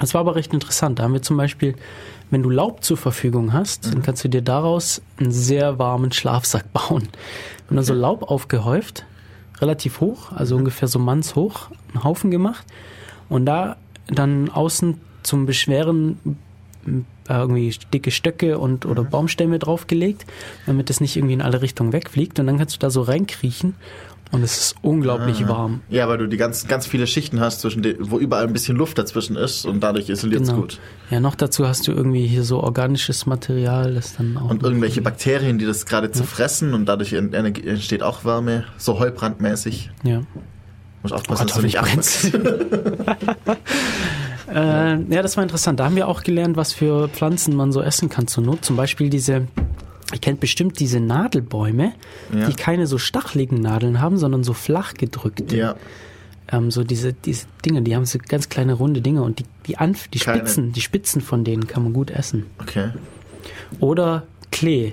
Das 0.00 0.14
war 0.14 0.20
aber 0.22 0.34
recht 0.36 0.52
interessant. 0.52 0.98
Da 0.98 1.04
haben 1.04 1.12
wir 1.12 1.22
zum 1.22 1.36
Beispiel, 1.36 1.74
wenn 2.30 2.42
du 2.42 2.50
Laub 2.50 2.82
zur 2.82 2.96
Verfügung 2.96 3.52
hast, 3.52 3.86
Mhm. 3.86 3.90
dann 3.92 4.02
kannst 4.02 4.24
du 4.24 4.28
dir 4.28 4.42
daraus 4.42 5.02
einen 5.18 5.32
sehr 5.32 5.78
warmen 5.78 6.12
Schlafsack 6.12 6.72
bauen. 6.72 7.08
Und 7.68 7.76
dann 7.76 7.84
so 7.84 7.94
Laub 7.94 8.22
aufgehäuft, 8.30 9.04
relativ 9.60 10.00
hoch, 10.00 10.32
also 10.32 10.54
Mhm. 10.54 10.60
ungefähr 10.62 10.88
so 10.88 10.98
mannshoch, 10.98 11.68
einen 11.92 12.04
Haufen 12.04 12.30
gemacht. 12.30 12.64
Und 13.28 13.46
da 13.46 13.76
dann 14.08 14.50
außen 14.50 14.98
zum 15.22 15.46
Beschweren 15.46 16.18
irgendwie 17.28 17.74
dicke 17.94 18.10
Stöcke 18.10 18.58
und 18.58 18.84
Mhm. 18.84 18.90
oder 18.90 19.04
Baumstämme 19.04 19.58
draufgelegt, 19.58 20.26
damit 20.66 20.90
es 20.90 21.00
nicht 21.00 21.16
irgendwie 21.16 21.34
in 21.34 21.42
alle 21.42 21.62
Richtungen 21.62 21.92
wegfliegt. 21.92 22.38
Und 22.40 22.46
dann 22.46 22.58
kannst 22.58 22.74
du 22.74 22.78
da 22.80 22.90
so 22.90 23.02
reinkriechen 23.02 23.74
und 24.32 24.42
es 24.42 24.58
ist 24.58 24.76
unglaublich 24.82 25.44
Ah. 25.44 25.48
warm. 25.48 25.80
Ja, 25.88 26.08
weil 26.08 26.18
du 26.18 26.26
die 26.26 26.36
ganz, 26.36 26.66
ganz 26.66 26.86
viele 26.86 27.06
Schichten 27.06 27.38
hast, 27.40 27.60
zwischen 27.60 27.82
den, 27.82 27.96
wo 28.00 28.18
überall 28.18 28.44
ein 28.46 28.52
bisschen 28.52 28.76
Luft 28.76 28.98
dazwischen 28.98 29.36
ist 29.36 29.64
und 29.66 29.80
dadurch 29.80 30.08
isoliert 30.08 30.42
es 30.42 30.48
Genau. 30.48 30.62
gut. 30.62 30.80
Ja, 31.10 31.20
noch 31.20 31.34
dazu 31.36 31.66
hast 31.68 31.86
du 31.86 31.92
irgendwie 31.92 32.26
hier 32.26 32.42
so 32.42 32.60
organisches 32.62 33.26
Material, 33.26 33.94
das 33.94 34.16
dann 34.16 34.36
auch. 34.36 34.50
Und 34.50 34.62
irgendwelche 34.62 35.02
Bakterien, 35.02 35.58
die 35.58 35.66
das 35.66 35.86
gerade 35.86 36.10
zerfressen 36.10 36.74
und 36.74 36.86
dadurch 36.86 37.12
entsteht 37.12 38.02
auch 38.02 38.24
Wärme, 38.24 38.64
so 38.78 38.98
heulbrandmäßig. 38.98 39.90
Ja. 40.02 40.22
Muss 41.02 41.12
aufpassen, 41.12 41.46
Gott, 41.46 41.50
dass 41.50 41.56
du 41.56 41.62
nicht 41.62 41.78
abbrennst. 41.78 42.32
Äh, 44.54 45.02
ja, 45.14 45.22
das 45.22 45.36
war 45.36 45.42
interessant. 45.42 45.80
Da 45.80 45.84
haben 45.86 45.96
wir 45.96 46.08
auch 46.08 46.22
gelernt, 46.22 46.56
was 46.56 46.72
für 46.72 47.08
Pflanzen 47.08 47.56
man 47.56 47.72
so 47.72 47.80
essen 47.82 48.08
kann 48.08 48.26
zur 48.26 48.44
Not. 48.44 48.64
Zum 48.64 48.76
Beispiel 48.76 49.08
diese, 49.10 49.46
ihr 50.12 50.18
kennt 50.20 50.40
bestimmt 50.40 50.78
diese 50.80 51.00
Nadelbäume, 51.00 51.92
Ja. 52.34 52.46
die 52.48 52.54
keine 52.54 52.86
so 52.86 52.98
stacheligen 52.98 53.60
Nadeln 53.60 54.00
haben, 54.00 54.18
sondern 54.18 54.44
so 54.44 54.52
flach 54.52 54.94
gedrückt. 54.94 55.52
Ja, 55.52 55.76
Ähm, 56.50 56.70
so 56.70 56.84
diese, 56.84 57.12
diese 57.14 57.46
Dinge, 57.64 57.82
die 57.82 57.94
haben 57.96 58.04
so 58.04 58.18
ganz 58.28 58.48
kleine 58.48 58.74
runde 58.74 59.00
Dinge 59.00 59.22
und 59.22 59.38
die, 59.38 59.44
die, 59.66 59.78
Anf 59.78 60.08
die 60.08 60.18
Keine. 60.18 60.38
Spitzen, 60.38 60.72
die 60.72 60.80
Spitzen 60.82 61.20
von 61.22 61.44
denen 61.44 61.66
kann 61.66 61.82
man 61.84 61.92
gut 61.92 62.10
essen. 62.10 62.46
okay. 62.60 62.90
Oder 63.80 64.24
Klee. 64.50 64.92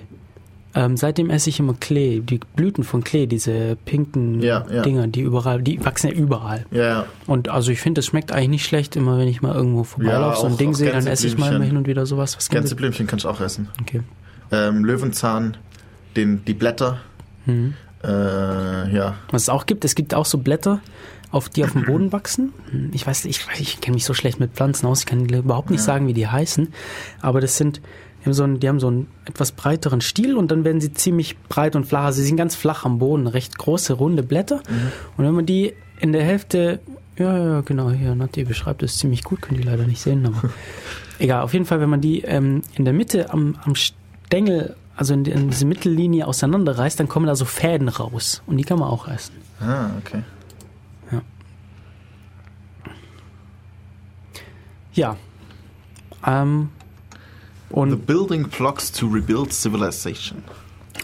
Ähm, 0.76 0.98
seitdem 0.98 1.32
esse 1.32 1.50
ich 1.50 1.60
immer 1.60 1.74
Klee, 1.74 2.20
die 2.20 2.40
Blüten 2.56 2.84
von 2.84 3.04
Klee, 3.04 3.26
diese 3.26 3.76
pinken 3.86 4.40
Ja, 4.42 4.66
ja. 4.72 4.84
Dinger, 4.84 5.08
die 5.08 5.22
überall, 5.22 5.64
die 5.64 5.84
wachsen 5.84 6.10
ja 6.10 6.14
überall. 6.14 6.66
Ja, 6.70 6.84
ja. 6.84 7.06
Und 7.26 7.50
also 7.50 7.72
ich 7.72 7.82
finde, 7.82 8.00
das 8.00 8.06
schmeckt 8.06 8.32
eigentlich 8.32 8.50
nicht 8.50 8.66
schlecht, 8.66 8.96
immer 8.96 9.18
wenn 9.18 9.28
ich 9.28 9.42
mal 9.42 9.56
irgendwo 9.56 9.84
vorbeilaufe, 9.84 10.42
so 10.42 10.46
ein 10.48 10.58
Ding 10.58 10.76
sehe, 10.76 10.92
dann 10.92 11.08
esse 11.08 11.26
ich 11.26 11.34
mal 11.38 11.48
immer 11.48 11.60
Gänseblümchen. 11.60 11.68
hin 11.70 11.78
und 11.78 11.88
wieder 11.88 12.06
sowas. 12.06 12.36
Was 12.38 12.50
Ganze 12.50 12.76
Blümchen 12.76 13.08
kannst 13.08 13.26
du 13.26 13.30
auch 13.30 13.42
essen. 13.42 13.68
Okay. 13.82 14.02
Ähm, 14.52 14.86
Löwenzahn, 14.86 15.58
den, 16.16 16.46
die 16.46 16.54
Blätter. 16.54 17.00
Mhm. 17.48 17.74
Äh, 18.04 18.08
ja. 18.96 19.16
Was 19.32 19.44
es 19.44 19.50
auch 19.50 19.66
gibt, 19.66 19.86
es 19.86 19.96
gibt 19.96 20.14
auch 20.14 20.26
so 20.26 20.38
Blätter, 20.38 20.82
auf 21.32 21.50
die 21.50 21.64
auf 21.64 21.72
dem 21.74 21.84
Boden 21.86 22.12
wachsen. 22.12 22.54
Hm, 22.72 22.92
Ich 22.94 23.06
weiß, 23.08 23.26
ich, 23.26 23.46
ich 23.60 23.82
kenne 23.82 23.96
mich 23.96 24.06
so 24.06 24.14
schlecht 24.14 24.40
mit 24.40 24.54
Pflanzen 24.54 24.86
aus, 24.86 25.00
ich 25.02 25.06
kann 25.08 25.26
überhaupt 25.28 25.72
nicht 25.72 25.82
sagen, 25.84 26.08
wie 26.08 26.14
die 26.14 26.28
heißen. 26.28 26.70
Aber 27.22 27.42
das 27.42 27.58
sind, 27.58 27.82
die 28.22 28.26
haben, 28.26 28.34
so 28.34 28.44
einen, 28.44 28.60
die 28.60 28.68
haben 28.68 28.80
so 28.80 28.88
einen 28.88 29.08
etwas 29.26 29.52
breiteren 29.52 30.02
Stiel 30.02 30.36
und 30.36 30.52
dann 30.52 30.64
werden 30.64 30.82
sie 30.82 30.94
ziemlich 30.94 31.38
breit 31.50 31.76
und 31.76 31.86
flach. 31.86 32.06
Also 32.06 32.22
sie 32.22 32.28
sind 32.28 32.38
ganz 32.38 32.56
flach 32.56 32.86
am 32.86 33.00
Boden, 33.00 33.28
recht 33.28 33.58
große, 33.58 33.94
runde 33.94 34.24
Blätter. 34.24 34.62
Und 35.18 35.26
wenn 35.26 35.34
man 35.34 35.46
die 35.46 35.74
in 36.00 36.12
der 36.12 36.24
Hälfte, 36.24 36.80
ja, 37.18 37.38
ja, 37.38 37.62
genau, 37.62 37.92
hier, 37.92 38.16
Nati 38.16 38.44
beschreibt 38.44 38.82
das 38.82 38.98
ziemlich 38.98 39.24
gut, 39.24 39.42
können 39.42 39.60
die 39.60 39.66
leider 39.66 39.86
nicht 39.86 40.02
sehen, 40.02 40.26
aber 40.26 40.50
egal, 41.20 41.44
auf 41.44 41.54
jeden 41.54 41.66
Fall, 41.66 41.80
wenn 41.80 41.90
man 41.90 42.02
die 42.02 42.22
ähm, 42.22 42.62
in 42.76 42.86
der 42.86 42.94
Mitte 42.94 43.32
am, 43.32 43.58
am 43.64 43.76
Stängel, 43.76 44.76
also 44.96 45.14
in, 45.14 45.26
in 45.26 45.50
diese 45.50 45.66
Mittellinie 45.66 46.28
auseinanderreißt, 46.28 47.00
dann 47.00 47.08
kommen 47.08 47.26
da 47.26 47.36
so 47.36 47.46
Fäden 47.46 47.88
raus. 47.88 48.42
Und 48.48 48.58
die 48.58 48.64
kann 48.64 48.80
man 48.80 48.90
auch 48.90 49.08
essen. 49.08 49.36
Ah, 49.62 49.90
okay. 49.98 50.24
Ja. 55.00 55.16
Ähm, 56.26 56.70
The 57.70 57.76
und 57.76 58.06
building 58.06 58.48
blocks 58.48 58.92
to 58.92 59.08
rebuild 59.08 59.54
civilization. 59.54 60.44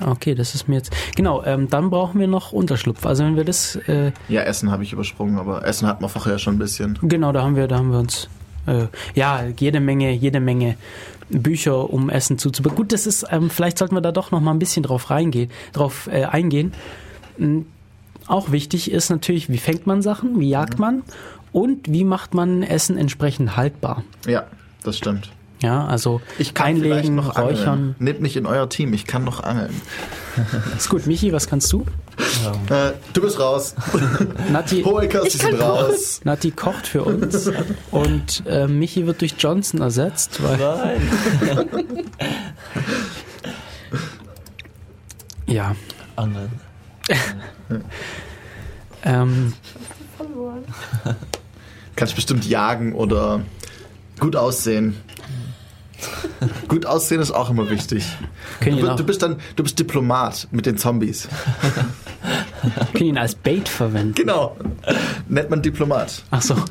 okay, 0.05 0.35
das 0.35 0.55
ist 0.55 0.67
mir 0.67 0.75
jetzt. 0.77 0.91
Genau, 1.15 1.43
ähm, 1.45 1.69
dann 1.69 1.89
brauchen 1.89 2.19
wir 2.19 2.27
noch 2.27 2.51
Unterschlupf. 2.51 3.05
Also 3.05 3.23
wenn 3.23 3.35
wir 3.35 3.45
das, 3.45 3.75
äh, 3.87 4.11
Ja, 4.27 4.41
Essen 4.41 4.71
habe 4.71 4.83
ich 4.83 4.91
übersprungen, 4.93 5.37
aber 5.37 5.65
Essen 5.65 5.87
hat 5.87 6.01
man 6.01 6.09
vorher 6.09 6.37
schon 6.39 6.55
ein 6.55 6.59
bisschen. 6.59 6.97
genau, 7.01 7.31
da 7.31 7.43
haben 7.43 7.55
wir, 7.55 7.67
da 7.67 7.77
haben 7.77 7.91
wir 7.91 7.99
uns 7.99 8.27
äh, 8.67 8.87
ja 9.13 9.43
jede 9.57 9.79
Menge, 9.79 10.11
jede 10.11 10.39
Menge 10.39 10.75
Bücher, 11.29 11.89
um 11.91 12.09
Essen 12.09 12.37
zuzubereiten. 12.37 12.77
Gut, 12.77 12.91
das 12.93 13.07
ist, 13.07 13.25
ähm, 13.31 13.49
vielleicht 13.49 13.77
sollten 13.77 13.95
wir 13.95 14.01
da 14.01 14.11
doch 14.11 14.31
noch 14.31 14.41
mal 14.41 14.51
ein 14.51 14.59
bisschen 14.59 14.83
drauf 14.83 15.09
reingehen, 15.09 15.49
drauf 15.73 16.07
äh, 16.11 16.23
eingehen. 16.25 16.73
M, 17.39 17.65
Auch 18.27 18.51
wichtig 18.51 18.91
ist 18.91 19.09
natürlich, 19.09 19.49
wie 19.49 19.57
fängt 19.59 19.85
man 19.87 20.01
Sachen, 20.01 20.39
wie 20.39 20.49
jagt 20.49 20.77
man 20.79 21.03
und 21.51 21.91
wie 21.91 22.03
macht 22.03 22.33
man 22.33 22.63
Essen 22.63 22.97
entsprechend 22.97 23.55
haltbar. 23.55 24.03
Ja, 24.27 24.45
das 24.83 24.97
stimmt. 24.97 25.29
Ja, 25.61 25.85
also 25.87 26.21
Ich 26.37 26.53
kann 26.53 26.67
einlegen, 26.67 27.15
noch 27.15 27.37
räuchern. 27.37 27.67
angeln. 27.67 27.95
Nehmt 27.99 28.21
mich 28.21 28.35
in 28.37 28.45
euer 28.45 28.67
Team, 28.69 28.93
ich 28.93 29.07
kann 29.07 29.23
noch 29.23 29.41
angeln. 29.41 29.73
Ist 30.77 30.89
gut, 30.89 31.07
Michi, 31.07 31.31
was 31.31 31.47
kannst 31.47 31.71
du? 31.71 31.85
Äh, 32.69 32.91
du 33.13 33.21
bist 33.21 33.39
raus. 33.39 33.73
Nati, 34.51 34.83
Hoekers, 34.83 35.29
die 35.29 35.37
sind 35.37 35.59
raus. 35.61 36.21
Nati 36.23 36.51
kocht 36.51 36.87
für 36.87 37.03
uns 37.03 37.49
und 37.91 38.43
äh, 38.47 38.67
Michi 38.67 39.05
wird 39.07 39.21
durch 39.21 39.35
Johnson 39.39 39.81
ersetzt, 39.81 40.41
weil 40.43 40.57
Nein. 40.57 42.05
ja, 45.47 45.75
Angeln. 46.15 46.51
ähm, 49.03 49.53
Kannst 51.95 52.15
bestimmt 52.15 52.45
jagen 52.45 52.93
oder 52.93 53.41
gut 54.19 54.35
aussehen. 54.35 54.97
gut 56.67 56.85
aussehen 56.85 57.21
ist 57.21 57.31
auch 57.31 57.49
immer 57.49 57.69
wichtig. 57.69 58.05
können, 58.59 58.79
Du, 58.79 58.95
du 58.95 59.03
bist 59.03 59.21
dann, 59.21 59.37
du 59.55 59.63
bist 59.63 59.79
Diplomat 59.79 60.47
mit 60.51 60.65
den 60.65 60.77
Zombies. 60.77 61.27
können 62.93 63.09
ihn 63.09 63.17
als 63.17 63.35
Bait 63.35 63.69
verwenden. 63.69 64.15
Genau. 64.15 64.57
Nennt 65.27 65.49
man 65.49 65.61
Diplomat. 65.61 66.23
Ach 66.31 66.41
so. 66.41 66.55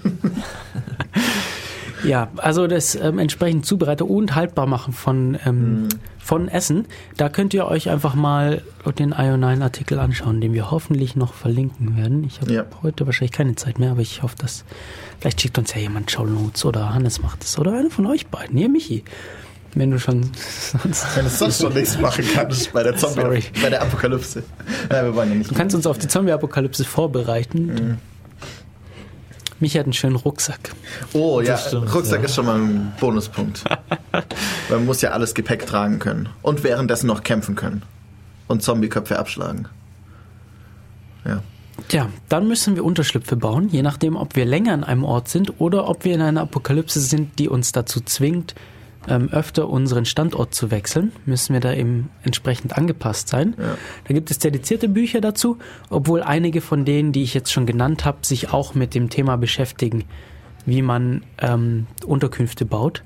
Ja, 2.04 2.28
also 2.36 2.66
das 2.66 2.94
ähm, 2.94 3.18
entsprechend 3.18 3.66
zubereiten 3.66 4.04
und 4.04 4.34
haltbar 4.34 4.66
machen 4.66 4.92
von, 4.92 5.38
ähm, 5.46 5.88
von 6.18 6.48
Essen. 6.48 6.86
Da 7.16 7.28
könnt 7.28 7.54
ihr 7.54 7.66
euch 7.66 7.88
einfach 7.90 8.14
mal 8.14 8.62
den 8.98 9.14
IO9-Artikel 9.14 9.98
anschauen, 9.98 10.40
den 10.40 10.52
wir 10.52 10.70
hoffentlich 10.70 11.16
noch 11.16 11.34
verlinken 11.34 11.96
werden. 11.96 12.24
Ich 12.24 12.40
habe 12.40 12.52
Ja. 12.52 12.64
heute 12.82 13.06
wahrscheinlich 13.06 13.32
keine 13.32 13.54
Zeit 13.56 13.78
mehr, 13.78 13.92
aber 13.92 14.00
ich 14.00 14.22
hoffe, 14.22 14.36
dass 14.38 14.64
vielleicht 15.20 15.40
schickt 15.40 15.56
uns 15.58 15.72
ja 15.74 15.80
jemand 15.80 16.10
Show 16.10 16.24
Notes 16.26 16.64
oder 16.64 16.92
Hannes 16.94 17.20
macht 17.22 17.42
es 17.44 17.58
oder 17.58 17.72
einer 17.72 17.90
von 17.90 18.06
euch 18.06 18.26
beiden. 18.28 18.56
Hier, 18.58 18.68
Michi. 18.68 19.02
Wenn 19.76 19.90
du 19.90 19.98
schon 19.98 20.30
sonst 20.72 21.16
Wenn 21.16 21.24
du 21.24 21.30
sonst 21.30 21.60
schon 21.60 21.72
nichts 21.74 21.98
machen 21.98 22.24
kannst 22.32 22.72
bei 22.72 22.84
der 22.84 22.94
Zombie, 22.96 23.20
Sorry. 23.22 23.42
bei 23.60 23.70
der 23.70 23.82
Apokalypse. 23.82 24.44
Ja, 24.88 25.02
wir 25.04 25.16
wollen 25.16 25.30
ja 25.30 25.34
nicht. 25.34 25.50
Du 25.50 25.54
kannst 25.56 25.74
uns 25.74 25.84
auf 25.86 25.98
die 25.98 26.06
Zombie-Apokalypse 26.06 26.84
vorbereiten. 26.84 27.66
Mhm. 27.66 27.98
Michi 29.60 29.78
hat 29.78 29.86
einen 29.86 29.92
schönen 29.92 30.16
Rucksack. 30.16 30.74
Oh 31.12 31.40
ja, 31.40 31.56
stimmt, 31.56 31.94
Rucksack 31.94 32.20
ja. 32.20 32.24
ist 32.26 32.34
schon 32.34 32.46
mal 32.46 32.58
ein 32.58 32.92
Bonuspunkt. 33.00 33.64
Man 34.68 34.84
muss 34.84 35.00
ja 35.00 35.10
alles 35.10 35.34
Gepäck 35.34 35.66
tragen 35.66 35.98
können. 35.98 36.28
Und 36.42 36.64
währenddessen 36.64 37.06
noch 37.06 37.22
kämpfen 37.22 37.54
können. 37.54 37.82
Und 38.48 38.62
Zombieköpfe 38.62 39.18
abschlagen. 39.18 39.68
Ja. 41.24 41.42
Tja, 41.88 42.08
dann 42.28 42.46
müssen 42.46 42.76
wir 42.76 42.84
Unterschlüpfe 42.84 43.36
bauen, 43.36 43.68
je 43.68 43.82
nachdem, 43.82 44.16
ob 44.16 44.36
wir 44.36 44.44
länger 44.44 44.72
an 44.74 44.84
einem 44.84 45.04
Ort 45.04 45.28
sind 45.28 45.60
oder 45.60 45.88
ob 45.88 46.04
wir 46.04 46.14
in 46.14 46.22
einer 46.22 46.42
Apokalypse 46.42 47.00
sind, 47.00 47.38
die 47.38 47.48
uns 47.48 47.72
dazu 47.72 48.00
zwingt, 48.00 48.54
ähm, 49.08 49.28
öfter 49.30 49.68
unseren 49.68 50.04
Standort 50.04 50.54
zu 50.54 50.70
wechseln, 50.70 51.12
müssen 51.26 51.52
wir 51.52 51.60
da 51.60 51.72
eben 51.72 52.10
entsprechend 52.22 52.76
angepasst 52.76 53.28
sein. 53.28 53.54
Ja. 53.58 53.76
Da 54.06 54.14
gibt 54.14 54.30
es 54.30 54.38
dedizierte 54.38 54.88
Bücher 54.88 55.20
dazu, 55.20 55.58
obwohl 55.90 56.22
einige 56.22 56.60
von 56.60 56.84
denen, 56.84 57.12
die 57.12 57.22
ich 57.22 57.34
jetzt 57.34 57.52
schon 57.52 57.66
genannt 57.66 58.04
habe, 58.04 58.18
sich 58.22 58.52
auch 58.52 58.74
mit 58.74 58.94
dem 58.94 59.10
Thema 59.10 59.36
beschäftigen, 59.36 60.04
wie 60.66 60.82
man 60.82 61.22
ähm, 61.38 61.86
Unterkünfte 62.06 62.64
baut. 62.64 63.02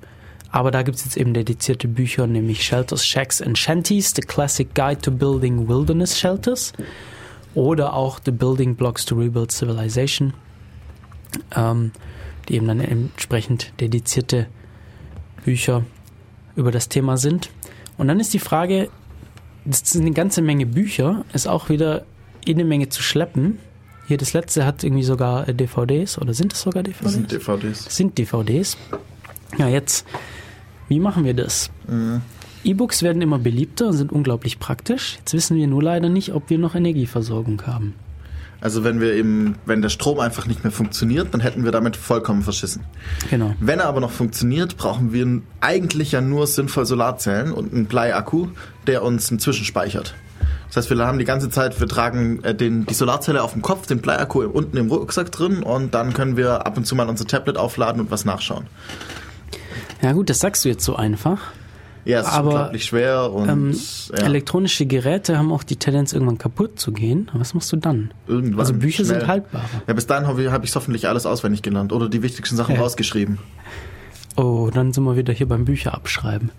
Aber 0.50 0.70
da 0.70 0.82
gibt 0.82 0.96
es 0.96 1.04
jetzt 1.04 1.16
eben 1.16 1.34
dedizierte 1.34 1.88
Bücher, 1.88 2.26
nämlich 2.26 2.64
Shelters, 2.64 3.06
Shacks 3.06 3.42
and 3.42 3.58
Shanties, 3.58 4.14
The 4.14 4.22
Classic 4.22 4.74
Guide 4.74 5.00
to 5.02 5.10
Building 5.10 5.68
Wilderness 5.68 6.18
Shelters 6.18 6.72
oder 7.54 7.92
auch 7.92 8.18
The 8.24 8.30
Building 8.30 8.74
Blocks 8.74 9.04
to 9.04 9.16
Rebuild 9.16 9.52
Civilization, 9.52 10.32
ähm, 11.54 11.92
die 12.48 12.54
eben 12.54 12.66
dann 12.66 12.80
entsprechend 12.80 13.72
dedizierte 13.80 14.46
Bücher 15.48 15.82
über 16.56 16.70
das 16.70 16.88
Thema 16.90 17.16
sind. 17.16 17.50
Und 17.96 18.08
dann 18.08 18.20
ist 18.20 18.34
die 18.34 18.38
Frage, 18.38 18.90
das 19.64 19.80
sind 19.80 20.02
eine 20.02 20.12
ganze 20.12 20.42
Menge 20.42 20.66
Bücher, 20.66 21.24
ist 21.32 21.48
auch 21.48 21.68
wieder 21.70 22.04
eine 22.46 22.64
Menge 22.64 22.88
zu 22.90 23.02
schleppen. 23.02 23.58
Hier 24.06 24.18
das 24.18 24.32
letzte 24.34 24.66
hat 24.66 24.84
irgendwie 24.84 25.02
sogar 25.04 25.48
äh, 25.48 25.54
DVDs 25.54 26.18
oder 26.18 26.34
sind 26.34 26.52
es 26.52 26.60
sogar 26.62 26.82
Das 26.82 26.94
DVDs? 26.94 27.12
sind 27.12 27.32
DVDs. 27.32 27.84
Das 27.84 27.96
sind 27.96 28.18
DVDs. 28.18 28.76
Ja, 29.58 29.68
jetzt, 29.68 30.06
wie 30.88 31.00
machen 31.00 31.24
wir 31.24 31.34
das? 31.34 31.70
Mhm. 31.86 32.20
E-Books 32.64 33.02
werden 33.02 33.22
immer 33.22 33.38
beliebter 33.38 33.86
und 33.88 33.94
sind 33.94 34.12
unglaublich 34.12 34.58
praktisch. 34.58 35.16
Jetzt 35.18 35.32
wissen 35.32 35.56
wir 35.56 35.66
nur 35.66 35.82
leider 35.82 36.08
nicht, 36.08 36.32
ob 36.34 36.50
wir 36.50 36.58
noch 36.58 36.74
Energieversorgung 36.74 37.62
haben. 37.66 37.94
Also 38.60 38.82
wenn 38.82 39.00
wir 39.00 39.14
eben, 39.14 39.54
wenn 39.66 39.82
der 39.82 39.88
Strom 39.88 40.18
einfach 40.18 40.46
nicht 40.46 40.64
mehr 40.64 40.72
funktioniert, 40.72 41.32
dann 41.32 41.40
hätten 41.40 41.64
wir 41.64 41.70
damit 41.70 41.96
vollkommen 41.96 42.42
verschissen. 42.42 42.84
Genau. 43.30 43.54
Wenn 43.60 43.78
er 43.78 43.86
aber 43.86 44.00
noch 44.00 44.10
funktioniert, 44.10 44.76
brauchen 44.76 45.12
wir 45.12 45.42
eigentlich 45.60 46.12
ja 46.12 46.20
nur 46.20 46.46
sinnvoll 46.46 46.84
Solarzellen 46.84 47.52
und 47.52 47.72
einen 47.72 47.86
Bleiakku, 47.86 48.48
der 48.86 49.04
uns 49.04 49.30
einen 49.30 49.38
Zwischenspeichert. 49.38 50.14
Das 50.68 50.76
heißt, 50.76 50.90
wir 50.90 50.98
haben 50.98 51.18
die 51.18 51.24
ganze 51.24 51.50
Zeit, 51.50 51.80
wir 51.80 51.88
tragen 51.88 52.42
äh, 52.44 52.54
den, 52.54 52.84
die 52.84 52.94
Solarzelle 52.94 53.42
auf 53.42 53.52
dem 53.52 53.62
Kopf, 53.62 53.86
den 53.86 54.00
Bleiakku 54.00 54.42
unten 54.42 54.76
im 54.76 54.90
Rucksack 54.90 55.32
drin 55.32 55.62
und 55.62 55.94
dann 55.94 56.12
können 56.12 56.36
wir 56.36 56.66
ab 56.66 56.76
und 56.76 56.84
zu 56.84 56.94
mal 56.94 57.08
unser 57.08 57.26
Tablet 57.26 57.56
aufladen 57.56 58.00
und 58.00 58.10
was 58.10 58.24
nachschauen. 58.24 58.66
Ja 60.02 60.12
gut, 60.12 60.30
das 60.30 60.40
sagst 60.40 60.64
du 60.64 60.68
jetzt 60.68 60.84
so 60.84 60.96
einfach. 60.96 61.40
Ja, 62.08 62.20
es 62.20 62.26
ist 62.26 62.32
Aber, 62.32 62.48
unglaublich 62.48 62.84
schwer 62.86 63.30
und 63.32 63.48
Ähm, 63.48 63.76
ja, 64.16 64.24
Elektronische 64.24 64.86
Geräte 64.86 65.36
haben 65.36 65.52
auch 65.52 65.62
die 65.62 65.76
Tendenz, 65.76 66.14
irgendwann 66.14 66.38
kaputt 66.38 66.80
zu 66.80 66.90
gehen. 66.92 67.30
Was 67.34 67.52
machst 67.52 67.70
du 67.70 67.76
dann? 67.76 68.12
irgendwann 68.26 68.60
Also 68.60 68.72
Bücher 68.72 69.04
schnell. 69.04 69.18
sind 69.20 69.26
haltbarer. 69.28 69.64
Ja, 69.86 69.92
bis 69.92 70.06
dahin 70.06 70.26
habe 70.26 70.64
ich 70.64 70.70
es 70.70 70.74
hoffentlich 70.76 71.06
alles 71.06 71.26
auswendig 71.26 71.60
gelernt 71.62 71.92
oder 71.92 72.08
die 72.08 72.22
wichtigsten 72.22 72.56
Sachen 72.56 72.76
Ja. 72.76 72.80
rausgeschrieben. 72.80 73.38
Oh, 74.36 74.70
dann 74.72 74.92
sind 74.94 75.04
wir 75.04 75.16
wieder 75.16 75.32
hier 75.34 75.46
beim 75.48 75.64
Bücher 75.66 75.92
abschreiben. 75.94 76.50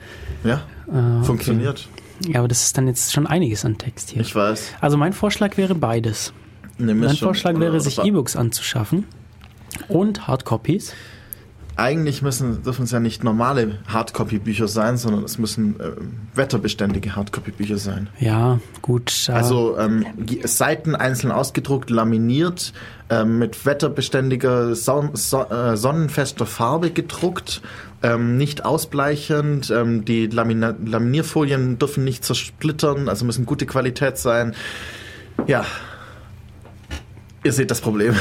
Ja, 0.44 0.62
Äh, 0.88 1.24
funktioniert. 1.24 1.88
Okay. 2.22 2.32
Ja, 2.34 2.40
aber 2.40 2.48
das 2.48 2.64
ist 2.64 2.78
dann 2.78 2.88
jetzt 2.88 3.12
schon 3.14 3.26
einiges 3.26 3.66
an 3.66 3.78
Text 3.80 4.12
hier. 4.12 4.22
Ich 4.22 4.36
weiß. 4.36 4.74
Also 4.82 4.98
mein 4.98 5.14
Vorschlag 5.14 5.58
wäre 5.58 5.74
beides. 5.74 6.32
Nee, 6.78 6.94
Mein 6.94 7.16
Vorschlag 7.16 7.58
wäre, 7.60 7.80
sich 7.82 7.98
E-Books 8.04 8.36
anzuschaffen 8.36 9.06
und 9.88 10.28
Hardcopies. 10.28 10.94
Eigentlich 11.80 12.22
müssen, 12.22 12.62
dürfen 12.64 12.84
es 12.84 12.92
ja 12.92 13.00
nicht 13.00 13.24
normale 13.24 13.80
Hardcopy-Bücher 13.88 14.68
sein, 14.68 14.98
sondern 14.98 15.24
es 15.24 15.38
müssen 15.38 15.80
äh, 15.80 15.92
wetterbeständige 16.36 17.16
Hardcopy-Bücher 17.16 17.78
sein. 17.78 18.10
Ja, 18.20 18.60
gut. 18.82 19.28
äh, 19.30 19.32
Also 19.32 19.78
ähm, 19.78 20.06
Seiten 20.44 20.96
einzeln 20.96 21.32
ausgedruckt, 21.32 21.90
laminiert, 21.90 22.74
ähm, 23.10 23.40
mit 23.40 23.66
wetterbeständiger, 23.66 24.76
son 24.76 25.12
so 25.14 25.44
äh, 25.50 25.78
sonnenfester 25.78 26.46
Farbe 26.46 26.92
gedruckt, 26.92 27.62
ähm, 28.04 28.38
nicht 28.38 28.66
ausbleichend. 28.66 29.72
Ähm, 29.72 30.06
die 30.06 30.28
Lamina 30.28 30.76
Laminierfolien 30.84 31.80
dürfen 31.80 32.04
nicht 32.04 32.26
zersplittern, 32.26 33.10
also 33.10 33.26
müssen 33.26 33.46
gute 33.46 33.66
Qualität 33.66 34.18
sein. 34.18 34.54
Ja, 35.48 35.66
ihr 37.44 37.54
seht 37.54 37.72
das 37.72 37.82
Problem. 37.82 38.16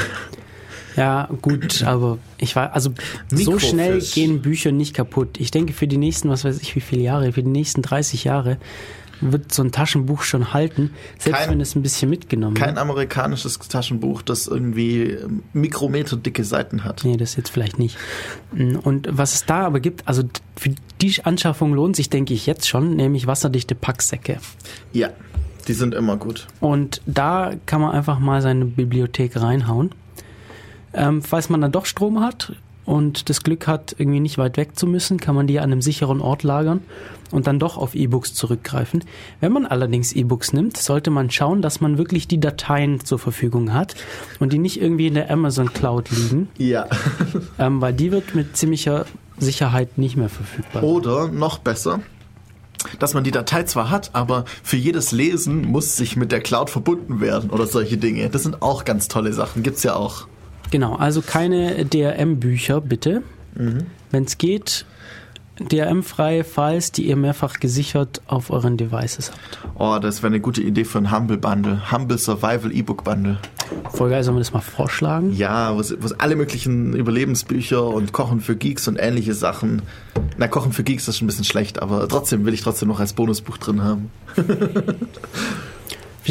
Ja, 0.95 1.29
gut, 1.41 1.83
aber 1.83 2.17
ich 2.37 2.55
war, 2.55 2.73
also 2.73 2.91
so 3.31 3.59
schnell 3.59 3.99
gehen 3.99 4.41
Bücher 4.41 4.71
nicht 4.71 4.93
kaputt. 4.93 5.39
Ich 5.39 5.51
denke, 5.51 5.73
für 5.73 5.87
die 5.87 5.97
nächsten, 5.97 6.29
was 6.29 6.43
weiß 6.43 6.59
ich, 6.61 6.75
wie 6.75 6.81
viele 6.81 7.01
Jahre, 7.03 7.31
für 7.33 7.43
die 7.43 7.49
nächsten 7.49 7.81
30 7.81 8.23
Jahre 8.23 8.57
wird 9.21 9.53
so 9.53 9.61
ein 9.63 9.73
Taschenbuch 9.73 10.21
schon 10.21 10.53
halten, 10.53 10.91
selbst 11.19 11.39
Kein- 11.41 11.49
wenn 11.51 11.61
es 11.61 11.75
ein 11.75 11.81
bisschen 11.81 12.09
mitgenommen 12.09 12.53
Kein 12.55 12.69
wird. 12.69 12.77
amerikanisches 12.77 13.59
Taschenbuch, 13.59 14.21
das 14.21 14.47
irgendwie 14.47 15.01
ähm, 15.11 15.43
mikrometerdicke 15.51 16.45
Seiten 16.45 16.85
hat. 16.85 17.01
Nee, 17.03 17.17
das 17.17 17.35
jetzt 17.35 17.49
vielleicht 17.49 17.79
nicht. 17.79 17.97
Und 18.83 19.09
was 19.11 19.33
es 19.35 19.45
da 19.45 19.65
aber 19.65 19.81
gibt, 19.81 20.07
also 20.07 20.23
für 20.55 20.73
die 21.01 21.13
Anschaffung 21.25 21.73
lohnt 21.73 21.97
sich, 21.97 22.09
denke 22.09 22.33
ich, 22.33 22.45
jetzt 22.45 22.67
schon, 22.69 22.95
nämlich 22.95 23.27
wasserdichte 23.27 23.75
Packsäcke. 23.75 24.37
Ja, 24.93 25.09
die 25.67 25.73
sind 25.73 25.93
immer 25.95 26.15
gut. 26.15 26.47
Und 26.61 27.01
da 27.05 27.51
kann 27.65 27.81
man 27.81 27.91
einfach 27.91 28.19
mal 28.19 28.41
seine 28.41 28.63
Bibliothek 28.65 29.35
reinhauen. 29.39 29.91
Ähm, 30.93 31.21
falls 31.21 31.49
man 31.49 31.61
dann 31.61 31.71
doch 31.71 31.85
Strom 31.85 32.21
hat 32.21 32.53
und 32.85 33.29
das 33.29 33.43
Glück 33.43 33.67
hat, 33.67 33.95
irgendwie 33.97 34.19
nicht 34.19 34.37
weit 34.37 34.57
weg 34.57 34.77
zu 34.77 34.87
müssen, 34.87 35.19
kann 35.19 35.35
man 35.35 35.47
die 35.47 35.59
an 35.59 35.71
einem 35.71 35.81
sicheren 35.81 36.21
Ort 36.21 36.43
lagern 36.43 36.81
und 37.31 37.45
dann 37.45 37.59
doch 37.59 37.77
auf 37.77 37.93
E-Books 37.93 38.33
zurückgreifen. 38.33 39.03
Wenn 39.39 39.51
man 39.51 39.65
allerdings 39.67 40.13
E-Books 40.13 40.53
nimmt, 40.53 40.77
sollte 40.77 41.11
man 41.11 41.29
schauen, 41.29 41.61
dass 41.61 41.81
man 41.81 41.97
wirklich 41.97 42.27
die 42.27 42.39
Dateien 42.39 42.99
zur 43.05 43.19
Verfügung 43.19 43.73
hat 43.73 43.95
und 44.39 44.53
die 44.53 44.57
nicht 44.57 44.81
irgendwie 44.81 45.07
in 45.07 45.13
der 45.13 45.29
Amazon 45.29 45.71
Cloud 45.71 46.09
liegen, 46.09 46.49
Ja. 46.57 46.87
ähm, 47.59 47.81
weil 47.81 47.93
die 47.93 48.11
wird 48.11 48.33
mit 48.33 48.57
ziemlicher 48.57 49.05
Sicherheit 49.37 49.97
nicht 49.97 50.17
mehr 50.17 50.29
verfügbar. 50.29 50.83
Oder 50.83 51.27
noch 51.27 51.59
besser, 51.59 51.99
dass 52.97 53.13
man 53.13 53.23
die 53.23 53.31
Datei 53.31 53.63
zwar 53.63 53.89
hat, 53.89 54.11
aber 54.13 54.45
für 54.63 54.77
jedes 54.77 55.11
Lesen 55.11 55.65
muss 55.65 55.95
sich 55.95 56.15
mit 56.15 56.31
der 56.31 56.41
Cloud 56.41 56.69
verbunden 56.69 57.21
werden 57.21 57.49
oder 57.49 57.67
solche 57.67 57.97
Dinge. 57.97 58.29
Das 58.29 58.43
sind 58.43 58.61
auch 58.61 58.85
ganz 58.85 59.07
tolle 59.07 59.33
Sachen, 59.33 59.63
gibt's 59.63 59.83
ja 59.83 59.95
auch. 59.95 60.27
Genau, 60.71 60.95
also 60.95 61.21
keine 61.21 61.85
DRM-Bücher, 61.85 62.81
bitte. 62.81 63.23
Wenn 64.11 64.23
es 64.23 64.37
geht, 64.37 64.85
DRM-freie 65.59 66.43
Files, 66.43 66.91
die 66.91 67.07
ihr 67.07 67.15
mehrfach 67.17 67.59
gesichert 67.59 68.21
auf 68.27 68.49
euren 68.49 68.77
Devices 68.77 69.31
habt. 69.31 69.59
Oh, 69.75 69.97
das 69.99 70.23
wäre 70.23 70.27
eine 70.27 70.39
gute 70.39 70.61
Idee 70.61 70.85
für 70.85 70.99
ein 70.99 71.11
Humble 71.11 71.37
Bundle. 71.37 71.91
Humble 71.91 72.17
Survival 72.17 72.71
E-Book 72.71 73.03
Bundle. 73.03 73.37
Voll 73.91 74.09
geil, 74.09 74.23
sollen 74.23 74.37
wir 74.37 74.39
das 74.41 74.53
mal 74.53 74.61
vorschlagen? 74.61 75.33
Ja, 75.33 75.75
wo 75.75 75.79
es 75.79 76.19
alle 76.19 76.35
möglichen 76.35 76.93
Überlebensbücher 76.93 77.85
und 77.85 78.13
Kochen 78.13 78.39
für 78.39 78.55
Geeks 78.55 78.87
und 78.87 78.97
ähnliche 78.97 79.33
Sachen. 79.33 79.81
Na, 80.37 80.47
Kochen 80.47 80.71
für 80.71 80.83
Geeks 80.83 81.07
ist 81.07 81.17
schon 81.17 81.25
ein 81.25 81.27
bisschen 81.27 81.45
schlecht, 81.45 81.81
aber 81.81 82.07
trotzdem 82.07 82.45
will 82.45 82.53
ich 82.53 82.61
trotzdem 82.61 82.87
noch 82.87 82.99
als 82.99 83.13
Bonusbuch 83.13 83.57
drin 83.57 83.83
haben. 83.83 84.09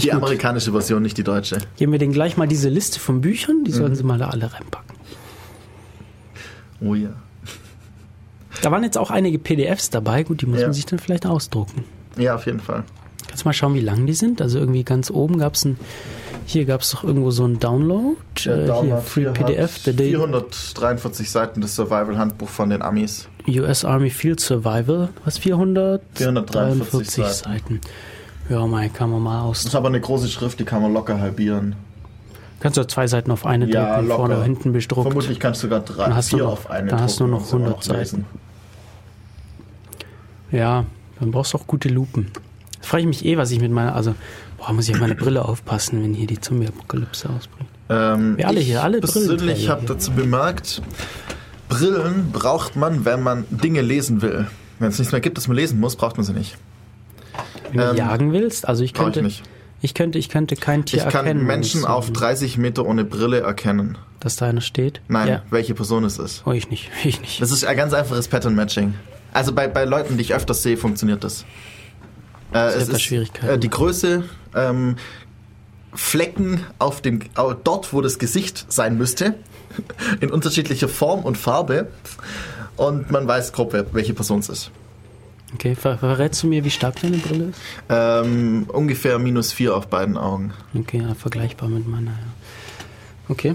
die 0.05 0.09
gut. 0.11 0.23
amerikanische 0.23 0.73
Version, 0.73 1.03
nicht 1.03 1.17
die 1.19 1.25
deutsche. 1.25 1.59
Geben 1.77 1.93
wir 1.93 1.99
denen 1.99 2.13
gleich 2.13 2.37
mal 2.37 2.47
diese 2.49 2.69
Liste 2.69 2.99
von 3.01 3.21
Büchern, 3.21 3.65
die 3.65 3.71
Mhm. 3.73 3.77
sollen 3.77 3.95
sie 3.95 4.03
mal 4.05 4.19
da 4.19 4.29
alle 4.31 4.53
reinpacken. 4.53 4.97
Oh 6.81 6.95
ja. 6.95 7.11
Da 8.63 8.71
waren 8.73 8.83
jetzt 8.83 8.99
auch 8.99 9.11
einige 9.11 9.39
PDFs 9.39 9.91
dabei, 9.91 10.23
gut, 10.25 10.43
die 10.43 10.47
muss 10.47 10.61
Ja. 10.61 10.67
man 10.67 10.75
sich 10.75 10.87
dann 10.87 10.99
vielleicht 10.99 11.27
ausdrucken. 11.27 11.85
Ja, 12.17 12.35
auf 12.35 12.47
jeden 12.47 12.61
Fall. 12.61 12.85
Kannst 13.29 13.45
mal 13.45 13.53
schauen, 13.53 13.75
wie 13.75 13.81
lang 13.81 14.07
die 14.07 14.15
sind? 14.15 14.41
Also 14.41 14.59
irgendwie 14.59 14.85
ganz 14.85 15.11
oben 15.11 15.39
gab 15.39 15.55
es 15.55 15.65
ein, 15.65 15.79
hier 16.47 16.65
gab 16.65 16.81
es 16.81 16.91
doch 16.91 17.05
irgendwo 17.05 17.31
so 17.31 17.45
ein 17.45 17.59
Download, 17.61 18.17
äh, 18.47 18.73
hier, 18.83 18.97
Free 19.05 19.27
PDF, 19.27 19.79
the 19.85 19.93
day 19.95 20.11
443 20.11 21.31
Seiten 21.31 21.61
des 21.61 21.75
Survival-Handbuch 21.77 22.49
von 22.49 22.71
den 22.71 22.81
Amis. 22.83 23.29
US 23.47 23.85
Army 23.85 24.11
Field 24.11 24.41
Survival, 24.41 25.11
was 25.25 25.39
443 25.39 26.25
443 26.25 27.25
Seiten. 27.27 27.81
Ja, 28.49 28.67
mal 28.67 28.89
kann 28.89 29.11
man 29.11 29.23
mal 29.23 29.43
aus. 29.43 29.59
Das 29.59 29.67
ist 29.67 29.75
aber 29.75 29.89
eine 29.89 30.01
große 30.01 30.29
Schrift, 30.29 30.59
die 30.61 30.65
kann 30.65 30.81
man 30.83 30.93
locker 30.93 31.21
halbieren. 31.21 31.77
Kannst 32.61 32.77
du 32.79 32.87
zwei 32.87 33.07
Seiten 33.07 33.31
auf 33.31 33.47
eine 33.47 33.67
Ja, 33.71 33.95
drücken, 33.97 34.09
locker. 34.09 34.19
vorne 34.21 34.37
und 34.39 34.43
hinten 34.45 34.73
bedruckt. 34.73 35.07
Vermutlich 35.07 35.39
kannst 35.39 35.63
du 35.63 35.67
sogar 35.67 35.81
drei, 35.81 36.05
Dann 36.07 36.17
hast 36.17 36.33
du 36.33 36.37
vier 36.39 36.45
noch- 36.45 36.53
auf 36.53 36.71
eine 36.71 36.91
dann 36.91 37.01
hast 37.01 37.21
du 37.21 37.25
drucken 37.25 37.31
noch 37.33 37.41
und 37.41 37.47
sogar 37.47 37.67
100 37.69 37.85
Seiten. 37.85 38.25
Ja, 40.51 40.85
dann 41.21 41.31
brauchst 41.31 41.53
du 41.53 41.59
auch 41.59 41.67
gute 41.67 41.89
Lupen. 41.89 42.31
Da 42.81 42.87
frage 42.87 43.03
ich 43.03 43.07
mich 43.09 43.25
eh, 43.25 43.37
was 43.37 43.51
ich 43.51 43.61
mit 43.61 43.71
meiner, 43.71 43.95
also, 43.95 44.15
boah, 44.57 44.73
muss 44.73 44.89
ich 44.89 44.95
auf 44.95 45.01
meine 45.01 45.15
Brille 45.15 45.45
aufpassen, 45.45 46.03
wenn 46.03 46.15
hier 46.15 46.27
die 46.27 46.41
Zombie-Apokalypse 46.41 47.29
ausbricht. 47.29 47.69
Ähm, 47.91 48.37
Wir 48.39 48.49
alle 48.49 48.61
hier, 48.61 48.83
alle 48.83 49.01
persönlich 49.01 49.39
Brillenträger 49.39 49.71
habe 49.73 49.87
dazu 49.87 50.13
bemerkt, 50.13 50.83
Brillen 51.69 52.31
braucht 52.33 52.77
man, 52.77 53.05
wenn 53.05 53.23
man 53.23 53.45
Dinge 53.51 53.83
lesen 53.83 54.23
will. 54.23 54.47
Wenn 54.79 54.89
es 54.89 54.99
nichts 54.99 55.13
mehr 55.13 55.21
gibt, 55.21 55.37
das 55.37 55.49
man 55.49 55.57
lesen 55.57 55.81
muss, 55.81 55.97
braucht 55.97 56.17
man 56.17 56.25
sie 56.25 56.33
nicht. 56.33 56.57
Wenn 57.71 57.79
du 57.81 57.91
Ähm, 57.91 57.97
jagen 57.97 58.33
willst, 58.33 58.67
also 58.69 58.83
ich 58.85 58.93
Brauche 58.93 59.09
ich 59.09 59.15
könnte, 59.15 59.23
nicht. 59.27 59.43
ich 59.83 59.95
könnte, 59.95 60.19
ich 60.19 60.29
könnte 60.29 60.57
kein 60.57 60.85
Tier 60.85 60.99
Ich 61.07 61.09
kann 61.13 61.27
erkennen. 61.27 61.47
Menschen 61.47 61.79
es 61.81 61.87
so- 61.87 61.89
auf 61.89 62.11
30 62.13 62.59
Meter 62.59 62.85
ohne 62.87 63.05
Brille 63.05 63.41
erkennen. 63.41 63.99
Dass 64.21 64.37
da 64.37 64.47
einer 64.47 64.61
steht? 64.61 65.01
Nein, 65.09 65.29
Ja. 65.29 65.43
welche 65.51 65.75
Person 65.75 66.05
es 66.05 66.19
ist. 66.19 66.43
Oh, 66.47 66.53
ich 66.53 66.71
nicht, 66.71 66.91
ich 67.05 67.21
nicht. 67.21 67.41
Das 67.43 67.51
ist 67.51 67.65
ein 67.65 67.77
ganz 67.77 67.93
einfaches 67.93 68.29
Pattern-Matching. 68.29 68.95
Also 69.33 69.53
bei, 69.53 69.69
bei 69.69 69.85
Leuten, 69.85 70.17
die 70.17 70.23
ich 70.23 70.35
öfters 70.35 70.63
sehe, 70.63 70.77
funktioniert 70.77 71.23
das. 71.23 71.45
Äh, 72.53 72.59
es 72.69 72.75
etwas 72.85 72.89
ist 72.89 73.03
Schwierigkeiten. 73.03 73.49
äh, 73.55 73.59
die 73.59 73.69
Größe, 73.71 74.25
ähm, 74.55 74.97
Flecken 75.95 76.65
auf 76.79 77.01
dem, 77.01 77.21
au- 77.35 77.55
dort, 77.55 77.93
wo 77.93 78.01
das 78.01 78.19
Gesicht 78.19 78.67
sein 78.69 78.99
müsste, 78.99 79.35
in 80.21 80.31
unterschiedlicher 80.31 80.89
Form 80.89 81.21
und 81.25 81.37
Farbe. 81.39 81.89
Und 82.77 83.11
man 83.11 83.27
weiß 83.27 83.53
grob, 83.53 83.75
welche 83.93 84.15
Person 84.15 84.39
es 84.41 84.49
ist. 84.49 84.71
Okay, 85.55 85.75
ver 85.75 85.99
verrätst 85.99 86.43
du 86.43 86.47
mir, 86.47 86.65
wie 86.65 86.71
stark 86.71 87.01
deine 87.01 87.17
Brille 87.17 87.45
ist? 87.47 87.61
Ähm, 87.89 88.67
ungefähr 88.69 89.19
minus 89.19 89.53
vier 89.53 89.75
auf 89.77 89.89
beiden 89.89 90.17
Augen. 90.17 90.53
Okay, 90.75 91.01
ja, 91.01 91.15
vergleichbar 91.15 91.69
mit 91.69 91.89
meiner, 91.89 92.11
ja. 92.11 92.17
Okay. 93.29 93.55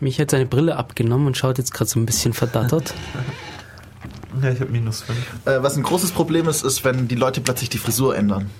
Mich 0.00 0.18
hat 0.18 0.30
seine 0.30 0.46
Brille 0.46 0.76
abgenommen 0.76 1.26
und 1.26 1.36
schaut 1.36 1.58
jetzt 1.58 1.74
gerade 1.74 1.90
so 1.90 2.00
ein 2.00 2.06
bisschen 2.06 2.32
verdattert. 2.32 2.94
Ja, 4.42 4.50
ich 4.50 4.60
habe 4.60 4.70
minus 4.70 5.02
5. 5.02 5.18
Äh, 5.44 5.62
was 5.62 5.76
ein 5.76 5.82
großes 5.82 6.12
Problem 6.12 6.48
ist, 6.48 6.62
ist, 6.62 6.84
wenn 6.84 7.08
die 7.08 7.16
Leute 7.16 7.40
plötzlich 7.40 7.68
die 7.68 7.78
Frisur 7.78 8.16
ändern. 8.16 8.50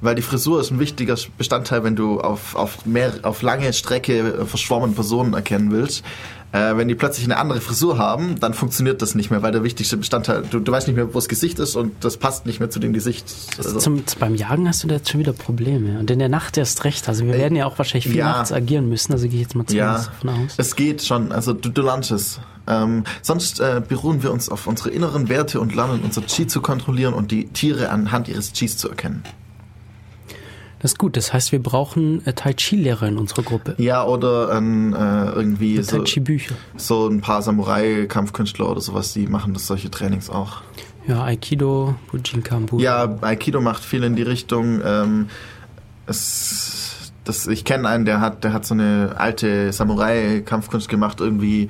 Weil 0.00 0.14
die 0.14 0.22
Frisur 0.22 0.60
ist 0.60 0.70
ein 0.70 0.78
wichtiger 0.78 1.16
Bestandteil, 1.38 1.82
wenn 1.82 1.96
du 1.96 2.20
auf, 2.20 2.54
auf, 2.54 2.86
mehr, 2.86 3.12
auf 3.22 3.42
lange 3.42 3.72
Strecke 3.72 4.18
äh, 4.18 4.44
verschwommene 4.44 4.92
Personen 4.92 5.34
erkennen 5.34 5.70
willst. 5.70 6.04
Äh, 6.50 6.76
wenn 6.76 6.88
die 6.88 6.94
plötzlich 6.94 7.26
eine 7.26 7.36
andere 7.36 7.60
Frisur 7.60 7.98
haben, 7.98 8.40
dann 8.40 8.54
funktioniert 8.54 9.02
das 9.02 9.14
nicht 9.14 9.30
mehr, 9.30 9.42
weil 9.42 9.52
der 9.52 9.62
wichtigste 9.64 9.98
Bestandteil, 9.98 10.44
du, 10.50 10.60
du 10.60 10.72
weißt 10.72 10.86
nicht 10.86 10.96
mehr, 10.96 11.08
wo 11.08 11.12
das 11.12 11.28
Gesicht 11.28 11.58
ist 11.58 11.76
und 11.76 11.92
das 12.02 12.16
passt 12.16 12.46
nicht 12.46 12.58
mehr 12.58 12.70
zu 12.70 12.78
dem 12.78 12.94
Gesicht. 12.94 13.26
Also, 13.58 13.78
Zum, 13.78 14.02
beim 14.18 14.34
Jagen 14.34 14.66
hast 14.66 14.82
du 14.82 14.88
da 14.88 14.94
jetzt 14.94 15.10
schon 15.10 15.20
wieder 15.20 15.34
Probleme. 15.34 15.98
Und 15.98 16.10
in 16.10 16.18
der 16.18 16.30
Nacht 16.30 16.56
erst 16.56 16.84
recht. 16.84 17.06
Also 17.08 17.26
wir 17.26 17.34
Äh, 17.34 17.38
werden 17.38 17.56
ja 17.56 17.66
auch 17.66 17.76
wahrscheinlich 17.76 18.06
viel 18.06 18.16
ja. 18.16 18.26
nachts 18.32 18.50
agieren 18.52 18.88
müssen. 18.88 19.12
Also 19.12 19.26
gehe 19.28 19.36
ich 19.36 19.42
jetzt 19.42 19.56
mal 19.56 19.64
ja, 19.68 19.96
zumindest 19.96 20.08
davon 20.08 20.44
aus. 20.46 20.54
es 20.56 20.74
geht 20.76 21.02
schon, 21.02 21.32
also 21.32 21.52
du, 21.52 21.68
du 21.68 21.82
lernst 21.82 22.10
es. 22.12 22.40
Ähm, 22.66 23.04
sonst 23.22 23.60
äh, 23.60 23.82
beruhen 23.86 24.22
wir 24.22 24.32
uns 24.32 24.48
auf 24.48 24.66
unsere 24.66 24.90
inneren 24.90 25.28
Werte 25.28 25.60
und 25.60 25.74
lernen 25.74 26.00
unser 26.02 26.22
Chi 26.26 26.46
zu 26.46 26.60
kontrollieren 26.62 27.14
und 27.14 27.30
die 27.30 27.46
Tiere 27.48 27.90
anhand 27.90 28.28
ihres 28.28 28.52
Chis 28.52 28.76
zu 28.76 28.88
erkennen. 28.88 29.22
Das 30.80 30.92
ist 30.92 30.98
gut. 30.98 31.16
Das 31.16 31.32
heißt, 31.32 31.52
wir 31.52 31.62
brauchen 31.62 32.24
äh, 32.26 32.32
Tai 32.32 32.52
Chi-Lehrer 32.54 33.08
in 33.08 33.18
unserer 33.18 33.42
Gruppe. 33.42 33.74
Ja, 33.78 34.04
oder 34.04 34.50
ein, 34.50 34.92
äh, 34.92 35.30
irgendwie 35.30 35.76
Tai 35.76 35.82
so, 35.82 36.02
Chi-Bücher. 36.04 36.54
so 36.76 37.08
ein 37.08 37.20
paar 37.20 37.42
Samurai-Kampfkünstler 37.42 38.70
oder 38.70 38.80
sowas, 38.80 39.12
die 39.12 39.26
machen 39.26 39.54
das 39.54 39.66
solche 39.66 39.90
Trainings 39.90 40.30
auch. 40.30 40.62
Ja, 41.06 41.24
Aikido, 41.24 41.94
Bujinkan, 42.12 42.66
Ja, 42.76 43.16
Aikido 43.22 43.60
macht 43.60 43.82
viel 43.82 44.04
in 44.04 44.14
die 44.14 44.22
Richtung. 44.22 44.80
Ähm, 44.84 45.28
es, 46.06 47.12
das, 47.24 47.46
ich 47.46 47.64
kenne 47.64 47.88
einen, 47.88 48.04
der 48.04 48.20
hat, 48.20 48.44
der 48.44 48.52
hat 48.52 48.66
so 48.66 48.74
eine 48.74 49.14
alte 49.16 49.72
Samurai-Kampfkunst 49.72 50.88
gemacht, 50.88 51.20
irgendwie 51.20 51.68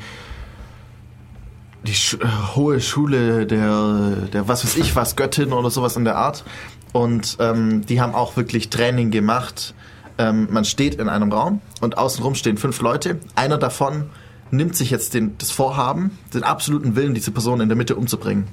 die 1.87 1.95
Sch 1.95 2.15
äh, 2.15 2.27
hohe 2.57 2.81
Schule 2.81 3.47
der, 3.47 4.27
der 4.33 4.49
was 4.49 4.65
weiß 4.65 4.77
ich 4.77 4.97
was, 4.97 5.17
Göttin 5.17 5.53
oder 5.53 5.71
sowas 5.71 5.97
in 5.97 6.05
der 6.05 6.17
Art. 6.17 6.45
Und 6.93 7.37
ähm, 7.41 7.85
die 7.87 8.01
haben 8.01 8.15
auch 8.15 8.37
wirklich 8.37 8.71
Training 8.71 9.11
gemacht. 9.11 9.75
Ähm, 10.17 10.49
man 10.51 10.65
steht 10.65 10.95
in 10.97 11.09
einem 11.09 11.33
Raum 11.33 11.61
und 11.81 11.99
außenrum 11.99 12.35
stehen 12.35 12.57
fünf 12.57 12.81
Leute. 12.81 13.19
Einer 13.37 13.59
davon 13.59 14.07
nimmt 14.51 14.75
sich 14.77 14.91
jetzt 14.91 15.15
den, 15.15 15.37
das 15.39 15.51
Vorhaben, 15.51 16.17
den 16.35 16.43
absoluten 16.43 16.97
Willen, 16.97 17.15
diese 17.15 17.31
Person 17.31 17.61
in 17.61 17.69
der 17.69 17.77
Mitte 17.77 17.95
umzubringen. 17.97 18.47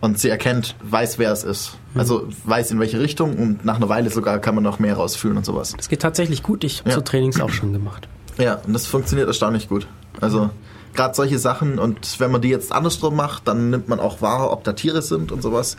Und 0.00 0.20
sie 0.20 0.28
erkennt, 0.28 0.76
weiß, 0.82 1.18
wer 1.18 1.32
es 1.32 1.42
ist. 1.42 1.72
Also 1.96 2.28
weiß 2.44 2.70
in 2.70 2.78
welche 2.78 3.00
Richtung 3.00 3.34
und 3.36 3.64
nach 3.64 3.76
einer 3.76 3.88
Weile 3.88 4.10
sogar 4.10 4.38
kann 4.38 4.54
man 4.54 4.62
noch 4.62 4.78
mehr 4.78 4.94
rausfühlen 4.94 5.36
und 5.36 5.44
sowas. 5.44 5.74
Das 5.76 5.88
geht 5.88 6.02
tatsächlich 6.02 6.44
gut. 6.44 6.62
Ich 6.62 6.80
habe 6.80 6.90
Ja. 6.90 6.94
so 6.96 7.00
Trainings 7.00 7.40
auch 7.40 7.50
schon 7.50 7.72
gemacht. 7.72 8.06
Ja, 8.36 8.60
und 8.64 8.72
das 8.74 8.86
funktioniert 8.86 9.26
erstaunlich 9.26 9.68
gut. 9.68 9.88
Also 10.20 10.50
gerade 10.94 11.14
solche 11.16 11.40
Sachen 11.40 11.80
und 11.80 12.20
wenn 12.20 12.30
man 12.30 12.40
die 12.40 12.48
jetzt 12.50 12.70
andersrum 12.70 13.16
macht, 13.16 13.48
dann 13.48 13.70
nimmt 13.70 13.88
man 13.88 13.98
auch 13.98 14.22
wahr, 14.22 14.52
ob 14.52 14.62
da 14.62 14.72
Tiere 14.74 15.02
sind 15.02 15.32
und 15.32 15.42
sowas. 15.42 15.76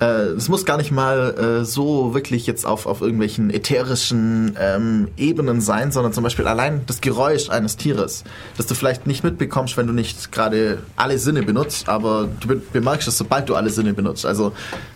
Äh, 0.00 0.30
Es 0.36 0.48
muss 0.48 0.64
gar 0.64 0.76
nicht 0.78 0.90
mal 0.90 1.60
äh, 1.60 1.64
so 1.64 2.14
wirklich 2.14 2.46
jetzt 2.46 2.66
auf, 2.66 2.86
auf 2.86 3.02
irgendwelchen 3.02 3.50
ätherischen 3.50 4.56
ähm, 4.58 5.08
Ebenen 5.16 5.60
sein, 5.60 5.92
sondern 5.92 6.12
zum 6.12 6.24
Beispiel 6.24 6.46
allein 6.48 6.82
das 6.86 7.00
Geräusch 7.00 7.50
eines 7.50 7.76
Tieres, 7.76 8.24
das 8.56 8.66
du 8.66 8.74
vielleicht 8.74 9.06
nicht 9.06 9.22
mitbekommst, 9.22 9.76
wenn 9.76 9.86
du 9.86 9.92
nicht 9.92 10.32
gerade 10.32 10.78
alle 10.96 11.18
Sinne 11.18 11.42
benutzt, 11.42 11.88
aber 11.88 12.28
du 12.40 12.48
be 12.48 12.56
bemerkst 12.56 13.08
es, 13.08 13.18
sobald 13.18 13.48
du 13.48 13.54
alle 13.54 13.70
Sinne 13.70 13.92
benutzt. 13.92 14.24
Also 14.24 14.52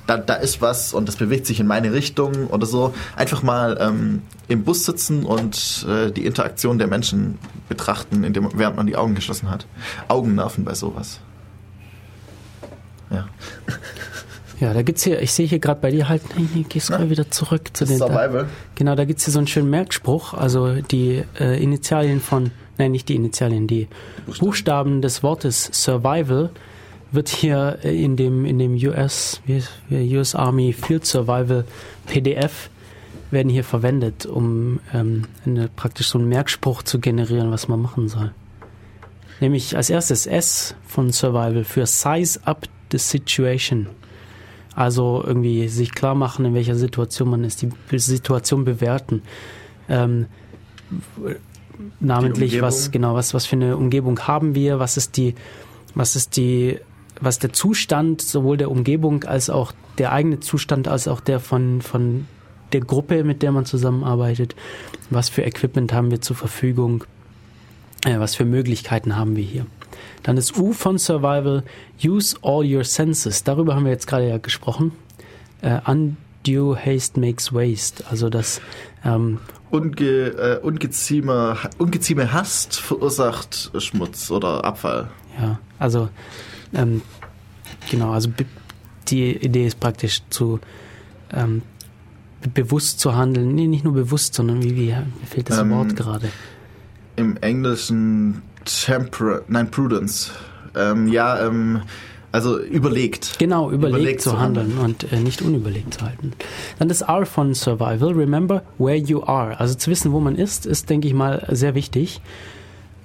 da, 0.06 0.16
da 0.16 0.34
ist 0.34 0.60
was 0.62 0.94
und 0.94 1.06
das 1.06 1.16
bewegt 1.16 1.46
sich 1.46 1.60
in 1.60 1.66
meine 1.66 1.92
Richtung 1.92 2.46
oder 2.48 2.66
so. 2.66 2.94
Einfach 3.16 3.42
mal 3.42 3.76
ähm, 3.80 4.22
im 4.48 4.64
Bus 4.64 4.84
sitzen 4.84 5.24
und 5.24 5.86
äh, 5.88 6.10
die 6.10 6.24
Interaktion 6.24 6.78
der 6.78 6.86
Menschen 6.86 7.38
betrachten, 7.68 8.24
indem, 8.24 8.48
während 8.54 8.76
man 8.76 8.86
die 8.86 8.96
Augen 8.96 9.14
geschlossen 9.14 9.50
hat. 9.50 9.66
Augennerven 10.08 10.64
bei 10.64 10.74
sowas. 10.74 11.20
Ja. 13.10 13.26
Ja, 14.64 14.72
da 14.72 14.80
gibt's 14.80 15.04
hier, 15.04 15.20
ich 15.20 15.30
sehe 15.30 15.46
hier 15.46 15.58
gerade 15.58 15.78
bei 15.78 15.90
dir 15.90 16.08
halt, 16.08 16.22
nee, 16.38 16.48
nee, 16.54 16.64
gehst 16.66 16.88
mal 16.88 17.10
wieder 17.10 17.30
zurück 17.30 17.68
zu 17.74 17.84
den. 17.84 17.98
Survival. 17.98 18.46
Genau, 18.76 18.94
da 18.94 19.04
gibt's 19.04 19.26
hier 19.26 19.32
so 19.32 19.38
einen 19.38 19.46
schönen 19.46 19.68
Merkspruch, 19.68 20.32
also 20.32 20.80
die 20.80 21.22
äh, 21.38 21.62
Initialien 21.62 22.18
von, 22.18 22.50
nein, 22.78 22.92
nicht 22.92 23.10
die 23.10 23.14
Initialien, 23.14 23.66
die 23.66 23.88
Buchstaben, 24.38 25.02
des 25.02 25.22
Wortes 25.22 25.68
Survival 25.70 26.48
wird 27.12 27.28
hier 27.28 27.78
äh, 27.84 28.02
in 28.02 28.16
dem, 28.16 28.46
in 28.46 28.58
dem 28.58 28.72
US, 28.88 29.42
wie 29.44 30.16
US 30.16 30.34
Army 30.34 30.72
Field 30.72 31.04
Survival 31.04 31.66
PDF 32.06 32.70
werden 33.30 33.50
hier 33.50 33.64
verwendet, 33.64 34.24
um 34.24 34.80
ähm, 34.94 35.26
eine, 35.44 35.68
praktisch 35.68 36.08
so 36.08 36.18
einen 36.18 36.30
Merkspruch 36.30 36.82
zu 36.82 37.00
generieren, 37.00 37.50
was 37.50 37.68
man 37.68 37.82
machen 37.82 38.08
soll. 38.08 38.32
Nämlich 39.40 39.76
als 39.76 39.90
erstes 39.90 40.26
S 40.26 40.74
von 40.86 41.12
Survival 41.12 41.64
für 41.64 41.84
Size 41.84 42.40
Up 42.46 42.66
the 42.90 42.96
Situation. 42.96 43.88
Also 44.74 45.22
irgendwie 45.24 45.68
sich 45.68 45.92
klar 45.92 46.14
machen, 46.14 46.44
in 46.44 46.54
welcher 46.54 46.74
Situation 46.74 47.30
man 47.30 47.44
ist, 47.44 47.62
die 47.62 47.70
Situation 47.98 48.64
bewerten. 48.64 49.22
Ähm, 49.88 50.26
namentlich, 52.00 52.60
was 52.60 52.90
genau, 52.90 53.14
was, 53.14 53.34
was 53.34 53.46
für 53.46 53.56
eine 53.56 53.76
Umgebung 53.76 54.20
haben 54.20 54.54
wir, 54.54 54.78
was 54.78 54.96
ist 54.96 55.16
die, 55.16 55.34
was 55.94 56.16
ist 56.16 56.36
die, 56.36 56.78
was 57.20 57.38
der 57.38 57.52
Zustand 57.52 58.22
sowohl 58.22 58.56
der 58.56 58.70
Umgebung 58.70 59.24
als 59.24 59.50
auch 59.50 59.72
der 59.98 60.12
eigene 60.12 60.40
Zustand 60.40 60.88
als 60.88 61.06
auch 61.08 61.20
der 61.20 61.40
von, 61.40 61.80
von 61.80 62.26
der 62.72 62.80
Gruppe, 62.80 63.22
mit 63.24 63.42
der 63.42 63.52
man 63.52 63.64
zusammenarbeitet. 63.64 64.56
Was 65.10 65.28
für 65.28 65.42
Equipment 65.42 65.92
haben 65.92 66.10
wir 66.10 66.20
zur 66.20 66.36
Verfügung? 66.36 67.04
Äh, 68.04 68.18
was 68.18 68.34
für 68.34 68.44
Möglichkeiten 68.44 69.16
haben 69.16 69.36
wir 69.36 69.44
hier? 69.44 69.66
Dann 70.24 70.34
das 70.36 70.56
U 70.56 70.72
von 70.72 70.98
Survival, 70.98 71.62
use 72.02 72.36
all 72.42 72.64
your 72.64 72.82
senses. 72.82 73.44
Darüber 73.44 73.76
haben 73.76 73.84
wir 73.84 73.92
jetzt 73.92 74.08
gerade 74.08 74.28
ja 74.28 74.38
gesprochen. 74.38 74.90
Äh, 75.60 75.80
undue 75.86 76.76
haste 76.76 77.20
makes 77.20 77.52
waste. 77.52 78.04
Also 78.10 78.28
das 78.28 78.60
ähm, 79.04 79.38
Unge, 79.70 80.04
äh, 80.04 80.58
ungeziemer, 80.62 81.56
ungezieme 81.78 82.32
Hast 82.32 82.80
verursacht 82.80 83.70
Schmutz 83.78 84.30
oder 84.30 84.64
Abfall. 84.64 85.10
Ja, 85.40 85.58
also 85.78 86.08
ähm, 86.74 87.02
genau, 87.90 88.12
also 88.12 88.30
die 89.08 89.36
Idee 89.36 89.66
ist 89.66 89.80
praktisch 89.80 90.22
zu 90.30 90.60
ähm, 91.32 91.62
be- 92.40 92.50
bewusst 92.50 93.00
zu 93.00 93.14
handeln. 93.16 93.54
Nee, 93.54 93.66
nicht 93.66 93.84
nur 93.84 93.94
bewusst, 93.94 94.34
sondern 94.34 94.62
wie, 94.62 94.76
wie 94.76 94.94
fehlt 95.28 95.50
das 95.50 95.58
Ähm, 95.58 95.70
Wort 95.70 95.96
gerade. 95.96 96.28
Im 97.16 97.36
Englischen 97.38 98.42
Tempera, 98.64 99.40
nein, 99.48 99.70
Prudence. 99.70 100.30
Ähm, 100.76 101.08
ja, 101.08 101.46
ähm, 101.46 101.82
also 102.32 102.58
überlegt. 102.58 103.38
Genau, 103.38 103.70
überlegt, 103.70 103.98
überlegt 104.00 104.20
zu 104.22 104.30
zu 104.30 104.40
handeln 104.40 104.78
und 104.78 105.12
äh, 105.12 105.20
nicht 105.20 105.40
unüberlegt 105.40 105.94
zu 105.94 106.00
halten. 106.02 106.32
Dann 106.80 106.88
das 106.88 107.02
R 107.02 107.26
von 107.26 107.54
Survival. 107.54 108.12
Remember 108.12 108.62
where 108.78 108.96
you 108.96 109.22
are. 109.22 109.58
Also 109.60 109.74
zu 109.74 109.88
wissen, 109.90 110.10
wo 110.10 110.18
man 110.18 110.34
ist, 110.34 110.66
ist, 110.66 110.90
denke 110.90 111.06
ich 111.06 111.14
mal, 111.14 111.46
sehr 111.52 111.76
wichtig. 111.76 112.20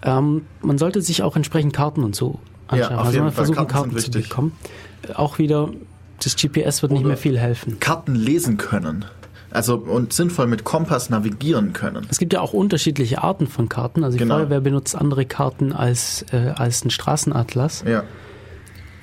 Ähm, 0.02 0.46
man 0.62 0.80
sollte 0.80 1.02
sich 1.02 1.22
auch 1.22 1.36
entsprechend 1.36 1.74
Karten 1.74 2.04
und 2.04 2.16
so 2.16 2.40
anschauen. 2.68 2.94
auf 2.94 3.00
also 3.00 3.12
jeden 3.12 3.26
mal 3.26 3.32
Fall, 3.32 3.46
versuchen, 3.46 3.68
Karten 3.68 3.92
Karten, 3.92 3.98
zu 4.00 4.12
bekommen. 4.12 4.52
Auch 5.14 5.38
wieder, 5.38 5.70
das 6.24 6.36
GPS 6.36 6.82
wird 6.82 6.92
nicht 6.92 7.02
Oder- 7.02 7.10
mehr 7.10 7.18
viel 7.18 7.38
helfen. 7.38 7.80
Karten 7.80 8.16
lesen 8.16 8.58
können. 8.58 9.06
Also 9.52 9.76
und 9.78 10.14
sinnvoll 10.14 10.48
mit 10.48 10.64
Kompass 10.64 11.10
navigieren 11.10 11.74
können. 11.74 12.06
Es 12.10 12.20
gibt 12.20 12.34
ja 12.34 12.42
auch 12.42 12.54
unterschiedliche 12.54 13.24
Arten 13.24 13.48
von 13.48 13.68
Karten. 13.70 14.04
Also 14.04 14.18
die 14.18 14.24
Genau. 14.24 14.38
Feuerwehr 14.38 14.62
benutzt 14.62 14.96
andere 14.96 15.26
Karten 15.26 15.74
als, 15.74 16.26
äh, 16.32 16.54
als 16.56 16.86
ein 16.86 16.90
Straßenatlas. 16.92 17.84
Ja. 17.88 18.04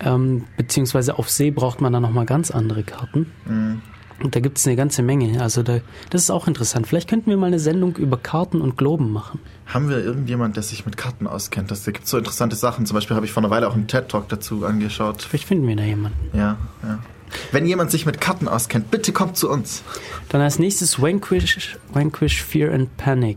Ähm, 0.00 0.44
beziehungsweise 0.56 1.18
auf 1.18 1.30
See 1.30 1.50
braucht 1.50 1.80
man 1.80 1.92
dann 1.92 2.02
nochmal 2.02 2.26
ganz 2.26 2.50
andere 2.50 2.82
Karten. 2.82 3.32
Mhm. 3.46 3.82
Und 4.22 4.34
da 4.34 4.40
gibt 4.40 4.56
es 4.56 4.66
eine 4.66 4.76
ganze 4.76 5.02
Menge. 5.02 5.42
Also 5.42 5.62
da, 5.62 5.80
das 6.10 6.22
ist 6.22 6.30
auch 6.30 6.48
interessant. 6.48 6.86
Vielleicht 6.86 7.08
könnten 7.08 7.28
wir 7.28 7.36
mal 7.36 7.46
eine 7.48 7.58
Sendung 7.58 7.96
über 7.96 8.16
Karten 8.16 8.62
und 8.62 8.78
Globen 8.78 9.12
machen. 9.12 9.40
Haben 9.66 9.90
wir 9.90 10.02
irgendjemand, 10.02 10.56
der 10.56 10.62
sich 10.62 10.86
mit 10.86 10.96
Karten 10.96 11.26
auskennt? 11.26 11.70
Das, 11.70 11.84
da 11.84 11.90
gibt 11.90 12.06
so 12.06 12.16
interessante 12.16 12.56
Sachen. 12.56 12.86
Zum 12.86 12.94
Beispiel 12.94 13.14
habe 13.14 13.26
ich 13.26 13.32
vor 13.32 13.42
einer 13.42 13.50
Weile 13.50 13.68
auch 13.68 13.74
einen 13.74 13.88
TED-Talk 13.88 14.28
dazu 14.28 14.64
angeschaut. 14.64 15.22
Vielleicht 15.22 15.46
finden 15.46 15.66
wir 15.68 15.76
da 15.76 15.82
jemanden. 15.82 16.18
Ja, 16.36 16.56
ja. 16.82 16.98
Wenn 17.52 17.66
jemand 17.66 17.90
sich 17.90 18.06
mit 18.06 18.20
Karten 18.20 18.48
auskennt, 18.48 18.90
bitte 18.90 19.12
kommt 19.12 19.36
zu 19.36 19.50
uns. 19.50 19.82
Dann 20.28 20.40
als 20.40 20.58
nächstes 20.58 21.00
Vanquish, 21.00 21.76
Vanquish 21.92 22.42
Fear 22.42 22.72
and 22.72 22.96
Panic. 22.96 23.36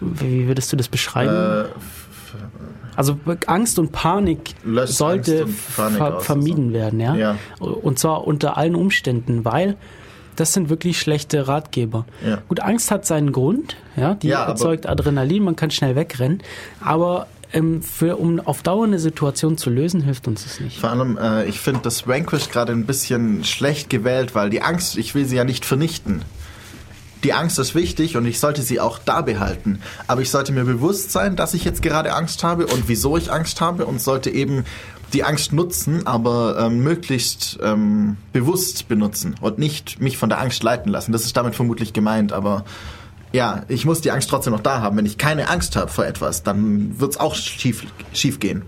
Wie 0.00 0.46
würdest 0.46 0.72
du 0.72 0.76
das 0.76 0.88
beschreiben? 0.88 1.66
Äh, 1.66 1.68
Also 2.96 3.18
Angst 3.46 3.78
und 3.78 3.92
Panik 3.92 4.54
Löscht 4.64 4.94
sollte 4.94 5.44
und 5.46 5.76
Panik 5.76 5.98
ver 5.98 6.20
vermieden 6.20 6.72
werden, 6.72 7.00
ja? 7.00 7.14
Ja. 7.14 7.36
Und 7.58 7.98
zwar 7.98 8.26
unter 8.26 8.56
allen 8.56 8.74
Umständen, 8.74 9.44
weil 9.44 9.76
das 10.36 10.52
sind 10.52 10.68
wirklich 10.68 10.98
schlechte 11.00 11.48
Ratgeber. 11.48 12.06
Ja. 12.26 12.38
Gut, 12.48 12.60
Angst 12.60 12.90
hat 12.90 13.04
seinen 13.06 13.32
Grund, 13.32 13.76
ja, 13.96 14.14
die 14.14 14.28
Ja, 14.28 14.44
erzeugt 14.44 14.86
Adrenalin, 14.86 15.42
man 15.42 15.56
kann 15.56 15.70
schnell 15.70 15.96
wegrennen, 15.96 16.42
aber 16.80 17.26
ähm, 17.52 17.82
für, 17.82 18.16
um 18.16 18.40
auf 18.40 18.62
Dauer 18.62 18.84
eine 18.84 18.98
Situation 18.98 19.56
zu 19.58 19.70
lösen, 19.70 20.02
hilft 20.02 20.28
uns 20.28 20.44
das 20.44 20.60
nicht. 20.60 20.78
Vor 20.78 20.90
allem, 20.90 21.18
äh, 21.18 21.44
ich 21.46 21.60
finde 21.60 21.80
das 21.82 22.06
Vanquish 22.06 22.50
gerade 22.50 22.72
ein 22.72 22.86
bisschen 22.86 23.44
schlecht 23.44 23.90
gewählt, 23.90 24.34
weil 24.34 24.50
die 24.50 24.62
Angst, 24.62 24.96
ich 24.96 25.14
will 25.14 25.26
sie 25.26 25.36
ja 25.36 25.44
nicht 25.44 25.64
vernichten. 25.64 26.22
Die 27.24 27.34
Angst 27.34 27.58
ist 27.58 27.74
wichtig 27.74 28.16
und 28.16 28.24
ich 28.24 28.40
sollte 28.40 28.62
sie 28.62 28.80
auch 28.80 28.98
da 28.98 29.20
behalten. 29.20 29.80
Aber 30.06 30.22
ich 30.22 30.30
sollte 30.30 30.52
mir 30.52 30.64
bewusst 30.64 31.12
sein, 31.12 31.36
dass 31.36 31.52
ich 31.52 31.64
jetzt 31.64 31.82
gerade 31.82 32.14
Angst 32.14 32.42
habe 32.44 32.66
und 32.66 32.88
wieso 32.88 33.16
ich 33.16 33.30
Angst 33.30 33.60
habe 33.60 33.84
und 33.84 34.00
sollte 34.00 34.30
eben 34.30 34.64
die 35.12 35.24
Angst 35.24 35.52
nutzen, 35.52 36.06
aber 36.06 36.58
ähm, 36.58 36.82
möglichst 36.82 37.58
ähm, 37.62 38.16
bewusst 38.32 38.88
benutzen 38.88 39.34
und 39.40 39.58
nicht 39.58 40.00
mich 40.00 40.16
von 40.16 40.28
der 40.28 40.40
Angst 40.40 40.62
leiten 40.62 40.90
lassen. 40.90 41.12
Das 41.12 41.24
ist 41.24 41.36
damit 41.36 41.54
vermutlich 41.54 41.92
gemeint, 41.92 42.32
aber 42.32 42.64
ja, 43.32 43.64
ich 43.68 43.84
muss 43.84 44.00
die 44.00 44.10
Angst 44.10 44.28
trotzdem 44.28 44.52
noch 44.52 44.60
da 44.60 44.80
haben. 44.80 44.96
Wenn 44.96 45.06
ich 45.06 45.18
keine 45.18 45.48
Angst 45.48 45.76
habe 45.76 45.88
vor 45.88 46.06
etwas, 46.06 46.42
dann 46.42 46.98
wird 46.98 47.12
es 47.12 47.20
auch 47.20 47.34
schief, 47.34 47.86
schief 48.12 48.40
gehen. 48.40 48.62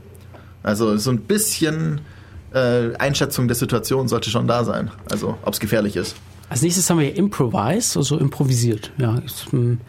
Also 0.62 0.96
so 0.96 1.10
ein 1.10 1.20
bisschen 1.20 2.00
äh, 2.54 2.94
Einschätzung 2.96 3.48
der 3.48 3.56
Situation 3.56 4.08
sollte 4.08 4.30
schon 4.30 4.46
da 4.46 4.64
sein. 4.64 4.90
Also 5.10 5.36
ob 5.42 5.52
es 5.52 5.60
gefährlich 5.60 5.96
ist. 5.96 6.16
Als 6.48 6.62
nächstes 6.62 6.88
haben 6.90 7.00
wir 7.00 7.16
Improvise, 7.16 7.98
also 7.98 8.18
improvisiert. 8.18 8.92
Ja, 8.98 9.16
ist, 9.18 9.46
ähm, 9.52 9.80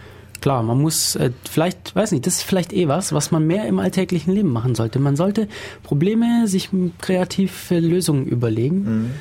klar, 0.41 0.63
man 0.63 0.81
muss 0.81 1.15
äh, 1.17 1.31
vielleicht, 1.49 1.95
weiß 1.95 2.11
nicht, 2.11 2.25
das 2.25 2.35
ist 2.35 2.43
vielleicht 2.43 2.73
eh 2.73 2.87
was, 2.87 3.13
was 3.13 3.31
man 3.31 3.45
mehr 3.45 3.67
im 3.67 3.79
alltäglichen 3.79 4.33
Leben 4.33 4.49
machen 4.49 4.73
sollte. 4.73 4.99
Man 4.99 5.15
sollte 5.15 5.47
Probleme 5.83 6.47
sich 6.47 6.69
kreativ 6.99 7.69
äh, 7.69 7.79
Lösungen 7.79 8.25
überlegen, 8.25 9.11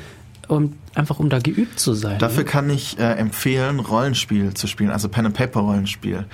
und 0.55 0.75
einfach 0.95 1.19
um 1.19 1.29
da 1.29 1.39
geübt 1.39 1.79
zu 1.79 1.93
sein. 1.93 2.19
Dafür 2.19 2.43
kann 2.43 2.69
ich 2.69 2.99
äh, 2.99 3.13
empfehlen, 3.13 3.79
Rollenspiel 3.79 4.53
zu 4.53 4.67
spielen, 4.67 4.91
also 4.91 5.09
Pen 5.09 5.25
and 5.25 5.35
Paper 5.35 5.61
Rollenspiel. 5.61 6.25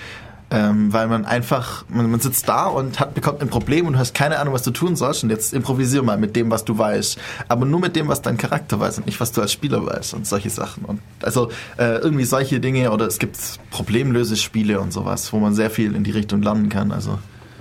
Ähm, 0.52 0.91
weil 0.91 1.08
man 1.08 1.26
einfach, 1.26 1.86
man, 1.90 2.10
man 2.10 2.20
sitzt 2.20 2.50
da 2.50 2.66
und 2.66 3.00
hat, 3.00 3.14
bekommt 3.14 3.40
ein 3.40 3.50
Problem 3.50 3.86
und 3.86 3.94
du 3.94 4.00
hast 4.00 4.16
keine 4.16 4.40
Ahnung, 4.40 4.56
was 4.56 4.64
du 4.64 4.72
tun 4.72 4.96
sollst 4.96 5.24
und 5.24 5.30
jetzt 5.30 5.54
improvisier 5.54 6.02
mal 6.02 6.18
mit 6.18 6.36
dem, 6.36 6.50
was 6.50 6.66
du 6.66 6.76
weißt. 6.76 7.20
Aber 7.48 7.68
nur 7.68 7.80
mit 7.80 7.96
dem, 7.96 8.08
was 8.08 8.24
dein 8.24 8.38
Charakter 8.38 8.80
weiß 8.80 8.98
und 8.98 9.06
nicht, 9.06 9.20
was 9.20 9.32
du 9.32 9.41
als 9.41 9.52
Spieler 9.52 9.86
weißt 9.86 10.16
und 10.16 10.26
solche 10.26 10.50
Sachen. 10.50 10.86
Und 10.86 11.02
also 11.22 11.52
äh, 11.78 12.00
irgendwie 12.00 12.26
solche 12.26 12.60
Dinge 12.60 12.91
oder 12.91 13.06
es 13.06 13.20
gibt 13.20 13.38
Problemlösespiele 13.70 14.80
und 14.80 14.91
sowas, 14.91 15.32
wo 15.34 15.38
man 15.38 15.54
sehr 15.54 15.70
viel 15.70 15.94
in 15.94 16.04
die 16.04 16.12
Richtung 16.12 16.41
lernen 16.41 16.70
kann. 16.70 16.91
Also 16.91 17.20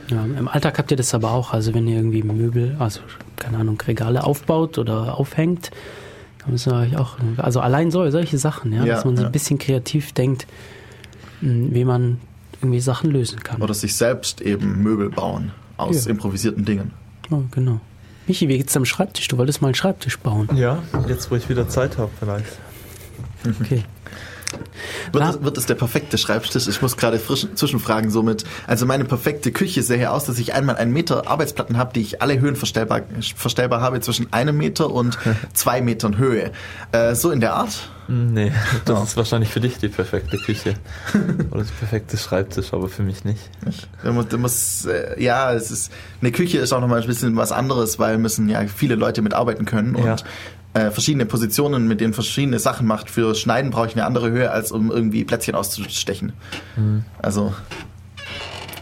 Ja, 0.08 0.24
Im 0.24 0.48
Alltag 0.48 0.78
habt 0.78 0.90
ihr 0.90 0.96
das 0.96 1.12
aber 1.12 1.32
auch. 1.32 1.52
Also 1.52 1.74
wenn 1.74 1.86
ihr 1.86 1.96
irgendwie 1.96 2.22
Möbel, 2.22 2.76
also 2.78 3.00
keine 3.36 3.58
Ahnung, 3.58 3.78
Regale 3.86 4.24
aufbaut 4.24 4.78
oder 4.78 5.18
aufhängt, 5.18 5.70
müssen 6.48 6.72
wir 6.72 6.78
euch 6.80 6.96
auch, 6.96 7.16
also 7.36 7.60
allein 7.60 7.90
so, 7.90 8.08
solche 8.10 8.38
Sachen, 8.38 8.72
ja, 8.72 8.84
Ja, 8.84 8.94
dass 8.96 9.04
man 9.04 9.16
so 9.16 9.22
ja. 9.22 9.28
ein 9.28 9.32
bisschen 9.32 9.58
kreativ 9.58 10.12
denkt, 10.12 10.46
mh, 11.40 11.68
wie 11.74 11.84
man 11.84 12.18
irgendwie 12.60 12.80
Sachen 12.80 13.10
lösen 13.10 13.42
kann. 13.42 13.62
oder 13.62 13.74
sich 13.74 13.94
selbst 13.96 14.40
eben 14.40 14.82
Möbel 14.82 15.10
bauen 15.10 15.52
aus 15.76 16.04
Ja. 16.06 16.10
improvisierten 16.10 16.64
Dingen. 16.64 16.92
Oh, 17.30 17.42
genau. 17.50 17.80
Michi, 18.26 18.48
wie 18.48 18.58
geht's 18.58 18.76
am 18.76 18.84
Schreibtisch? 18.84 19.28
Du 19.28 19.38
wolltest 19.38 19.62
mal 19.62 19.68
einen 19.68 19.74
Schreibtisch 19.74 20.18
bauen. 20.18 20.48
Ja, 20.54 20.82
jetzt 21.08 21.30
wo 21.30 21.36
ich 21.36 21.48
wieder 21.48 21.68
Zeit 21.68 21.96
habe 21.98 22.10
vielleicht. 22.18 22.58
Okay. 23.60 23.84
Wird, 25.12 25.24
Na- 25.24 25.30
es, 25.30 25.42
wird 25.42 25.58
es 25.58 25.66
der 25.66 25.74
perfekte 25.74 26.16
Schreibtisch? 26.18 26.66
Ich 26.68 26.80
muss 26.80 26.96
gerade 26.96 27.18
frisch 27.18 27.46
zwischenfragen 27.54 28.10
somit. 28.10 28.44
Also 28.66 28.86
meine 28.86 29.04
perfekte 29.04 29.52
Küche 29.52 29.82
sähe 29.82 30.10
aus, 30.10 30.24
dass 30.24 30.38
ich 30.38 30.54
einmal 30.54 30.76
einen 30.76 30.92
Meter 30.92 31.28
Arbeitsplatten 31.28 31.76
habe, 31.76 31.92
die 31.92 32.00
ich 32.00 32.22
alle 32.22 32.40
Höhen 32.40 32.56
verstellbar, 32.56 33.02
verstellbar 33.36 33.80
habe 33.80 34.00
zwischen 34.00 34.32
einem 34.32 34.56
Meter 34.56 34.90
und 34.90 35.18
zwei 35.52 35.80
Metern 35.82 36.16
Höhe. 36.18 36.52
Äh, 36.92 37.14
so 37.14 37.30
in 37.30 37.40
der 37.40 37.54
Art? 37.54 37.88
Nee, 38.10 38.52
das 38.86 38.96
Ja. 38.98 39.04
ist 39.04 39.16
wahrscheinlich 39.18 39.50
für 39.50 39.60
dich 39.60 39.76
die 39.76 39.88
perfekte 39.88 40.38
Küche. 40.38 40.74
Oder 41.50 41.64
der 41.64 41.72
perfekte 41.78 42.16
Schreibtisch, 42.16 42.72
aber 42.72 42.88
für 42.88 43.02
mich 43.02 43.24
nicht. 43.26 43.50
Da 44.02 44.12
muss, 44.12 44.28
da 44.28 44.38
muss, 44.38 44.86
äh, 44.86 45.22
ja, 45.22 45.52
es 45.52 45.70
ist 45.70 45.92
eine 46.22 46.32
Küche 46.32 46.56
ist 46.56 46.72
auch 46.72 46.80
nochmal 46.80 47.02
ein 47.02 47.06
bisschen 47.06 47.36
was 47.36 47.52
anderes, 47.52 47.98
weil 47.98 48.16
müssen 48.16 48.48
ja 48.48 48.62
viele 48.66 48.94
Leute 48.94 49.20
mitarbeiten 49.20 49.66
können 49.66 49.94
und 49.94 50.06
Ja. 50.06 50.16
Äh, 50.78 50.90
verschiedene 50.90 51.26
Positionen, 51.26 51.88
mit 51.88 52.00
denen 52.00 52.12
verschiedene 52.14 52.58
Sachen 52.58 52.86
macht. 52.86 53.10
Für 53.10 53.34
Schneiden 53.34 53.70
brauche 53.70 53.86
ich 53.88 53.94
eine 53.94 54.04
andere 54.06 54.30
Höhe, 54.30 54.50
als 54.50 54.70
um 54.72 54.90
irgendwie 54.90 55.24
Plätzchen 55.24 55.54
auszustechen. 55.54 56.32
Also 57.20 57.52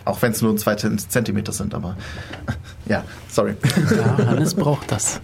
auch 0.05 0.21
wenn 0.23 0.33
es 0.33 0.43
nur 0.43 0.57
zwei 0.57 0.75
Zent- 0.77 1.11
Zentimeter 1.11 1.53
sind, 1.53 1.75
aber 1.75 1.97
ja, 2.87 3.05
sorry. 3.29 3.55
Ja, 3.97 4.17
Hannes 4.27 4.55
braucht 4.55 4.91
das. 4.93 5.21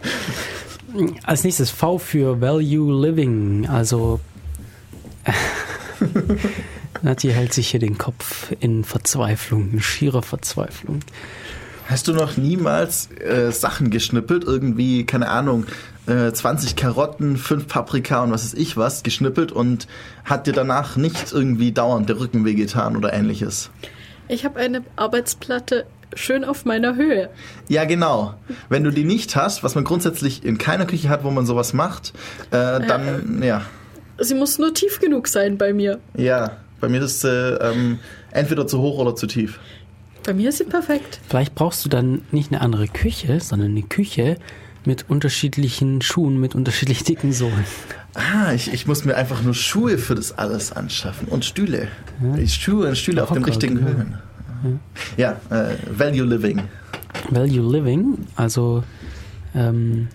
Als 1.23 1.45
nächstes 1.45 1.71
V 1.71 1.99
für 1.99 2.41
Value 2.41 3.01
Living. 3.07 3.67
Also 3.69 4.21
Nati 7.03 7.29
hält 7.31 7.53
sich 7.53 7.69
hier 7.69 7.81
den 7.81 7.99
Kopf 7.99 8.53
in 8.61 8.85
Verzweiflung, 8.85 9.71
in 9.73 9.81
schierer 9.81 10.23
Verzweiflung. 10.23 11.01
Hast 11.89 12.09
du 12.09 12.13
noch 12.13 12.37
niemals 12.37 13.09
äh, 13.21 13.51
Sachen 13.51 13.91
geschnippelt? 13.91 14.45
Irgendwie, 14.45 15.05
keine 15.05 15.29
Ahnung, 15.29 15.67
äh, 16.07 16.33
20 16.33 16.77
Karotten, 16.77 17.37
5 17.37 17.69
Paprika 17.69 18.23
und 18.23 18.33
was 18.33 18.45
weiß 18.45 18.55
ich 18.55 18.77
was 18.77 19.03
geschnippelt 19.03 19.53
und 19.53 19.87
hat 20.25 20.47
dir 20.47 20.53
danach 20.53 20.97
nicht 20.97 21.33
irgendwie 21.33 21.73
dauernd 21.73 22.09
der 22.09 22.19
Rücken 22.19 22.45
wehgetan 22.45 22.97
oder 22.97 23.13
ähnliches? 23.13 23.71
Ich 24.29 24.45
habe 24.45 24.59
eine 24.59 24.83
Arbeitsplatte 24.97 25.87
schön 26.15 26.45
auf 26.45 26.65
meiner 26.65 26.97
Höhe. 26.97 27.31
Ja, 27.69 27.85
genau. 27.85 28.35
Wenn 28.69 28.85
du 28.85 28.91
die 28.91 29.05
nicht 29.05 29.35
hast, 29.37 29.63
was 29.63 29.75
man 29.75 29.85
grundsätzlich 29.85 30.45
in 30.45 30.59
keiner 30.59 30.87
Küche 30.87 31.09
hat, 31.09 31.25
wo 31.25 31.31
man 31.31 31.47
sowas 31.47 31.73
macht, 31.73 32.13
äh, 32.51 32.81
dann, 32.87 33.43
ja. 33.43 33.63
Sie 34.19 34.35
muss 34.35 34.59
nur 34.59 34.75
tief 34.75 35.01
genug 35.01 35.29
sein 35.29 35.59
bei 35.59 35.73
mir. 35.73 35.99
Ja, 36.17 36.59
bei 36.81 36.89
mir 36.89 37.03
ist 37.03 37.25
äh, 37.25 37.55
ähm, 37.57 37.99
entweder 38.31 38.67
zu 38.67 38.81
hoch 38.81 38.99
oder 38.99 39.15
zu 39.15 39.27
tief. 39.27 39.59
Bei 40.25 40.35
mir 40.35 40.51
ist 40.51 40.59
sie 40.59 40.65
perfekt. 40.65 41.21
Vielleicht 41.29 41.55
brauchst 41.55 41.85
du 41.85 41.89
dann 41.89 42.23
nicht 42.31 42.53
eine 42.53 42.61
andere 42.61 42.87
Küche, 42.87 43.41
sondern 43.41 43.71
eine 43.71 43.83
Küche 43.83 44.37
mit 44.85 45.09
unterschiedlichen 45.09 46.03
Schuhen, 46.03 46.41
mit 46.41 46.55
unterschiedlich 46.55 47.05
dicken 47.05 47.33
Sohlen. 47.33 47.65
Ah, 48.15 48.53
ich, 48.53 48.73
ich 48.73 48.87
muss 48.87 49.05
mir 49.05 49.17
einfach 49.17 49.43
nur 49.43 49.55
Schuhe 49.55 49.99
für 49.99 50.15
das 50.15 50.37
alles 50.37 50.73
anschaffen 50.73 51.29
und 51.29 51.45
Stühle. 51.45 51.89
Schuhe 52.47 52.89
und 52.89 52.99
Stühle 52.99 53.23
auf 53.23 53.33
den 53.33 53.45
richtigen 53.45 53.77
genau. 53.77 53.89
Höhen. 53.89 54.19
Ja, 55.17 55.41
äh, 55.51 55.77
Value 55.91 56.25
Living. 56.25 56.63
Value 57.31 57.73
Living, 57.73 58.27
also 58.37 58.85
ähm, 59.55 60.09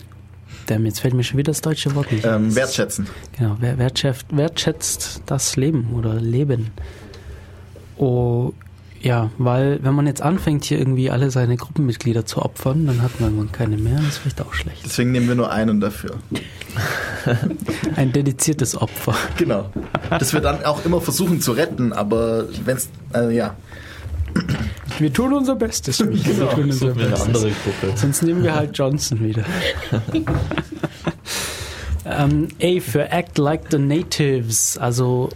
damn, 0.66 0.86
jetzt 0.86 1.00
fällt 1.00 1.14
mir 1.14 1.24
schon 1.24 1.38
wieder 1.38 1.52
das 1.52 1.62
deutsche 1.62 1.94
Wort 1.96 2.12
nicht. 2.12 2.26
Ähm, 2.26 2.56
wertschätzen. 2.56 3.08
Genau, 3.38 3.58
wer 3.60 3.78
wertschätzt, 3.78 4.26
wertschätzt 4.32 5.22
das 5.26 5.56
Leben 5.56 5.94
oder 5.94 6.16
Leben. 6.16 6.72
Oh, 7.98 8.54
ja, 9.08 9.32
weil 9.38 9.80
wenn 9.84 9.96
man 9.96 10.06
jetzt 10.06 10.22
anfängt, 10.22 10.66
hier 10.66 10.78
irgendwie 10.78 11.10
alle 11.10 11.32
seine 11.32 11.56
Gruppenmitglieder 11.56 12.26
zu 12.26 12.42
opfern, 12.42 12.88
dann 12.88 13.02
hat 13.02 13.22
man 13.22 13.30
irgendwann 13.30 13.54
keine 13.54 13.78
mehr. 13.78 13.96
Das 13.96 14.08
ist 14.08 14.18
vielleicht 14.18 14.42
auch 14.42 14.54
schlecht. 14.54 14.82
Deswegen 14.84 15.14
nehmen 15.14 15.30
wir 15.30 15.36
nur 15.36 15.50
einen 15.50 15.80
dafür. 15.80 16.18
Ein 17.96 18.12
dediziertes 18.12 18.76
Opfer. 18.76 19.16
Genau. 19.38 19.70
Das 20.10 20.34
wir 20.34 20.42
dann 20.42 20.66
auch 20.66 20.84
immer 20.84 21.00
versuchen 21.00 21.40
zu 21.40 21.54
retten, 21.54 21.94
aber 21.94 22.48
wenn's, 22.66 22.90
also 23.14 23.30
ja. 23.30 23.56
Wir 25.00 25.14
tun 25.14 25.32
unser 25.32 25.56
Bestes. 25.56 26.00
Genau, 26.06 26.26
wir 26.26 26.50
tun 26.50 26.64
unser 26.66 26.78
Suchen 26.78 26.96
wir 26.98 27.06
eine 27.06 27.12
Bestes. 27.12 27.28
andere 27.28 27.52
Gruppe. 27.64 27.98
Sonst 27.98 28.24
nehmen 28.24 28.44
wir 28.44 28.56
halt 28.56 28.78
Johnson 28.78 29.24
wieder. 29.24 29.46
ähm, 32.06 32.50
A 32.62 32.80
für 32.82 33.10
Act 33.10 33.38
Like 33.38 33.72
the 33.72 33.80
Natives. 33.80 34.78
Also 34.78 35.30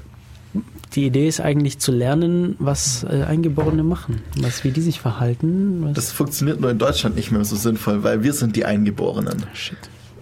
die 0.93 1.05
Idee 1.05 1.27
ist 1.27 1.39
eigentlich 1.39 1.79
zu 1.79 1.91
lernen, 1.91 2.55
was 2.59 3.03
äh, 3.03 3.23
Eingeborene 3.23 3.83
machen, 3.83 4.21
was 4.39 4.63
wie 4.63 4.71
die 4.71 4.81
sich 4.81 4.99
verhalten. 4.99 5.93
Das 5.93 6.11
funktioniert 6.11 6.59
nur 6.59 6.69
in 6.69 6.77
Deutschland 6.77 7.15
nicht 7.15 7.31
mehr 7.31 7.45
so 7.45 7.55
sinnvoll, 7.55 8.03
weil 8.03 8.23
wir 8.23 8.33
sind 8.33 8.55
die 8.55 8.65
Eingeborenen. 8.65 9.45
Shit. 9.53 9.77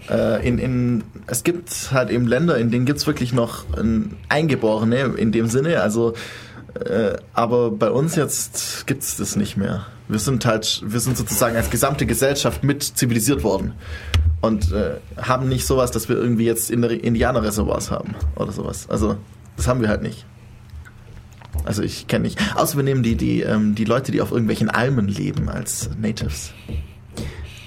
Äh, 0.08 0.46
in, 0.46 0.58
in, 0.58 1.04
es 1.26 1.44
gibt 1.44 1.90
halt 1.92 2.10
eben 2.10 2.26
Länder, 2.26 2.56
in 2.58 2.70
denen 2.70 2.86
gibt's 2.86 3.06
wirklich 3.06 3.32
noch 3.32 3.64
ein 3.76 4.16
Eingeborene 4.28 5.14
in 5.16 5.32
dem 5.32 5.46
Sinne, 5.46 5.80
also 5.80 6.14
äh, 6.74 7.16
aber 7.32 7.70
bei 7.70 7.90
uns 7.90 8.14
jetzt 8.14 8.86
gibt's 8.86 9.16
das 9.16 9.36
nicht 9.36 9.56
mehr. 9.56 9.86
Wir 10.08 10.18
sind 10.18 10.46
halt, 10.46 10.82
wir 10.84 11.00
sind 11.00 11.16
sozusagen 11.16 11.56
als 11.56 11.70
gesamte 11.70 12.06
Gesellschaft 12.06 12.64
mit 12.64 12.82
zivilisiert 12.82 13.42
worden 13.42 13.72
und 14.40 14.72
äh, 14.72 14.96
haben 15.16 15.48
nicht 15.48 15.66
sowas, 15.66 15.90
dass 15.90 16.08
wir 16.08 16.16
irgendwie 16.16 16.44
jetzt 16.44 16.70
in 16.70 16.82
Indianerreservoirs 16.82 17.90
haben 17.90 18.14
oder 18.36 18.52
sowas. 18.52 18.88
Also 18.88 19.16
das 19.56 19.68
haben 19.68 19.80
wir 19.80 19.88
halt 19.88 20.02
nicht. 20.02 20.26
Also 21.64 21.82
ich 21.82 22.06
kenne 22.06 22.24
nicht. 22.24 22.38
Außer 22.56 22.76
wir 22.76 22.84
nehmen 22.84 23.02
die, 23.02 23.16
die, 23.16 23.40
ähm, 23.42 23.74
die 23.74 23.84
Leute, 23.84 24.12
die 24.12 24.20
auf 24.20 24.30
irgendwelchen 24.30 24.70
Almen 24.70 25.08
leben 25.08 25.48
als 25.48 25.90
Natives. 26.00 26.52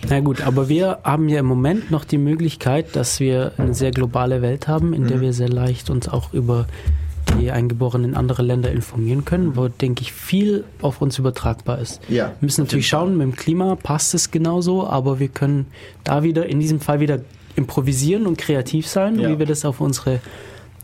Na 0.09 0.19
gut, 0.19 0.41
aber 0.41 0.67
wir 0.67 0.99
haben 1.03 1.29
ja 1.29 1.39
im 1.39 1.45
Moment 1.45 1.89
noch 1.89 2.03
die 2.03 2.17
Möglichkeit, 2.17 2.95
dass 2.95 3.19
wir 3.21 3.53
eine 3.57 3.73
sehr 3.73 3.91
globale 3.91 4.41
Welt 4.41 4.67
haben, 4.67 4.93
in 4.93 5.07
der 5.07 5.17
Mhm. 5.17 5.21
wir 5.21 5.33
sehr 5.33 5.47
leicht 5.49 5.89
uns 5.89 6.09
auch 6.09 6.33
über 6.33 6.67
die 7.39 7.51
Eingeborenen 7.51 8.09
in 8.11 8.15
andere 8.15 8.43
Länder 8.43 8.69
informieren 8.71 9.23
können, 9.23 9.55
wo, 9.55 9.69
denke 9.69 10.01
ich, 10.01 10.11
viel 10.11 10.65
auf 10.81 11.01
uns 11.01 11.17
übertragbar 11.19 11.79
ist. 11.79 12.01
Ja, 12.09 12.25
Wir 12.39 12.45
müssen 12.45 12.61
natürlich 12.65 12.87
schauen, 12.89 13.13
mit 13.17 13.21
dem 13.25 13.35
Klima 13.35 13.75
passt 13.75 14.13
es 14.13 14.29
genauso, 14.29 14.85
aber 14.85 15.19
wir 15.19 15.29
können 15.29 15.67
da 16.03 16.21
wieder, 16.21 16.45
in 16.47 16.59
diesem 16.59 16.81
Fall 16.81 16.99
wieder 16.99 17.19
improvisieren 17.55 18.27
und 18.27 18.37
kreativ 18.37 18.87
sein, 18.87 19.17
Ja. 19.19 19.29
wie 19.29 19.39
wir 19.39 19.45
das 19.45 19.63
auf 19.63 19.79
unsere 19.79 20.19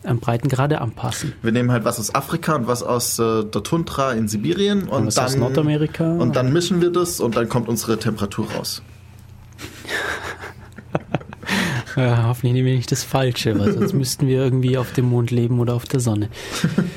ähm, 0.04 0.20
Breitengrade 0.20 0.82
anpassen. 0.82 1.34
Wir 1.42 1.52
nehmen 1.52 1.72
halt 1.72 1.84
was 1.86 2.00
aus 2.00 2.14
Afrika 2.16 2.56
und 2.56 2.68
was 2.68 2.84
aus 2.84 3.20
äh, 3.20 3.44
der 3.44 3.64
Tundra 3.64 4.14
in 4.14 4.28
Sibirien 4.28 4.84
und, 4.84 4.90
Und 4.90 5.06
was 5.08 5.16
dann 5.16 5.26
aus 5.26 5.36
Nordamerika. 5.36 6.14
und 6.14 6.36
dann 6.36 6.54
mischen 6.54 6.82
wir 6.82 6.92
das 6.92 7.20
und 7.20 7.36
dann 7.36 7.50
kommt 7.50 7.68
unsere 7.68 7.98
Temperatur 8.00 8.52
raus. 8.52 8.82
Ja, 11.96 12.28
hoffentlich 12.28 12.54
nehmen 12.54 12.68
wir 12.68 12.76
nicht 12.76 12.92
das 12.92 13.04
Falsche, 13.04 13.60
weil 13.60 13.74
sonst 13.74 13.94
müssten 13.94 14.28
wir 14.28 14.38
irgendwie 14.38 14.78
auf 14.78 14.94
dem 14.94 15.06
Mond 15.06 15.32
leben 15.32 15.60
oder 15.60 15.74
auf 15.74 15.84
der 15.86 16.00
Sonne. 16.00 16.30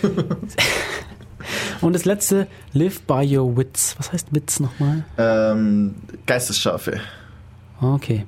Und 1.81 1.95
das 1.95 2.05
letzte, 2.05 2.47
live 2.73 3.03
by 3.03 3.37
your 3.37 3.57
wits. 3.57 3.97
Was 3.99 4.13
heißt 4.13 4.29
Wits 4.33 4.61
nochmal? 4.61 5.05
Ähm, 5.19 5.95
Geistesschärfe. 6.27 7.01
Okay. 7.81 8.25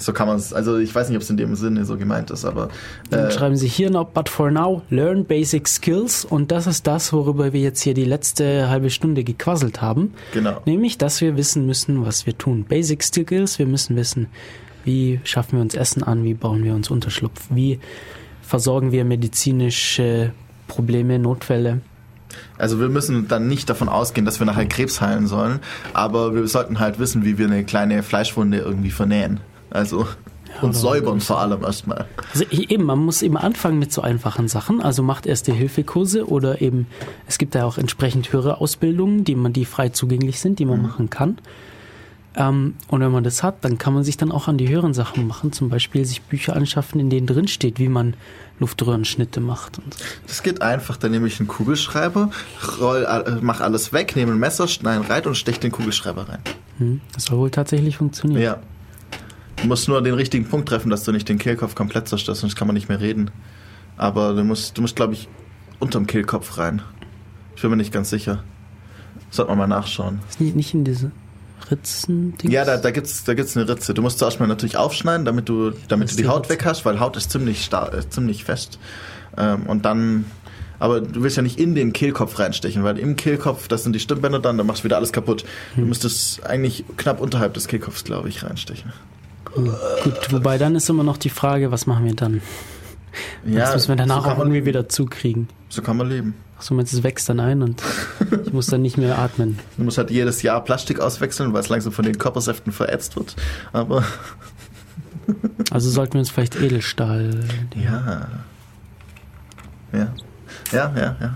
So 0.00 0.12
kann 0.12 0.26
man 0.26 0.38
es. 0.38 0.52
Also 0.52 0.78
ich 0.78 0.94
weiß 0.94 1.08
nicht, 1.08 1.16
ob 1.16 1.22
es 1.22 1.30
in 1.30 1.36
dem 1.36 1.54
Sinne 1.54 1.84
so 1.84 1.96
gemeint 1.96 2.30
ist, 2.30 2.44
aber 2.44 2.70
Dann 3.10 3.26
äh, 3.26 3.30
schreiben 3.30 3.56
Sie 3.56 3.68
hier 3.68 3.90
noch, 3.90 4.06
but 4.08 4.28
for 4.28 4.50
now, 4.50 4.82
learn 4.88 5.24
basic 5.24 5.68
skills. 5.68 6.24
Und 6.24 6.50
das 6.50 6.66
ist 6.66 6.86
das, 6.86 7.12
worüber 7.12 7.52
wir 7.52 7.60
jetzt 7.60 7.82
hier 7.82 7.94
die 7.94 8.04
letzte 8.04 8.70
halbe 8.70 8.90
Stunde 8.90 9.24
gequasselt 9.24 9.82
haben. 9.82 10.14
genau. 10.32 10.62
Nämlich, 10.64 10.96
dass 10.96 11.20
wir 11.20 11.36
wissen 11.36 11.66
müssen, 11.66 12.04
was 12.04 12.26
wir 12.26 12.36
tun. 12.36 12.64
Basic 12.64 13.02
Skills, 13.02 13.58
wir 13.58 13.66
müssen 13.66 13.96
wissen, 13.96 14.28
wie 14.84 15.20
schaffen 15.24 15.58
wir 15.58 15.60
uns 15.60 15.74
Essen 15.74 16.02
an, 16.02 16.24
wie 16.24 16.34
bauen 16.34 16.64
wir 16.64 16.74
uns 16.74 16.90
Unterschlupf, 16.90 17.48
wie 17.50 17.78
versorgen 18.42 18.92
wir 18.92 19.04
medizinische 19.04 20.32
Probleme, 20.66 21.18
Notfälle. 21.18 21.82
Also 22.58 22.80
wir 22.80 22.88
müssen 22.88 23.28
dann 23.28 23.48
nicht 23.48 23.68
davon 23.68 23.88
ausgehen, 23.88 24.24
dass 24.24 24.38
wir 24.40 24.46
nachher 24.46 24.66
Krebs 24.66 25.00
heilen 25.00 25.26
sollen, 25.26 25.60
aber 25.92 26.34
wir 26.34 26.46
sollten 26.46 26.78
halt 26.78 26.98
wissen, 26.98 27.24
wie 27.24 27.38
wir 27.38 27.46
eine 27.46 27.64
kleine 27.64 28.02
Fleischwunde 28.02 28.58
irgendwie 28.58 28.90
vernähen. 28.90 29.40
Also 29.70 30.06
und 30.62 30.74
säubern 30.74 31.20
vor 31.20 31.40
allem 31.40 31.62
erstmal. 31.62 32.06
Also 32.32 32.44
ich- 32.50 32.70
eben, 32.70 32.84
man 32.84 32.98
muss 32.98 33.22
eben 33.22 33.36
anfangen 33.36 33.78
mit 33.78 33.92
so 33.92 34.02
einfachen 34.02 34.48
Sachen. 34.48 34.82
Also 34.82 35.02
macht 35.02 35.24
erste 35.26 35.52
Hilfekurse 35.52 36.28
oder 36.28 36.60
eben, 36.60 36.86
es 37.28 37.38
gibt 37.38 37.54
ja 37.54 37.64
auch 37.64 37.78
entsprechend 37.78 38.32
höhere 38.32 38.60
Ausbildungen, 38.60 39.24
die 39.24 39.36
man, 39.36 39.52
die 39.52 39.64
frei 39.64 39.90
zugänglich 39.90 40.40
sind, 40.40 40.58
die 40.58 40.64
man 40.64 40.82
machen 40.82 41.08
kann. 41.08 41.38
Ähm, 42.36 42.74
und 42.88 43.00
wenn 43.00 43.10
man 43.10 43.24
das 43.24 43.42
hat, 43.42 43.64
dann 43.64 43.78
kann 43.78 43.92
man 43.94 44.04
sich 44.04 44.16
dann 44.16 44.30
auch 44.32 44.46
an 44.48 44.56
die 44.58 44.68
höheren 44.68 44.94
Sachen 44.94 45.26
machen. 45.26 45.52
Zum 45.52 45.68
Beispiel 45.68 46.04
sich 46.04 46.22
Bücher 46.22 46.54
anschaffen, 46.56 47.00
in 47.00 47.10
denen 47.10 47.26
drin 47.26 47.48
steht, 47.48 47.78
wie 47.78 47.88
man 47.88 48.14
Luftröhrenschnitte 48.60 49.40
macht. 49.40 49.78
Und 49.78 49.94
so. 49.94 50.04
Das 50.26 50.42
geht 50.42 50.62
einfach, 50.62 50.96
dann 50.96 51.10
nehme 51.12 51.26
ich 51.26 51.40
einen 51.40 51.48
Kugelschreiber, 51.48 52.30
roll, 52.80 53.04
äh, 53.08 53.38
mach 53.40 53.60
alles 53.60 53.92
weg, 53.92 54.14
nehme 54.14 54.32
ein 54.32 54.38
Messer, 54.38 54.68
schneide 54.68 55.08
rein 55.08 55.24
und 55.24 55.36
stech 55.36 55.58
den 55.58 55.72
Kugelschreiber 55.72 56.28
rein. 56.28 56.38
Hm, 56.78 57.00
das 57.14 57.24
soll 57.24 57.38
wohl 57.38 57.50
tatsächlich 57.50 57.96
funktionieren. 57.96 58.42
Ja. 58.42 58.58
Du 59.62 59.68
musst 59.68 59.88
nur 59.88 60.00
den 60.02 60.14
richtigen 60.14 60.46
Punkt 60.46 60.68
treffen, 60.68 60.90
dass 60.90 61.04
du 61.04 61.12
nicht 61.12 61.28
den 61.28 61.38
Kehlkopf 61.38 61.74
komplett 61.74 62.08
zerstörst, 62.08 62.40
sonst 62.40 62.56
kann 62.56 62.66
man 62.66 62.74
nicht 62.74 62.88
mehr 62.88 63.00
reden. 63.00 63.30
Aber 63.96 64.32
du 64.32 64.42
musst, 64.42 64.78
du 64.78 64.82
musst, 64.82 64.96
glaube 64.96 65.12
ich, 65.12 65.28
unterm 65.78 66.06
Kehlkopf 66.06 66.56
rein. 66.56 66.82
Ich 67.56 67.62
bin 67.62 67.70
mir 67.70 67.76
nicht 67.76 67.92
ganz 67.92 68.08
sicher. 68.08 68.42
Sollte 69.30 69.50
man 69.50 69.58
mal 69.58 69.66
nachschauen. 69.66 70.20
Ist 70.30 70.40
nicht, 70.40 70.56
nicht 70.56 70.72
in 70.72 70.84
diese 70.84 71.12
Ritzen 71.70 72.34
-Dings? 72.38 72.50
Ja, 72.50 72.64
da, 72.64 72.78
da 72.78 72.90
gibt's, 72.90 73.24
da 73.24 73.34
gibt's 73.34 73.54
eine 73.54 73.68
Ritze. 73.68 73.92
Du 73.92 74.00
musst 74.00 74.18
zuerst 74.18 74.40
mal 74.40 74.46
natürlich 74.46 74.78
aufschneiden, 74.78 75.26
damit 75.26 75.50
du, 75.50 75.72
damit 75.88 76.10
du 76.10 76.16
die 76.16 76.22
die 76.22 76.28
Haut 76.28 76.44
Ritze. 76.44 76.54
weg 76.54 76.64
hast, 76.64 76.86
weil 76.86 76.98
Haut 76.98 77.18
ist 77.18 77.30
ziemlich 77.30 77.62
star 77.62 77.92
äh, 77.92 78.08
ziemlich 78.08 78.44
fest. 78.44 78.78
Ähm, 79.36 79.64
und 79.66 79.84
dann, 79.84 80.24
aber 80.78 81.02
du 81.02 81.22
willst 81.22 81.36
ja 81.36 81.42
nicht 81.42 81.60
in 81.60 81.74
den 81.74 81.92
Kehlkopf 81.92 82.38
reinstechen, 82.38 82.82
weil 82.82 82.98
im 82.98 83.14
Kehlkopf, 83.16 83.68
das 83.68 83.82
sind 83.82 83.92
die 83.92 84.00
Stimmbänder 84.00 84.40
dann, 84.40 84.56
da 84.56 84.64
machst 84.64 84.80
du 84.80 84.84
wieder 84.84 84.96
alles 84.96 85.12
kaputt. 85.12 85.44
Hm. 85.74 85.82
Du 85.82 85.88
müsstest 85.88 86.46
eigentlich 86.46 86.84
knapp 86.96 87.20
unterhalb 87.20 87.52
des 87.52 87.68
Kehlkopfs, 87.68 88.04
glaube 88.04 88.30
ich, 88.30 88.42
reinstechen. 88.42 88.92
Gut, 89.54 90.32
wobei 90.32 90.58
dann 90.58 90.74
ist 90.76 90.88
immer 90.88 91.02
noch 91.04 91.16
die 91.16 91.30
Frage, 91.30 91.70
was 91.70 91.86
machen 91.86 92.04
wir 92.04 92.14
dann? 92.14 92.40
das 93.44 93.74
müssen 93.74 93.88
wir 93.88 93.96
danach 93.96 94.24
so 94.24 94.30
auch 94.30 94.38
irgendwie 94.38 94.56
leben. 94.58 94.66
wieder 94.66 94.88
zukriegen. 94.88 95.48
So 95.68 95.82
kann 95.82 95.96
man 95.96 96.08
leben. 96.08 96.34
Achso, 96.58 96.74
meinst 96.74 96.92
du, 96.92 96.98
es 96.98 97.02
wächst 97.02 97.28
dann 97.28 97.40
ein 97.40 97.62
und 97.62 97.82
ich 98.46 98.52
muss 98.52 98.66
dann 98.66 98.82
nicht 98.82 98.96
mehr 98.98 99.18
atmen. 99.18 99.58
Du 99.76 99.82
musst 99.84 99.98
halt 99.98 100.10
jedes 100.10 100.42
Jahr 100.42 100.62
Plastik 100.62 101.00
auswechseln, 101.00 101.52
weil 101.52 101.60
es 101.60 101.68
langsam 101.68 101.92
von 101.92 102.04
den 102.04 102.18
Körpersäften 102.18 102.72
verätzt 102.72 103.16
wird. 103.16 103.34
Aber 103.72 104.04
Also 105.70 105.90
sollten 105.90 106.14
wir 106.14 106.20
uns 106.20 106.30
vielleicht 106.30 106.56
Edelstahl. 106.56 107.44
ja. 107.74 108.28
Ja. 109.92 110.12
Ja, 110.72 110.92
ja, 110.96 111.16
ja. 111.20 111.34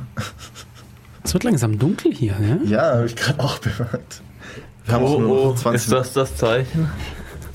Es 1.24 1.32
wird 1.34 1.42
langsam 1.44 1.78
dunkel 1.78 2.12
hier, 2.12 2.38
ne? 2.38 2.60
Ja, 2.66 2.94
habe 2.96 3.06
ich 3.06 3.16
gerade 3.16 3.40
auch 3.40 3.58
bemerkt. 3.60 4.22
Wir 4.84 4.94
haben 4.94 5.04
auch 5.04 5.10
Oh, 5.18 5.22
oh, 5.24 5.48
noch 5.50 5.56
20 5.56 5.82
ist 5.82 5.92
das 5.92 6.12
das 6.12 6.36
Zeichen? 6.36 6.88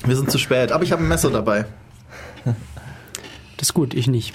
Wir 0.04 0.16
sind 0.16 0.30
zu 0.30 0.38
spät, 0.38 0.72
aber 0.72 0.84
ich 0.84 0.92
habe 0.92 1.02
ein 1.02 1.08
Messer 1.08 1.30
dabei. 1.30 1.66
Das 3.56 3.68
ist 3.68 3.74
gut, 3.74 3.94
ich 3.94 4.06
nicht. 4.06 4.34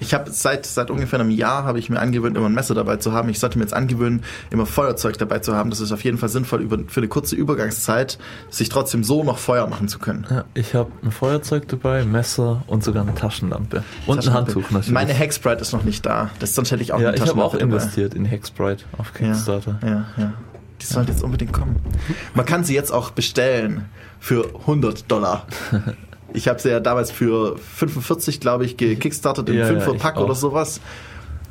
Ich 0.00 0.12
habe 0.12 0.30
seit 0.30 0.66
seit 0.66 0.90
ungefähr 0.90 1.18
einem 1.18 1.30
Jahr 1.30 1.64
habe 1.64 1.78
ich 1.78 1.88
mir 1.88 1.98
angewöhnt, 1.98 2.36
immer 2.36 2.46
ein 2.46 2.54
Messer 2.54 2.74
dabei 2.74 2.96
zu 2.96 3.12
haben. 3.12 3.28
Ich 3.28 3.38
sollte 3.38 3.58
mir 3.58 3.64
jetzt 3.64 3.72
angewöhnen, 3.72 4.22
immer 4.50 4.66
Feuerzeug 4.66 5.16
dabei 5.18 5.38
zu 5.38 5.54
haben. 5.54 5.70
Das 5.70 5.80
ist 5.80 5.92
auf 5.92 6.04
jeden 6.04 6.18
Fall 6.18 6.28
sinnvoll 6.28 6.60
über, 6.60 6.78
für 6.86 7.00
eine 7.00 7.08
kurze 7.08 7.34
Übergangszeit, 7.34 8.18
sich 8.50 8.68
trotzdem 8.68 9.04
so 9.04 9.24
noch 9.24 9.38
Feuer 9.38 9.66
machen 9.66 9.88
zu 9.88 9.98
können. 9.98 10.26
Ja, 10.28 10.44
ich 10.54 10.74
habe 10.74 10.90
ein 11.02 11.10
Feuerzeug 11.10 11.68
dabei, 11.68 12.00
ein 12.02 12.12
Messer 12.12 12.62
und 12.66 12.84
sogar 12.84 13.02
eine 13.02 13.14
Taschenlampe. 13.14 13.82
Und 14.06 14.26
ein. 14.26 14.34
Handtuch 14.34 14.70
natürlich. 14.70 14.90
Meine 14.90 15.14
Hexprite 15.14 15.62
ist 15.62 15.72
noch 15.72 15.84
nicht 15.84 16.04
da. 16.04 16.30
Das, 16.40 16.54
sonst 16.54 16.70
hätte 16.70 16.82
ich 16.82 16.92
auch 16.92 17.00
ja, 17.00 17.08
eine 17.08 17.16
ich 17.16 17.26
habe 17.26 17.42
auch 17.42 17.52
dabei. 17.52 17.64
investiert 17.64 18.12
in 18.12 18.26
Hexprite 18.26 18.84
auf 18.98 19.14
Kickstarter. 19.14 19.78
Ja, 19.82 19.88
ja, 19.88 20.06
ja. 20.18 20.32
Die 20.80 20.86
sollte 20.86 21.12
jetzt 21.12 21.22
unbedingt 21.22 21.54
kommen. 21.54 21.76
Man 22.34 22.44
kann 22.44 22.64
sie 22.64 22.74
jetzt 22.74 22.92
auch 22.92 23.10
bestellen 23.10 23.86
für 24.26 24.48
100 24.60 25.10
Dollar. 25.10 25.46
Ich 26.34 26.48
habe 26.48 26.60
sie 26.60 26.68
ja 26.68 26.80
damals 26.80 27.10
für 27.12 27.56
45, 27.56 28.40
glaube 28.40 28.66
ich, 28.66 28.76
gekickstartet 28.76 29.48
im 29.48 29.54
Ja, 29.56 29.70
ja, 29.72 29.78
5er-Pack 29.78 30.16
ich 30.16 30.22
oder 30.22 30.34
sowas. 30.34 30.80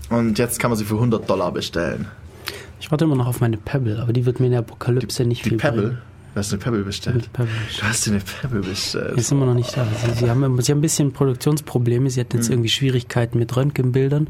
Und 0.10 0.38
jetzt 0.38 0.60
kann 0.60 0.70
man 0.70 0.78
sie 0.78 0.84
für 0.86 0.96
100 0.96 1.28
Dollar 1.28 1.52
bestellen. 1.52 2.06
Ich 2.80 2.92
warte 2.92 3.06
immer 3.06 3.16
noch 3.16 3.26
auf 3.26 3.40
meine 3.40 3.58
Pebble, 3.58 4.00
aber 4.00 4.14
die 4.14 4.26
wird 4.28 4.40
mir 4.40 4.48
in 4.48 4.52
der 4.52 4.60
Apokalypse 4.60 5.24
nicht 5.26 5.44
Die 5.46 5.50
viel 5.50 5.58
Pebble. 5.58 5.82
bringen. 5.82 5.98
Du 6.34 6.40
hast 6.40 6.52
eine 6.54 6.62
Pebble 6.62 6.84
bestellt. 6.84 7.32
Pebble. 7.34 7.52
Du 7.80 7.84
hast 7.84 8.08
eine 8.10 8.20
Pebble 8.20 8.62
Die 8.62 8.70
bestellt. 8.70 9.18
ist 9.18 9.32
immer 9.32 9.46
noch 9.48 9.56
nicht 9.56 9.76
da. 9.76 9.88
Sie, 10.06 10.12
sie, 10.20 10.30
haben, 10.30 10.62
sie 10.62 10.72
haben 10.72 10.78
ein 10.80 10.82
bisschen 10.82 11.14
Produktionsprobleme. 11.14 12.10
Sie 12.12 12.20
hat 12.20 12.34
Hm. 12.34 12.40
jetzt 12.40 12.50
irgendwie 12.52 12.70
Schwierigkeiten 12.70 13.40
mit 13.40 13.56
Röntgenbildern. 13.56 14.28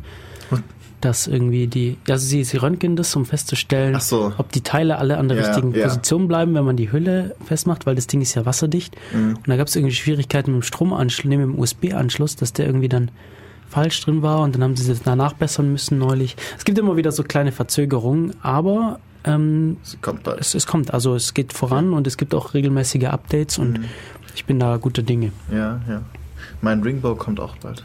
Dass 1.02 1.28
irgendwie 1.28 1.68
die, 1.68 1.98
also 2.10 2.26
sie, 2.26 2.44
sie 2.44 2.58
röntgen 2.58 2.96
das, 2.96 3.16
um 3.16 3.26
festzustellen, 3.26 4.00
so. 4.00 4.34
ob 4.38 4.52
die 4.52 4.62
Teile 4.62 4.98
alle 4.98 5.18
an 5.18 5.28
der 5.28 5.38
Ja, 5.38 5.46
richtigen 5.48 5.74
ja. 5.76 5.84
Position 5.86 6.28
bleiben, 6.28 6.54
wenn 6.56 6.64
man 6.66 6.78
die 6.78 6.92
Hülle 6.92 7.36
festmacht, 7.46 7.86
weil 7.86 7.96
das 7.96 8.08
Ding 8.08 8.22
ist 8.22 8.34
ja 8.36 8.46
wasserdicht. 8.46 8.96
Mhm. 9.14 9.36
Und 9.38 9.48
da 9.48 9.58
gab 9.58 9.68
es 9.68 9.76
irgendwie 9.76 9.94
Schwierigkeiten 9.94 10.52
mit 10.52 10.62
dem 10.62 10.66
Stromanschluss, 10.66 11.30
nee, 11.30 11.38
mit 11.38 11.46
dem 11.48 11.60
USB-Anschluss, 11.60 12.36
dass 12.38 12.54
der 12.54 12.66
irgendwie 12.66 12.90
dann 12.90 13.12
falsch 13.70 14.02
drin 14.02 14.22
war 14.22 14.42
und 14.42 14.56
dann 14.56 14.64
haben 14.64 14.76
sie 14.76 14.88
das 14.88 15.02
danach 15.04 15.34
bessern 15.34 15.72
müssen 15.72 15.98
neulich. 15.98 16.36
Es 16.58 16.66
gibt 16.66 16.78
immer 16.78 16.96
wieder 16.98 17.12
so 17.12 17.24
kleine 17.24 17.52
Verzögerungen, 17.52 18.34
aber 18.42 19.00
ähm, 19.26 19.78
Sie 19.84 19.98
kommt 19.98 20.24
bald. 20.24 20.40
es, 20.40 20.54
es 20.56 20.66
kommt, 20.68 20.94
also 20.94 21.16
es 21.16 21.34
geht 21.34 21.52
voran 21.52 21.94
und 21.94 22.06
es 22.08 22.16
gibt 22.18 22.34
auch 22.36 22.54
regelmäßige 22.54 23.06
Updates 23.06 23.58
und 23.58 23.80
Mhm. 23.80 23.86
ich 24.36 24.46
bin 24.46 24.60
da 24.60 24.78
guter 24.78 25.02
Dinge. 25.02 25.32
Ja, 25.52 25.82
ja. 25.90 26.02
Mein 26.62 26.84
Ringbow 26.84 27.16
kommt 27.16 27.40
auch 27.40 27.56
bald. 27.58 27.84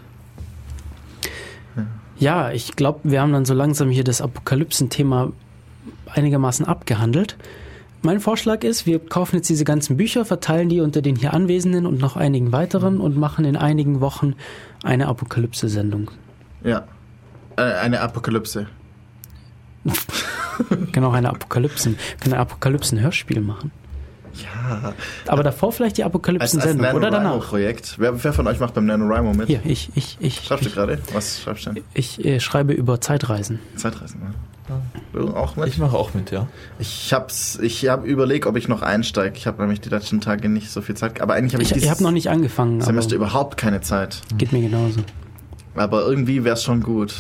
Ja, 2.20 2.52
ich 2.52 2.76
glaube, 2.76 3.00
wir 3.04 3.22
haben 3.22 3.32
dann 3.32 3.46
so 3.46 3.54
langsam 3.54 3.88
hier 3.88 4.04
das 4.04 4.20
Apokalypsen-Thema 4.20 5.32
einigermaßen 6.06 6.66
abgehandelt. 6.66 7.36
Mein 8.02 8.20
Vorschlag 8.20 8.62
ist, 8.62 8.86
wir 8.86 8.98
kaufen 8.98 9.36
jetzt 9.36 9.48
diese 9.48 9.64
ganzen 9.64 9.96
Bücher, 9.96 10.26
verteilen 10.26 10.68
die 10.68 10.80
unter 10.80 11.00
den 11.00 11.16
hier 11.16 11.32
Anwesenden 11.32 11.86
und 11.86 11.98
noch 11.98 12.16
einigen 12.16 12.52
weiteren 12.52 13.00
und 13.00 13.16
machen 13.16 13.46
in 13.46 13.56
einigen 13.56 14.00
Wochen 14.00 14.34
eine 14.84 15.08
Apokalypse-Sendung. 15.08 16.10
Ja. 16.62 16.84
Äh, 17.56 17.62
eine 17.62 18.00
Apokalypse. 18.00 18.66
Auch 19.86 21.12
eine 21.14 21.30
Apokalypsen, 21.30 21.96
wir 21.96 22.16
können 22.18 22.34
ein 22.34 22.40
Apokalypsen-Hörspiel 22.40 23.40
machen. 23.40 23.70
Ja. 24.34 24.94
Aber 25.26 25.42
davor 25.42 25.72
vielleicht 25.72 25.96
die 25.98 26.04
Apokalypsen-Sendung 26.04 26.86
oder 26.94 27.10
danach. 27.10 27.30
NaNoWriMo-Projekt. 27.32 27.94
Wer, 27.98 28.22
wer 28.22 28.32
von 28.32 28.46
euch 28.46 28.60
macht 28.60 28.74
beim 28.74 28.86
NaNoWriMo 28.86 29.32
mit? 29.34 29.48
Hier, 29.48 29.60
ich, 29.64 29.90
ich, 29.94 30.16
ich. 30.20 30.40
Schreibst 30.44 30.66
du 30.66 30.70
gerade? 30.70 30.98
Was 31.12 31.40
schreibst 31.40 31.66
du 31.66 31.72
denn? 31.72 31.84
ich 31.94 32.24
äh, 32.24 32.40
schreibe 32.40 32.72
über 32.72 33.00
Zeitreisen. 33.00 33.58
Zeitreisen, 33.76 34.20
ne? 34.20 34.34
Du 35.12 35.34
auch 35.34 35.56
mit? 35.56 35.66
Ich 35.66 35.78
mache 35.78 35.96
auch 35.96 36.14
mit, 36.14 36.30
ja. 36.30 36.46
Ich 36.78 37.12
hab's, 37.12 37.58
ich 37.60 37.88
hab 37.88 38.04
überlegt, 38.04 38.46
ob 38.46 38.56
ich 38.56 38.68
noch 38.68 38.82
einsteige. 38.82 39.36
Ich 39.36 39.48
habe 39.48 39.60
nämlich 39.62 39.80
die 39.80 39.88
letzten 39.88 40.20
Tage 40.20 40.48
nicht 40.48 40.70
so 40.70 40.80
viel 40.80 40.96
Zeit. 40.96 41.20
Aber 41.20 41.34
eigentlich 41.34 41.54
habe 41.54 41.62
ich, 41.64 41.72
Ich, 41.72 41.82
ich 41.82 41.90
habe 41.90 42.02
noch 42.04 42.12
nicht 42.12 42.28
angefangen, 42.30 42.80
Semester 42.80 43.16
überhaupt 43.16 43.56
keine 43.56 43.80
Zeit. 43.80 44.20
geht 44.38 44.52
mir 44.52 44.60
genauso. 44.60 45.00
Aber 45.74 46.02
irgendwie 46.06 46.44
wäre 46.44 46.54
es 46.54 46.62
schon 46.62 46.82
gut. 46.82 47.14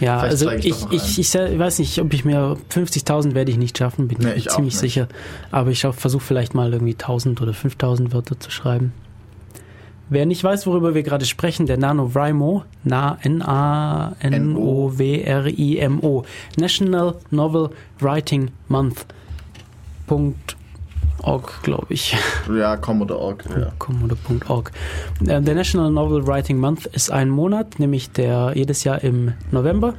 Ja, 0.00 0.18
Vielleicht 0.20 0.32
also 0.32 0.50
ich 0.50 0.66
ich, 0.66 1.18
ich, 1.18 1.18
ich, 1.18 1.34
weiß 1.34 1.78
nicht, 1.78 1.98
ob 2.00 2.12
ich 2.12 2.24
mir 2.24 2.56
50.000 2.70 3.34
werde 3.34 3.50
ich 3.50 3.58
nicht 3.58 3.78
schaffen, 3.78 4.08
bin 4.08 4.18
Nee, 4.20 4.34
ich 4.34 4.48
ziemlich 4.48 4.76
sicher. 4.76 5.08
Aber 5.50 5.70
ich 5.70 5.82
versuche 5.82 6.24
vielleicht 6.24 6.54
mal 6.54 6.72
irgendwie 6.72 6.94
1.000 6.94 7.40
oder 7.40 7.52
5.000 7.52 8.12
Wörter 8.12 8.40
zu 8.40 8.50
schreiben. 8.50 8.92
Wer 10.08 10.26
nicht 10.26 10.42
weiß, 10.44 10.66
worüber 10.66 10.94
wir 10.94 11.02
gerade 11.02 11.24
sprechen, 11.24 11.66
der 11.66 11.78
NaNoWriMo, 11.78 12.64
Na, 12.84 13.16
N-A-N-O-W-R-I-M-O, 13.22 14.14
National 16.56 17.14
Novel 17.30 17.70
Writing 17.98 18.50
Month. 18.68 19.06
Punkt 20.06 20.56
org, 21.22 21.62
glaube 21.62 21.86
ich. 21.94 22.16
Ja, 22.52 22.76
Commodore.org. 22.76 23.44
Ja. 23.58 23.72
.com 23.78 24.02
oder 24.02 24.16
.org. 24.48 24.72
Äh, 25.26 25.40
Der 25.40 25.54
National 25.54 25.90
Novel 25.90 26.26
Writing 26.26 26.58
Month 26.58 26.86
ist 26.86 27.10
ein 27.10 27.28
Monat, 27.28 27.78
nämlich 27.78 28.10
der 28.10 28.52
jedes 28.54 28.84
Jahr 28.84 29.02
im 29.02 29.32
November, 29.50 29.94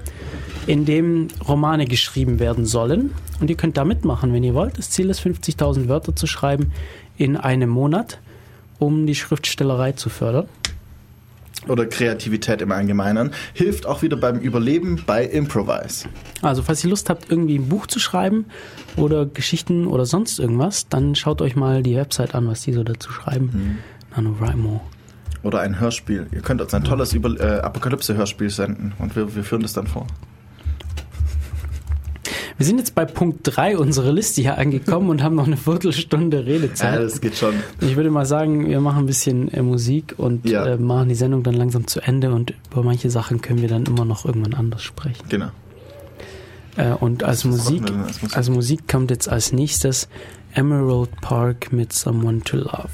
in 0.68 0.86
dem 0.86 1.28
Romane 1.48 1.86
geschrieben 1.86 2.40
werden 2.40 2.66
sollen. 2.66 3.12
Und 3.40 3.50
ihr 3.50 3.58
könnt 3.58 3.78
da 3.78 3.86
mitmachen, 3.86 4.34
wenn 4.34 4.44
ihr 4.44 4.54
wollt. 4.54 4.78
Das 4.78 4.90
Ziel 4.90 5.10
ist, 5.10 5.22
50.000 5.22 5.88
Wörter 5.88 6.16
zu 6.16 6.28
schreiben 6.28 6.72
in 7.18 7.38
einem 7.38 7.70
Monat, 7.70 8.20
um 8.80 9.06
die 9.06 9.16
Schriftstellerei 9.16 9.94
zu 9.94 10.10
fördern. 10.10 10.48
Oder 11.68 11.85
Kreativität 11.85 12.61
im 12.61 12.72
Allgemeinen. 12.72 13.31
Hilft 13.53 13.85
auch 13.85 14.02
wieder 14.02 14.18
beim 14.18 14.40
Überleben 14.40 15.02
bei 15.06 15.26
Improvise. 15.26 16.07
Also, 16.41 16.61
falls 16.61 16.84
ihr 16.84 16.90
Lust 16.90 17.10
habt, 17.10 17.30
irgendwie 17.30 17.57
ein 17.57 17.69
Buch 17.69 17.88
zu 17.88 17.99
schreiben 17.99 18.45
oder 18.98 19.26
Geschichten 19.26 19.88
oder 19.88 20.06
sonst 20.06 20.40
irgendwas, 20.40 20.88
dann 20.90 21.15
schaut 21.15 21.41
euch 21.41 21.56
mal 21.56 21.84
die 21.84 21.95
Website 21.95 22.35
an, 22.35 22.48
was 22.48 22.61
die 22.61 22.73
so 22.73 22.84
dazu 22.84 23.11
schreiben. 23.11 23.80
NaNoWriMo. 24.15 24.81
Oder 25.44 25.60
ein 25.61 25.80
Hörspiel. 25.80 26.27
Ihr 26.31 26.41
könnt 26.41 26.61
uns 26.61 26.73
ein 26.73 26.84
tolles 26.84 27.14
äh, 27.14 27.60
Apokalypse-Hörspiel 27.61 28.49
senden 28.49 28.94
und 28.99 29.15
wir, 29.15 29.35
wir 29.35 29.44
führen 29.44 29.61
das 29.61 29.73
dann 29.73 29.88
vor. 29.88 30.07
Wir 32.57 32.65
sind 32.65 32.77
jetzt 32.77 32.93
bei 32.95 33.05
Punkt 33.05 33.39
3 33.43 33.77
unserer 33.77 34.11
Liste 34.13 34.41
hier 34.41 34.57
angekommen 34.57 35.09
und 35.09 35.23
haben 35.23 35.35
noch 35.35 35.47
eine 35.47 35.57
Viertelstunde 35.57 36.38
Ja, 36.38 36.43
Redezeit. 36.43 36.99
das 37.01 37.19
geht 37.19 37.35
schon. 37.35 37.55
Ich 37.81 37.95
würde 37.95 38.11
mal 38.11 38.25
sagen, 38.25 38.67
wir 38.69 38.80
machen 38.80 38.99
ein 38.99 39.05
bisschen 39.07 39.47
äh, 39.49 39.61
Musik 39.63 40.13
und 40.17 40.47
Ja. 40.47 40.65
äh, 40.65 40.77
machen 40.77 41.09
die 41.09 41.15
Sendung 41.15 41.41
dann 41.43 41.55
langsam 41.55 41.88
zu 41.88 41.99
Ende 42.01 42.31
und 42.31 42.53
über 42.71 42.84
manche 42.84 43.09
Sachen 43.09 43.41
können 43.41 43.61
wir 43.61 43.69
dann 43.69 43.85
immer 43.85 44.05
noch 44.05 44.25
irgendwann 44.25 44.53
anders 44.53 44.84
sprechen. 44.84 45.23
Genau. 45.30 45.49
Äh, 46.77 46.91
und 46.93 47.23
als 47.23 47.43
Musik, 47.43 47.84
als 47.91 48.21
Musik? 48.21 48.38
als 48.38 48.49
Musik 48.49 48.88
kommt 48.88 49.11
jetzt 49.11 49.30
als 49.30 49.51
nächstes 49.51 50.07
Emerald 50.53 51.09
Park 51.21 51.71
mit 51.73 51.91
Someone 51.93 52.41
to 52.43 52.57
Love. 52.57 52.89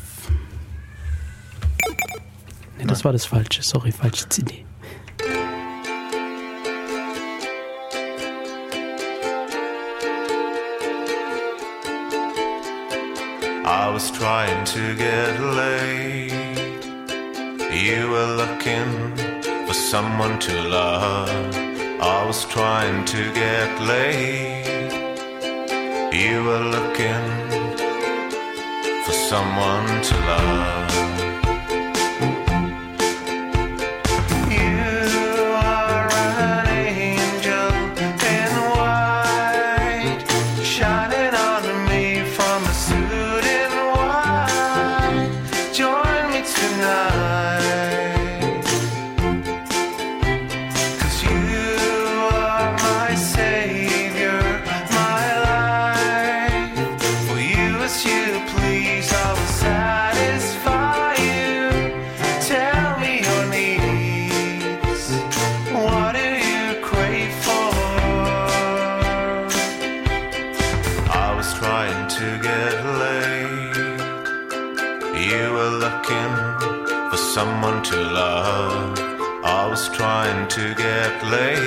Nee, 2.77 2.86
das 2.88 3.03
war 3.03 3.11
das 3.11 3.26
Falsche. 3.26 3.61
Sorry, 3.61 3.91
falsche 3.91 4.27
CD. 4.30 4.65
I 13.70 13.88
was 13.91 14.10
trying 14.10 14.66
to 14.66 14.96
get 14.96 15.40
laid. 15.40 16.32
You 17.72 18.10
were 18.10 18.34
looking 18.41 19.16
for 19.68 19.76
someone 19.76 20.40
to 20.40 20.54
love. 20.64 21.30
I 22.02 22.26
was 22.26 22.46
trying 22.46 23.06
to 23.06 23.32
get 23.32 23.80
laid. 23.80 24.66
You 26.12 26.46
were 26.46 26.66
looking 26.78 27.26
for 29.06 29.14
someone 29.14 30.02
to 30.02 30.16
love. 30.18 31.19
lay 81.30 81.59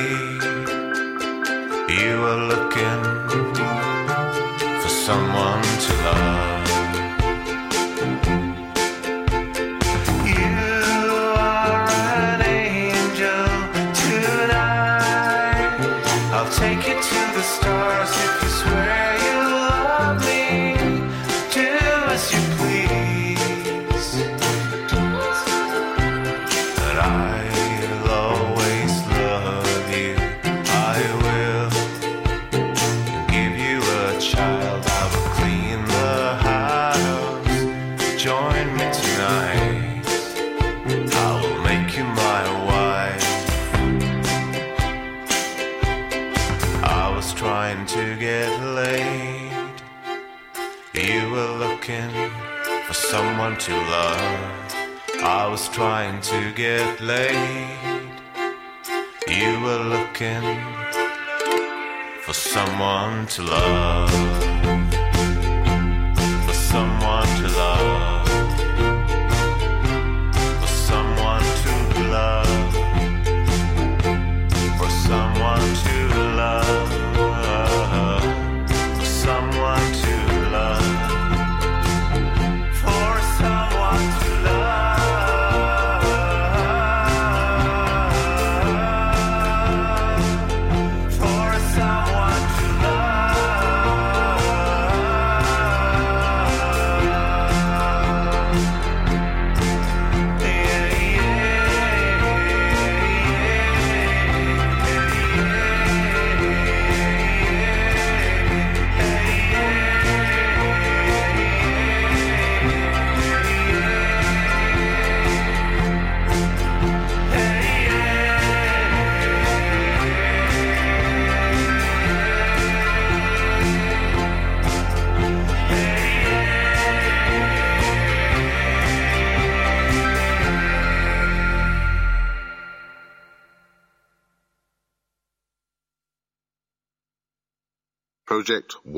to 53.66 53.76
love. 53.76 54.74
I 55.22 55.46
was 55.48 55.68
trying 55.68 56.20
to 56.22 56.52
get 56.52 57.00
laid. 57.00 58.10
You 59.28 59.60
were 59.60 59.84
looking 59.94 60.42
for 62.22 62.34
someone 62.34 63.26
to 63.26 63.42
love, 63.42 64.12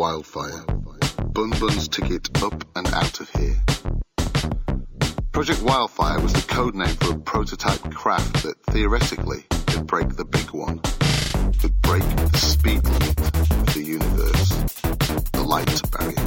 Wildfire. 0.05 0.67
Bun 1.33 1.49
Bun's 1.59 1.89
ticket 1.89 2.29
up 2.43 2.63
and 2.77 2.87
out 2.89 3.21
of 3.21 3.31
here. 3.31 3.59
Project 5.33 5.63
Wildfire 5.63 6.21
was 6.21 6.35
the 6.35 6.45
code 6.47 6.75
name 6.75 6.95
for 6.97 7.15
a 7.15 7.19
prototype 7.21 7.81
craft 7.91 8.43
that 8.43 8.63
theoretically 8.67 9.47
could 9.67 9.87
break 9.87 10.11
the 10.11 10.27
big 10.27 10.51
one, 10.51 10.81
could 11.59 11.81
break 11.81 12.03
the 12.03 12.37
speed 12.37 12.85
limit 12.85 13.19
of 13.19 13.73
the 13.73 13.83
universe, 13.83 14.49
the 15.33 15.43
light 15.43 15.81
barrier. 15.91 16.24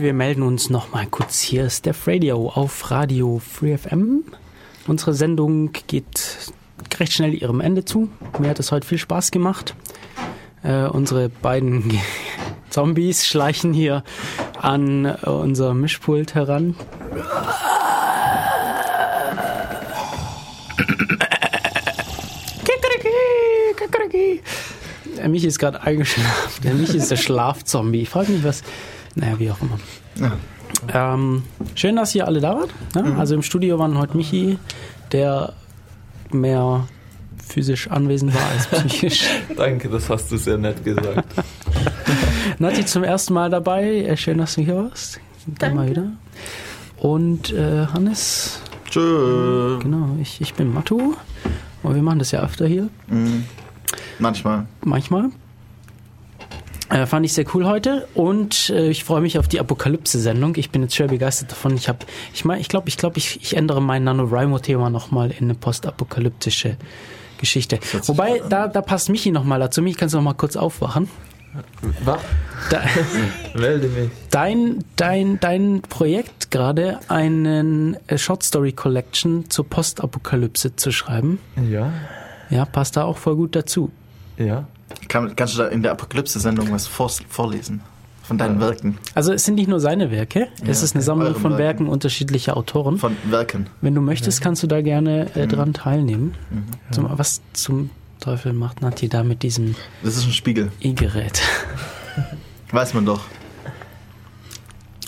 Und 0.00 0.06
wir 0.06 0.14
melden 0.14 0.42
uns 0.44 0.70
nochmal 0.70 1.06
kurz. 1.06 1.42
Hier 1.42 1.66
ist 1.66 1.84
Def 1.84 2.06
Radio 2.06 2.48
auf 2.48 2.90
Radio 2.90 3.38
Free 3.38 3.76
FM. 3.76 4.24
Unsere 4.86 5.12
Sendung 5.12 5.72
geht 5.88 6.54
recht 6.98 7.12
schnell 7.12 7.34
ihrem 7.34 7.60
Ende 7.60 7.84
zu. 7.84 8.08
Mir 8.38 8.48
hat 8.48 8.58
es 8.58 8.72
heute 8.72 8.86
viel 8.86 8.96
Spaß 8.96 9.30
gemacht. 9.30 9.74
Äh, 10.62 10.84
unsere 10.84 11.28
beiden 11.28 12.00
Zombies 12.70 13.26
schleichen 13.26 13.74
hier 13.74 14.02
an 14.58 15.04
äh, 15.04 15.28
unser 15.28 15.74
Mischpult 15.74 16.34
heran. 16.34 16.74
Der 25.18 25.28
Michi 25.28 25.46
ist 25.46 25.58
gerade 25.58 25.82
eingeschlafen. 25.82 26.62
Der 26.64 26.72
Michi 26.72 26.96
ist 26.96 27.10
der 27.10 27.16
Schlafzombie. 27.18 28.00
Ich 28.00 28.08
frage 28.08 28.32
mich, 28.32 28.42
was. 28.42 28.62
Naja, 29.14 29.38
wie 29.38 29.50
auch 29.50 29.58
immer. 29.60 29.78
Ja. 30.92 31.14
Ähm, 31.14 31.42
schön, 31.74 31.96
dass 31.96 32.14
ihr 32.14 32.26
alle 32.26 32.40
da 32.40 32.54
wart. 32.56 32.70
Ja, 32.94 33.02
Also 33.18 33.34
im 33.34 33.42
Studio 33.42 33.78
waren 33.78 33.98
heute 33.98 34.16
Michi, 34.16 34.58
der 35.12 35.52
mehr 36.30 36.86
physisch 37.46 37.88
anwesend 37.90 38.34
war 38.34 38.46
als 38.50 38.66
psychisch. 38.68 39.24
Danke, 39.56 39.88
das 39.88 40.08
hast 40.08 40.30
du 40.30 40.36
sehr 40.36 40.56
nett 40.58 40.84
gesagt. 40.84 41.24
Nati 42.58 42.84
zum 42.86 43.02
ersten 43.02 43.34
Mal 43.34 43.50
dabei. 43.50 43.84
Äh, 44.04 44.16
Schön, 44.16 44.38
dass 44.38 44.54
du 44.54 44.62
hier 44.62 44.76
warst. 44.76 45.20
Dann 45.58 45.74
mal 45.74 45.88
wieder. 45.88 46.12
Und 46.98 47.52
äh, 47.52 47.86
Hannes, 47.86 48.60
Tschö. 48.88 49.78
genau, 49.80 50.16
ich, 50.20 50.40
ich 50.40 50.54
bin 50.54 50.72
Matu. 50.72 51.14
Und 51.82 51.94
wir 51.94 52.02
machen 52.02 52.18
das 52.18 52.30
ja 52.30 52.40
öfter 52.42 52.66
hier. 52.66 52.88
Mhm. 53.08 53.44
Manchmal. 54.18 54.66
manchmal. 54.84 55.30
Äh, 56.90 57.06
fand 57.06 57.24
ich 57.24 57.32
sehr 57.34 57.44
cool 57.54 57.66
heute 57.66 58.08
und 58.14 58.70
äh, 58.70 58.88
ich 58.90 59.04
freue 59.04 59.20
mich 59.20 59.38
auf 59.38 59.46
die 59.46 59.60
Apokalypse-Sendung. 59.60 60.56
Ich 60.56 60.70
bin 60.70 60.82
jetzt 60.82 60.96
schwer 60.96 61.06
begeistert 61.08 61.52
davon. 61.52 61.76
Ich 61.76 61.88
habe, 61.88 61.98
ich 62.34 62.44
meine, 62.44 62.60
ich 62.60 62.68
glaube, 62.68 62.88
ich 62.88 62.96
glaube, 62.96 63.18
ich, 63.18 63.40
ich 63.42 63.56
ändere 63.56 63.80
mein 63.80 64.02
NaNoWriMo-Thema 64.04 64.90
nochmal 64.90 65.30
in 65.30 65.44
eine 65.44 65.54
postapokalyptische 65.54 66.76
Geschichte. 67.38 67.78
Wobei, 68.06 68.42
da, 68.48 68.66
da 68.66 68.82
passt 68.82 69.08
Michi 69.08 69.30
nochmal 69.30 69.60
dazu. 69.60 69.82
Michi, 69.82 69.96
kannst 69.96 70.14
du 70.14 70.18
noch 70.18 70.24
mal 70.24 70.34
kurz 70.34 70.56
aufwachen? 70.56 71.08
Was? 72.04 72.20
Da, 72.70 72.82
Melde 73.54 73.88
mich. 73.88 74.10
dein, 74.30 74.84
dein, 74.96 75.38
dein 75.40 75.82
Projekt 75.82 76.50
gerade, 76.50 76.98
einen 77.08 77.96
äh, 78.08 78.18
Short 78.18 78.42
Story 78.42 78.72
Collection 78.72 79.48
zur 79.48 79.66
Postapokalypse 79.68 80.76
zu 80.76 80.90
schreiben, 80.92 81.38
Ja, 81.68 81.92
ja, 82.50 82.64
passt 82.64 82.96
da 82.96 83.04
auch 83.04 83.16
voll 83.16 83.36
gut 83.36 83.54
dazu. 83.54 83.90
ja. 84.36 84.66
Kann, 85.10 85.34
kannst 85.34 85.54
du 85.54 85.58
da 85.58 85.66
in 85.68 85.82
der 85.82 85.90
Apokalypse-Sendung 85.92 86.70
was 86.70 86.86
vor, 86.86 87.10
vorlesen? 87.28 87.80
Von 88.22 88.38
deinen 88.38 88.60
Werken? 88.60 88.96
Also 89.16 89.32
es 89.32 89.44
sind 89.44 89.56
nicht 89.56 89.66
nur 89.66 89.80
seine 89.80 90.12
Werke, 90.12 90.46
es 90.62 90.78
Ja, 90.78 90.84
ist 90.84 90.94
eine 90.94 91.00
okay. 91.00 91.06
Sammlung 91.06 91.34
von 91.34 91.42
Werken. 91.52 91.58
Werken 91.58 91.88
unterschiedlicher 91.88 92.56
Autoren. 92.56 92.96
Von 92.98 93.16
Werken. 93.24 93.66
Wenn 93.80 93.96
du 93.96 94.00
möchtest, 94.00 94.40
kannst 94.40 94.62
du 94.62 94.68
da 94.68 94.82
gerne 94.82 95.26
Mhm. 95.34 95.40
äh, 95.40 95.46
dran 95.48 95.72
teilnehmen. 95.74 96.34
Zum, 96.92 97.08
was 97.18 97.40
zum 97.54 97.90
Teufel 98.20 98.52
macht 98.52 98.82
Nati 98.82 99.08
da 99.08 99.24
mit 99.24 99.42
diesem 99.42 99.74
Das 100.04 100.16
ist 100.16 100.26
ein 100.26 100.32
Spiegel. 100.32 100.70
E-Gerät? 100.80 101.42
Weiß 102.70 102.94
man 102.94 103.04
doch. 103.04 103.22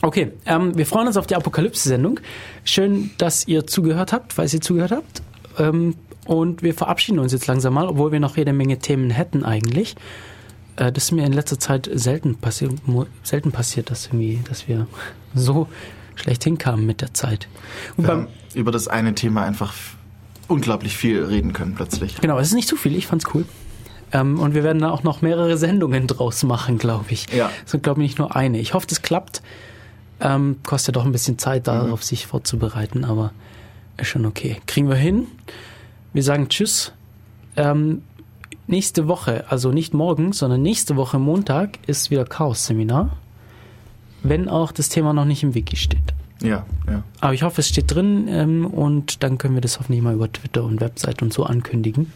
Okay, 0.04 0.32
ähm, 0.46 0.76
wir 0.76 0.84
freuen 0.86 1.06
uns 1.06 1.16
auf 1.16 1.28
die 1.28 1.36
Apokalypse-Sendung. 1.36 2.18
Schön, 2.64 3.12
dass 3.18 3.46
ihr 3.46 3.68
zugehört 3.68 4.12
habt, 4.12 4.32
falls 4.32 4.52
ihr 4.52 4.60
zugehört 4.60 4.90
habt. 4.90 5.22
Ähm, 5.58 5.94
und 6.26 6.62
wir 6.62 6.74
verabschieden 6.74 7.18
uns 7.18 7.32
jetzt 7.32 7.46
langsam 7.46 7.74
mal, 7.74 7.88
obwohl 7.88 8.12
wir 8.12 8.20
noch 8.20 8.36
jede 8.36 8.52
Menge 8.52 8.78
Themen 8.78 9.10
hätten 9.10 9.44
eigentlich. 9.44 9.96
Äh, 10.76 10.92
das 10.92 11.04
ist 11.04 11.12
mir 11.12 11.24
in 11.24 11.32
letzter 11.32 11.58
Zeit 11.58 11.90
selten, 11.92 12.36
passi 12.36 12.68
selten 13.22 13.52
passiert, 13.52 13.90
dass, 13.90 14.06
irgendwie, 14.06 14.40
dass 14.48 14.68
wir 14.68 14.86
so 15.34 15.68
schlecht 16.14 16.44
hinkamen 16.44 16.86
mit 16.86 17.00
der 17.00 17.14
Zeit. 17.14 17.48
Und 17.96 18.04
Wir 18.04 18.08
beim, 18.08 18.20
haben 18.22 18.28
über 18.54 18.70
das 18.70 18.88
eine 18.88 19.14
Thema 19.14 19.44
einfach 19.44 19.74
unglaublich 20.48 20.96
viel 20.96 21.24
reden 21.24 21.52
können 21.52 21.74
plötzlich. 21.74 22.20
Genau, 22.20 22.38
es 22.38 22.48
ist 22.48 22.54
nicht 22.54 22.68
zu 22.68 22.76
viel, 22.76 22.96
ich 22.96 23.06
fand's 23.06 23.24
cool. 23.34 23.44
Ähm, 24.12 24.38
und 24.38 24.54
wir 24.54 24.62
werden 24.62 24.80
da 24.80 24.90
auch 24.90 25.02
noch 25.02 25.22
mehrere 25.22 25.56
Sendungen 25.56 26.06
draus 26.06 26.42
machen, 26.42 26.78
glaube 26.78 27.06
ich. 27.08 27.32
Ja. 27.32 27.50
Es 27.66 27.72
wird, 27.72 27.82
glaube 27.82 28.02
ich, 28.02 28.10
nicht 28.10 28.18
nur 28.18 28.36
eine. 28.36 28.58
Ich 28.58 28.74
hoffe, 28.74 28.86
das 28.86 29.02
klappt. 29.02 29.42
Ähm, 30.20 30.56
kostet 30.64 30.96
doch 30.96 31.04
ein 31.04 31.12
bisschen 31.12 31.38
Zeit, 31.38 31.66
darauf 31.66 32.04
sich 32.04 32.26
vorzubereiten, 32.26 33.04
aber 33.04 33.32
ist 33.96 34.08
schon 34.08 34.26
okay. 34.26 34.60
Kriegen 34.66 34.88
wir 34.88 34.96
hin. 34.96 35.26
Wir 36.12 36.22
sagen 36.22 36.48
Tschüss. 36.48 36.92
Ähm, 37.56 38.02
nächste 38.66 39.08
Woche, 39.08 39.44
also 39.48 39.70
nicht 39.70 39.94
morgen, 39.94 40.32
sondern 40.32 40.62
nächste 40.62 40.96
Woche 40.96 41.18
Montag 41.18 41.78
ist 41.86 42.10
wieder 42.10 42.24
Chaos-Seminar. 42.24 43.16
Wenn 44.22 44.48
auch 44.48 44.72
das 44.72 44.88
Thema 44.88 45.12
noch 45.12 45.24
nicht 45.24 45.42
im 45.42 45.54
Wiki 45.54 45.76
steht. 45.76 46.14
Ja, 46.42 46.66
ja. 46.88 47.02
Aber 47.20 47.34
ich 47.34 47.42
hoffe, 47.42 47.60
es 47.60 47.68
steht 47.68 47.94
drin 47.94 48.26
ähm, 48.28 48.66
und 48.66 49.22
dann 49.22 49.38
können 49.38 49.54
wir 49.54 49.60
das 49.60 49.78
hoffentlich 49.78 50.02
mal 50.02 50.14
über 50.14 50.30
Twitter 50.30 50.64
und 50.64 50.80
Website 50.80 51.22
und 51.22 51.32
so 51.32 51.44
ankündigen. 51.44 52.12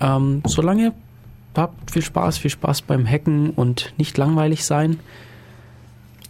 Ähm, 0.00 0.42
solange 0.46 0.92
habt 1.56 1.90
viel 1.90 2.02
Spaß, 2.02 2.38
viel 2.38 2.50
Spaß 2.50 2.82
beim 2.82 3.06
Hacken 3.06 3.50
und 3.50 3.92
nicht 3.96 4.16
langweilig 4.18 4.64
sein. 4.64 4.98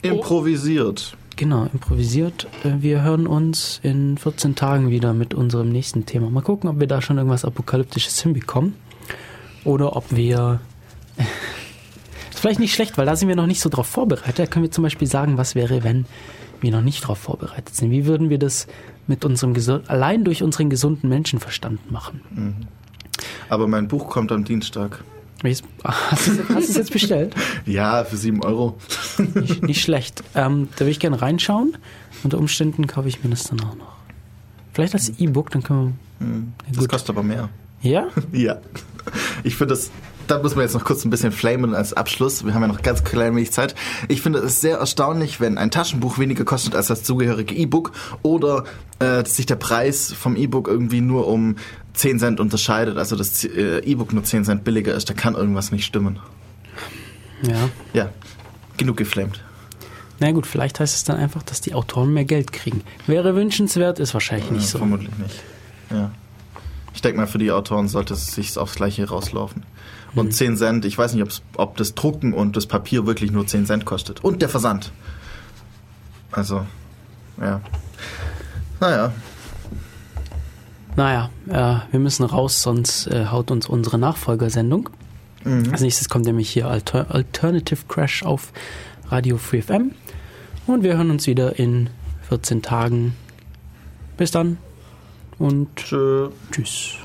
Improvisiert. 0.02 1.16
Genau, 1.36 1.68
improvisiert. 1.72 2.46
Äh, 2.64 2.82
Wir 2.82 3.02
hören 3.02 3.26
uns 3.26 3.80
in 3.82 4.16
14 4.18 4.54
Tagen 4.54 4.90
wieder 4.90 5.12
mit 5.14 5.34
unserem 5.34 5.68
nächsten 5.68 6.06
Thema. 6.06 6.30
Mal 6.30 6.42
gucken, 6.42 6.70
ob 6.70 6.78
wir 6.78 6.86
da 6.86 7.02
schon 7.02 7.16
irgendwas 7.18 7.44
Apokalyptisches 7.44 8.20
hinbekommen. 8.22 8.74
Oder 9.64 9.96
ob 9.96 10.14
wir. 10.14 10.60
ist 12.30 12.40
vielleicht 12.40 12.60
nicht 12.60 12.74
schlecht, 12.74 12.98
weil 12.98 13.06
da 13.06 13.16
sind 13.16 13.28
wir 13.28 13.36
noch 13.36 13.46
nicht 13.46 13.60
so 13.60 13.68
drauf 13.68 13.86
vorbereitet. 13.86 14.38
Da 14.38 14.46
können 14.46 14.64
wir 14.64 14.70
zum 14.70 14.82
Beispiel 14.82 15.08
sagen, 15.08 15.38
was 15.38 15.54
wäre, 15.54 15.82
wenn 15.82 16.06
wir 16.60 16.70
noch 16.70 16.82
nicht 16.82 17.00
drauf 17.06 17.18
vorbereitet 17.18 17.74
sind. 17.74 17.90
Wie 17.90 18.06
würden 18.06 18.30
wir 18.30 18.38
das 18.38 18.66
mit 19.06 19.24
unserem 19.24 19.54
allein 19.86 20.24
durch 20.24 20.42
unseren 20.42 20.70
gesunden 20.70 21.08
Menschenverstand 21.08 21.90
machen? 21.90 22.66
Aber 23.48 23.66
mein 23.68 23.88
Buch 23.88 24.08
kommt 24.08 24.32
am 24.32 24.44
Dienstag. 24.44 25.04
Hast 25.84 26.26
du 26.26 26.32
es- 26.32 26.38
hast 26.48 26.48
du 26.48 26.58
es 26.58 26.76
jetzt 26.76 26.92
bestellt? 26.92 27.34
Ja, 27.66 28.04
für 28.04 28.16
7 28.16 28.42
Euro. 28.44 28.76
Nicht, 29.34 29.62
nicht 29.62 29.82
schlecht. 29.82 30.22
Ähm, 30.34 30.68
da 30.74 30.80
würde 30.80 30.90
ich 30.90 31.00
gerne 31.00 31.20
reinschauen. 31.20 31.76
Unter 32.22 32.38
Umständen 32.38 32.86
kaufe 32.86 33.08
ich 33.08 33.22
mir 33.22 33.30
das 33.30 33.44
dann 33.44 33.60
auch 33.60 33.74
noch. 33.76 33.94
Vielleicht 34.72 34.94
als 34.94 35.10
E-Book, 35.18 35.50
dann 35.50 35.62
können 35.62 35.98
Das 36.68 36.78
Gut. 36.78 36.88
kostet 36.88 37.10
aber 37.10 37.22
mehr. 37.22 37.48
wir. 37.82 37.90
Ja? 37.90 38.08
Ja. 38.32 38.58
Ich 39.42 39.56
finde 39.56 39.74
das, 39.74 39.90
da 40.26 40.38
muss 40.42 40.54
man 40.56 40.64
jetzt 40.64 40.72
noch 40.72 40.84
kurz 40.84 41.04
ein 41.04 41.10
bisschen 41.10 41.30
flamen 41.32 41.74
als 41.74 41.92
Abschluss. 41.92 42.44
Wir 42.46 42.54
haben 42.54 42.62
ja 42.62 42.68
noch 42.68 42.80
ganz 42.80 43.04
klein 43.04 43.36
wenig 43.36 43.52
Zeit. 43.52 43.74
Ich 44.08 44.22
finde 44.22 44.38
es 44.38 44.62
sehr 44.62 44.78
erstaunlich, 44.78 45.40
wenn 45.40 45.58
ein 45.58 45.70
Taschenbuch 45.70 46.18
weniger 46.18 46.44
kostet 46.46 46.74
als 46.74 46.86
das 46.86 47.02
zugehörige 47.02 47.54
E-Book 47.54 47.92
oder 48.22 48.64
äh, 49.00 49.22
dass 49.22 49.36
sich 49.36 49.44
der 49.44 49.56
Preis 49.56 50.10
vom 50.14 50.36
E-Book 50.36 50.68
irgendwie 50.68 51.02
nur 51.02 51.26
um 51.28 51.56
10 51.94 52.18
Cent 52.18 52.40
unterscheidet, 52.40 52.98
also 52.98 53.16
das 53.16 53.44
äh, 53.44 53.78
E-Book 53.78 54.12
nur 54.12 54.24
10 54.24 54.44
Cent 54.44 54.64
billiger 54.64 54.94
ist. 54.94 55.08
Da 55.08 55.14
kann 55.14 55.34
irgendwas 55.34 55.72
nicht 55.72 55.84
stimmen. 55.84 56.18
Ja. 57.42 57.68
Ja, 57.92 58.10
genug 58.76 58.96
geflamed. 58.96 59.42
Na 60.20 60.30
gut, 60.32 60.46
vielleicht 60.46 60.80
heißt 60.80 60.94
es 60.94 61.04
dann 61.04 61.16
einfach, 61.16 61.42
dass 61.42 61.60
die 61.60 61.74
Autoren 61.74 62.12
mehr 62.12 62.24
Geld 62.24 62.52
kriegen. 62.52 62.82
Wäre 63.06 63.34
wünschenswert, 63.34 63.98
ist 63.98 64.14
wahrscheinlich 64.14 64.50
nicht 64.50 64.64
ja, 64.64 64.68
so. 64.68 64.78
Vermutlich 64.78 65.16
nicht. 65.18 65.42
Ja. 65.90 66.10
Ich 66.94 67.02
denke 67.02 67.18
mal, 67.18 67.26
für 67.26 67.38
die 67.38 67.50
Autoren 67.50 67.88
sollte 67.88 68.14
es 68.14 68.34
sich 68.34 68.56
aufs 68.56 68.76
Gleiche 68.76 69.08
rauslaufen. 69.08 69.64
Und 70.14 70.32
10 70.32 70.56
Cent, 70.56 70.84
ich 70.84 70.96
weiß 70.96 71.14
nicht, 71.14 71.42
ob 71.56 71.76
das 71.76 71.94
Drucken 71.96 72.32
und 72.32 72.56
das 72.56 72.66
Papier 72.66 73.04
wirklich 73.04 73.32
nur 73.32 73.46
10 73.46 73.66
Cent 73.66 73.84
kostet. 73.84 74.22
Und 74.22 74.42
der 74.42 74.48
Versand. 74.48 74.92
Also, 76.30 76.64
ja. 77.40 77.60
Naja, 78.80 79.12
Naja, 80.96 81.30
äh, 81.48 81.76
wir 81.90 82.00
müssen 82.00 82.24
raus, 82.24 82.62
sonst 82.62 83.06
äh, 83.08 83.26
haut 83.26 83.50
uns 83.50 83.66
unsere 83.66 83.98
Nachfolgersendung. 83.98 84.90
Als 85.70 85.82
nächstes 85.82 86.08
kommt 86.08 86.24
nämlich 86.24 86.48
hier 86.48 86.68
Alter 86.68 87.14
Alternative 87.14 87.80
Crash 87.86 88.22
auf 88.22 88.50
Radio 89.08 89.36
Free 89.36 89.60
FM. 89.60 89.92
Und 90.66 90.82
wir 90.82 90.96
hören 90.96 91.10
uns 91.10 91.26
wieder 91.26 91.58
in 91.58 91.90
14 92.28 92.62
Tagen. 92.62 93.14
Bis 94.16 94.30
dann 94.30 94.56
und 95.38 95.68
tschö. 95.76 96.30
tschüss. 96.50 97.03